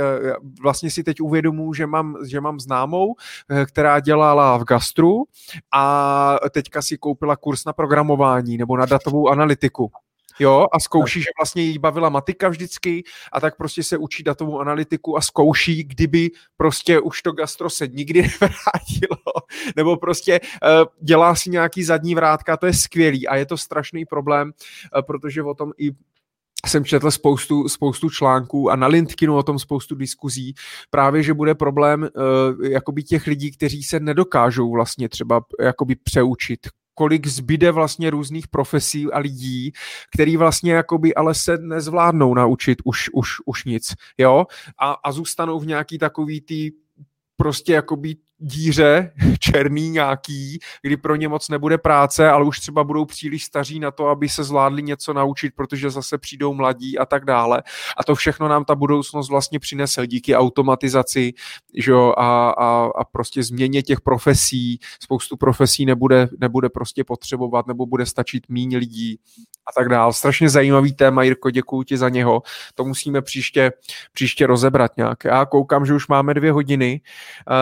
vlastně 0.62 0.90
si 0.90 1.04
teď 1.04 1.20
uvědomuji, 1.20 1.74
že 1.74 1.86
mám, 1.86 2.16
že 2.26 2.40
mám 2.40 2.60
známou, 2.60 3.14
eh, 3.50 3.66
která 3.66 4.00
dělala 4.00 4.56
v 4.56 4.64
gastru 4.64 5.24
a 5.74 6.36
teďka 6.50 6.82
si 6.82 6.98
koupila 6.98 7.36
kurz 7.36 7.64
na 7.64 7.72
programování 7.72 8.56
nebo 8.58 8.76
na 8.76 8.86
datovou 8.86 9.28
analytiku 9.28 9.90
jo, 10.40 10.66
a 10.72 10.80
zkouší, 10.80 11.20
že 11.20 11.28
vlastně 11.38 11.62
jí 11.62 11.78
bavila 11.78 12.08
matika 12.08 12.48
vždycky 12.48 13.02
a 13.32 13.40
tak 13.40 13.56
prostě 13.56 13.82
se 13.82 13.96
učí 13.96 14.22
datovou 14.22 14.60
analytiku 14.60 15.16
a 15.16 15.20
zkouší, 15.20 15.84
kdyby 15.84 16.30
prostě 16.56 17.00
už 17.00 17.22
to 17.22 17.32
gastro 17.32 17.70
se 17.70 17.86
nikdy 17.86 18.22
nevrátilo, 18.40 19.34
nebo 19.76 19.96
prostě 19.96 20.40
uh, 20.40 20.68
dělá 21.00 21.34
si 21.34 21.50
nějaký 21.50 21.84
zadní 21.84 22.14
vrátka, 22.14 22.56
to 22.56 22.66
je 22.66 22.74
skvělý 22.74 23.28
a 23.28 23.36
je 23.36 23.46
to 23.46 23.56
strašný 23.56 24.04
problém, 24.04 24.52
uh, 24.96 25.02
protože 25.02 25.42
o 25.42 25.54
tom 25.54 25.72
i 25.78 25.90
jsem 26.66 26.84
četl 26.84 27.10
spoustu, 27.10 27.68
spoustu 27.68 28.10
článků 28.10 28.70
a 28.70 28.76
na 28.76 28.86
LinkedInu 28.86 29.36
o 29.36 29.42
tom 29.42 29.58
spoustu 29.58 29.94
diskuzí, 29.94 30.54
právě, 30.90 31.22
že 31.22 31.34
bude 31.34 31.54
problém 31.54 32.02
uh, 32.02 32.66
jakoby 32.66 33.02
těch 33.02 33.26
lidí, 33.26 33.50
kteří 33.50 33.82
se 33.82 34.00
nedokážou 34.00 34.70
vlastně 34.70 35.08
třeba 35.08 35.40
jakoby 35.60 35.96
přeučit 35.96 36.60
kolik 37.00 37.26
zbyde 37.26 37.70
vlastně 37.70 38.10
různých 38.10 38.48
profesí 38.48 39.12
a 39.12 39.18
lidí, 39.18 39.72
který 40.12 40.36
vlastně 40.36 40.72
jakoby 40.72 41.14
ale 41.14 41.34
se 41.34 41.58
nezvládnou 41.58 42.34
naučit 42.34 42.78
už, 42.84 43.10
už, 43.12 43.30
už 43.46 43.64
nic, 43.64 43.94
jo, 44.18 44.46
a, 44.78 44.92
a 44.92 45.12
zůstanou 45.12 45.58
v 45.60 45.66
nějaký 45.66 45.98
takový 45.98 46.40
tý 46.40 46.70
prostě 47.36 47.72
jakoby 47.72 48.16
díře 48.40 49.12
černý 49.38 49.90
nějaký, 49.90 50.58
kdy 50.82 50.96
pro 50.96 51.16
ně 51.16 51.28
moc 51.28 51.48
nebude 51.48 51.78
práce, 51.78 52.30
ale 52.30 52.44
už 52.44 52.60
třeba 52.60 52.84
budou 52.84 53.04
příliš 53.04 53.44
staří 53.44 53.80
na 53.80 53.90
to, 53.90 54.08
aby 54.08 54.28
se 54.28 54.44
zvládli 54.44 54.82
něco 54.82 55.12
naučit, 55.12 55.54
protože 55.56 55.90
zase 55.90 56.18
přijdou 56.18 56.54
mladí 56.54 56.98
a 56.98 57.06
tak 57.06 57.24
dále. 57.24 57.62
A 57.96 58.04
to 58.04 58.14
všechno 58.14 58.48
nám 58.48 58.64
ta 58.64 58.74
budoucnost 58.74 59.28
vlastně 59.28 59.58
přinese 59.58 60.06
díky 60.06 60.36
automatizaci 60.36 61.32
že 61.74 61.90
jo, 61.90 62.14
a, 62.16 62.50
a, 62.50 62.90
a 62.98 63.04
prostě 63.04 63.42
změně 63.42 63.82
těch 63.82 64.00
profesí. 64.00 64.80
Spoustu 65.00 65.36
profesí 65.36 65.86
nebude, 65.86 66.28
nebude 66.40 66.68
prostě 66.68 67.04
potřebovat 67.04 67.66
nebo 67.66 67.86
bude 67.86 68.06
stačit 68.06 68.48
míň 68.48 68.76
lidí 68.76 69.18
a 69.66 69.80
tak 69.80 69.88
dále. 69.88 70.12
Strašně 70.12 70.48
zajímavý 70.48 70.92
téma, 70.92 71.22
Jirko, 71.22 71.50
děkuji 71.50 71.82
ti 71.82 71.96
za 71.96 72.08
něho. 72.08 72.42
To 72.74 72.84
musíme 72.84 73.22
příště, 73.22 73.72
příště 74.12 74.46
rozebrat 74.46 74.96
nějak. 74.96 75.24
Já 75.24 75.46
koukám, 75.46 75.86
že 75.86 75.94
už 75.94 76.08
máme 76.08 76.34
dvě 76.34 76.52
hodiny 76.52 77.00
uh, 77.00 77.54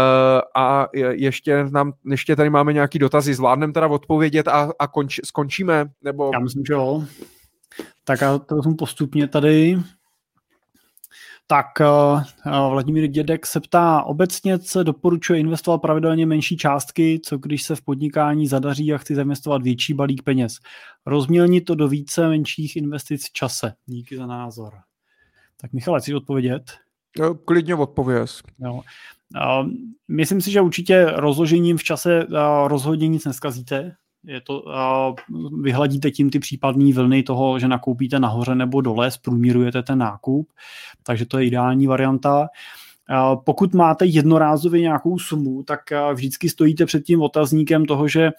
a 0.55 0.68
ještě, 1.11 1.65
nám, 1.65 1.93
ještě 2.11 2.37
tady 2.37 2.51
máme 2.51 2.73
nějaký 2.73 2.99
dotazy. 2.99 3.35
Zvládneme 3.35 3.73
teda 3.73 3.87
odpovědět 3.87 4.49
a, 4.49 4.73
a 4.79 4.87
konč, 4.87 5.21
skončíme? 5.25 5.87
Nebo... 6.03 6.31
Já 6.33 6.39
myslím, 6.39 6.65
že 6.67 6.73
jo. 6.73 7.05
Tak 8.05 8.23
a 8.23 8.39
to 8.39 8.63
jsem 8.63 8.77
postupně 8.77 9.29
tady. 9.29 9.79
Tak 11.51 11.67
uh, 11.81 12.71
Vladimír 12.71 13.07
Dědek 13.07 13.47
se 13.47 13.61
ptá, 13.61 14.03
obecně 14.03 14.59
se 14.59 14.85
doporučuje 14.85 15.41
investovat 15.41 15.79
pravidelně 15.79 16.27
menší 16.27 16.57
částky, 16.57 17.21
co 17.25 17.39
když 17.39 17.63
se 17.63 17.77
v 17.77 17.83
podnikání 17.83 18.47
zadaří 18.47 18.95
a 18.95 18.99
chci 18.99 19.15
zainvestovat 19.15 19.63
větší 19.63 19.95
balík 19.95 20.23
peněz. 20.23 20.53
Rozmělnit 21.07 21.65
to 21.65 21.75
do 21.75 21.89
více 21.89 22.29
menších 22.29 22.77
investic 22.77 23.29
v 23.29 23.33
čase. 23.33 23.73
Díky 23.87 24.17
za 24.17 24.27
názor. 24.27 24.75
Tak 25.61 25.73
Michale, 25.73 26.01
chceš 26.01 26.15
odpovědět? 26.15 26.63
Jo, 27.19 27.35
klidně 27.35 27.75
odpověz. 27.75 28.43
Jo. 28.59 28.81
Myslím 30.09 30.41
si, 30.41 30.51
že 30.51 30.61
určitě 30.61 31.07
rozložením 31.17 31.77
v 31.77 31.83
čase 31.83 32.27
rozhodně 32.67 33.09
nic 33.09 33.25
neskazíte. 33.25 33.95
Je 34.25 34.41
to, 34.41 34.65
vyhladíte 35.63 36.11
tím 36.11 36.31
ty 36.31 36.39
případné 36.39 36.93
vlny 36.93 37.23
toho, 37.23 37.59
že 37.59 37.69
nakoupíte 37.69 38.21
nahoře 38.21 38.55
nebo 38.55 38.81
dole, 38.81 39.11
zprůmírujete 39.11 39.83
ten 39.83 39.99
nákup, 39.99 40.53
takže 41.03 41.27
to 41.27 41.39
je 41.39 41.47
ideální 41.47 41.87
varianta. 41.87 42.49
Pokud 43.45 43.75
máte 43.75 44.07
jednorázově 44.07 44.81
nějakou 44.81 45.19
sumu, 45.19 45.63
tak 45.63 45.81
vždycky 46.15 46.49
stojíte 46.49 46.87
před 46.87 47.05
tím 47.05 47.23
otazníkem 47.23 47.85
toho, 47.85 48.09
že 48.09 48.31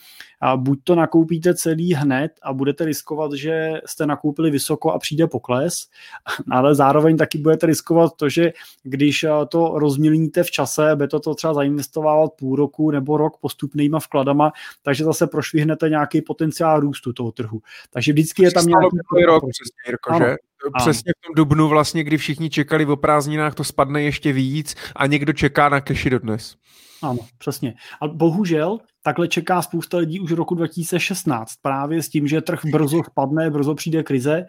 buď 0.56 0.80
to 0.84 0.96
nakoupíte 0.96 1.56
celý 1.56 1.94
hned 1.94 2.32
a 2.44 2.54
budete 2.54 2.86
riskovat, 2.86 3.34
že 3.34 3.74
jste 3.86 4.06
nakoupili 4.06 4.52
vysoko 4.52 4.92
a 4.92 5.00
přijde 5.00 5.28
pokles, 5.28 5.74
ale 6.52 6.76
zároveň 6.76 7.18
taky 7.18 7.38
budete 7.38 7.66
riskovat 7.66 8.16
to, 8.16 8.30
že 8.30 8.54
když 8.84 9.26
to 9.50 9.72
rozmělníte 9.76 10.44
v 10.44 10.52
čase, 10.52 10.96
by 10.96 11.08
to, 11.08 11.20
to 11.20 11.36
třeba 11.36 11.54
zainvestovávat 11.54 12.32
půl 12.34 12.56
roku 12.56 12.92
nebo 12.92 13.18
rok 13.18 13.38
postupnýma 13.38 14.00
vkladama, 14.00 14.52
takže 14.84 15.04
zase 15.04 15.28
prošvihnete 15.28 15.90
nějaký 15.90 16.22
potenciál 16.22 16.80
růstu 16.80 17.14
toho 17.14 17.32
trhu. 17.32 17.62
Takže 17.90 18.14
vždycky 18.14 18.44
je 18.44 18.52
tam 18.52 18.66
nějaký... 18.66 18.98
Rok, 19.26 19.44
přesně, 19.50 19.82
Jirko, 19.88 20.14
že? 20.18 20.49
Přesně 20.78 21.14
v 21.18 21.28
tom 21.28 21.36
dubnu 21.36 21.68
vlastně, 21.68 22.04
kdy 22.04 22.18
všichni 22.18 22.50
čekali 22.50 22.86
o 22.86 22.96
prázdninách, 22.96 23.56
to 23.56 23.64
spadne 23.64 24.02
ještě 24.04 24.34
víc 24.34 24.76
a 24.96 25.06
někdo 25.06 25.34
čeká 25.34 25.70
na 25.70 25.82
keši 25.82 26.10
dodnes. 26.10 26.56
Ano, 27.02 27.20
přesně. 27.38 27.74
A 28.02 28.08
bohužel 28.08 28.80
takhle 29.04 29.28
čeká 29.28 29.62
spousta 29.62 29.98
lidí 29.98 30.20
už 30.20 30.32
roku 30.32 30.56
2016, 30.56 31.56
právě 31.62 32.04
s 32.04 32.10
tím, 32.10 32.28
že 32.28 32.42
trh 32.42 32.60
brzo 32.72 33.02
spadne, 33.12 33.52
brzo 33.52 33.76
přijde 33.76 34.04
krize 34.04 34.46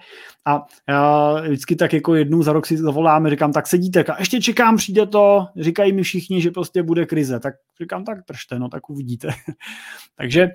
a 0.47 0.67
já 0.89 1.35
vždycky 1.41 1.77
tak 1.77 1.93
jako 1.93 2.15
jednou 2.15 2.43
za 2.43 2.53
rok 2.53 2.67
si 2.67 2.77
zavoláme, 2.77 3.31
říkám, 3.31 3.53
tak 3.53 3.67
sedíte 3.67 4.05
a 4.05 4.19
ještě 4.19 4.41
čekám, 4.41 4.77
přijde 4.77 5.07
to, 5.07 5.47
říkají 5.57 5.93
mi 5.93 6.03
všichni, 6.03 6.43
že 6.43 6.51
prostě 6.51 6.83
bude 6.83 7.07
krize, 7.07 7.41
tak 7.41 7.55
říkám, 7.81 8.05
tak 8.05 8.19
držte, 8.29 8.59
no 8.59 8.69
tak 8.69 8.91
uvidíte. 8.91 9.29
Takže 10.17 10.49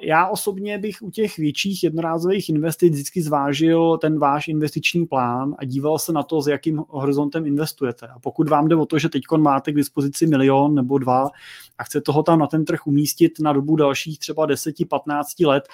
já 0.00 0.26
osobně 0.28 0.78
bych 0.78 1.02
u 1.02 1.10
těch 1.10 1.36
větších 1.36 1.84
jednorázových 1.84 2.48
investic 2.48 2.94
vždycky 2.94 3.22
zvážil 3.22 3.98
ten 3.98 4.18
váš 4.18 4.48
investiční 4.48 5.06
plán 5.06 5.54
a 5.58 5.64
díval 5.64 5.98
se 5.98 6.12
na 6.12 6.22
to, 6.22 6.42
s 6.42 6.48
jakým 6.48 6.82
horizontem 6.88 7.46
investujete. 7.46 8.06
A 8.06 8.18
pokud 8.18 8.48
vám 8.48 8.68
jde 8.68 8.76
o 8.76 8.86
to, 8.86 8.98
že 8.98 9.08
teď 9.08 9.22
máte 9.36 9.72
k 9.72 9.76
dispozici 9.76 10.26
milion 10.26 10.74
nebo 10.74 10.98
dva 11.08 11.28
a 11.78 11.84
chcete 11.84 12.12
ho 12.12 12.22
tam 12.22 12.38
na 12.38 12.46
ten 12.46 12.64
trh 12.64 12.86
umístit 12.86 13.40
na 13.40 13.52
dobu 13.52 13.76
dalších 13.76 14.18
třeba 14.18 14.46
10-15 14.46 15.46
let, 15.46 15.64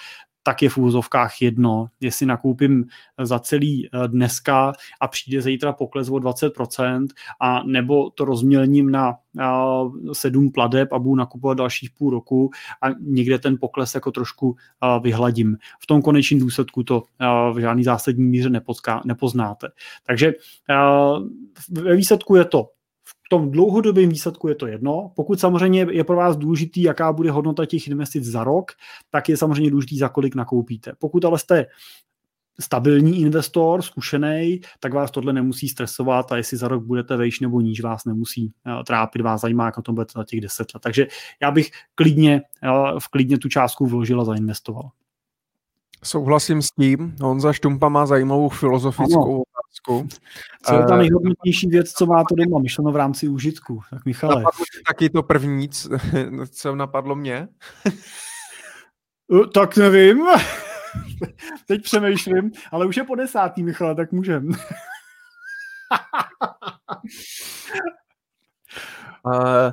tak 0.47 0.61
je 0.61 0.69
v 0.69 0.77
úzovkách 0.77 1.41
jedno, 1.41 1.87
jestli 2.01 2.25
nakoupím 2.25 2.85
za 3.23 3.39
celý 3.39 3.87
eh, 3.87 4.07
dneska 4.07 4.73
a 5.01 5.07
přijde 5.07 5.41
zítra 5.41 5.73
pokles 5.73 6.09
o 6.09 6.15
20%, 6.15 7.07
a 7.41 7.63
nebo 7.63 8.09
to 8.09 8.25
rozmělním 8.25 8.91
na 8.91 9.13
eh, 9.39 9.43
sedm 10.13 10.51
pladeb 10.51 10.93
a 10.93 10.99
budu 10.99 11.15
nakupovat 11.15 11.57
dalších 11.57 11.89
půl 11.97 12.11
roku 12.11 12.49
a 12.81 12.89
někde 12.99 13.39
ten 13.39 13.57
pokles 13.57 13.95
jako 13.95 14.11
trošku 14.11 14.55
eh, 14.55 14.99
vyhladím. 14.99 15.57
V 15.81 15.87
tom 15.87 16.01
konečném 16.01 16.39
důsledku 16.39 16.83
to 16.83 17.03
v 17.53 17.59
žádný 17.59 17.83
zásadní 17.83 18.23
míře 18.23 18.49
nepoznáte. 19.05 19.67
Takže 20.07 20.33
ve 21.69 21.95
výsledku 21.95 22.35
je 22.35 22.45
to 22.45 22.69
v 23.25 23.29
tom 23.29 23.51
dlouhodobém 23.51 24.09
výsledku 24.09 24.47
je 24.47 24.55
to 24.55 24.67
jedno. 24.67 25.11
Pokud 25.15 25.39
samozřejmě 25.39 25.87
je 25.91 26.03
pro 26.03 26.15
vás 26.15 26.37
důležitý, 26.37 26.81
jaká 26.81 27.13
bude 27.13 27.31
hodnota 27.31 27.65
těch 27.65 27.87
investic 27.87 28.23
za 28.23 28.43
rok, 28.43 28.71
tak 29.09 29.29
je 29.29 29.37
samozřejmě 29.37 29.71
důležitý, 29.71 29.97
za 29.97 30.09
kolik 30.09 30.35
nakoupíte. 30.35 30.91
Pokud 30.99 31.25
ale 31.25 31.39
jste 31.39 31.65
stabilní 32.59 33.21
investor, 33.21 33.81
zkušený, 33.81 34.61
tak 34.79 34.93
vás 34.93 35.11
tohle 35.11 35.33
nemusí 35.33 35.69
stresovat 35.69 36.31
a 36.31 36.37
jestli 36.37 36.57
za 36.57 36.67
rok 36.67 36.83
budete 36.83 37.17
vejš 37.17 37.39
nebo 37.39 37.61
níž, 37.61 37.81
vás 37.81 38.05
nemusí 38.05 38.53
uh, 38.67 38.83
trápit, 38.83 39.21
vás 39.21 39.41
zajímá, 39.41 39.65
jak 39.65 39.77
na 39.77 39.83
tom 39.83 39.95
budete 39.95 40.11
za 40.15 40.23
těch 40.23 40.41
10 40.41 40.73
let. 40.73 40.81
Takže 40.83 41.07
já 41.41 41.51
bych 41.51 41.71
klidně, 41.95 42.41
uh, 42.63 42.99
v 42.99 43.07
klidně 43.07 43.37
tu 43.37 43.49
částku 43.49 43.85
vložil 43.85 44.21
a 44.21 44.25
zainvestoval. 44.25 44.89
Souhlasím 46.03 46.61
s 46.61 46.71
tím. 46.71 47.15
Honza 47.21 47.53
Štumpa 47.53 47.89
má 47.89 48.05
zajímavou 48.05 48.49
filozofickou 48.49 49.43
Co 50.65 50.75
je 50.75 50.85
ta 50.85 50.95
eh, 50.95 50.97
nejhodnotnější 50.97 51.67
věc, 51.67 51.91
co 51.91 52.05
má 52.05 52.23
to 52.23 52.35
doma, 52.35 52.59
myšleno 52.59 52.91
v 52.91 52.95
rámci 52.95 53.27
užitku? 53.27 53.81
Tak 53.89 54.05
Michale. 54.05 54.35
Napadlo 54.35 54.65
taky 54.87 55.09
to 55.09 55.23
první, 55.23 55.69
co 56.51 56.75
napadlo 56.75 57.15
mě? 57.15 57.47
tak 59.53 59.77
nevím. 59.77 60.25
Teď 61.67 61.83
přemýšlím, 61.83 62.51
ale 62.71 62.85
už 62.85 62.97
je 62.97 63.03
po 63.03 63.15
desátý, 63.15 63.63
Michale, 63.63 63.95
tak 63.95 64.11
můžem. 64.11 64.47
uh, 64.47 64.53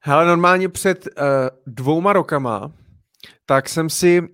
hele, 0.00 0.26
normálně 0.26 0.68
před 0.68 1.06
uh, 1.06 1.22
dvouma 1.66 2.12
rokama 2.12 2.72
tak 3.46 3.68
jsem 3.68 3.90
si 3.90 4.20
uh, 4.20 4.28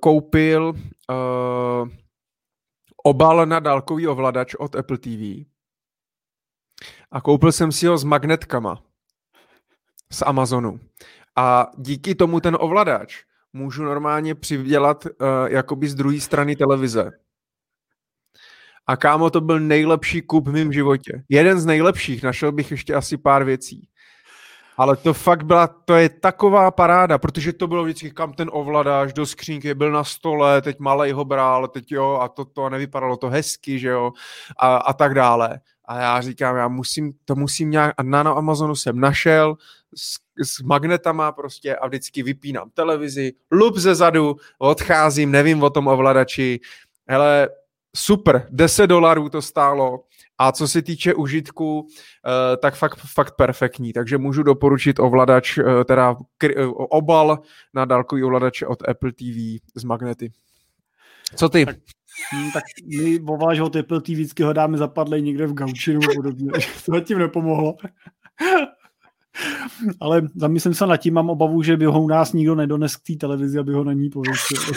koupil 0.00 0.68
uh, 0.68 1.88
obal 3.08 3.46
na 3.46 3.60
dálkový 3.60 4.08
ovladač 4.08 4.54
od 4.54 4.76
Apple 4.76 4.98
TV 4.98 5.48
a 7.10 7.20
koupil 7.20 7.52
jsem 7.52 7.72
si 7.72 7.86
ho 7.86 7.98
s 7.98 8.04
magnetkama 8.04 8.82
z 10.12 10.22
Amazonu. 10.22 10.80
A 11.36 11.66
díky 11.78 12.14
tomu 12.14 12.40
ten 12.40 12.56
ovladač 12.60 13.24
můžu 13.52 13.84
normálně 13.84 14.34
přidělat 14.34 15.06
uh, 15.06 15.10
jakoby 15.46 15.88
z 15.88 15.94
druhé 15.94 16.20
strany 16.20 16.56
televize. 16.56 17.10
A 18.86 18.96
kámo, 18.96 19.30
to 19.30 19.40
byl 19.40 19.60
nejlepší 19.60 20.22
kup 20.22 20.48
v 20.48 20.52
mém 20.52 20.72
životě. 20.72 21.24
Jeden 21.28 21.60
z 21.60 21.66
nejlepších, 21.66 22.22
našel 22.22 22.52
bych 22.52 22.70
ještě 22.70 22.94
asi 22.94 23.16
pár 23.16 23.44
věcí. 23.44 23.88
Ale 24.78 24.96
to 24.96 25.14
fakt 25.14 25.42
byla, 25.42 25.66
to 25.66 25.94
je 25.94 26.08
taková 26.08 26.70
paráda, 26.70 27.18
protože 27.18 27.52
to 27.52 27.66
bylo 27.66 27.84
vždycky, 27.84 28.10
kam 28.10 28.32
ten 28.32 28.50
ovladač 28.52 29.12
do 29.12 29.26
skřínky, 29.26 29.74
byl 29.74 29.90
na 29.90 30.04
stole, 30.04 30.62
teď 30.62 30.78
malej 30.78 31.12
ho 31.12 31.24
bral, 31.24 31.68
teď 31.68 31.92
jo, 31.92 32.18
a 32.22 32.28
to, 32.28 32.44
to 32.44 32.70
nevypadalo 32.70 33.16
to 33.16 33.28
hezky, 33.28 33.78
že 33.78 33.88
jo, 33.88 34.12
a, 34.58 34.76
a 34.76 34.92
tak 34.92 35.14
dále. 35.14 35.60
A 35.84 36.00
já 36.00 36.20
říkám, 36.20 36.56
já 36.56 36.68
musím, 36.68 37.12
to 37.24 37.34
musím 37.34 37.70
nějak, 37.70 37.94
a 37.98 38.02
na, 38.02 38.22
na 38.22 38.32
Amazonu 38.32 38.76
jsem 38.76 39.00
našel 39.00 39.56
s, 39.96 40.16
s 40.44 40.60
magnetama 40.60 41.32
prostě 41.32 41.76
a 41.76 41.86
vždycky 41.86 42.22
vypínám 42.22 42.70
televizi, 42.74 43.32
lup 43.52 43.76
ze 43.76 43.94
zadu, 43.94 44.36
odcházím, 44.58 45.30
nevím 45.30 45.62
o 45.62 45.70
tom 45.70 45.88
ovladači, 45.88 46.60
hele, 47.08 47.48
super, 47.96 48.46
10 48.50 48.86
dolarů 48.86 49.28
to 49.28 49.42
stálo, 49.42 50.04
a 50.38 50.52
co 50.52 50.68
se 50.68 50.82
týče 50.82 51.14
užitku, 51.14 51.86
eh, 52.26 52.56
tak 52.56 52.74
fakt, 52.74 52.98
fakt 53.14 53.36
perfektní. 53.36 53.92
Takže 53.92 54.18
můžu 54.18 54.42
doporučit 54.42 54.98
ovladač, 54.98 55.58
eh, 55.58 55.84
teda 55.84 56.16
eh, 56.44 56.66
obal 56.74 57.38
na 57.74 57.84
dálkový 57.84 58.24
ovladač 58.24 58.62
od 58.62 58.88
Apple 58.88 59.12
TV 59.12 59.58
z 59.74 59.84
magnety. 59.84 60.32
Co 61.36 61.48
ty? 61.48 61.66
Tak, 61.66 61.76
hm, 62.34 62.50
tak 62.52 62.64
my 62.86 63.20
ovladač 63.20 63.60
od 63.60 63.76
Apple 63.76 64.00
TV 64.00 64.10
vždycky 64.10 64.42
ho 64.42 64.52
dáme 64.52 64.78
zapadlej 64.78 65.22
někde 65.22 65.46
v 65.46 65.54
gauči 65.54 65.92
nebo 65.92 66.14
podobně. 66.14 66.50
to 66.86 66.92
zatím 66.92 67.18
nepomohlo. 67.18 67.74
Ale 70.00 70.22
zamyslím 70.34 70.74
se 70.74 70.86
nad 70.86 70.96
tím, 70.96 71.14
mám 71.14 71.30
obavu, 71.30 71.62
že 71.62 71.76
by 71.76 71.84
ho 71.84 72.02
u 72.02 72.08
nás 72.08 72.32
nikdo 72.32 72.54
nedones 72.54 72.96
k 72.96 73.02
té 73.06 73.12
televizi, 73.14 73.58
aby 73.58 73.72
ho 73.72 73.84
na 73.84 73.92
ní 73.92 74.10
pověsil. 74.10 74.58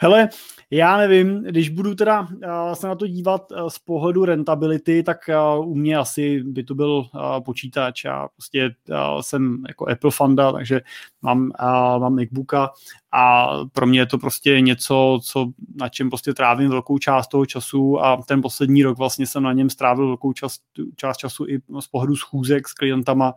Hele, 0.00 0.28
já 0.76 0.96
nevím, 0.96 1.42
když 1.42 1.68
budu 1.68 1.94
teda 1.94 2.20
uh, 2.20 2.28
se 2.72 2.86
na 2.86 2.94
to 2.94 3.06
dívat 3.06 3.52
uh, 3.52 3.68
z 3.68 3.78
pohledu 3.78 4.24
rentability, 4.24 5.02
tak 5.02 5.18
uh, 5.58 5.68
u 5.68 5.74
mě 5.74 5.96
asi 5.96 6.42
by 6.42 6.64
to 6.64 6.74
byl 6.74 7.04
počítač. 7.44 8.04
Já 8.04 8.28
prostě 8.28 8.74
jsem 9.20 9.64
jako 9.68 9.90
Apple 9.90 10.10
fanda, 10.10 10.52
takže 10.52 10.80
mám, 11.22 11.50
mám 11.98 12.16
Macbooka 12.16 12.70
a 13.12 13.48
pro 13.72 13.86
mě 13.86 14.00
je 14.00 14.06
to 14.06 14.18
prostě 14.18 14.60
něco, 14.60 15.20
co, 15.22 15.46
na 15.80 15.88
čem 15.88 16.10
prostě 16.10 16.34
trávím 16.34 16.70
velkou 16.70 16.98
část 16.98 17.28
toho 17.28 17.46
času 17.46 18.04
a 18.04 18.22
ten 18.22 18.42
poslední 18.42 18.82
rok 18.82 18.98
vlastně 18.98 19.26
jsem 19.26 19.42
na 19.42 19.52
něm 19.52 19.70
strávil 19.70 20.06
velkou 20.06 20.32
část, 20.32 20.62
část 20.96 21.16
času 21.16 21.46
i 21.48 21.58
z 21.80 21.86
pohledu 21.86 22.16
schůzek 22.16 22.68
s 22.68 22.72
klientama. 22.72 23.34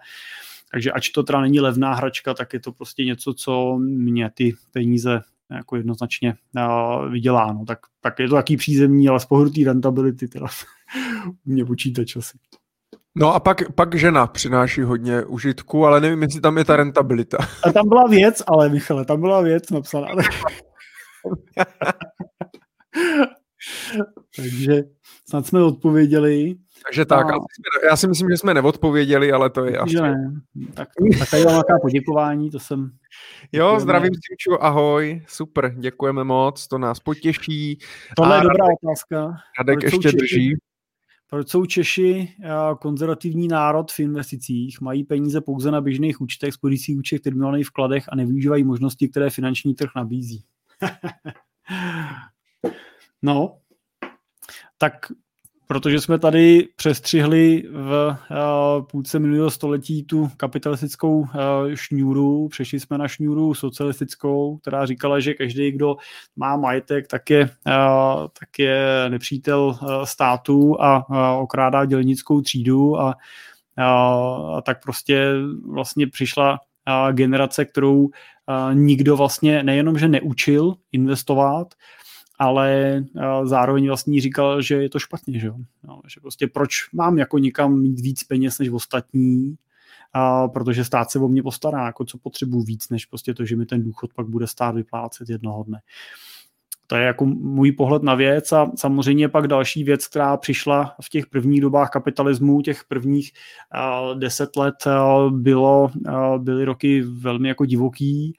Takže 0.72 0.92
ač 0.92 1.10
to 1.10 1.24
teda 1.24 1.42
není 1.42 1.60
levná 1.60 1.94
hračka, 1.94 2.34
tak 2.34 2.54
je 2.54 2.60
to 2.60 2.72
prostě 2.72 3.06
něco, 3.06 3.34
co 3.34 3.78
mě 3.80 4.30
ty 4.34 4.54
peníze 4.72 5.22
jako 5.52 5.76
jednoznačně 5.76 6.36
uh, 6.58 7.12
vyděláno. 7.12 7.66
Tak, 7.66 7.80
tak 8.02 8.20
je 8.20 8.28
to 8.28 8.36
taký 8.36 8.58
přízemní, 8.58 9.10
ale 9.10 9.20
z 9.20 9.26
pohledu 9.26 9.52
té 9.52 9.62
rentability 9.66 10.28
teda 10.28 10.46
mě 11.46 11.66
počítač 11.66 12.16
asi. 12.16 12.38
No 13.20 13.34
a 13.34 13.40
pak, 13.40 13.72
pak 13.72 13.96
žena 13.96 14.28
přináší 14.28 14.82
hodně 14.82 15.26
užitku, 15.26 15.86
ale 15.86 16.02
nevím, 16.02 16.22
jestli 16.22 16.42
tam 16.42 16.58
je 16.58 16.66
ta 16.66 16.76
rentabilita. 16.76 17.38
A 17.64 17.72
tam 17.72 17.90
byla 17.90 18.08
věc, 18.08 18.44
ale 18.48 18.70
Michale, 18.70 19.06
tam 19.06 19.22
byla 19.22 19.42
věc 19.42 19.70
napsaná. 19.70 20.08
Takže 24.36 24.84
snad 25.30 25.46
jsme 25.46 25.64
odpověděli. 25.64 26.56
Takže 26.84 27.06
tak, 27.06 27.32
a... 27.32 27.36
já 27.90 27.96
si 27.96 28.08
myslím, 28.08 28.30
že 28.30 28.38
jsme 28.38 28.54
neodpověděli, 28.54 29.32
ale 29.32 29.50
to 29.50 29.66
je 29.66 29.78
asi... 29.78 29.96
ne. 29.96 30.42
Tak, 30.74 30.90
tak 31.20 31.30
tady 31.30 31.46
mám 31.46 31.64
poděkování, 31.82 32.50
to 32.50 32.60
jsem... 32.60 32.92
Jo, 33.52 33.52
děkujeme. 33.52 33.80
zdravím 33.80 34.12
Simču, 34.14 34.64
ahoj, 34.64 35.22
super, 35.28 35.76
děkujeme 35.78 36.24
moc, 36.24 36.68
to 36.68 36.78
nás 36.78 37.00
potěší. 37.00 37.80
Tohle 38.16 38.36
a 38.36 38.38
je 38.38 38.44
dobrá 38.44 38.66
Radek, 38.66 38.78
otázka. 38.84 39.38
Radek 39.60 39.84
ještě 39.84 40.00
Češi, 40.00 40.18
drží. 40.18 40.56
Proč 41.30 41.50
jsou 41.50 41.66
Češi 41.66 42.30
konzervativní 42.80 43.48
národ 43.48 43.92
v 43.92 44.00
investicích, 44.00 44.82
mají 44.82 45.04
peníze 45.04 45.42
pouze 45.42 45.72
na 45.72 45.82
běžných 45.82 46.22
účtech, 46.22 46.54
spořících 46.54 46.98
účtech, 46.98 47.22
terminálních 47.22 47.68
vkladech 47.68 48.06
a 48.10 48.16
nevyužívají 48.16 48.64
možnosti, 48.64 49.10
které 49.10 49.30
finanční 49.30 49.76
trh 49.76 49.90
nabízí? 49.96 50.44
no, 53.22 53.58
tak 54.78 54.94
protože 55.68 56.02
jsme 56.02 56.20
tady 56.20 56.68
přestřihli 56.76 57.64
v 57.72 58.18
uh, 58.32 58.86
půlce 58.86 59.20
minulého 59.20 59.52
století 59.52 60.04
tu 60.04 60.32
kapitalistickou 60.38 61.20
uh, 61.20 61.28
šňůru, 61.74 62.48
přešli 62.48 62.80
jsme 62.80 62.98
na 62.98 63.08
šňůru 63.08 63.54
socialistickou, 63.54 64.58
která 64.58 64.86
říkala, 64.86 65.20
že 65.20 65.34
každý, 65.34 65.72
kdo 65.72 65.96
má 66.36 66.58
majetek, 66.58 67.08
tak 67.08 67.30
je, 67.30 67.44
uh, 67.44 68.28
tak 68.40 68.60
je 68.60 69.06
nepřítel 69.10 69.78
státu 70.04 70.82
a 70.82 71.06
okrádá 71.40 71.86
dělnickou 71.86 72.42
třídu 72.42 73.00
a, 73.00 73.16
a 74.58 74.62
tak 74.62 74.84
prostě 74.84 75.32
vlastně 75.72 76.08
přišla 76.08 76.60
generace, 77.12 77.66
kterou 77.66 78.10
nikdo 78.74 79.18
vlastně 79.18 79.64
nejenom, 79.64 79.98
že 79.98 80.08
neučil 80.08 80.74
investovat, 80.92 81.68
ale 82.40 83.04
zároveň 83.44 83.88
vlastně 83.88 84.22
říkal, 84.22 84.62
že 84.62 84.76
je 84.76 84.90
to 84.90 85.00
špatně, 85.00 85.40
že, 85.40 85.52
no, 85.88 86.02
že 86.14 86.22
prostě 86.22 86.48
proč 86.48 86.90
mám 86.94 87.18
jako 87.18 87.38
nikam 87.38 87.80
mít 87.82 88.00
víc 88.00 88.24
peněz 88.24 88.60
než 88.60 88.70
ostatní, 88.70 89.56
a 90.14 90.48
protože 90.48 90.86
stát 90.86 91.12
se 91.12 91.20
o 91.20 91.28
mě 91.28 91.44
postará, 91.44 91.86
jako 91.86 92.06
co 92.06 92.18
potřebuji 92.18 92.64
víc, 92.64 92.90
než 92.90 93.06
prostě 93.06 93.34
to, 93.34 93.46
že 93.46 93.56
mi 93.56 93.66
ten 93.66 93.84
důchod 93.84 94.14
pak 94.14 94.28
bude 94.28 94.48
stát 94.48 94.76
vyplácet 94.76 95.30
jednoho 95.30 95.64
dne. 95.64 95.80
To 96.88 96.96
je 96.96 97.04
jako 97.04 97.26
můj 97.26 97.72
pohled 97.72 98.04
na 98.04 98.16
věc 98.16 98.52
a 98.52 98.72
samozřejmě 98.76 99.30
pak 99.30 99.48
další 99.48 99.84
věc, 99.84 100.08
která 100.08 100.38
přišla 100.38 100.96
v 101.02 101.10
těch 101.10 101.28
prvních 101.28 101.62
dobách 101.62 101.90
kapitalismu, 101.90 102.62
těch 102.62 102.84
prvních 102.84 103.32
deset 104.20 104.56
let 104.56 104.76
bylo, 105.30 105.92
byly 106.38 106.66
roky 106.66 107.02
velmi 107.02 107.48
jako 107.48 107.66
divoký, 107.66 108.38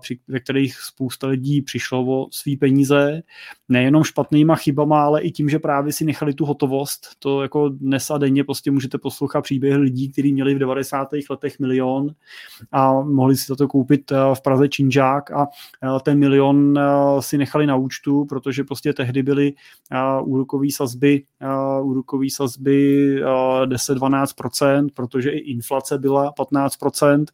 při, 0.00 0.18
ve 0.28 0.40
kterých 0.40 0.80
spousta 0.80 1.26
lidí 1.26 1.62
přišlo 1.62 2.06
o 2.06 2.28
svý 2.30 2.56
peníze, 2.56 3.22
nejenom 3.68 4.04
špatnýma 4.04 4.56
chybama, 4.56 5.04
ale 5.04 5.22
i 5.22 5.30
tím, 5.30 5.48
že 5.48 5.58
právě 5.58 5.92
si 5.92 6.04
nechali 6.04 6.34
tu 6.34 6.44
hotovost. 6.44 7.08
To 7.18 7.42
jako 7.42 7.68
dnes 7.68 8.10
a 8.10 8.18
denně 8.18 8.44
prostě 8.44 8.70
můžete 8.70 8.98
poslouchat 8.98 9.40
příběhy 9.40 9.76
lidí, 9.76 10.08
kteří 10.08 10.32
měli 10.32 10.54
v 10.54 10.58
90. 10.58 11.08
letech 11.30 11.58
milion 11.58 12.10
a 12.72 12.92
mohli 12.92 13.36
si 13.36 13.46
za 13.46 13.56
to 13.56 13.68
koupit 13.68 14.12
eh, 14.12 14.16
v 14.34 14.42
Praze 14.42 14.68
činžák 14.68 15.30
a 15.30 15.46
eh, 15.82 16.00
ten 16.02 16.18
milion 16.18 16.78
eh, 16.78 16.82
si 17.20 17.38
nechali 17.38 17.66
na 17.66 17.76
účtu, 17.76 18.24
protože 18.24 18.64
prostě 18.64 18.92
tehdy 18.92 19.22
byly 19.22 19.52
úrokové 20.22 20.66
sazby, 20.70 21.22
úrokové 21.82 22.26
sazby 22.30 23.20
10-12%, 23.64 24.88
protože 24.94 25.30
i 25.30 25.38
inflace 25.38 25.98
byla 25.98 26.32
15% 26.32 27.24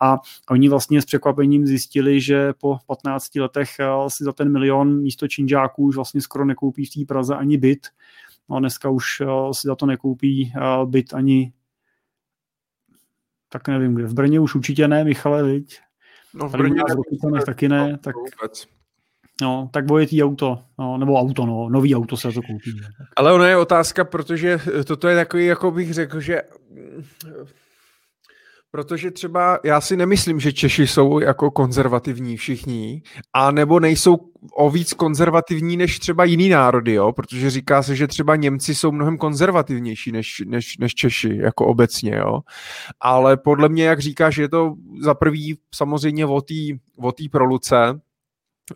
a 0.00 0.18
oni 0.50 0.68
vlastně 0.68 1.02
s 1.02 1.04
překvapením 1.04 1.66
zjistili, 1.66 2.20
že 2.20 2.52
po 2.60 2.78
15 2.86 3.34
letech 3.34 3.70
si 4.08 4.24
za 4.24 4.32
ten 4.32 4.52
milion 4.52 5.02
místo 5.02 5.28
činžáků 5.28 5.79
už 5.84 5.96
vlastně 5.96 6.20
skoro 6.20 6.44
nekoupí 6.44 6.84
v 6.84 6.90
té 6.90 7.00
Praze 7.08 7.36
ani 7.36 7.58
byt, 7.58 7.86
No 8.50 8.60
dneska 8.60 8.90
už 8.90 9.20
uh, 9.20 9.50
si 9.52 9.68
za 9.68 9.74
to 9.74 9.86
nekoupí 9.86 10.52
uh, 10.56 10.90
byt 10.90 11.14
ani 11.14 11.52
tak 13.52 13.68
nevím 13.68 13.94
kde. 13.94 14.06
V 14.06 14.14
Brně 14.14 14.40
už 14.40 14.54
určitě 14.54 14.88
ne, 14.88 15.04
Michale, 15.04 15.42
viď? 15.42 15.80
No 16.34 16.48
v 16.48 16.52
Brně 16.52 16.82
ne, 17.30 17.40
taky 17.46 17.68
ne, 17.68 17.98
tak... 17.98 18.14
Vůbec. 18.16 18.66
No, 19.42 19.70
tak 19.72 19.88
vojetý 19.88 20.24
auto, 20.24 20.62
no, 20.78 20.98
nebo 20.98 21.14
auto, 21.14 21.46
no, 21.46 21.68
nový 21.68 21.96
auto 21.96 22.16
se 22.16 22.32
to 22.32 22.42
koupí. 22.42 22.80
Tak. 22.80 23.08
Ale 23.16 23.32
ono 23.32 23.44
je 23.44 23.56
otázka, 23.56 24.04
protože 24.04 24.58
toto 24.86 25.08
je 25.08 25.16
takový, 25.16 25.46
jako 25.46 25.70
bych 25.70 25.94
řekl, 25.94 26.20
že 26.20 26.42
Protože 28.72 29.10
třeba 29.10 29.58
já 29.64 29.80
si 29.80 29.96
nemyslím, 29.96 30.40
že 30.40 30.52
Češi 30.52 30.86
jsou 30.86 31.20
jako 31.20 31.50
konzervativní 31.50 32.36
všichni, 32.36 33.02
a 33.32 33.50
nebo 33.50 33.80
nejsou 33.80 34.16
o 34.52 34.70
víc 34.70 34.92
konzervativní 34.92 35.76
než 35.76 35.98
třeba 35.98 36.24
jiný 36.24 36.48
národy, 36.48 36.92
jo? 36.92 37.12
protože 37.12 37.50
říká 37.50 37.82
se, 37.82 37.96
že 37.96 38.06
třeba 38.06 38.36
Němci 38.36 38.74
jsou 38.74 38.92
mnohem 38.92 39.18
konzervativnější 39.18 40.12
než, 40.12 40.42
než, 40.46 40.78
než 40.78 40.94
Češi, 40.94 41.36
jako 41.36 41.66
obecně, 41.66 42.16
jo. 42.16 42.40
Ale 43.00 43.36
podle 43.36 43.68
mě, 43.68 43.84
jak 43.84 44.00
říkáš, 44.00 44.36
je 44.36 44.48
to 44.48 44.74
za 45.02 45.14
prvý 45.14 45.58
samozřejmě 45.74 46.26
o 46.26 47.12
té 47.12 47.24
proluce, 47.30 48.00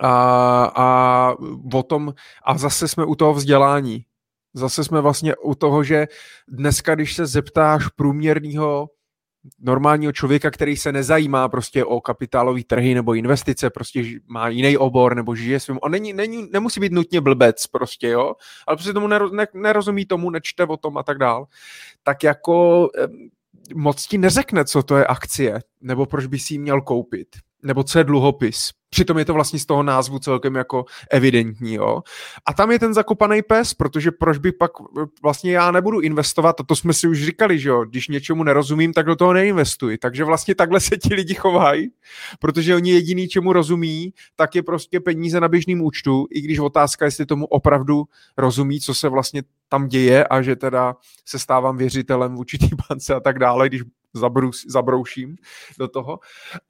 a, 0.01 0.65
a 0.77 1.35
o 1.75 1.83
tom, 1.83 2.15
a 2.45 2.59
zase 2.59 2.89
jsme 2.89 3.05
u 3.05 3.15
toho 3.15 3.35
vzdělání. 3.35 4.05
Zase 4.55 4.85
jsme 4.85 5.01
vlastně 5.01 5.37
u 5.37 5.55
toho, 5.55 5.85
že 5.85 6.07
dneska, 6.49 6.95
když 6.95 7.15
se 7.15 7.27
zeptáš 7.27 7.89
průměrného 7.89 8.89
normálního 9.59 10.13
člověka, 10.13 10.51
který 10.51 10.77
se 10.77 10.93
nezajímá 10.93 11.49
prostě 11.49 11.85
o 11.85 12.01
kapitálové 12.01 12.65
trhy 12.67 12.95
nebo 12.95 13.15
investice, 13.15 13.71
prostě 13.71 14.05
má 14.27 14.49
jiný 14.49 14.77
obor 14.77 15.17
nebo 15.17 15.35
žije 15.35 15.61
svým, 15.61 15.79
on 15.83 15.91
není, 15.93 16.13
není, 16.13 16.49
nemusí 16.53 16.81
být 16.81 16.93
nutně 16.93 17.21
blbec 17.21 17.67
prostě, 17.67 18.09
jo, 18.09 18.35
ale 18.67 18.77
prostě 18.77 18.93
tomu 18.93 19.07
nero, 19.07 19.31
ne, 19.31 19.47
nerozumí 19.55 20.07
tomu, 20.07 20.31
nečte 20.31 20.65
o 20.65 20.77
tom 20.77 20.99
a 20.99 21.03
tak 21.03 21.19
dál, 21.19 21.47
tak 22.03 22.23
jako 22.23 22.89
moc 23.75 24.07
ti 24.07 24.19
neřekne, 24.19 24.65
co 24.65 24.83
to 24.83 24.97
je 24.97 25.07
akcie, 25.07 25.61
nebo 25.81 26.07
proč 26.07 26.27
by 26.27 26.39
si 26.39 26.55
ji 26.55 26.59
měl 26.59 26.81
koupit, 26.81 27.29
nebo 27.63 27.85
co 27.85 27.99
je 27.99 28.05
dluhopis. 28.05 28.71
Přitom 28.95 29.19
je 29.19 29.25
to 29.25 29.35
vlastně 29.35 29.59
z 29.59 29.67
toho 29.67 29.83
názvu 29.83 30.19
celkem 30.19 30.55
jako 30.55 30.85
evidentní, 31.11 31.75
jo. 31.75 32.03
A 32.47 32.53
tam 32.53 32.71
je 32.71 32.79
ten 32.79 32.95
zakopaný 32.95 33.43
pes, 33.43 33.75
protože 33.75 34.11
proč 34.11 34.39
by 34.39 34.53
pak 34.53 34.71
vlastně 35.23 35.53
já 35.53 35.71
nebudu 35.71 36.01
investovat, 36.01 36.61
a 36.61 36.63
to 36.63 36.77
jsme 36.77 36.93
si 36.93 37.09
už 37.09 37.25
říkali, 37.25 37.59
že 37.59 37.69
jo, 37.69 37.85
když 37.85 38.09
něčemu 38.09 38.45
nerozumím, 38.45 38.93
tak 38.93 39.07
do 39.07 39.17
toho 39.17 39.33
neinvestuji. 39.33 39.99
Takže 39.99 40.25
vlastně 40.25 40.55
takhle 40.55 40.81
se 40.81 40.97
ti 40.97 41.15
lidi 41.15 41.35
chovají, 41.35 41.91
protože 42.41 42.75
oni 42.75 42.91
jediný, 42.91 43.29
čemu 43.29 43.53
rozumí, 43.53 44.15
tak 44.37 44.55
je 44.55 44.63
prostě 44.63 45.01
peníze 45.01 45.41
na 45.41 45.49
běžným 45.49 45.83
účtu, 45.83 46.27
i 46.31 46.41
když 46.41 46.59
otázka, 46.59 47.05
jestli 47.05 47.27
tomu 47.27 47.47
opravdu 47.47 48.05
rozumí, 48.39 48.81
co 48.81 48.95
se 48.95 49.09
vlastně 49.09 49.43
tam 49.69 49.89
děje 49.89 50.25
a 50.25 50.43
že 50.43 50.57
teda 50.57 50.97
se 51.25 51.39
stávám 51.39 51.77
věřitelem 51.77 52.35
v 52.35 52.39
určitý 52.39 52.69
bance 52.89 53.15
a 53.15 53.21
tak 53.21 53.39
dále, 53.39 53.69
když 53.69 53.83
zabrus, 54.15 54.65
zabrouším 54.69 55.37
do 55.79 55.89
toho, 55.89 56.19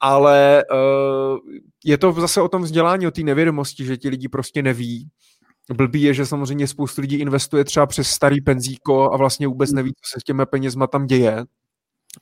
ale 0.00 0.64
uh, 0.72 1.38
je 1.84 1.98
to 1.98 2.12
zase 2.12 2.40
o 2.40 2.48
tom 2.48 2.62
vzdělání, 2.62 3.06
o 3.06 3.10
té 3.10 3.22
nevědomosti, 3.22 3.84
že 3.84 3.96
ti 3.96 4.08
lidi 4.08 4.28
prostě 4.28 4.62
neví. 4.62 5.08
Blbý 5.74 6.02
je, 6.02 6.14
že 6.14 6.26
samozřejmě 6.26 6.68
spoustu 6.68 7.00
lidí 7.00 7.16
investuje 7.16 7.64
třeba 7.64 7.86
přes 7.86 8.08
starý 8.08 8.40
penzíko 8.40 9.12
a 9.12 9.16
vlastně 9.16 9.48
vůbec 9.48 9.72
neví, 9.72 9.92
co 9.92 10.10
se 10.10 10.20
s 10.20 10.24
těmi 10.24 10.46
penězma 10.46 10.86
tam 10.86 11.06
děje. 11.06 11.44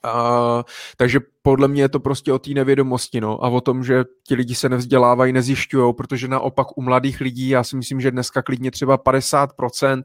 Uh, 0.05 0.61
takže 0.97 1.19
podle 1.41 1.67
mě 1.67 1.81
je 1.81 1.89
to 1.89 1.99
prostě 1.99 2.33
o 2.33 2.39
té 2.39 2.51
nevědomosti 2.51 3.21
no, 3.21 3.43
a 3.43 3.49
o 3.49 3.61
tom, 3.61 3.83
že 3.83 4.03
ti 4.27 4.35
lidi 4.35 4.55
se 4.55 4.69
nevzdělávají, 4.69 5.33
nezjišťují, 5.33 5.93
protože 5.93 6.27
naopak 6.27 6.77
u 6.77 6.81
mladých 6.81 7.21
lidí, 7.21 7.49
já 7.49 7.63
si 7.63 7.75
myslím, 7.75 8.01
že 8.01 8.11
dneska 8.11 8.41
klidně 8.41 8.71
třeba 8.71 8.97
50% 8.97 10.03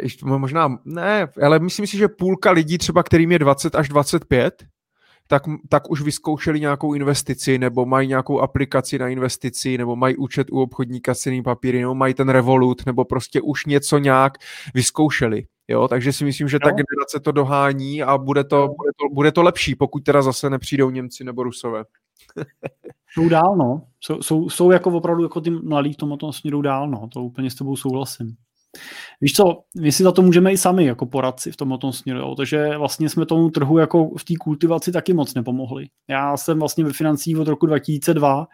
ještě 0.00 0.26
možná 0.26 0.78
ne, 0.84 1.28
ale 1.42 1.58
myslím 1.58 1.86
si, 1.86 1.96
že 1.96 2.08
půlka 2.08 2.50
lidí 2.50 2.78
třeba, 2.78 3.02
kterým 3.02 3.32
je 3.32 3.38
20 3.38 3.74
až 3.74 3.88
25, 3.88 4.64
tak, 5.26 5.42
tak 5.68 5.90
už 5.90 6.02
vyzkoušeli 6.02 6.60
nějakou 6.60 6.94
investici, 6.94 7.58
nebo 7.58 7.86
mají 7.86 8.08
nějakou 8.08 8.40
aplikaci 8.40 8.98
na 8.98 9.08
investici, 9.08 9.78
nebo 9.78 9.96
mají 9.96 10.16
účet 10.16 10.50
u 10.50 10.60
obchodníka 10.60 11.14
cený 11.14 11.42
papíry, 11.42 11.80
nebo 11.80 11.94
mají 11.94 12.14
ten 12.14 12.28
Revolut, 12.28 12.86
nebo 12.86 13.04
prostě 13.04 13.40
už 13.40 13.66
něco 13.66 13.98
nějak 13.98 14.38
vyzkoušeli. 14.74 15.44
Jo, 15.68 15.88
takže 15.88 16.12
si 16.12 16.24
myslím, 16.24 16.48
že 16.48 16.58
ta 16.58 16.70
generace 16.70 17.20
to 17.22 17.32
dohání 17.32 18.02
a 18.02 18.18
bude 18.18 18.44
to, 18.44 18.56
bude 18.56 18.92
to, 19.00 19.14
bude 19.14 19.32
to 19.32 19.42
lepší, 19.42 19.74
pokud 19.74 20.04
teda 20.04 20.22
zase 20.22 20.50
nepřijdou 20.50 20.90
Němci 20.90 21.24
nebo 21.24 21.42
Rusové. 21.42 21.84
jsou 23.14 23.28
dál, 23.28 23.56
no. 23.56 23.82
Jsou, 24.00 24.22
jsou, 24.22 24.48
jsou 24.48 24.70
jako 24.70 24.90
opravdu 24.90 25.22
jako 25.22 25.40
ty 25.40 25.50
mladí 25.50 25.92
v 25.92 25.96
tom 25.96 26.18
tom 26.18 26.32
směru 26.32 26.62
dál, 26.62 26.88
no. 26.90 27.08
To 27.12 27.22
úplně 27.22 27.50
s 27.50 27.54
tebou 27.54 27.76
souhlasím. 27.76 28.36
Víš 29.20 29.32
co, 29.32 29.62
my 29.80 29.92
si 29.92 30.02
za 30.02 30.12
to 30.12 30.22
můžeme 30.22 30.52
i 30.52 30.58
sami 30.58 30.84
jako 30.84 31.06
poradci 31.06 31.52
v 31.52 31.56
tomto 31.56 31.92
směru, 31.92 32.20
jo. 32.20 32.34
takže 32.34 32.78
vlastně 32.78 33.08
jsme 33.08 33.26
tomu 33.26 33.50
trhu 33.50 33.78
jako 33.78 34.10
v 34.18 34.24
té 34.24 34.34
kultivaci 34.40 34.92
taky 34.92 35.12
moc 35.12 35.34
nepomohli. 35.34 35.86
Já 36.08 36.36
jsem 36.36 36.58
vlastně 36.58 36.84
ve 36.84 36.92
financích 36.92 37.38
od 37.38 37.48
roku 37.48 37.66
2002 37.66 38.46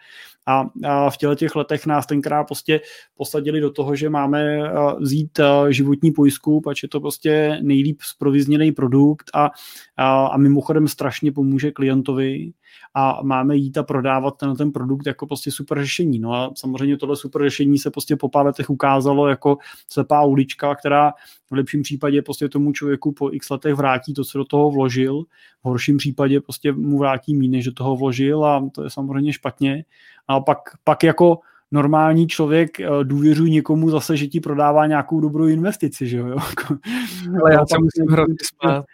a, 0.49 0.69
a 0.83 1.09
v 1.09 1.17
těle 1.17 1.35
těch 1.35 1.55
letech 1.55 1.85
nás 1.85 2.05
tenkrát 2.05 2.43
prostě 2.43 2.81
posadili 3.15 3.61
do 3.61 3.71
toho, 3.71 3.95
že 3.95 4.09
máme 4.09 4.71
vzít 4.99 5.39
životní 5.69 6.11
pojistku, 6.11 6.61
pač 6.61 6.83
je 6.83 6.89
to 6.89 6.99
prostě 6.99 7.59
nejlíp 7.61 8.01
zprovizněný 8.01 8.71
produkt 8.71 9.31
a, 9.33 9.49
a, 9.97 10.25
a 10.25 10.37
mimochodem 10.37 10.87
strašně 10.87 11.31
pomůže 11.31 11.71
klientovi 11.71 12.51
a 12.93 13.19
máme 13.23 13.55
jít 13.55 13.77
a 13.77 13.83
prodávat 13.83 14.37
ten, 14.37 14.55
ten 14.55 14.71
produkt 14.71 15.07
jako 15.07 15.27
prostě 15.27 15.51
super 15.51 15.79
řešení. 15.79 16.19
No 16.19 16.33
a 16.33 16.51
samozřejmě 16.55 16.97
tohle 16.97 17.15
super 17.15 17.41
řešení 17.43 17.77
se 17.77 17.91
prostě 17.91 18.15
po 18.15 18.29
pár 18.29 18.45
letech 18.45 18.69
ukázalo 18.69 19.27
jako 19.27 19.57
slepá 19.87 20.23
ulička, 20.23 20.75
která 20.75 21.13
v 21.49 21.55
lepším 21.55 21.81
případě 21.81 22.21
prostě 22.21 22.49
tomu 22.49 22.71
člověku 22.71 23.11
po 23.11 23.33
x 23.33 23.49
letech 23.49 23.75
vrátí 23.75 24.13
to, 24.13 24.25
co 24.25 24.37
do 24.37 24.45
toho 24.45 24.71
vložil, 24.71 25.23
v 25.63 25.65
horším 25.65 25.97
případě 25.97 26.41
prostě 26.41 26.71
mu 26.71 26.97
vrátí 26.97 27.35
méně, 27.35 27.49
než 27.49 27.65
do 27.65 27.73
toho 27.73 27.95
vložil 27.95 28.45
a 28.45 28.69
to 28.73 28.83
je 28.83 28.89
samozřejmě 28.89 29.33
špatně. 29.33 29.85
A 30.29 30.39
pak, 30.39 30.57
pak 30.83 31.03
jako 31.03 31.39
normální 31.71 32.27
člověk 32.27 32.79
eh, 32.79 32.87
důvěřuje 33.03 33.49
někomu 33.49 33.89
zase, 33.89 34.17
že 34.17 34.27
ti 34.27 34.39
prodává 34.39 34.87
nějakou 34.87 35.19
dobrou 35.19 35.45
investici, 35.45 36.07
že 36.07 36.17
jo? 36.17 36.37
Ale 37.41 37.53
já 37.53 37.65
se 37.65 37.77
musím 37.79 38.05
hrozně 38.11 38.35
smát 38.55 38.85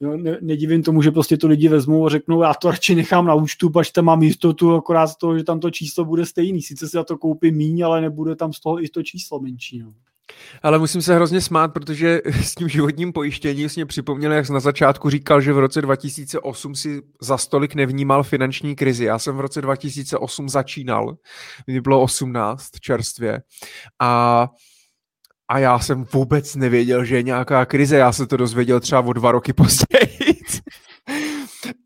Jo, 0.00 0.16
ne, 0.16 0.38
nedivím 0.40 0.82
tomu, 0.82 1.02
že 1.02 1.10
prostě 1.10 1.36
to 1.36 1.48
lidi 1.48 1.68
vezmou 1.68 2.06
a 2.06 2.08
řeknou, 2.08 2.42
já 2.42 2.54
to 2.54 2.70
radši 2.70 2.94
nechám 2.94 3.26
na 3.26 3.34
účtu, 3.34 3.70
pač 3.70 3.90
tam 3.90 4.04
mám 4.04 4.22
jistotu, 4.22 4.74
akorát 4.74 5.06
z 5.06 5.16
toho, 5.16 5.38
že 5.38 5.44
tam 5.44 5.60
to 5.60 5.70
číslo 5.70 6.04
bude 6.04 6.26
stejný. 6.26 6.62
Sice 6.62 6.86
si 6.86 6.92
za 6.92 7.04
to 7.04 7.18
koupím 7.18 7.56
míň, 7.56 7.82
ale 7.82 8.00
nebude 8.00 8.36
tam 8.36 8.52
z 8.52 8.60
toho 8.60 8.84
i 8.84 8.88
to 8.88 9.02
číslo 9.02 9.40
menší. 9.40 9.78
No. 9.78 9.94
Ale 10.62 10.78
musím 10.78 11.02
se 11.02 11.14
hrozně 11.14 11.40
smát, 11.40 11.68
protože 11.68 12.20
s 12.26 12.54
tím 12.54 12.68
životním 12.68 13.12
pojištěním 13.12 13.68
jsi 13.68 13.80
mě 13.80 13.86
připomněl, 13.86 14.32
jak 14.32 14.46
jsi 14.46 14.52
na 14.52 14.60
začátku 14.60 15.10
říkal, 15.10 15.40
že 15.40 15.52
v 15.52 15.58
roce 15.58 15.82
2008 15.82 16.74
si 16.74 17.02
za 17.22 17.38
stolik 17.38 17.74
nevnímal 17.74 18.22
finanční 18.22 18.76
krizi. 18.76 19.04
Já 19.04 19.18
jsem 19.18 19.36
v 19.36 19.40
roce 19.40 19.62
2008 19.62 20.48
začínal, 20.48 21.16
kdy 21.66 21.80
bylo 21.80 22.02
18 22.02 22.70
čerstvě. 22.80 23.42
A 24.02 24.48
a 25.50 25.58
já 25.58 25.78
jsem 25.78 26.04
vůbec 26.12 26.54
nevěděl, 26.54 27.04
že 27.04 27.16
je 27.16 27.22
nějaká 27.22 27.66
krize. 27.66 27.96
Já 27.96 28.12
se 28.12 28.26
to 28.26 28.36
dozvěděl 28.36 28.80
třeba 28.80 29.00
o 29.00 29.12
dva 29.12 29.32
roky 29.32 29.52
později. 29.52 30.36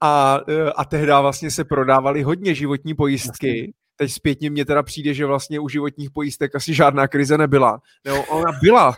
A, 0.02 0.40
a 0.76 0.84
tehdy 0.84 1.06
vlastně 1.06 1.50
se 1.50 1.64
prodávaly 1.64 2.22
hodně 2.22 2.54
životní 2.54 2.94
pojistky. 2.94 3.72
Teď 4.00 4.12
zpětně 4.12 4.50
mně 4.50 4.64
teda 4.64 4.82
přijde, 4.82 5.14
že 5.14 5.26
vlastně 5.26 5.60
u 5.60 5.68
životních 5.68 6.10
pojistek 6.10 6.54
asi 6.54 6.74
žádná 6.74 7.08
krize 7.08 7.38
nebyla. 7.38 7.80
No, 8.06 8.24
ona 8.24 8.52
byla, 8.62 8.96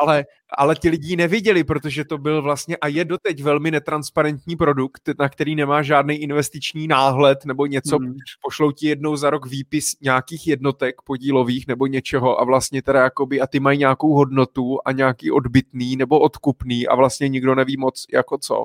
ale, 0.00 0.24
ale 0.56 0.76
ti 0.76 0.88
lidi 0.88 1.16
neviděli, 1.16 1.64
protože 1.64 2.04
to 2.04 2.18
byl 2.18 2.42
vlastně 2.42 2.76
a 2.76 2.88
je 2.88 3.04
doteď 3.04 3.42
velmi 3.42 3.70
netransparentní 3.70 4.56
produkt, 4.56 5.02
na 5.18 5.28
který 5.28 5.54
nemá 5.54 5.82
žádný 5.82 6.14
investiční 6.14 6.88
náhled 6.88 7.44
nebo 7.44 7.66
něco, 7.66 7.98
hmm. 7.98 8.14
pošlou 8.42 8.72
ti 8.72 8.88
jednou 8.88 9.16
za 9.16 9.30
rok 9.30 9.46
výpis 9.46 9.96
nějakých 10.00 10.46
jednotek 10.46 11.02
podílových 11.02 11.66
nebo 11.66 11.86
něčeho 11.86 12.40
a 12.40 12.44
vlastně 12.44 12.82
teda 12.82 13.02
jakoby 13.02 13.40
a 13.40 13.46
ty 13.46 13.60
mají 13.60 13.78
nějakou 13.78 14.12
hodnotu 14.12 14.78
a 14.84 14.92
nějaký 14.92 15.30
odbytný 15.30 15.96
nebo 15.96 16.18
odkupný 16.18 16.86
a 16.86 16.94
vlastně 16.94 17.28
nikdo 17.28 17.54
neví 17.54 17.76
moc 17.76 18.06
jako 18.12 18.38
co. 18.38 18.64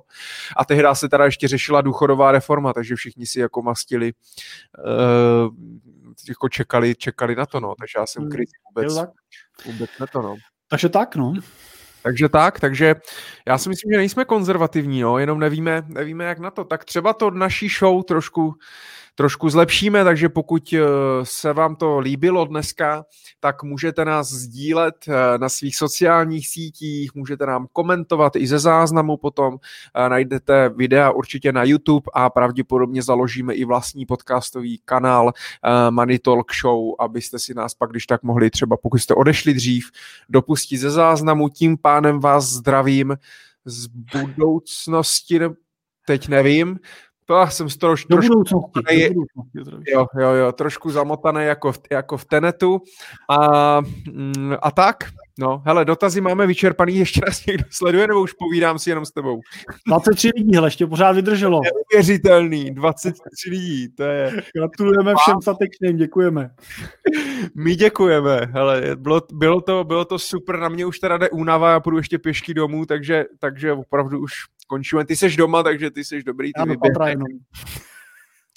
A 0.57 0.65
tehdy 0.65 0.85
se 0.93 1.09
teda 1.09 1.25
ještě 1.25 1.47
řešila 1.47 1.81
důchodová 1.81 2.31
reforma, 2.31 2.73
takže 2.73 2.95
všichni 2.95 3.25
si 3.25 3.39
jako 3.39 3.61
mastili 3.61 4.13
uh, 4.85 5.55
jako 6.29 6.49
čekali, 6.49 6.95
čekali 6.95 7.35
na 7.35 7.45
to, 7.45 7.59
no, 7.59 7.73
takže 7.79 7.93
já 7.99 8.05
jsem 8.05 8.21
hmm. 8.21 8.31
krizi 8.31 8.51
vůbec, 8.69 8.93
vůbec 9.65 9.89
na 9.99 10.07
to, 10.07 10.21
no. 10.21 10.35
Takže 10.69 10.89
tak, 10.89 11.15
no. 11.15 11.33
Takže 12.03 12.29
tak, 12.29 12.59
takže 12.59 12.95
já 13.47 13.57
si 13.57 13.69
myslím, 13.69 13.91
že 13.91 13.97
nejsme 13.97 14.25
konzervativní, 14.25 15.01
no, 15.01 15.17
jenom 15.17 15.39
nevíme, 15.39 15.83
nevíme, 15.87 16.25
jak 16.25 16.39
na 16.39 16.51
to. 16.51 16.63
Tak 16.63 16.85
třeba 16.85 17.13
to 17.13 17.31
naší 17.31 17.69
show 17.69 18.03
trošku, 18.03 18.55
trošku 19.15 19.49
zlepšíme, 19.49 20.03
takže 20.03 20.29
pokud 20.29 20.73
eh, 20.73 20.79
se 21.23 21.53
vám 21.53 21.75
to 21.75 21.99
líbilo 21.99 22.45
dneska, 22.45 23.05
tak 23.39 23.63
můžete 23.63 24.05
nás 24.05 24.27
sdílet 24.31 24.95
eh, 25.07 25.37
na 25.37 25.49
svých 25.49 25.75
sociálních 25.75 26.47
sítích, 26.47 27.15
můžete 27.15 27.45
nám 27.45 27.67
komentovat 27.73 28.35
i 28.35 28.47
ze 28.47 28.59
záznamu 28.59 29.17
potom, 29.17 29.57
najdete 30.09 30.69
videa 30.69 31.11
určitě 31.11 31.51
na 31.51 31.63
YouTube 31.63 32.11
a 32.13 32.29
pravděpodobně 32.29 33.03
založíme 33.03 33.53
i 33.53 33.65
vlastní 33.65 34.05
podcastový 34.05 34.81
kanál 34.85 35.31
Money 35.89 36.19
Talk 36.19 36.51
Show, 36.61 36.93
abyste 36.99 37.39
si 37.39 37.53
nás 37.53 37.73
pak, 37.73 37.89
když 37.89 38.05
tak 38.05 38.23
mohli 38.23 38.49
třeba, 38.49 38.77
pokud 38.77 38.97
jste 38.97 39.13
odešli 39.13 39.53
dřív, 39.53 39.89
dopustit 40.29 40.77
ze 40.79 40.91
záznamu. 40.91 41.49
Tím 41.49 41.77
pánem 41.77 42.19
vás 42.19 42.45
zdravím 42.45 43.17
z 43.65 43.87
budoucnosti, 43.87 45.39
teď 46.05 46.27
nevím, 46.27 46.79
to 47.25 47.47
jsem 47.49 47.69
z 47.69 47.77
troš, 47.77 48.05
trošku 48.05 48.27
budoucnosti, 48.27 48.81
zamotaný, 48.83 49.09
budoucnosti 49.13 49.91
jo, 49.91 50.05
jo, 50.19 50.29
jo, 50.29 50.51
trošku 50.51 50.89
zamotaný 50.89 51.45
jako 51.45 51.71
v, 51.71 51.79
jako 51.91 52.17
v 52.17 52.25
Tenetu 52.25 52.81
a, 53.29 53.81
mm, 54.11 54.55
a 54.61 54.71
tak. 54.71 54.97
No, 55.39 55.61
hele, 55.65 55.85
dotazy 55.85 56.21
máme 56.21 56.47
vyčerpaný, 56.47 56.95
ještě 56.95 57.21
nás 57.25 57.45
někdo 57.45 57.63
sleduje, 57.69 58.07
nebo 58.07 58.21
už 58.21 58.33
povídám 58.33 58.79
si 58.79 58.89
jenom 58.89 59.05
s 59.05 59.11
tebou? 59.11 59.39
23 59.87 60.31
lidí, 60.35 60.55
hele, 60.55 60.67
ještě 60.67 60.87
pořád 60.87 61.11
vydrželo. 61.11 61.61
Neuvěřitelný, 61.63 62.71
23 62.71 63.49
lidí, 63.49 63.89
to 63.89 64.03
je... 64.03 64.31
Gratulujeme 64.55 65.13
všem 65.17 65.41
statečným, 65.41 65.97
děkujeme. 65.97 66.49
My 67.55 67.75
děkujeme, 67.75 68.41
hele, 68.51 68.81
bylo, 68.95 69.21
bylo, 69.33 69.61
to, 69.61 69.83
bylo 69.83 70.05
to 70.05 70.19
super, 70.19 70.59
na 70.59 70.69
mě 70.69 70.85
už 70.85 70.99
teda 70.99 71.17
jde 71.17 71.29
únava, 71.29 71.71
já 71.71 71.79
půjdu 71.79 71.97
ještě 71.97 72.17
pěšky 72.17 72.53
domů, 72.53 72.85
takže, 72.85 73.25
takže 73.39 73.73
opravdu 73.73 74.19
už 74.19 74.31
končíme. 74.67 75.05
Ty 75.05 75.15
seš 75.15 75.37
doma, 75.37 75.63
takže 75.63 75.91
ty 75.91 76.03
seš 76.03 76.23
dobrý. 76.23 76.51
Ty 76.53 76.77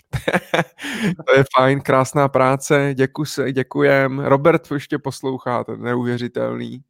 to 1.27 1.35
je 1.37 1.45
fajn, 1.57 1.81
krásná 1.81 2.29
práce, 2.29 2.91
děkuji 2.95 3.25
se, 3.25 3.53
děkujem. 3.53 4.19
Robert 4.19 4.71
ještě 4.73 4.99
poslouchá, 4.99 5.65
to 5.65 5.73
je 5.73 5.79
neuvěřitelný. 5.79 6.83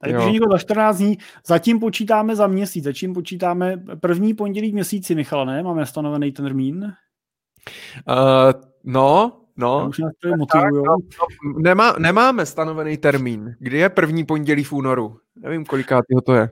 Takže 0.00 0.30
někdo 0.30 0.46
za 0.52 0.58
14 0.58 0.96
dní, 0.96 1.18
zatím 1.46 1.80
počítáme 1.80 2.36
za 2.36 2.46
měsíc, 2.46 2.84
zatím 2.84 3.14
počítáme 3.14 3.82
první 4.00 4.34
pondělí 4.34 4.72
měsíci, 4.72 5.14
Michal, 5.14 5.46
ne? 5.46 5.62
Máme 5.62 5.86
stanovený 5.86 6.32
ten 6.32 6.44
termín? 6.44 6.84
Uh, 6.84 6.92
no, 8.84 9.40
no. 9.56 9.86
Už 9.88 9.98
nás 9.98 10.12
to 10.22 10.36
motivujou. 10.36 10.84
No, 10.84 10.96
no, 11.44 11.58
nemá, 11.58 11.94
nemáme 11.98 12.46
stanovený 12.46 12.96
termín. 12.96 13.54
Kdy 13.58 13.78
je 13.78 13.88
první 13.88 14.24
pondělí 14.24 14.64
v 14.64 14.72
únoru? 14.72 15.16
Nevím, 15.36 15.64
kolikátýho 15.64 16.20
to 16.20 16.34
je. 16.34 16.50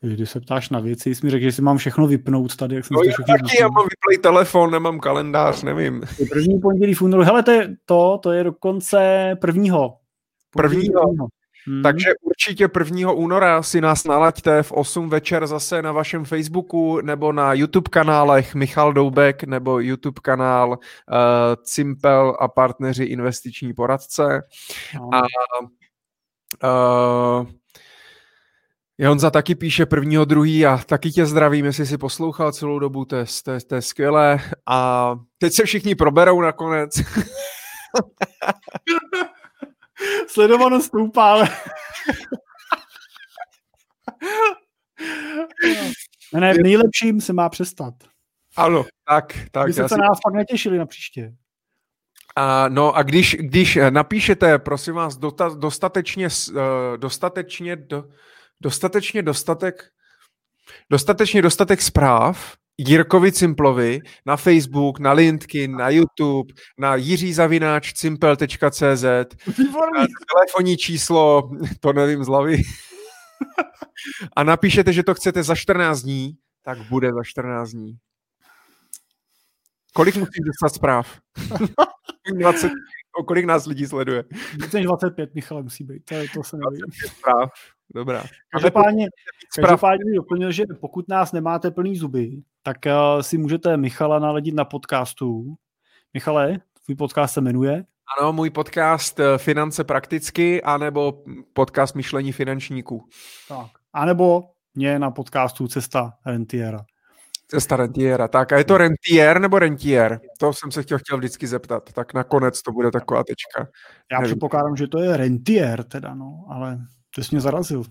Když 0.00 0.30
se 0.30 0.40
ptáš 0.40 0.70
na 0.70 0.80
věci, 0.80 1.14
jsi 1.14 1.26
mi 1.26 1.30
řekl, 1.30 1.42
že 1.42 1.52
si 1.52 1.62
mám 1.62 1.78
všechno 1.78 2.06
vypnout 2.06 2.56
tady. 2.56 2.76
Jak 2.76 2.84
jsem 2.84 2.94
no 2.94 3.02
já 3.02 3.12
taky, 3.12 3.32
vypnout. 3.32 3.60
já 3.60 3.68
mám 3.68 3.84
vyplej 3.84 4.18
telefon, 4.22 4.70
nemám 4.70 5.00
kalendář, 5.00 5.62
nevím. 5.62 6.02
První 6.30 6.60
pondělí 6.60 6.94
v 6.94 7.02
únoru. 7.02 7.22
Hele, 7.22 7.42
to 7.42 7.50
je, 7.50 7.76
to, 7.84 8.18
to 8.22 8.32
je 8.32 8.44
dokonce 8.44 9.30
prvního. 9.40 9.96
Prvního. 10.50 11.00
prvního. 11.02 11.28
Hmm. 11.68 11.82
Takže 11.82 12.08
určitě 12.22 12.68
1. 12.78 13.12
února 13.12 13.62
si 13.62 13.80
nás 13.80 14.04
nalaďte 14.04 14.62
v 14.62 14.72
8 14.72 15.10
večer 15.10 15.46
zase 15.46 15.82
na 15.82 15.92
vašem 15.92 16.24
Facebooku 16.24 17.00
nebo 17.00 17.32
na 17.32 17.52
YouTube 17.52 17.88
kanálech 17.90 18.54
Michal 18.54 18.92
Doubek 18.92 19.44
nebo 19.44 19.80
YouTube 19.80 20.20
kanál 20.22 20.70
uh, 20.70 20.76
Cimpel 21.62 22.36
a 22.40 22.48
partneři 22.48 23.04
investiční 23.04 23.74
poradce. 23.74 24.42
No. 24.94 25.10
A 25.14 25.22
uh, 27.40 27.46
Honza 29.04 29.30
taky 29.30 29.54
píše 29.54 29.86
prvního, 29.86 30.24
druhý 30.24 30.66
a 30.66 30.78
taky 30.78 31.10
tě 31.10 31.26
zdravím, 31.26 31.64
jestli 31.64 31.86
jsi 31.86 31.98
poslouchal 31.98 32.52
celou 32.52 32.78
dobu, 32.78 33.04
to 33.04 33.16
je, 33.16 33.24
to 33.44 33.50
je, 33.50 33.60
to 33.60 33.74
je 33.74 33.82
skvělé. 33.82 34.38
A 34.66 35.10
teď 35.38 35.52
se 35.52 35.64
všichni 35.64 35.94
proberou 35.94 36.40
nakonec. 36.40 36.94
Sledovanost 40.28 40.86
stoupá, 40.86 41.32
ale... 41.32 41.48
ne, 46.34 46.40
ne, 46.40 46.54
v 46.54 46.58
nejlepším 46.62 47.20
se 47.20 47.32
má 47.32 47.48
přestat. 47.48 47.94
Ano, 48.56 48.84
tak, 49.08 49.38
tak. 49.50 49.66
Vy 49.66 49.72
se 49.72 49.88
si... 49.88 49.98
nás 49.98 50.18
pak 50.24 50.34
netěšili 50.34 50.78
na 50.78 50.86
příště. 50.86 51.34
A, 52.36 52.68
no 52.68 52.92
a 52.92 53.02
když, 53.02 53.36
když 53.40 53.78
napíšete, 53.90 54.58
prosím 54.58 54.94
vás, 54.94 55.16
dota, 55.16 55.48
dostatečně, 55.48 56.28
uh, 56.50 56.56
dostatečně 56.96 57.76
do, 57.76 58.04
dostatečně 58.60 59.22
dostatek, 59.22 59.84
dostatečně 60.90 61.42
dostatek 61.42 61.82
zpráv 61.82 62.56
Jirkovi 62.78 63.32
Cimplovi 63.32 64.00
na 64.26 64.36
Facebook, 64.36 64.98
na 64.98 65.12
LinkedIn, 65.12 65.76
na 65.76 65.90
YouTube, 65.90 66.54
na 66.78 66.96
jiřizavináč.cimpel.cz 66.96 69.04
telefonní 70.34 70.76
číslo, 70.76 71.50
to 71.80 71.92
nevím 71.92 72.24
z 72.24 72.26
hlavy, 72.26 72.62
a 74.36 74.44
napíšete, 74.44 74.92
že 74.92 75.02
to 75.02 75.14
chcete 75.14 75.42
za 75.42 75.54
14 75.54 76.02
dní, 76.02 76.36
tak 76.62 76.78
bude 76.78 77.12
za 77.12 77.24
14 77.24 77.70
dní. 77.70 77.96
Kolik 79.92 80.16
musíš 80.16 80.40
dostat 80.46 80.74
zpráv? 80.74 81.18
20, 82.34 82.72
o 83.20 83.24
kolik 83.24 83.44
nás 83.44 83.66
lidí 83.66 83.86
sleduje? 83.86 84.24
Více 84.52 84.76
než 84.76 84.86
25, 84.86 85.34
Michale, 85.34 85.62
musí 85.62 85.84
být. 85.84 86.04
To, 86.04 86.14
je, 86.14 86.26
to 86.34 86.42
se 86.42 86.56
nevím. 86.56 86.84
Zpráv. 87.06 87.50
Dobrá. 87.94 88.24
Každopádně, 88.52 89.06
každopádně 89.56 90.14
doplnil, 90.14 90.52
že 90.52 90.64
pokud 90.80 91.08
nás 91.08 91.32
nemáte 91.32 91.70
plný 91.70 91.96
zuby, 91.96 92.42
tak 92.62 92.76
uh, 92.86 93.22
si 93.22 93.38
můžete 93.38 93.76
Michala 93.76 94.18
naledit 94.18 94.54
na 94.54 94.64
podcastu. 94.64 95.56
Michale, 96.14 96.58
tvůj 96.84 96.96
podcast 96.96 97.34
se 97.34 97.40
jmenuje? 97.40 97.84
Ano, 98.18 98.32
můj 98.32 98.50
podcast 98.50 99.20
eh, 99.20 99.38
Finance 99.38 99.84
prakticky, 99.84 100.62
anebo 100.62 101.22
podcast 101.52 101.94
Myšlení 101.94 102.32
finančníků. 102.32 103.08
Tak. 103.48 103.66
A 103.92 104.04
nebo 104.04 104.44
mě 104.74 104.98
na 104.98 105.10
podcastu 105.10 105.68
Cesta 105.68 106.12
rentiera. 106.26 106.84
Cesta 107.48 107.76
rentiera, 107.76 108.28
tak. 108.28 108.52
A 108.52 108.58
je 108.58 108.64
to 108.64 108.78
rentier 108.78 109.40
nebo 109.40 109.58
rentier? 109.58 110.20
To 110.38 110.52
jsem 110.52 110.70
se 110.70 110.82
chtěl, 110.82 110.98
chtěl 110.98 111.18
vždycky 111.18 111.46
zeptat. 111.46 111.92
Tak 111.92 112.14
nakonec 112.14 112.62
to 112.62 112.72
bude 112.72 112.90
taková 112.90 113.24
tečka. 113.24 113.72
Já 114.12 114.18
Nevím. 114.18 114.32
předpokládám, 114.32 114.76
že 114.76 114.86
to 114.86 114.98
je 114.98 115.16
rentier 115.16 115.84
teda, 115.84 116.14
no, 116.14 116.44
ale 116.50 116.78
to 117.16 117.24
jsi 117.24 117.34
mě 117.34 117.40
zarazil. 117.40 117.82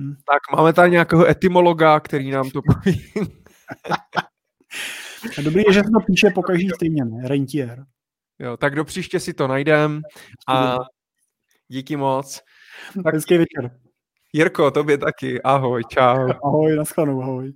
Hm. 0.00 0.14
Tak 0.14 0.56
máme 0.56 0.72
tady 0.72 0.90
nějakého 0.90 1.26
etymologa, 1.28 2.00
který 2.00 2.30
nám 2.30 2.50
to 2.50 2.60
poví. 2.72 3.04
Dobrý 5.44 5.62
je, 5.66 5.72
že 5.72 5.80
se 5.80 5.90
to 5.90 6.00
píše 6.06 6.30
po 6.34 6.42
každý 6.42 6.70
stejně, 6.70 7.04
ne? 7.04 7.28
Rentier. 7.28 7.84
Jo, 8.38 8.56
tak 8.56 8.74
do 8.74 8.84
příště 8.84 9.20
si 9.20 9.34
to 9.34 9.48
najdem 9.48 10.02
a 10.48 10.76
díky 11.68 11.96
moc. 11.96 12.40
Tak, 13.04 13.14
Hezký 13.14 13.38
večer. 13.38 13.80
Jirko, 14.32 14.70
tobě 14.70 14.98
taky. 14.98 15.42
Ahoj, 15.42 15.82
čau. 15.84 16.28
Ahoj, 16.44 16.76
naschledanou, 16.76 17.22
ahoj. 17.22 17.52